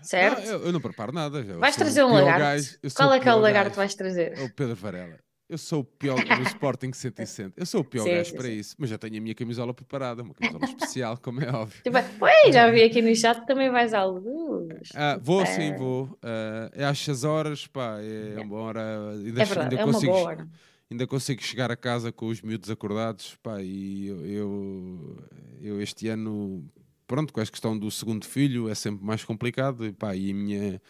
certo? 0.01 0.41
Não, 0.41 0.51
eu, 0.53 0.65
eu 0.65 0.71
não 0.71 0.81
preparo 0.81 1.11
nada. 1.11 1.43
vais 1.57 1.75
trazer 1.75 2.03
um 2.03 2.13
lagarto. 2.13 2.39
gajo, 2.39 2.79
Qual 2.95 3.13
é 3.13 3.19
que 3.19 3.29
é 3.29 3.33
o 3.33 3.39
lagarto 3.39 3.71
que 3.71 3.77
vais 3.77 3.95
trazer? 3.95 4.37
É 4.37 4.41
o 4.43 4.49
Pedro 4.49 4.75
Varela. 4.75 5.19
Eu 5.47 5.59
sou 5.59 5.81
o 5.81 5.83
pior 5.83 6.15
do 6.23 6.41
Sporting 6.43 6.91
160. 6.91 7.53
Eu 7.55 7.65
sou 7.67 7.81
o 7.81 7.83
pior 7.83 8.03
Sim, 8.03 8.11
gajo 8.15 8.31
sim, 8.31 8.35
para 8.37 8.47
sim. 8.47 8.53
isso. 8.57 8.75
Mas 8.79 8.89
já 8.89 8.97
tenho 8.97 9.17
a 9.17 9.21
minha 9.21 9.35
camisola 9.35 9.73
preparada, 9.75 10.23
uma 10.23 10.33
camisola 10.33 10.65
especial, 10.65 11.17
como 11.21 11.39
é 11.41 11.49
óbvio. 11.51 11.83
Tipo, 11.83 11.97
Pois, 12.17 12.53
já 12.53 12.69
vi 12.71 12.81
aqui 12.81 12.99
no 13.01 13.15
chat 13.15 13.45
também 13.45 13.69
vais 13.69 13.93
à 13.93 14.03
luz. 14.05 14.89
Ah, 14.95 15.19
vou 15.21 15.45
sim, 15.45 15.69
É. 15.71 15.77
vou. 15.77 16.17
Ah, 16.23 16.71
é 16.73 16.83
às 16.85 16.97
6 16.97 17.23
horas, 17.23 17.67
pá, 17.67 17.99
é 18.01 18.39
uma 18.41 18.57
hora. 18.57 19.11
Ainda, 19.11 19.41
É 19.41 19.45
verdade, 19.45 19.59
ainda 19.61 19.75
é 19.81 19.85
uma 19.85 19.93
consigo, 19.93 20.11
boa 20.13 20.23
hora. 20.25 20.47
ainda 20.89 21.05
consigo 21.07 21.43
chegar 21.43 21.69
a 21.71 21.75
casa 21.75 22.11
com 22.11 22.25
os 22.25 22.41
miúdos 22.41 22.69
acordados, 22.71 23.37
pá, 23.43 23.61
e 23.61 24.07
eu, 24.07 24.25
eu, 24.25 25.17
eu 25.61 25.79
este 25.81 26.07
ano, 26.07 26.65
pronto, 27.05 27.31
com 27.31 27.39
esta 27.39 27.51
questão 27.51 27.77
do 27.77 27.91
segundo 27.91 28.25
filho 28.25 28.67
é 28.67 28.73
sempre 28.73 29.05
mais 29.05 29.23
complicado, 29.23 29.85
e 29.85 29.91
pá, 29.93 30.15
e 30.15 30.31
a 30.31 30.33
minha, 30.33 30.81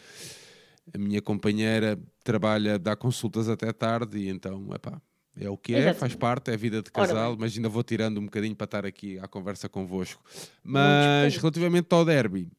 a 0.93 0.97
minha 0.97 1.21
companheira 1.21 1.99
trabalha, 2.23 2.77
dá 2.79 2.95
consultas 2.95 3.49
até 3.49 3.71
tarde, 3.73 4.17
e 4.19 4.29
então, 4.29 4.69
epá, 4.73 5.01
é 5.37 5.49
o 5.49 5.57
que 5.57 5.73
é, 5.75 5.93
faz 5.93 6.15
parte, 6.15 6.49
é 6.51 6.53
a 6.53 6.57
vida 6.57 6.81
de 6.81 6.89
Ora 6.93 7.07
casal, 7.07 7.31
bem. 7.31 7.39
mas 7.41 7.55
ainda 7.55 7.67
vou 7.69 7.83
tirando 7.83 8.19
um 8.19 8.25
bocadinho 8.25 8.55
para 8.55 8.65
estar 8.65 8.85
aqui 8.85 9.19
à 9.19 9.27
conversa 9.27 9.67
convosco. 9.67 10.23
Mas 10.63 11.35
relativamente 11.37 11.87
ao 11.91 12.05
derby, 12.05 12.49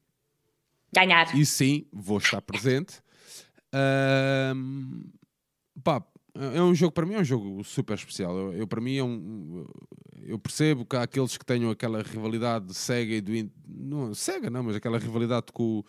Ganhar. 0.94 1.34
e 1.36 1.46
sim, 1.46 1.86
vou 1.92 2.18
estar 2.18 2.40
presente. 2.42 3.00
Ahm, 3.72 5.04
pá, 5.82 6.02
é 6.34 6.60
um 6.62 6.74
jogo, 6.74 6.92
para 6.92 7.06
mim 7.06 7.14
é 7.14 7.20
um 7.20 7.24
jogo 7.24 7.64
super 7.64 7.94
especial. 7.94 8.36
Eu, 8.36 8.52
eu, 8.54 8.66
para 8.66 8.80
mim 8.80 8.96
é 8.96 9.02
um. 9.04 9.66
Eu 10.22 10.38
percebo 10.38 10.84
que 10.84 10.96
há 10.96 11.02
aqueles 11.02 11.36
que 11.36 11.44
tenham 11.44 11.70
aquela 11.70 12.02
rivalidade 12.02 12.74
cega 12.74 13.14
e 13.14 13.20
do. 13.20 13.32
Não, 13.66 14.12
cega 14.14 14.50
não, 14.50 14.62
mas 14.64 14.76
aquela 14.76 14.98
rivalidade 14.98 15.46
com, 15.52 15.78
o- 15.80 15.84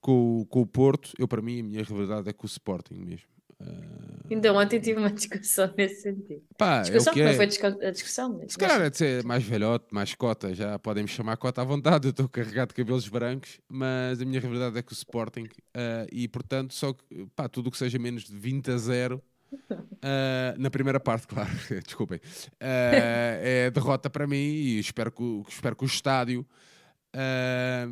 com, 0.00 0.40
o- 0.40 0.46
com 0.46 0.60
o 0.62 0.66
Porto. 0.66 1.12
Eu, 1.18 1.28
para 1.28 1.42
mim, 1.42 1.60
a 1.60 1.62
minha 1.62 1.82
rivalidade 1.82 2.28
é 2.28 2.32
com 2.32 2.44
o 2.44 2.46
Sporting 2.46 2.94
mesmo. 2.94 3.26
Ah, 3.62 3.66
Ainda 4.30 4.54
ontem 4.54 4.80
tive 4.80 4.98
uma 4.98 5.10
discussão 5.12 5.70
nesse 5.76 6.00
sentido. 6.02 6.42
pá, 6.56 6.78
é 6.78 6.82
Discussão 6.82 7.12
o 7.12 7.14
que 7.14 7.20
que 7.20 7.24
não 7.26 7.32
é. 7.32 7.36
foi 7.36 7.46
discu- 7.46 7.66
a 7.66 7.90
discussão, 7.90 8.38
mas 8.38 8.52
Se 8.52 8.58
calhar 8.58 8.80
é 8.80 8.88
de 8.88 8.96
ser 8.96 9.22
mais 9.24 9.42
velhote, 9.44 9.86
mais 9.92 10.14
cota, 10.14 10.54
já 10.54 10.78
podem 10.78 11.02
me 11.02 11.08
chamar 11.10 11.36
cota 11.36 11.60
à 11.60 11.64
vontade, 11.64 12.06
eu 12.06 12.10
estou 12.10 12.26
carregado 12.28 12.68
de 12.68 12.74
cabelos 12.74 13.06
brancos, 13.08 13.60
mas 13.68 14.18
a 14.22 14.24
minha 14.24 14.40
realidade 14.40 14.78
é 14.78 14.82
que 14.82 14.92
o 14.92 14.94
Sporting, 14.94 15.46
ah, 15.74 16.06
e 16.10 16.26
portanto, 16.26 16.72
só 16.72 16.94
que, 16.94 17.26
pá, 17.36 17.48
tudo 17.50 17.66
o 17.66 17.70
que 17.70 17.76
seja 17.76 17.98
menos 17.98 18.24
de 18.24 18.34
20 18.34 18.70
a 18.70 18.78
0, 18.78 19.22
ah, 20.00 20.54
na 20.56 20.70
primeira 20.70 20.98
parte, 20.98 21.26
claro, 21.28 21.50
desculpem, 21.84 22.18
é 22.60 23.70
derrota 23.70 24.08
para 24.08 24.26
mim 24.26 24.36
e 24.36 24.78
espero 24.78 25.12
que, 25.12 25.42
espero 25.48 25.76
que 25.76 25.84
o 25.84 25.86
estádio. 25.86 26.46
Ah, 27.12 27.86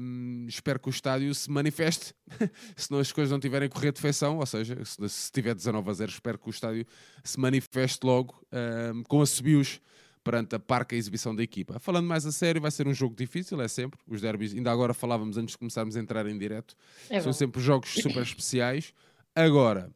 espero 0.47 0.79
que 0.79 0.89
o 0.89 0.91
estádio 0.91 1.35
se 1.35 1.51
manifeste 1.51 2.15
se 2.77 2.91
não 2.91 2.99
as 2.99 3.11
coisas 3.11 3.33
não 3.33 3.41
tiverem 3.41 3.67
a 3.67 3.71
correr 3.71 3.93
de 3.93 4.01
feição, 4.01 4.39
ou 4.39 4.47
seja, 4.47 4.85
se, 4.85 5.09
se 5.09 5.33
tiver 5.33 5.55
19 5.55 5.91
a 5.91 5.93
0, 5.93 6.11
espero 6.11 6.39
que 6.39 6.49
o 6.49 6.51
estádio 6.51 6.87
se 7.25 7.39
manifeste 7.39 8.05
logo 8.05 8.41
ah, 8.53 8.93
com 9.09 9.21
assobios 9.21 9.81
perante 10.23 10.55
a 10.55 10.59
parca 10.59 10.95
exibição 10.95 11.35
da 11.35 11.43
equipa. 11.43 11.79
Falando 11.79 12.07
mais 12.07 12.27
a 12.27 12.33
sério, 12.33 12.61
vai 12.61 12.71
ser 12.71 12.87
um 12.87 12.93
jogo 12.93 13.17
difícil, 13.17 13.61
é 13.63 13.69
sempre. 13.69 13.99
Os 14.07 14.21
derbys, 14.21 14.55
ainda 14.55 14.71
agora 14.71 14.93
falávamos 14.93 15.39
antes 15.39 15.53
de 15.53 15.59
começarmos 15.59 15.97
a 15.97 16.01
entrar 16.01 16.27
em 16.27 16.37
direto, 16.37 16.77
é 17.09 17.21
são 17.21 17.33
sempre 17.33 17.63
jogos 17.63 17.95
super 17.95 18.23
especiais. 18.23 18.93
Agora, 19.35 19.91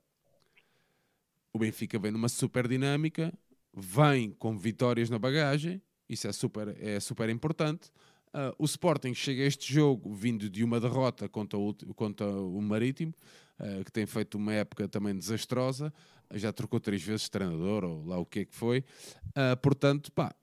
o 1.53 1.59
Benfica 1.59 1.99
vem 1.99 2.11
numa 2.11 2.31
super 2.31 2.67
dinâmica, 2.67 3.33
vem 3.75 4.31
com 4.31 4.57
vitórias 4.57 5.11
na 5.11 5.19
bagagem, 5.19 5.83
isso 6.09 6.27
é 6.27 6.33
super, 6.33 6.77
é 6.81 6.99
super 6.99 7.29
importante. 7.29 7.91
Ah, 8.33 8.55
o 8.59 8.65
Sporting 8.65 9.15
chega 9.15 9.43
a 9.43 9.47
este 9.47 9.73
jogo 9.73 10.13
vindo 10.15 10.49
de 10.49 10.65
uma 10.65 10.81
derrota 10.81 11.29
contra 11.29 11.59
o, 11.59 11.75
contra 11.95 12.27
o 12.27 12.61
Marítimo, 12.63 13.15
ah, 13.59 13.83
que 13.85 13.93
tem 13.93 14.07
feito 14.07 14.37
uma 14.37 14.53
época 14.53 14.89
também 14.89 15.15
desastrosa, 15.17 15.93
já 16.35 16.53
trocou 16.53 16.81
três 16.81 17.03
vezes 17.03 17.23
de 17.23 17.31
treinador, 17.31 17.85
ou 17.85 18.05
lá 18.07 18.19
o 18.19 18.25
que 18.25 18.41
é 18.41 18.45
que 18.45 18.55
foi. 18.55 18.85
Ah, 19.35 19.57
portanto, 19.57 20.11
pá, 20.13 20.35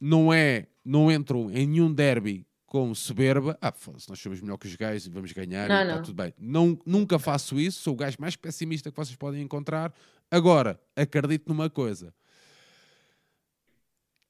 não 0.00 0.32
é, 0.32 0.66
não 0.84 1.10
entram 1.12 1.50
em 1.50 1.66
nenhum 1.66 1.92
derby 1.92 2.44
com 2.66 2.94
soberba, 2.94 3.56
ah, 3.60 3.70
foda-se, 3.70 4.08
nós 4.08 4.18
somos 4.18 4.40
melhor 4.40 4.56
que 4.56 4.66
os 4.66 4.74
gajos 4.74 5.06
e 5.06 5.10
vamos 5.10 5.30
ganhar 5.32 5.68
Não, 5.68 5.76
e 5.76 5.82
está 5.82 5.94
não. 5.96 6.02
tudo 6.02 6.14
bem. 6.14 6.34
Não, 6.38 6.78
nunca 6.86 7.18
faço 7.18 7.60
isso, 7.60 7.82
sou 7.82 7.92
o 7.92 7.96
gajo 7.96 8.16
mais 8.18 8.34
pessimista 8.34 8.90
que 8.90 8.96
vocês 8.96 9.14
podem 9.14 9.42
encontrar. 9.42 9.92
Agora, 10.30 10.80
acredito 10.96 11.48
numa 11.48 11.68
coisa. 11.68 12.14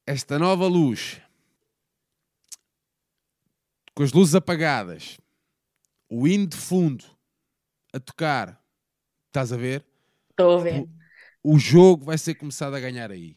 Esta 0.04 0.40
nova 0.40 0.66
luz, 0.66 1.20
com 3.94 4.02
as 4.02 4.12
luzes 4.12 4.34
apagadas, 4.34 5.18
o 6.08 6.26
hino 6.26 6.46
de 6.46 6.56
fundo 6.56 7.04
a 7.92 8.00
tocar, 8.00 8.62
estás 9.28 9.52
a 9.52 9.56
ver? 9.56 9.84
Estou 10.30 10.58
a 10.58 10.62
ver. 10.62 10.88
o 11.42 11.58
jogo 11.58 12.04
vai 12.04 12.16
ser 12.18 12.34
começado 12.34 12.74
a 12.74 12.80
ganhar 12.80 13.10
aí. 13.10 13.36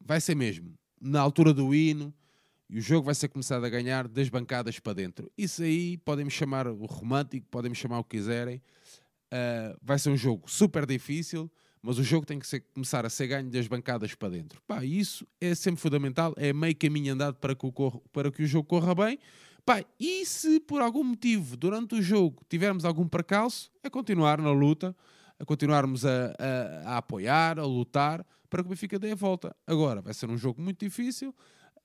Vai 0.00 0.20
ser 0.20 0.34
mesmo. 0.34 0.74
Na 1.00 1.20
altura 1.20 1.52
do 1.52 1.74
hino, 1.74 2.12
e 2.68 2.78
o 2.78 2.80
jogo 2.80 3.06
vai 3.06 3.14
ser 3.14 3.28
começado 3.28 3.64
a 3.64 3.68
ganhar 3.68 4.08
das 4.08 4.28
bancadas 4.28 4.78
para 4.78 4.94
dentro. 4.94 5.30
Isso 5.36 5.62
aí 5.62 5.96
podem-me 5.98 6.30
chamar 6.30 6.66
o 6.66 6.86
romântico, 6.86 7.46
podem-me 7.50 7.76
chamar 7.76 7.98
o 7.98 8.04
que 8.04 8.16
quiserem. 8.16 8.60
Uh, 9.32 9.76
vai 9.82 9.98
ser 9.98 10.10
um 10.10 10.16
jogo 10.16 10.50
super 10.50 10.86
difícil, 10.86 11.50
mas 11.82 11.98
o 11.98 12.02
jogo 12.02 12.24
tem 12.24 12.38
que 12.38 12.46
ser- 12.46 12.60
começar 12.72 13.04
a 13.04 13.10
ser 13.10 13.26
ganho 13.26 13.50
das 13.50 13.66
bancadas 13.66 14.14
para 14.14 14.30
dentro. 14.30 14.62
Pá, 14.66 14.84
isso 14.84 15.26
é 15.40 15.54
sempre 15.54 15.80
fundamental, 15.80 16.32
é 16.36 16.52
meio 16.52 16.74
caminho 16.76 17.12
andado 17.12 17.36
para 17.36 17.54
que 17.54 17.66
o, 17.66 17.72
corra- 17.72 18.00
para 18.12 18.30
que 18.32 18.42
o 18.42 18.46
jogo 18.46 18.66
corra 18.66 18.94
bem. 18.94 19.18
Pá, 19.64 19.82
e 19.98 20.26
se 20.26 20.60
por 20.60 20.82
algum 20.82 21.02
motivo 21.02 21.56
durante 21.56 21.94
o 21.94 22.02
jogo 22.02 22.44
tivermos 22.48 22.84
algum 22.84 23.08
percalço, 23.08 23.70
é 23.82 23.88
continuar 23.88 24.40
na 24.40 24.50
luta, 24.52 24.94
a 25.38 25.44
continuarmos 25.44 26.04
a, 26.04 26.34
a- 26.38 26.94
a 26.94 26.96
apoiar, 26.98 27.58
a 27.58 27.64
lutar 27.64 28.24
para 28.50 28.62
que 28.62 28.66
o 28.66 28.70
Benfica 28.70 28.98
dê 28.98 29.12
a 29.12 29.14
volta. 29.14 29.56
Agora, 29.66 30.02
vai 30.02 30.12
ser 30.14 30.28
um 30.30 30.36
jogo 30.36 30.60
muito 30.60 30.80
difícil, 30.84 31.34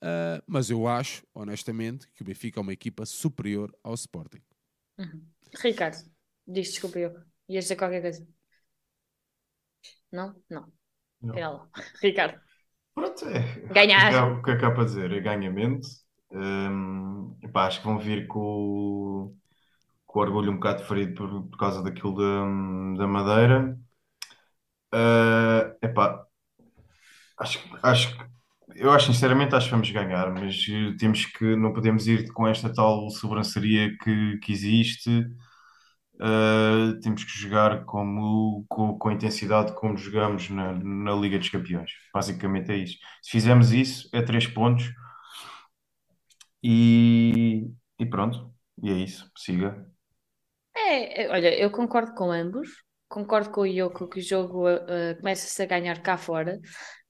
ah, 0.02 0.42
mas 0.46 0.68
eu 0.70 0.86
acho, 0.86 1.24
honestamente, 1.34 2.06
que 2.14 2.22
o 2.22 2.24
Benfica 2.24 2.60
é 2.60 2.62
uma 2.62 2.72
equipa 2.72 3.06
superior 3.06 3.74
ao 3.82 3.94
Sporting. 3.94 4.40
Ricardo, 5.62 5.98
diz 6.46 6.68
desculpa 6.72 6.98
eu. 6.98 7.12
Ias 7.48 7.64
dizer 7.64 7.76
qualquer 7.76 8.02
coisa? 8.02 8.26
Não? 10.12 10.34
Não. 10.48 10.72
Não. 11.22 11.70
Ricardo, 12.02 12.40
Pronto, 12.94 13.24
é. 13.26 13.42
Ganhar. 13.72 14.12
O 14.38 14.42
que 14.42 14.50
é 14.52 14.56
que 14.58 14.64
há 14.64 14.70
para 14.70 14.84
dizer? 14.84 15.12
É 15.12 15.20
ganhamento. 15.20 15.88
Hum, 16.32 17.36
epá, 17.42 17.66
acho 17.66 17.80
que 17.80 17.86
vão 17.86 17.98
vir 17.98 18.26
com, 18.28 19.34
com 20.06 20.18
o 20.20 20.22
orgulho 20.22 20.52
um 20.52 20.56
bocado 20.56 20.84
ferido 20.84 21.14
por, 21.16 21.44
por 21.50 21.58
causa 21.58 21.82
daquilo 21.82 22.14
da, 22.16 22.98
da 22.98 23.06
Madeira. 23.08 23.78
Ah, 24.92 25.76
epá, 25.82 26.26
acho, 27.38 27.58
acho 27.82 28.16
que 28.18 28.30
eu 28.76 28.92
acho 28.92 29.12
sinceramente 29.12 29.54
acho 29.54 29.66
que 29.66 29.72
vamos 29.72 29.90
ganhar, 29.90 30.30
mas 30.32 30.64
eh, 30.68 30.94
temos 30.98 31.26
que 31.26 31.56
não 31.56 31.72
podemos 31.72 32.06
ir 32.06 32.32
com 32.32 32.46
esta 32.46 32.72
tal 32.72 33.10
sobranceria 33.10 33.96
que, 33.98 34.38
que 34.38 34.52
existe. 34.52 35.26
Ah, 36.20 36.94
temos 37.02 37.24
que 37.24 37.30
jogar 37.32 37.84
como, 37.86 38.64
com, 38.68 38.98
com 38.98 39.08
a 39.08 39.12
intensidade 39.14 39.74
como 39.74 39.96
jogamos 39.96 40.50
na, 40.50 40.72
na 40.74 41.12
Liga 41.14 41.38
dos 41.38 41.48
Campeões. 41.48 41.90
Basicamente 42.14 42.70
é 42.72 42.76
isso. 42.76 42.98
Se 43.22 43.30
fizermos 43.32 43.72
isso, 43.72 44.08
é 44.12 44.22
três 44.22 44.46
pontos 44.46 44.90
e, 46.62 47.70
e 47.98 48.06
pronto. 48.06 48.52
E 48.82 48.90
é 48.90 48.94
isso. 48.94 49.30
Siga. 49.36 49.86
É, 50.76 51.24
é, 51.24 51.30
olha, 51.30 51.54
eu 51.58 51.70
concordo 51.70 52.14
com 52.14 52.30
ambos. 52.30 52.68
Concordo 53.08 53.50
com 53.50 53.62
o 53.62 53.66
Yoko 53.66 54.08
que 54.08 54.20
o 54.20 54.22
jogo 54.22 54.70
uh, 54.70 55.16
começa-se 55.18 55.60
a 55.62 55.66
ganhar 55.66 56.00
cá 56.00 56.16
fora. 56.16 56.60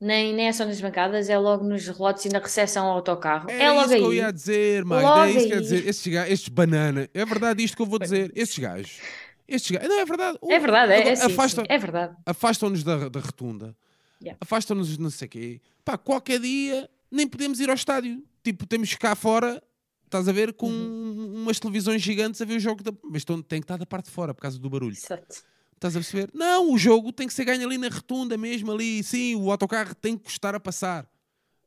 Nem, 0.00 0.32
nem 0.34 0.48
é 0.48 0.52
só 0.52 0.64
nas 0.64 0.80
bancadas, 0.80 1.28
é 1.28 1.36
logo 1.38 1.62
nos 1.62 1.86
relotes 1.86 2.24
e 2.24 2.30
na 2.30 2.38
recepção 2.38 2.86
ao 2.86 2.94
autocarro. 2.96 3.50
É 3.50 3.64
é 3.64 3.70
logo 3.70 3.82
isso 3.82 3.96
que 3.98 4.04
eu 4.04 4.10
aí. 4.10 4.16
ia 4.16 4.32
dizer, 4.32 4.84
Magda. 4.86 5.06
Logo 5.08 5.24
é 5.24 5.30
isso 5.32 5.46
que 5.46 5.52
eu 5.52 5.56
ia 5.56 5.56
aí. 5.56 5.60
dizer. 5.60 5.86
Estes, 5.86 6.12
gajos, 6.12 6.32
estes 6.32 6.48
banana. 6.48 7.08
É 7.12 7.24
verdade 7.26 7.62
isto 7.62 7.76
que 7.76 7.82
eu 7.82 7.86
vou 7.86 7.98
dizer. 7.98 8.32
Estes 8.34 8.58
gajos. 8.58 8.98
Estes 9.46 9.70
gajos. 9.72 9.88
Não, 9.90 10.00
é 10.00 10.04
verdade. 10.06 10.38
É 10.48 10.58
verdade, 10.58 10.92
é, 10.94 11.08
é 11.10 11.16
sim, 11.16 11.26
afastam- 11.26 11.64
é 11.68 11.78
verdade. 11.78 12.16
afastam-nos 12.24 12.82
da, 12.82 13.08
da 13.08 13.20
rotunda, 13.20 13.76
Yeah. 14.22 14.36
afastam-nos 14.40 14.88
de 14.96 15.00
não 15.00 15.08
sei 15.10 15.26
o 15.26 15.30
quê. 15.30 15.60
Pá, 15.82 15.96
qualquer 15.96 16.40
dia 16.40 16.90
nem 17.10 17.26
podemos 17.26 17.60
ir 17.60 17.68
ao 17.68 17.74
estádio. 17.74 18.22
Tipo, 18.42 18.66
temos 18.66 18.90
que 18.90 18.98
cá 18.98 19.14
fora, 19.14 19.62
estás 20.04 20.28
a 20.28 20.32
ver, 20.32 20.52
com 20.54 20.68
Uhum. 20.68 21.42
umas 21.42 21.58
televisões 21.60 22.00
gigantes 22.02 22.40
a 22.40 22.44
ver 22.44 22.56
o 22.56 22.60
jogo. 22.60 22.82
Da... 22.82 22.92
Mas 23.04 23.16
estão, 23.22 23.40
tem 23.42 23.60
que 23.60 23.64
estar 23.64 23.76
da 23.76 23.86
parte 23.86 24.06
de 24.06 24.10
fora 24.12 24.32
por 24.34 24.40
causa 24.42 24.58
do 24.58 24.70
barulho. 24.70 24.96
Exato. 24.96 25.42
Estás 25.74 25.96
a 25.96 26.00
perceber? 26.00 26.30
Não, 26.34 26.72
o 26.72 26.76
jogo 26.78 27.10
tem 27.10 27.26
que 27.26 27.32
ser 27.32 27.44
ganho 27.46 27.66
ali 27.66 27.78
na 27.78 27.88
rotunda 27.88 28.36
mesmo, 28.36 28.70
ali. 28.70 29.02
Sim, 29.02 29.34
o 29.36 29.50
autocarro 29.50 29.94
tem 29.94 30.16
que 30.16 30.24
custar 30.24 30.54
a 30.54 30.60
passar. 30.60 31.08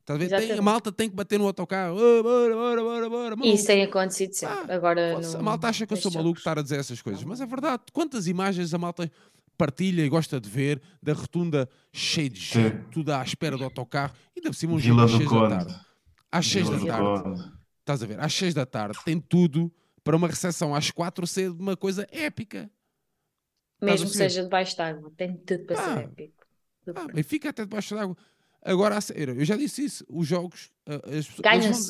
Estás 0.00 0.16
a 0.20 0.24
ver? 0.24 0.28
Tem, 0.48 0.52
a 0.58 0.62
malta 0.62 0.92
tem 0.92 1.08
que 1.08 1.16
bater 1.16 1.38
no 1.38 1.46
autocarro. 1.46 1.96
Oh, 1.96 2.22
bora, 2.22 2.54
bora, 2.54 2.82
bora, 2.82 3.10
bora. 3.10 3.36
Maluco. 3.36 3.46
isso 3.56 3.66
tem 3.66 3.82
acontecido 3.82 4.32
sempre. 4.34 4.70
Ah, 4.70 4.74
Agora, 4.76 5.18
no, 5.18 5.38
A 5.38 5.42
malta 5.42 5.66
acha 5.66 5.86
que 5.86 5.92
eu 5.94 5.96
sou 5.96 6.12
maluco 6.12 6.38
estar 6.38 6.58
a 6.58 6.62
dizer 6.62 6.78
essas 6.78 7.00
coisas, 7.02 7.24
mas 7.24 7.40
é 7.40 7.46
verdade. 7.46 7.84
Quantas 7.92 8.26
imagens 8.28 8.72
a 8.74 8.78
malta 8.78 9.10
partilha 9.56 10.04
e 10.04 10.08
gosta 10.08 10.40
de 10.40 10.48
ver 10.48 10.80
da 11.02 11.12
rotunda 11.12 11.68
cheia 11.92 12.28
de 12.28 12.40
Sim. 12.40 12.62
gente, 12.62 12.88
tudo 12.90 13.12
à 13.12 13.22
espera 13.22 13.56
do 13.56 13.64
autocarro, 13.64 14.14
e 14.34 14.40
ainda 14.40 14.50
por 14.50 14.56
cima 14.56 14.74
um 14.74 14.76
Vila 14.76 15.06
jogo 15.06 15.22
às 15.22 15.24
do 15.24 15.28
6 15.28 15.30
da 15.30 15.48
tarde. 15.48 15.80
Às 16.32 16.46
6 16.46 16.68
Vila 16.68 16.78
da 16.78 16.86
tarde, 16.86 17.22
Conde. 17.22 17.52
estás 17.80 18.02
a 18.02 18.06
ver? 18.06 18.20
Às 18.20 18.34
6 18.34 18.54
da 18.54 18.66
tarde 18.66 18.98
tem 19.04 19.20
tudo 19.20 19.72
para 20.02 20.16
uma 20.16 20.28
recepção 20.28 20.74
às 20.74 20.90
4 20.90 21.26
ser 21.26 21.50
uma 21.50 21.76
coisa 21.76 22.06
épica. 22.10 22.70
Mesmo 23.80 24.10
que 24.10 24.16
seja 24.16 24.42
debaixo 24.42 24.76
de 24.76 24.82
água, 24.82 25.12
tem 25.16 25.36
tudo 25.36 25.64
para 25.64 25.76
Pá. 25.76 25.94
ser 25.94 26.04
épico. 26.04 26.44
Ah, 26.94 27.06
Benfica 27.12 27.50
até 27.50 27.62
debaixo 27.64 27.94
d'água. 27.94 28.16
Agora, 28.62 28.98
eu 29.14 29.44
já 29.44 29.56
disse 29.56 29.84
isso. 29.84 30.04
Os 30.08 30.26
jogos, 30.26 30.70
ah, 30.86 30.98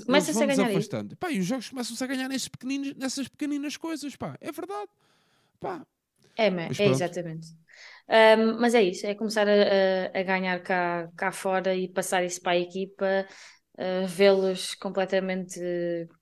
Começa-se 0.04 0.42
eles 0.42 0.58
a 0.58 0.68
ganhar. 0.68 1.16
Pá, 1.18 1.30
e 1.30 1.38
os 1.38 1.46
jogos 1.46 1.68
começam-se 1.68 2.02
a 2.02 2.06
ganhar 2.06 2.28
nesses 2.28 2.48
pequeninos, 2.48 2.94
nessas 2.96 3.28
pequeninas 3.28 3.76
coisas, 3.76 4.16
pá. 4.16 4.36
É 4.40 4.50
verdade. 4.50 4.90
Pá, 5.60 5.86
É, 6.36 6.46
é 6.78 6.88
exatamente. 6.88 7.48
Ahm, 8.08 8.58
mas 8.60 8.74
é 8.74 8.82
isso, 8.82 9.06
é 9.06 9.14
começar 9.14 9.46
a, 9.48 10.18
a- 10.18 10.22
ganhar 10.22 10.60
cá, 10.62 11.08
cá 11.16 11.32
fora 11.32 11.74
e 11.74 11.88
passar 11.88 12.24
isso 12.24 12.40
para 12.42 12.52
a 12.52 12.58
equipa, 12.58 13.26
ah, 13.78 14.06
vê-los 14.06 14.74
completamente 14.74 15.58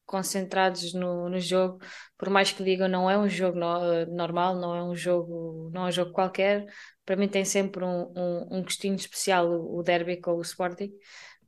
concentrados 0.07 0.93
no, 0.95 1.29
no 1.31 1.41
jogo, 1.41 1.79
por 2.19 2.31
mais 2.31 2.53
que 2.53 2.63
digam 2.63 2.89
não 2.89 3.11
é 3.11 3.19
um 3.19 3.29
jogo 3.29 3.59
no- 3.59 4.07
normal, 4.07 4.55
não 4.57 4.75
é 4.77 4.83
um 4.85 4.95
jogo, 4.95 5.71
não 5.73 5.87
é 5.87 5.89
um 5.89 5.93
jogo 5.93 6.13
qualquer, 6.13 6.67
para 7.05 7.17
mim 7.17 7.29
tem 7.29 7.45
sempre 7.45 7.85
um, 7.85 8.13
um, 8.17 8.59
um 8.59 8.63
gostinho 8.63 8.95
especial 8.97 9.49
o, 9.51 9.79
o 9.79 9.83
derby 9.83 10.21
com 10.21 10.33
o 10.37 10.43
Sporting, 10.43 10.93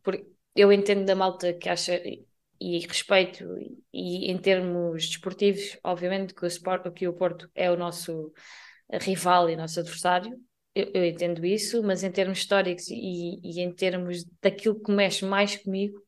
porque 0.02 0.26
eu 0.56 0.72
entendo 0.72 1.04
da 1.06 1.14
malta 1.16 1.52
que 1.54 1.68
acha 1.68 2.00
e 2.60 2.78
respeito 2.80 3.44
e 3.92 4.30
em 4.30 4.38
termos 4.38 5.08
desportivos, 5.08 5.78
obviamente 5.82 6.34
que 6.34 6.44
o, 6.44 6.46
Sport, 6.46 6.92
que 6.92 7.08
o 7.08 7.12
Porto 7.12 7.50
é 7.54 7.70
o 7.70 7.76
nosso 7.76 8.32
rival 9.00 9.48
e 9.50 9.56
nosso 9.56 9.80
adversário, 9.80 10.38
eu, 10.74 10.90
eu 10.94 11.04
entendo 11.04 11.44
isso, 11.44 11.82
mas 11.82 12.02
em 12.02 12.10
termos 12.10 12.38
históricos 12.38 12.88
e, 12.88 13.40
e 13.42 13.60
em 13.60 13.72
termos 13.72 14.24
daquilo 14.42 14.80
que 14.80 14.92
mexe 14.92 15.24
mais 15.24 15.56
comigo, 15.56 16.03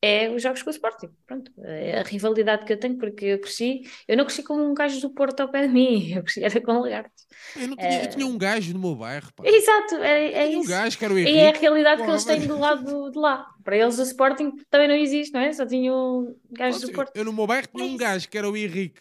é 0.00 0.30
os 0.30 0.42
jogos 0.42 0.62
com 0.62 0.70
o 0.70 0.72
Sporting. 0.72 1.08
Pronto, 1.26 1.50
é 1.64 1.98
a 2.00 2.02
rivalidade 2.02 2.64
que 2.64 2.72
eu 2.72 2.78
tenho, 2.78 2.96
porque 2.96 3.24
eu 3.24 3.40
cresci, 3.40 3.82
eu 4.06 4.16
não 4.16 4.24
cresci 4.24 4.42
com 4.42 4.54
um 4.54 4.72
gajo 4.74 5.00
do 5.00 5.10
Porto 5.10 5.40
ao 5.40 5.48
pé 5.48 5.66
de 5.66 5.72
mim, 5.72 6.12
eu 6.16 6.22
cresci 6.22 6.42
era 6.44 6.60
com 6.60 6.80
lagartos. 6.80 7.26
eu, 7.56 7.76
tinha, 7.76 8.02
eu 8.04 8.10
tinha 8.10 8.26
um 8.26 8.38
gajo 8.38 8.72
no 8.74 8.78
meu 8.80 8.94
bairro, 8.94 9.32
pá. 9.34 9.42
Exato, 9.46 9.96
é, 9.96 10.32
é 10.32 10.46
tinha 10.46 10.58
um 10.58 10.60
isso. 10.62 10.70
gajo 10.70 10.98
que 10.98 11.04
era 11.04 11.14
o 11.14 11.18
E 11.18 11.36
é 11.38 11.48
a 11.50 11.58
realidade 11.58 12.02
que 12.02 12.08
eles 12.10 12.24
têm 12.24 12.46
do 12.46 12.58
lado 12.58 13.10
de 13.10 13.18
lá. 13.18 13.46
Para 13.64 13.76
eles 13.76 13.98
o 13.98 14.02
Sporting 14.02 14.52
também 14.70 14.88
não 14.88 14.94
existe, 14.94 15.32
não 15.34 15.40
é? 15.40 15.52
Só 15.52 15.66
tinham 15.66 16.34
gajos 16.50 16.80
do 16.80 16.86
Pronto, 16.92 16.96
Porto. 17.06 17.16
Eu 17.16 17.24
no 17.24 17.32
meu 17.32 17.46
bairro 17.46 17.66
tinha 17.66 17.84
É 17.84 17.86
um 17.86 17.90
isso. 17.90 17.98
gajo 17.98 18.28
que 18.28 18.38
era 18.38 18.48
o 18.48 18.56
Henrique. 18.56 19.00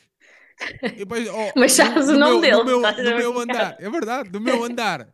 Depois, 0.97 1.27
oh, 1.29 1.51
Mas 1.55 1.73
sabes 1.73 2.07
no 2.07 2.15
o 2.15 2.17
nome 2.17 2.41
meu- 2.41 2.41
dele, 2.41 2.63
meu- 2.63 2.85
a 2.85 2.91
No 2.91 3.17
meu 3.17 3.39
andar, 3.39 3.75
é 3.79 3.89
verdade, 3.89 4.29
no 4.31 4.41
meu 4.41 4.63
andar. 4.63 5.07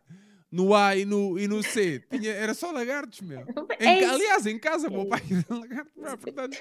No 0.54 0.74
A 0.74 0.96
e 0.96 1.04
no, 1.04 1.38
e 1.38 1.48
no 1.48 1.62
C, 1.62 2.00
tinha, 2.10 2.32
era 2.32 2.54
só 2.54 2.70
lagartos, 2.70 3.20
meu. 3.22 3.50
Em 3.80 3.94
É 3.94 3.94
ca- 3.96 4.12
isso. 4.12 4.14
aliás, 4.14 4.46
em 4.46 4.58
casa, 4.58 4.88
o 4.88 4.92
meu 4.92 5.02
É 5.02 5.06
pai 5.06 5.20
era 5.30 5.58
lagarto. 5.58 5.92
pá, 6.00 6.16
Portanto, 6.16 6.58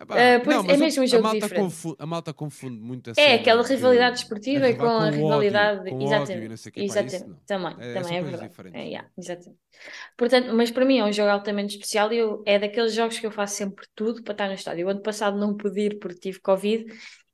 epá, 0.00 0.16
Ah, 0.16 0.40
pois, 0.44 0.62
não, 0.62 0.62
é 0.72 0.74
mas 0.74 0.80
o- 0.80 0.84
mesmo 0.84 1.02
um 1.02 1.06
a 1.10 1.16
jogo 1.16 1.18
malta 1.18 1.48
diferente. 1.48 1.50
confunde, 1.50 1.96
a 1.98 2.06
malta 2.06 2.32
confunde 2.34 2.80
muito 2.80 3.10
a 3.10 3.14
É 3.16 3.34
aquela 3.34 3.62
de- 3.62 3.72
rivalidade 3.72 4.16
desportiva 4.16 4.66
a 4.68 4.74
com 4.74 4.86
a 4.86 5.10
com 5.10 5.12
o 5.12 5.22
rivalidade. 5.22 5.24
ódio, 5.24 5.82
com 5.84 5.96
exatamente. 6.04 6.52
quê, 6.72 6.82
pá, 6.84 6.96
exatamente. 6.96 7.28
não. 7.28 7.40
Também, 7.46 7.76
É, 7.76 7.92
também 7.92 8.16
é 8.16 8.22
verdade. 8.22 8.54
É, 8.72 8.84
yeah, 8.86 9.10
exatamente. 9.18 9.60
Portanto, 10.16 10.54
mas 10.54 10.70
para 10.70 10.84
mim 10.86 10.98
é 10.98 11.04
um 11.04 11.12
jogo 11.12 11.30
altamente 11.30 11.74
especial 11.76 12.12
e 12.12 12.18
eu, 12.18 12.42
é 12.46 12.58
daqueles 12.58 12.94
jogos 12.94 13.18
que 13.18 13.26
eu 13.26 13.32
faço 13.32 13.56
sempre 13.56 13.86
tudo 13.94 14.22
para 14.24 14.32
estar 14.34 14.48
no 14.48 14.54
estádio. 14.54 14.86
O 14.86 14.90
ano 14.90 15.02
passado 15.02 15.38
não 15.38 15.56
pude 15.56 15.80
ir 15.82 15.98
porque 16.00 16.20
tive 16.20 16.40
Covid 16.40 16.86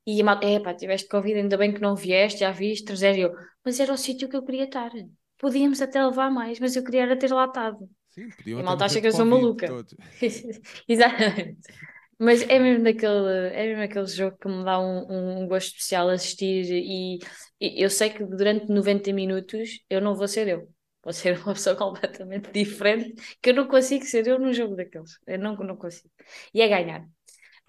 e 0.07 0.21
a 0.21 0.25
malta, 0.25 0.47
é 0.47 0.59
pá, 0.59 0.73
tiveste 0.73 1.07
Covid, 1.09 1.39
ainda 1.39 1.57
bem 1.57 1.73
que 1.73 1.81
não 1.81 1.95
vieste, 1.95 2.39
já 2.41 2.51
viste, 2.51 2.85
trazer 2.85 3.17
eu. 3.19 3.33
Mas 3.65 3.79
era 3.79 3.93
o 3.93 3.97
sítio 3.97 4.29
que 4.29 4.35
eu 4.37 4.43
queria 4.45 4.65
estar. 4.65 4.91
Podíamos 5.39 5.81
até 5.81 6.05
levar 6.05 6.29
mais, 6.29 6.59
mas 6.59 6.75
eu 6.75 6.83
queria 6.83 7.03
era 7.03 7.17
ter 7.17 7.31
lá 7.31 7.45
estado. 7.45 7.89
Sim, 8.09 8.29
podiam 8.29 8.59
A 8.59 8.63
malta 8.63 8.85
acha 8.85 8.99
que 8.99 9.07
eu 9.07 9.11
sou 9.11 9.25
maluca. 9.25 9.67
Exatamente. 10.87 11.57
Mas 12.17 12.41
é 12.41 12.59
mesmo 12.59 12.83
daquele, 12.83 13.47
é 13.53 13.67
mesmo 13.67 13.83
aquele 13.83 14.07
jogo 14.07 14.37
que 14.37 14.47
me 14.49 14.65
dá 14.65 14.77
um, 14.77 15.43
um 15.43 15.47
gosto 15.47 15.69
especial 15.69 16.09
assistir 16.09 16.65
e, 16.69 17.19
e 17.61 17.81
eu 17.81 17.89
sei 17.89 18.09
que 18.09 18.25
durante 18.25 18.67
90 18.69 19.13
minutos 19.13 19.79
eu 19.89 20.01
não 20.01 20.13
vou 20.13 20.27
ser 20.27 20.49
eu. 20.49 20.69
Vou 21.01 21.13
ser 21.13 21.37
uma 21.39 21.53
pessoa 21.53 21.75
completamente 21.77 22.51
diferente, 22.51 23.13
que 23.41 23.51
eu 23.51 23.53
não 23.53 23.67
consigo 23.69 24.03
ser 24.03 24.27
eu 24.27 24.37
num 24.37 24.51
jogo 24.51 24.75
daqueles. 24.75 25.17
Eu 25.25 25.39
não, 25.39 25.55
não 25.55 25.77
consigo. 25.77 26.09
E 26.53 26.61
é 26.61 26.67
ganhar. 26.67 27.07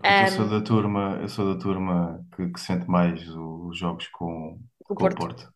Pronto, 0.00 0.22
eu 0.22 0.28
sou 0.28 0.48
da 0.48 0.60
turma, 0.60 1.18
eu 1.20 1.28
sou 1.28 1.54
da 1.54 1.60
turma 1.60 2.24
que, 2.34 2.48
que 2.48 2.60
sente 2.60 2.88
mais 2.88 3.28
os 3.28 3.78
jogos 3.78 4.08
com, 4.08 4.58
O 4.88 4.94
com 4.94 5.04
o 5.04 5.14
Porto. 5.14 5.52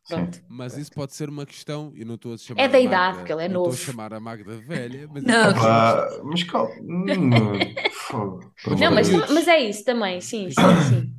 Mas 0.48 0.76
isso 0.76 0.92
pode 0.92 1.14
ser 1.14 1.28
uma 1.28 1.46
questão, 1.46 1.92
e 1.94 2.04
não 2.04 2.14
estou 2.16 2.34
a 2.34 2.36
chamar 2.36 2.60
É 2.62 2.68
da 2.68 2.78
idade, 2.78 2.96
Magda- 3.06 3.18
porque 3.18 3.32
ele 3.32 3.44
é 3.44 3.48
não 3.48 3.54
novo. 3.54 3.70
Estou 3.70 3.82
a 3.82 3.92
chamar 3.92 4.14
a 4.14 4.20
Magda 4.20 4.56
velha, 4.58 5.08
mas 5.12 5.24
Não. 5.24 5.54
Pá, 5.54 6.08
mas 6.24 6.42
calma. 6.44 6.74
Não, 8.78 8.90
mas, 8.92 9.08
de 9.08 9.16
mas 9.32 9.48
é 9.48 9.60
isso 9.60 9.84
também, 9.84 10.20
sim, 10.20 10.50
sim, 10.50 10.62
sim. 10.88 11.14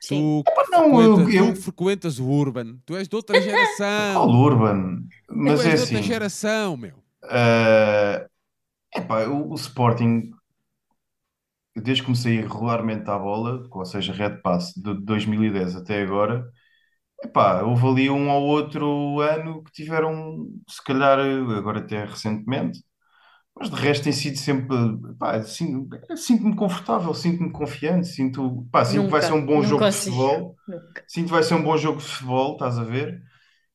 Sim. 0.00 0.42
Tu, 0.44 0.70
não, 0.72 1.00
eu- 1.00 1.14
frequentas, 1.16 1.34
eu- 1.34 1.54
tu 1.54 1.60
frequentas 1.62 2.18
o 2.18 2.28
Urban, 2.28 2.76
tu 2.84 2.96
és 2.96 3.06
de 3.08 3.14
outra 3.14 3.36
Qual 3.40 3.56
geração. 3.56 4.28
Urban? 4.30 5.04
Mas 5.30 5.60
tu 5.60 5.66
é 5.66 5.70
és 5.70 5.76
de 5.78 5.82
assim. 5.84 5.96
outra 5.96 6.02
geração, 6.08 6.76
meu. 6.76 6.94
é 7.30 8.26
epá, 8.96 9.24
o, 9.26 9.52
o 9.52 9.54
Sporting, 9.54 10.32
desde 11.76 12.02
que 12.02 12.06
comecei 12.06 12.40
regularmente 12.40 13.08
à 13.10 13.18
bola, 13.18 13.66
ou 13.70 13.84
seja, 13.84 14.12
Red 14.12 14.38
Pass, 14.42 14.72
de 14.76 14.94
2010 15.02 15.76
até 15.76 16.02
agora, 16.02 16.44
epá, 17.24 17.62
houve 17.62 17.86
ali 17.88 18.10
um 18.10 18.30
ou 18.30 18.42
outro 18.44 19.20
ano 19.20 19.62
que 19.64 19.72
tiveram, 19.72 20.48
se 20.68 20.82
calhar, 20.84 21.18
agora 21.20 21.80
até 21.80 22.04
recentemente, 22.04 22.80
mas 23.54 23.70
de 23.70 23.76
resto 23.76 24.04
tem 24.04 24.12
sido 24.12 24.36
sempre, 24.38 24.76
pá, 25.18 25.42
sinto- 25.42 25.88
sinto-me 26.16 26.56
confortável, 26.56 27.12
sinto-me 27.14 27.52
confiante, 27.52 28.08
sinto, 28.08 28.66
pá, 28.72 28.84
sinto 28.84 29.04
que 29.06 29.10
vai 29.10 29.20
Nunca, 29.20 29.26
ser 29.26 29.34
um 29.34 29.44
bom 29.44 29.62
jogo 29.62 29.86
de 29.86 29.92
futebol. 29.94 30.56
Nunca. 30.66 31.04
Sinto 31.06 31.26
que 31.26 31.32
vai 31.32 31.42
ser 31.42 31.54
um 31.54 31.62
bom 31.62 31.76
jogo 31.76 31.98
de 32.00 32.04
futebol, 32.06 32.52
estás 32.54 32.78
a 32.78 32.84
ver? 32.84 33.22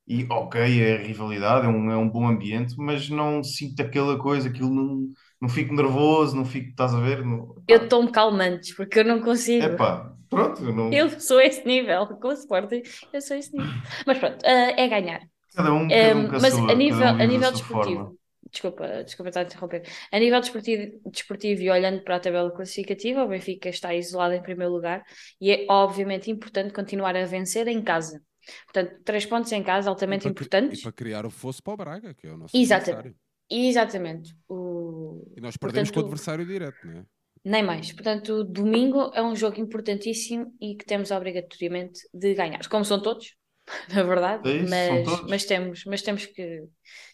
E 0.08 0.26
ok, 0.32 0.62
é 0.82 0.98
rivalidade, 0.98 1.66
é 1.68 1.70
um, 1.70 1.92
é 1.92 1.98
um 1.98 2.10
bom 2.10 2.28
ambiente, 2.28 2.76
mas 2.78 3.10
não 3.10 3.44
sinto 3.44 3.82
aquela 3.82 4.18
coisa, 4.20 4.50
aquilo 4.50 4.70
não, 4.74 5.08
não 5.42 5.50
fico 5.50 5.74
nervoso, 5.74 6.36
não 6.36 6.46
fico, 6.46 6.70
estás 6.70 6.94
a 6.94 7.00
ver? 7.00 7.24
Não, 7.26 7.56
Eu 7.68 7.88
tomo 7.90 8.12
calmantes, 8.12 8.76
porque 8.76 9.00
eu 9.00 9.06
não 9.06 9.22
consigo. 9.22 9.66
Epá, 9.66 10.16
pronto, 10.30 10.64
eu 10.64 10.74
não, 10.74 10.92
Eu 10.92 11.10
sou 11.20 11.40
esse 11.42 11.66
nível, 11.66 12.08
com 12.20 12.30
o 12.30 12.32
Sporting, 12.34 12.82
eu 13.14 13.22
sou 13.22 13.38
esse 13.38 13.56
nível. 13.56 13.74
Mas 14.06 14.18
pronto, 14.20 14.38
ah, 14.46 14.50
é 14.82 14.88
ganhar. 14.88 15.22
cada 15.56 15.74
um, 15.74 15.86
Um, 15.86 15.88
cada 15.88 16.14
um 16.14 16.28
a 16.36 16.40
mas 16.40 16.54
sua, 16.54 16.72
a 16.72 16.76
nível, 16.76 17.08
um 17.08 17.20
a 17.20 17.26
nível 17.26 17.52
desportivo, 17.52 18.04
forma. 18.04 18.16
desculpa, 18.52 19.04
desculpa 19.04 19.30
estar 19.30 19.42
a 19.42 19.44
interromper. 19.44 19.84
A 20.12 20.20
nível 20.20 20.40
desportivo, 20.40 21.00
desportivo 21.12 21.62
e 21.62 21.70
olhando 21.70 22.04
para 22.04 22.16
a 22.18 22.20
tabela 22.20 22.52
classificativa, 22.52 23.24
o 23.24 23.28
Benfica 23.28 23.70
está 23.70 23.94
isolado 23.94 24.34
em 24.34 24.42
primeiro 24.42 24.72
lugar 24.74 25.04
e 25.42 25.52
é 25.52 25.66
obviamente 25.70 26.32
importante 26.32 26.74
continuar 26.74 27.16
a 27.16 27.26
vencer 27.26 27.68
em 27.68 27.82
casa. 27.82 28.22
Portanto, 28.66 29.02
três 29.04 29.26
pontos 29.26 29.52
em 29.52 29.62
casa, 29.64 29.90
altamente 29.90 30.28
E 30.28 30.32
para, 30.32 30.32
importantes. 30.32 30.80
e 30.80 30.84
para 30.84 30.92
criar 30.92 31.26
o 31.26 31.30
fosso 31.30 31.62
para 31.62 31.74
o 31.74 31.78
Braga, 31.78 32.14
que 32.14 32.28
é 32.28 32.32
o 32.32 32.38
nosso 32.38 32.56
Exatamente. 32.58 33.16
Exatamente. 33.50 34.36
O... 34.48 35.32
E 35.36 35.42
nós 35.42 35.58
perdemos 35.58 35.90
com 35.92 36.00
o 36.00 36.04
Portanto, 36.04 36.06
adversário 36.06 36.46
direto, 36.46 36.86
não 36.86 37.00
é? 37.00 37.06
Nem 37.44 37.64
mais. 37.64 37.92
Portanto, 37.94 38.44
domingo 38.44 39.12
é 39.14 39.24
um 39.24 39.36
jogo 39.36 39.60
importantíssimo 39.60 40.54
e 40.60 40.76
que 40.76 40.86
temos 40.86 41.12
obrigatoriamente 41.12 42.00
de 42.14 42.34
ganhar. 42.34 42.68
Como 42.68 42.84
são 42.84 43.02
todos, 43.02 43.36
na 43.94 44.04
verdade, 44.04 44.50
É 44.50 44.58
isso, 44.58 44.84
são 44.84 45.04
mas, 45.04 45.06
todos. 45.06 45.30
mas 45.30 45.46
temos, 45.46 45.86
mas 45.86 46.02
temos 46.02 46.26
que 46.26 46.64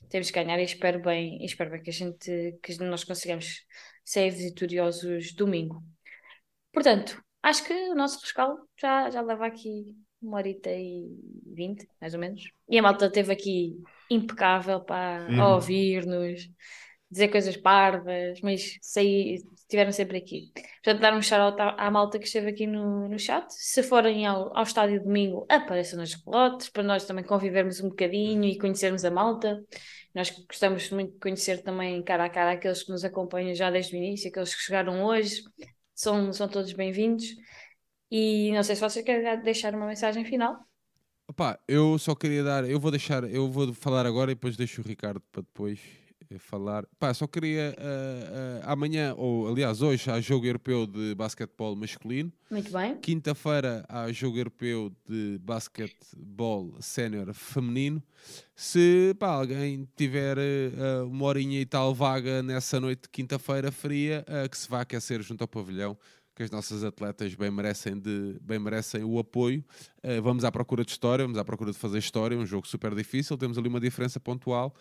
temos 0.10 0.30
que 0.32 0.44
ganhar 0.44 0.60
e 0.60 0.64
espero 0.64 1.02
bem, 1.02 1.42
e 1.42 1.46
espero 1.46 1.72
bem 1.72 1.82
que 1.82 1.90
a 1.90 1.94
gente 1.94 2.58
que 2.62 2.78
nós 2.84 3.04
consigamos 3.04 3.66
ser 4.04 4.30
vitoriosos 4.32 5.34
domingo. 5.34 5.84
Portanto, 6.72 7.22
acho 7.42 7.64
que 7.66 7.74
o 7.74 7.96
nosso 7.96 8.20
rescaldo 8.22 8.68
já, 8.80 9.10
já 9.10 9.22
leva 9.22 9.46
aqui 9.46 9.96
uma 10.24 10.38
horita 10.38 10.70
e 10.72 11.08
vinte, 11.46 11.88
mais 12.00 12.14
ou 12.14 12.20
menos. 12.20 12.52
E 12.70 12.78
a 12.78 12.82
malta 12.82 13.06
esteve 13.06 13.34
aqui 13.34 13.78
impecável 14.10 14.80
para 14.80 15.26
Firme. 15.26 15.42
ouvir-nos, 15.42 16.50
dizer 17.12 17.28
coisas 17.28 17.58
parvas, 17.58 18.40
mas 18.42 18.78
saí, 18.82 19.44
estiveram 19.56 19.92
sempre 19.92 20.18
aqui. 20.18 20.52
Portanto, 20.84 21.02
dar 21.02 21.14
um 21.14 21.22
shout-out 21.22 21.62
à, 21.62 21.88
à 21.88 21.92
malta 21.92 22.18
que 22.18 22.26
esteve 22.26 22.50
aqui 22.50 22.66
no, 22.66 23.08
no 23.08 23.20
chat. 23.20 23.46
Se 23.50 23.84
forem 23.84 24.26
ao, 24.26 24.56
ao 24.56 24.64
estádio 24.64 25.04
domingo, 25.04 25.46
apareçam 25.50 26.00
nas 26.00 26.14
relotes, 26.14 26.70
para 26.70 26.84
nós 26.84 27.06
também 27.06 27.24
convivermos 27.24 27.80
um 27.82 27.90
bocadinho 27.90 28.46
e 28.46 28.58
conhecermos 28.58 29.06
a 29.06 29.12
malta. 29.12 29.64
Nós 30.14 30.30
gostamos 30.48 30.90
muito 30.92 31.14
de 31.14 31.20
conhecer 31.20 31.64
também 31.64 32.02
cara 32.04 32.26
a 32.26 32.30
cara 32.30 32.52
aqueles 32.52 32.84
que 32.84 32.92
nos 32.92 33.04
acompanham 33.04 33.56
já 33.56 33.70
desde 33.72 33.96
o 33.96 33.98
início, 33.98 34.30
aqueles 34.30 34.54
que 34.54 34.62
chegaram 34.62 35.04
hoje. 35.04 35.42
São, 35.96 36.34
são 36.34 36.48
todos 36.48 36.74
bem-vindos. 36.74 37.26
E 38.16 38.52
não 38.52 38.62
sei 38.62 38.76
se 38.76 38.82
vocês 38.82 39.04
querem 39.04 39.42
deixar 39.42 39.74
uma 39.74 39.88
mensagem 39.88 40.24
final. 40.24 40.64
Opá, 41.28 41.58
eu 41.68 41.98
só 41.98 42.14
queria 42.14 42.44
dar, 42.44 42.64
eu 42.64 42.80
vou 42.80 42.92
deixar, 42.92 43.24
eu 43.24 43.50
vou 43.50 43.74
falar 43.74 44.06
agora 44.06 44.32
e 44.32 44.36
depois 44.36 44.56
deixo 44.56 44.82
o 44.82 44.84
Ricardo 44.84 45.20
para 45.32 45.42
depois 45.42 45.80
eh, 46.30 46.38
falar. 46.38 46.86
Pá, 47.00 47.12
só 47.12 47.26
queria 47.26 47.76
ah, 47.76 48.62
ah, 48.68 48.74
amanhã, 48.74 49.16
ou 49.18 49.48
aliás 49.48 49.82
hoje, 49.82 50.12
há 50.12 50.22
jogo 50.22 50.46
europeu 50.46 50.86
de 50.86 51.16
basquetebol 51.16 51.76
masculino. 51.76 52.32
Muito 52.52 52.72
bem. 52.72 52.98
Quinta-feira 52.98 53.84
há 53.90 54.12
jogo 54.12 54.38
europeu 54.38 54.92
de 55.10 55.40
basquetebol 55.40 56.76
sénior 56.82 57.34
feminino. 57.34 58.04
Se 58.56 59.16
pá, 59.18 59.30
alguém 59.30 59.90
tiver 59.96 60.38
eh, 60.38 61.02
uma 61.04 61.26
horinha 61.26 61.60
e 61.60 61.66
tal 61.66 61.96
vaga 61.96 62.44
nessa 62.44 62.80
noite 62.80 63.04
de 63.04 63.10
quinta-feira 63.10 63.72
fria, 63.72 64.24
que 64.52 64.56
se 64.56 64.70
vá 64.70 64.82
aquecer 64.82 65.20
junto 65.24 65.42
ao 65.42 65.48
pavilhão, 65.48 65.98
que 66.36 66.44
as 66.44 66.50
nossas 66.50 66.84
atletas 66.84 67.36
bem 67.36 67.52
merecem, 67.52 67.98
de, 68.00 68.38
bem 68.42 68.58
merecem 68.58 69.04
o 69.04 69.20
apoio. 69.20 69.64
Eh, 70.02 70.20
vamos 70.20 70.44
à 70.44 70.52
procura 70.52 70.84
de 70.84 70.92
história, 70.92 71.24
vamos 71.24 71.38
à 71.38 71.46
procura 71.46 71.72
de 71.72 71.78
fazer 71.78 72.00
história, 72.00 72.38
um 72.38 72.46
jogo 72.46 72.68
super 72.68 72.96
difícil, 72.96 73.38
temos 73.38 73.58
ali 73.58 73.68
uma 73.68 73.80
diferença 73.80 74.20
pontual, 74.20 74.74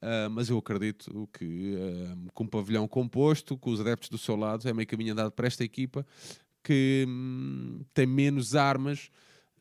eh, 0.00 0.28
mas 0.28 0.48
eu 0.48 0.58
acredito 0.58 1.28
que 1.32 1.74
eh, 1.76 2.16
com 2.32 2.44
um 2.44 2.46
pavilhão 2.46 2.86
composto, 2.86 3.56
com 3.58 3.70
os 3.70 3.80
adeptos 3.80 4.08
do 4.08 4.18
seu 4.18 4.36
lado, 4.36 4.68
é 4.68 4.72
meio 4.72 4.86
caminho 4.86 5.12
andado 5.12 5.32
para 5.32 5.46
esta 5.46 5.64
equipa 5.64 6.06
que 6.62 7.04
hum, 7.08 7.80
tem 7.92 8.06
menos 8.06 8.54
armas 8.54 9.10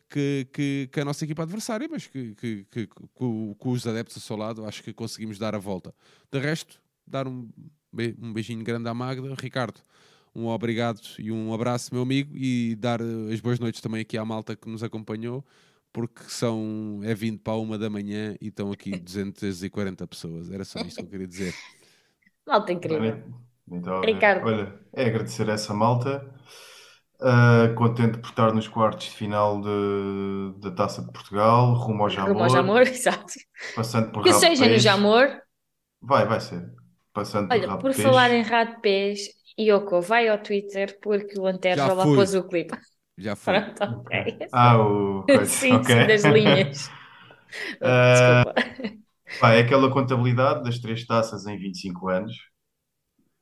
que, 0.09 0.47
que, 0.51 0.89
que 0.91 0.99
a 0.99 1.05
nossa 1.05 1.23
equipa 1.23 1.43
adversária, 1.43 1.87
mas 1.89 2.07
que, 2.07 2.35
que, 2.35 2.65
que, 2.69 2.87
com, 3.13 3.55
com 3.57 3.69
os 3.69 3.85
adeptos 3.87 4.17
ao 4.17 4.21
seu 4.21 4.35
lado 4.35 4.65
acho 4.65 4.83
que 4.83 4.91
conseguimos 4.91 5.37
dar 5.37 5.55
a 5.55 5.59
volta. 5.59 5.93
De 6.31 6.39
resto, 6.39 6.81
dar 7.07 7.27
um, 7.27 7.49
um 8.21 8.33
beijinho 8.33 8.63
grande 8.63 8.89
à 8.89 8.93
Magda. 8.93 9.35
Ricardo, 9.39 9.79
um 10.39 10.47
obrigado 10.47 10.99
e 11.19 11.31
um 11.31 11.53
abraço, 11.53 11.93
meu 11.93 12.03
amigo, 12.03 12.35
e 12.37 12.75
dar 12.75 13.01
eh, 13.01 13.33
as 13.33 13.39
boas 13.41 13.59
noites 13.59 13.81
também 13.81 14.01
aqui 14.01 14.17
à 14.17 14.25
malta 14.25 14.55
que 14.55 14.69
nos 14.69 14.83
acompanhou, 14.83 15.45
porque 15.93 16.23
são, 16.25 16.99
é 17.03 17.13
20 17.15 17.41
para 17.41 17.55
uma 17.55 17.77
da 17.77 17.89
manhã 17.89 18.35
e 18.41 18.47
estão 18.49 18.71
aqui 18.71 18.91
240 18.99 20.07
pessoas. 20.07 20.49
Era 20.51 20.65
só 20.65 20.79
isto 20.81 20.99
que 20.99 21.05
eu 21.05 21.09
queria 21.09 21.27
dizer. 21.27 21.53
Malta 22.45 22.71
incrível. 22.73 23.23
Então, 23.71 24.01
Ricardo. 24.01 24.47
olha, 24.47 24.79
é 24.93 25.05
agradecer 25.05 25.49
a 25.49 25.53
essa 25.53 25.73
malta. 25.73 26.33
Ah, 27.21 27.73
contente 27.77 28.17
por 28.19 28.29
estar 28.29 28.53
nos 28.53 28.67
quartos 28.67 29.07
de 29.07 29.11
final 29.11 29.61
de- 29.61 30.59
da 30.61 30.71
Taça 30.71 31.01
de 31.03 31.11
Portugal, 31.11 31.73
rumo 31.73 32.03
ao 32.03 32.09
Jamor, 32.09 32.29
Rumo 32.33 32.43
ao 32.43 32.49
Jamor, 32.49 32.81
exato. 32.87 33.33
passando 33.75 34.11
por 34.11 34.23
Que 34.23 34.33
seja 34.33 34.67
no. 34.67 34.77
Jamor. 34.79 35.41
Vai, 36.01 36.25
vai 36.25 36.39
ser. 36.41 36.73
Passando 37.13 37.53
por 37.53 37.53
Olha, 37.53 37.77
por 37.77 37.93
Peixe. 37.93 38.03
falar 38.03 38.31
em 38.31 38.41
Rato 38.43 38.79
Pés, 38.81 39.19
Yoko, 39.59 40.01
vai 40.01 40.27
ao 40.27 40.41
Twitter 40.41 40.99
porque 41.01 41.39
o 41.39 41.45
Antero 41.47 41.95
lá 41.95 42.07
fui. 42.07 42.11
pôs 42.11 42.33
o 42.33 42.43
clipe. 42.47 42.77
Já 43.17 43.35
foi. 43.35 43.63
Pronto, 43.63 43.83
ok. 43.83 44.11
Ah, 44.51 44.77
o... 44.79 45.25
Sim, 45.45 45.83
ok. 45.83 45.91
sim, 45.91 46.05
das 46.05 46.23
linhas. 46.25 46.93
Ah, 47.81 48.03
Desculpa. 48.11 48.53
Pá, 49.39 49.53
é 49.53 49.61
aquela 49.61 49.91
contabilidade 49.91 50.63
das 50.63 50.79
três 50.79 51.05
taças 51.05 51.45
em 51.47 51.57
25 51.57 52.09
anos. 52.09 52.33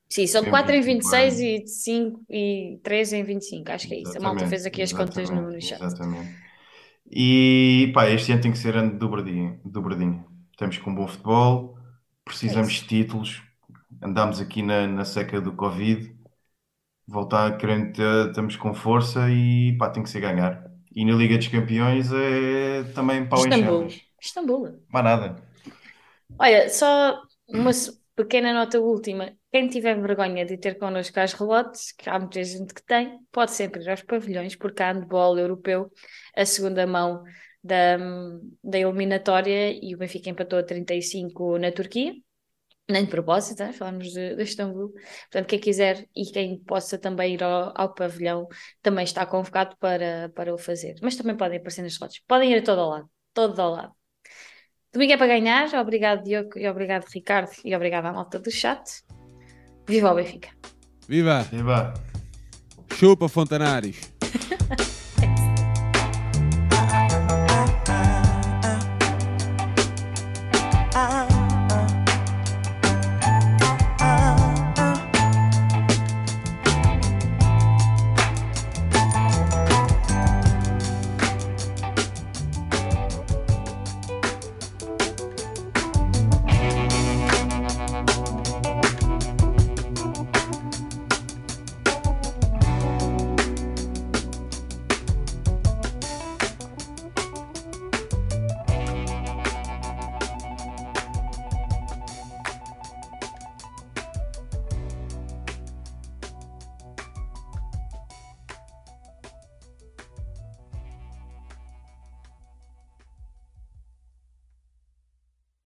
Sim, 0.09 0.27
são 0.27 0.43
Tem 0.43 0.49
4 0.49 0.75
em 0.75 0.81
25 0.81 1.07
26 1.07 1.39
anos. 1.39 1.39
e 1.39 1.65
5 1.67 2.21
e 2.29 2.79
3 2.83 3.11
em 3.13 3.23
25, 3.23 3.71
acho 3.71 3.87
que 3.87 3.93
é 3.95 3.99
isso. 3.99 4.17
A 4.17 4.21
malta 4.21 4.45
Exatamente, 4.45 4.45
fez 4.45 4.65
aqui 4.65 4.81
as 4.81 4.91
contas 4.93 5.29
no, 5.29 5.49
no 5.51 5.61
exatamente, 5.61 5.61
chat. 5.61 5.81
Exatamente. 5.81 6.37
E 7.11 7.91
pá, 7.95 8.09
este 8.09 8.31
ano 8.33 8.41
tem 8.43 8.51
que 8.53 8.57
ser 8.59 8.75
ano 8.77 8.91
de 8.93 8.97
dobradinha. 8.99 9.59
dobradinha. 9.65 10.25
Estamos 10.51 10.77
com 10.79 10.95
bom 10.95 11.07
futebol, 11.07 11.77
precisamos 12.25 12.73
É 12.73 12.75
de 12.75 12.87
títulos. 12.87 13.43
Andámos 14.01 14.39
aqui 14.41 14.61
na, 14.63 14.87
na 14.87 15.05
seca 15.05 15.41
do 15.41 15.53
Covid. 15.55 16.15
Voltar, 17.07 17.57
querendo 17.57 17.93
ter- 17.93 18.27
estamos 18.29 18.55
com 18.57 18.73
força 18.73 19.29
e 19.31 19.77
pá, 19.77 19.89
tem 19.89 20.03
que 20.03 20.09
ser 20.09 20.21
ganhar. 20.21 20.71
E 20.95 21.05
na 21.05 21.13
Liga 21.15 21.37
dos 21.37 21.47
Campeões 21.49 22.11
é 22.13 22.83
também 22.95 23.27
pau 23.27 23.47
em 23.47 23.51
Istambul. 23.51 23.83
chamas. 23.87 24.01
Istambul. 24.25 24.63
Mais 24.89 25.05
nada. 25.05 25.35
Olha, 26.39 26.69
só 26.69 27.21
uma 27.47 27.71
pequena 28.15 28.53
nota 28.53 28.79
última. 28.79 29.35
Quem 29.51 29.67
tiver 29.69 29.99
vergonha 29.99 30.45
de 30.45 30.57
ter 30.57 30.75
connosco 30.77 31.19
as 31.19 31.33
relotes, 31.33 31.91
que 31.93 32.09
há 32.09 32.19
muita 32.19 32.43
gente 32.43 32.73
que 32.73 32.83
tem, 32.85 33.19
pode 33.31 33.51
sempre 33.51 33.81
ir 33.83 33.89
aos 33.89 34.03
pavilhões, 34.03 34.55
porque 34.55 34.83
há 34.83 34.91
handball 34.91 35.37
europeu, 35.37 35.91
a 36.35 36.45
segunda 36.45 36.85
mão 36.85 37.23
da, 37.63 37.97
da 38.63 38.79
eliminatória, 38.79 39.71
e 39.73 39.95
o 39.95 39.97
Benfica 39.97 40.29
empatou 40.29 40.59
a 40.59 40.63
35 40.63 41.57
na 41.57 41.71
Turquia. 41.71 42.13
Nem 42.89 43.03
de 43.03 43.11
propósito, 43.11 43.63
hein? 43.63 43.73
falamos 43.73 44.13
de, 44.13 44.35
de 44.35 44.43
Istambul. 44.43 44.93
Portanto, 45.29 45.47
quem 45.47 45.59
quiser 45.59 46.07
e 46.15 46.25
quem 46.25 46.57
possa 46.59 46.97
também 46.97 47.33
ir 47.33 47.43
ao, 47.43 47.73
ao 47.75 47.93
pavilhão 47.93 48.47
também 48.81 49.03
está 49.03 49.25
convocado 49.25 49.75
para, 49.77 50.31
para 50.33 50.53
o 50.53 50.57
fazer. 50.57 50.95
Mas 51.01 51.15
também 51.15 51.35
podem 51.35 51.57
aparecer 51.57 51.81
nas 51.81 51.97
relotes. 51.97 52.21
Podem 52.25 52.51
ir 52.51 52.59
a 52.59 52.61
todo 52.63 52.79
ao 52.79 52.89
lado. 52.89 53.09
Todo 53.33 53.59
ao 53.59 53.71
lado. 53.71 53.93
Domingo 54.93 55.13
é 55.13 55.17
para 55.17 55.27
ganhar. 55.27 55.73
Obrigado, 55.75 56.23
Diogo, 56.23 56.57
e 56.57 56.67
obrigado, 56.67 57.05
Ricardo, 57.13 57.51
e 57.63 57.75
obrigado 57.75 58.05
à 58.05 58.13
malta 58.13 58.39
do 58.39 58.49
chat. 58.49 59.03
Viva 59.87 60.11
o 60.11 60.15
Benfica! 60.15 60.49
Viva! 61.07 61.43
Vá. 61.63 61.93
Chupa, 62.93 63.29
Fontanares. 63.29 64.16